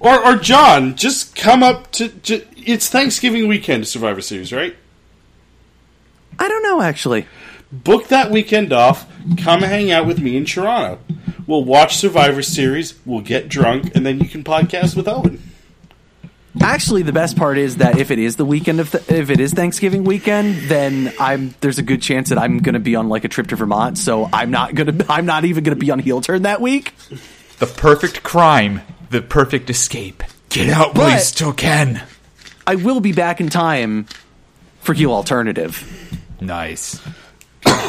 Or, 0.00 0.18
or 0.24 0.36
John, 0.36 0.96
just 0.96 1.36
come 1.36 1.62
up 1.62 1.92
to, 1.92 2.08
to. 2.08 2.44
It's 2.56 2.88
Thanksgiving 2.88 3.46
weekend, 3.48 3.86
Survivor 3.86 4.22
Series, 4.22 4.50
right? 4.50 4.74
I 6.38 6.48
don't 6.48 6.62
know, 6.62 6.80
actually. 6.80 7.26
Book 7.70 8.08
that 8.08 8.30
weekend 8.30 8.72
off. 8.72 9.06
Come 9.36 9.60
hang 9.60 9.90
out 9.90 10.06
with 10.06 10.18
me 10.18 10.38
in 10.38 10.46
Toronto. 10.46 10.98
We'll 11.46 11.64
watch 11.64 11.98
Survivor 11.98 12.42
Series. 12.42 12.98
We'll 13.04 13.20
get 13.20 13.48
drunk, 13.48 13.94
and 13.94 14.06
then 14.06 14.20
you 14.20 14.28
can 14.28 14.42
podcast 14.42 14.96
with 14.96 15.06
Owen. 15.06 15.42
Actually, 16.60 17.02
the 17.02 17.12
best 17.12 17.36
part 17.36 17.58
is 17.58 17.76
that 17.76 17.98
if 17.98 18.10
it 18.10 18.18
is 18.18 18.34
the 18.34 18.44
weekend 18.44 18.80
of 18.80 18.90
th- 18.90 19.08
if 19.08 19.30
it 19.30 19.38
is 19.38 19.52
Thanksgiving 19.52 20.02
weekend, 20.02 20.56
then 20.68 21.12
I'm 21.20 21.54
there's 21.60 21.78
a 21.78 21.82
good 21.82 22.02
chance 22.02 22.30
that 22.30 22.38
I'm 22.38 22.58
going 22.58 22.72
to 22.72 22.80
be 22.80 22.96
on 22.96 23.08
like 23.08 23.24
a 23.24 23.28
trip 23.28 23.46
to 23.48 23.56
Vermont. 23.56 23.98
So 23.98 24.28
I'm 24.32 24.50
not 24.50 24.74
gonna 24.74 25.04
I'm 25.08 25.26
not 25.26 25.44
even 25.44 25.62
going 25.62 25.76
to 25.76 25.80
be 25.80 25.90
on 25.92 26.00
heel 26.00 26.20
turn 26.20 26.42
that 26.42 26.60
week. 26.60 26.92
The 27.60 27.66
perfect 27.66 28.24
crime, 28.24 28.80
the 29.10 29.22
perfect 29.22 29.70
escape. 29.70 30.24
Get 30.48 30.70
out 30.70 30.96
while 30.96 31.10
you 31.10 31.18
still 31.18 31.52
can. 31.52 32.02
I 32.66 32.74
will 32.74 33.00
be 33.00 33.12
back 33.12 33.40
in 33.40 33.48
time 33.48 34.06
for 34.80 34.92
heel 34.92 35.12
alternative. 35.12 36.18
Nice. 36.40 37.00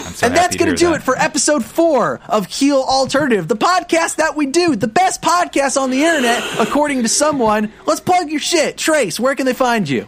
So 0.03 0.27
And 0.27 0.35
that's 0.35 0.55
going 0.55 0.71
to 0.71 0.77
do 0.77 0.89
that. 0.89 0.97
it 0.97 1.03
for 1.03 1.17
episode 1.17 1.63
four 1.65 2.19
of 2.27 2.45
Heel 2.47 2.81
Alternative, 2.81 3.47
the 3.47 3.55
podcast 3.55 4.17
that 4.17 4.35
we 4.35 4.45
do, 4.45 4.75
the 4.75 4.87
best 4.87 5.21
podcast 5.21 5.79
on 5.79 5.89
the 5.91 6.03
internet, 6.03 6.43
according 6.59 7.03
to 7.03 7.09
someone. 7.09 7.71
Let's 7.85 7.99
plug 8.01 8.29
your 8.29 8.39
shit. 8.39 8.77
Trace, 8.77 9.19
where 9.19 9.35
can 9.35 9.45
they 9.45 9.53
find 9.53 9.87
you? 9.87 10.07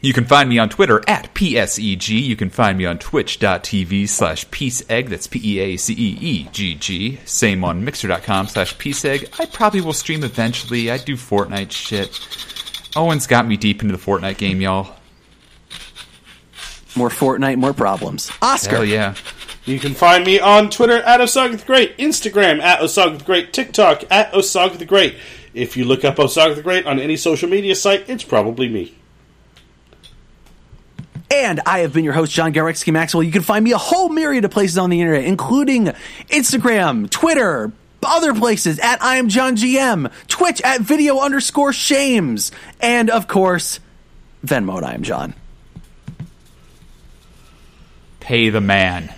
You 0.00 0.12
can 0.12 0.24
find 0.24 0.48
me 0.48 0.58
on 0.58 0.68
Twitter 0.68 1.00
at 1.06 1.32
PSEG. 1.32 2.08
You 2.22 2.34
can 2.34 2.50
find 2.50 2.76
me 2.76 2.86
on 2.86 2.98
twitch.tv 2.98 4.08
slash 4.08 4.44
peaceegg. 4.48 5.08
That's 5.08 5.28
P 5.28 5.40
E 5.44 5.60
A 5.60 5.76
C 5.76 5.92
E 5.92 6.18
E 6.20 6.48
G 6.50 6.74
G. 6.74 7.20
Same 7.24 7.62
on 7.62 7.84
mixer.com 7.84 8.48
slash 8.48 8.76
peaceegg. 8.78 9.32
I 9.38 9.46
probably 9.46 9.80
will 9.80 9.92
stream 9.92 10.24
eventually. 10.24 10.90
I 10.90 10.98
do 10.98 11.14
Fortnite 11.14 11.70
shit. 11.70 12.18
Owen's 12.96 13.28
got 13.28 13.46
me 13.46 13.56
deep 13.56 13.80
into 13.82 13.96
the 13.96 14.02
Fortnite 14.02 14.38
game, 14.38 14.60
y'all. 14.60 14.96
More 16.94 17.08
Fortnite, 17.08 17.56
more 17.56 17.72
problems. 17.72 18.30
Oscar. 18.42 18.76
Hell 18.76 18.84
yeah. 18.84 19.14
You 19.64 19.78
can 19.78 19.94
find 19.94 20.24
me 20.24 20.40
on 20.40 20.70
Twitter 20.70 21.00
at 21.02 21.20
Osog 21.20 21.58
the 21.58 21.64
Great, 21.64 21.96
Instagram 21.96 22.60
at 22.60 22.80
Osog 22.80 23.18
the 23.18 23.24
Great, 23.24 23.52
TikTok 23.52 24.04
at 24.10 24.32
Osog 24.32 24.78
the 24.78 24.84
Great. 24.84 25.16
If 25.54 25.76
you 25.76 25.84
look 25.84 26.04
up 26.04 26.16
Osog 26.16 26.56
the 26.56 26.62
Great 26.62 26.86
on 26.86 26.98
any 26.98 27.16
social 27.16 27.48
media 27.48 27.74
site, 27.76 28.08
it's 28.08 28.24
probably 28.24 28.68
me. 28.68 28.94
And 31.30 31.60
I 31.64 31.78
have 31.80 31.94
been 31.94 32.04
your 32.04 32.12
host, 32.12 32.32
John 32.32 32.52
Garexky 32.52 32.92
Maxwell. 32.92 33.22
You 33.22 33.32
can 33.32 33.42
find 33.42 33.64
me 33.64 33.72
a 33.72 33.78
whole 33.78 34.10
myriad 34.10 34.44
of 34.44 34.50
places 34.50 34.76
on 34.76 34.90
the 34.90 35.00
internet, 35.00 35.24
including 35.24 35.86
Instagram, 36.28 37.08
Twitter, 37.08 37.72
other 38.02 38.34
places 38.34 38.78
at 38.80 39.02
I 39.02 39.16
am 39.16 39.28
John 39.28 39.56
GM, 39.56 40.12
Twitch 40.26 40.60
at 40.62 40.80
video 40.82 41.20
underscore 41.20 41.72
shames, 41.72 42.52
and 42.80 43.08
of 43.08 43.28
course, 43.28 43.80
Venmo 44.44 44.76
at 44.78 44.84
I 44.84 44.94
am 44.94 45.02
John. 45.02 45.34
Pay 48.22 48.50
the 48.50 48.60
man. 48.60 49.12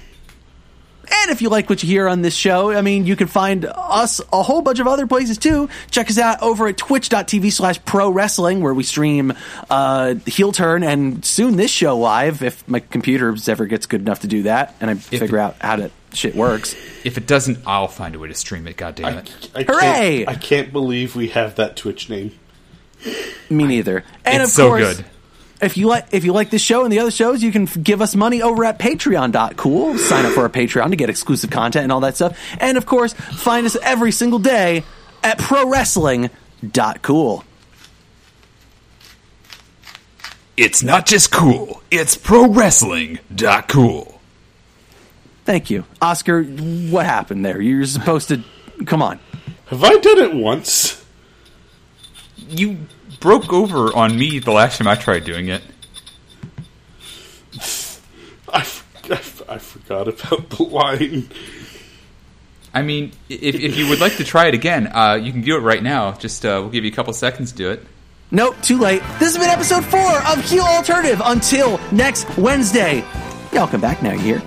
And 1.06 1.30
if 1.30 1.42
you 1.42 1.50
like 1.50 1.68
what 1.68 1.82
you 1.82 1.88
hear 1.88 2.08
on 2.08 2.22
this 2.22 2.34
show, 2.34 2.70
I 2.70 2.80
mean, 2.80 3.04
you 3.04 3.16
can 3.16 3.26
find 3.26 3.66
us 3.66 4.22
a 4.32 4.42
whole 4.42 4.62
bunch 4.62 4.78
of 4.78 4.86
other 4.86 5.06
places 5.06 5.36
too. 5.36 5.68
Check 5.90 6.08
us 6.08 6.18
out 6.18 6.42
over 6.42 6.66
at 6.68 6.78
twitch.tv 6.78 7.52
slash 7.52 7.84
pro 7.84 8.08
wrestling, 8.08 8.62
where 8.62 8.72
we 8.72 8.82
stream 8.82 9.34
uh, 9.68 10.14
Heel 10.26 10.52
Turn 10.52 10.82
and 10.82 11.22
soon 11.22 11.56
this 11.56 11.70
show 11.70 11.98
live, 11.98 12.42
if 12.42 12.66
my 12.66 12.80
computer 12.80 13.36
ever 13.46 13.66
gets 13.66 13.84
good 13.84 14.00
enough 14.00 14.20
to 14.20 14.26
do 14.26 14.44
that 14.44 14.74
and 14.80 14.90
I 14.90 14.94
figure 14.94 15.38
out 15.38 15.56
how 15.60 15.76
to 15.76 15.90
shit 16.14 16.34
works. 16.34 16.74
If 17.04 17.18
it 17.18 17.26
doesn't, 17.26 17.58
I'll 17.66 17.88
find 17.88 18.14
a 18.14 18.18
way 18.18 18.28
to 18.28 18.34
stream 18.34 18.66
it. 18.66 18.78
God 18.78 18.94
damn 18.94 19.18
I, 19.18 19.20
it. 19.20 19.50
I 19.54 19.62
Hooray! 19.64 20.24
Can't, 20.24 20.28
I 20.28 20.34
can't 20.40 20.72
believe 20.72 21.14
we 21.14 21.28
have 21.28 21.56
that 21.56 21.76
Twitch 21.76 22.08
name. 22.08 22.32
Me 23.50 23.64
neither. 23.64 24.04
And 24.24 24.42
It's 24.42 24.52
of 24.52 24.56
so 24.56 24.76
good. 24.78 25.04
If 25.64 25.76
you 25.76 25.88
like, 25.88 26.06
if 26.12 26.24
you 26.24 26.32
like 26.32 26.50
this 26.50 26.62
show 26.62 26.84
and 26.84 26.92
the 26.92 27.00
other 27.00 27.10
shows, 27.10 27.42
you 27.42 27.50
can 27.50 27.64
f- 27.64 27.76
give 27.82 28.00
us 28.02 28.14
money 28.14 28.40
over 28.42 28.64
at 28.64 28.78
Patreon.cool. 28.78 29.98
Sign 29.98 30.26
up 30.26 30.32
for 30.32 30.42
our 30.42 30.48
Patreon 30.48 30.90
to 30.90 30.96
get 30.96 31.10
exclusive 31.10 31.50
content 31.50 31.82
and 31.84 31.92
all 31.92 32.00
that 32.00 32.16
stuff. 32.16 32.38
And 32.60 32.76
of 32.76 32.86
course, 32.86 33.12
find 33.14 33.66
us 33.66 33.76
every 33.82 34.12
single 34.12 34.38
day 34.38 34.84
at 35.22 35.38
ProWrestling.cool. 35.38 37.44
It's 40.56 40.84
not 40.84 41.06
just 41.06 41.32
cool, 41.32 41.82
it's 41.90 42.16
pro 42.16 42.46
wrestling. 42.46 43.18
Dot 43.34 43.66
cool. 43.68 44.20
Thank 45.44 45.68
you, 45.68 45.84
Oscar. 46.00 46.44
What 46.44 47.06
happened 47.06 47.44
there? 47.44 47.60
You're 47.60 47.86
supposed 47.86 48.28
to 48.28 48.42
come 48.86 49.02
on. 49.02 49.18
Have 49.66 49.82
I 49.82 49.98
done 49.98 50.18
it 50.18 50.32
once? 50.34 51.04
You 52.36 52.78
broke 53.24 53.54
over 53.54 53.90
on 53.96 54.18
me 54.18 54.38
the 54.38 54.52
last 54.52 54.76
time 54.76 54.86
I 54.86 54.96
tried 54.96 55.24
doing 55.24 55.48
it. 55.48 55.62
I 58.52 58.60
forgot 59.58 60.08
about 60.08 60.50
the 60.50 60.62
line. 60.62 61.30
I 62.74 62.82
mean, 62.82 63.12
if, 63.30 63.54
if 63.54 63.78
you 63.78 63.88
would 63.88 64.00
like 64.00 64.16
to 64.16 64.24
try 64.24 64.48
it 64.48 64.54
again, 64.54 64.88
uh, 64.88 65.14
you 65.14 65.32
can 65.32 65.40
do 65.40 65.56
it 65.56 65.60
right 65.60 65.82
now. 65.82 66.12
Just 66.12 66.44
uh, 66.44 66.58
we'll 66.60 66.68
give 66.68 66.84
you 66.84 66.90
a 66.90 66.94
couple 66.94 67.14
seconds 67.14 67.52
to 67.52 67.56
do 67.56 67.70
it. 67.70 67.86
Nope, 68.30 68.56
too 68.60 68.78
late. 68.78 69.00
This 69.18 69.34
has 69.34 69.38
been 69.38 69.48
episode 69.48 69.86
four 69.86 70.18
of 70.26 70.44
Heel 70.44 70.64
Alternative. 70.64 71.22
Until 71.24 71.80
next 71.92 72.36
Wednesday. 72.36 73.02
Y'all 73.54 73.66
come 73.66 73.80
back 73.80 74.02
now. 74.02 74.12
You 74.12 74.18
hear? 74.18 74.42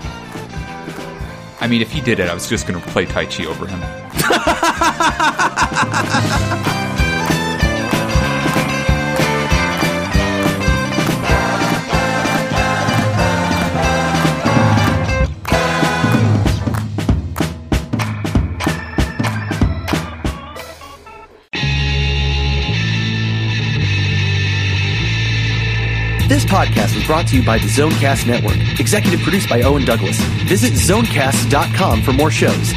I 1.62 1.68
mean, 1.68 1.82
if 1.82 1.92
he 1.92 2.00
did 2.00 2.20
it, 2.20 2.30
I 2.30 2.36
was 2.36 2.48
just 2.48 2.68
going 2.68 2.80
to 2.80 2.88
play 2.90 3.06
Tai 3.06 3.26
Chi 3.26 3.46
over 3.46 3.66
him. 3.66 3.82
This 26.38 26.46
podcast 26.46 26.94
was 26.94 27.04
brought 27.08 27.26
to 27.30 27.36
you 27.36 27.44
by 27.44 27.58
the 27.58 27.66
Zonecast 27.66 28.28
Network, 28.28 28.58
executive 28.80 29.22
produced 29.22 29.50
by 29.50 29.64
Owen 29.64 29.84
Douglas. 29.86 30.20
Visit 30.46 30.74
zonecast.com 30.74 32.04
for 32.04 32.14
more 32.14 32.30
shows. 32.30 32.74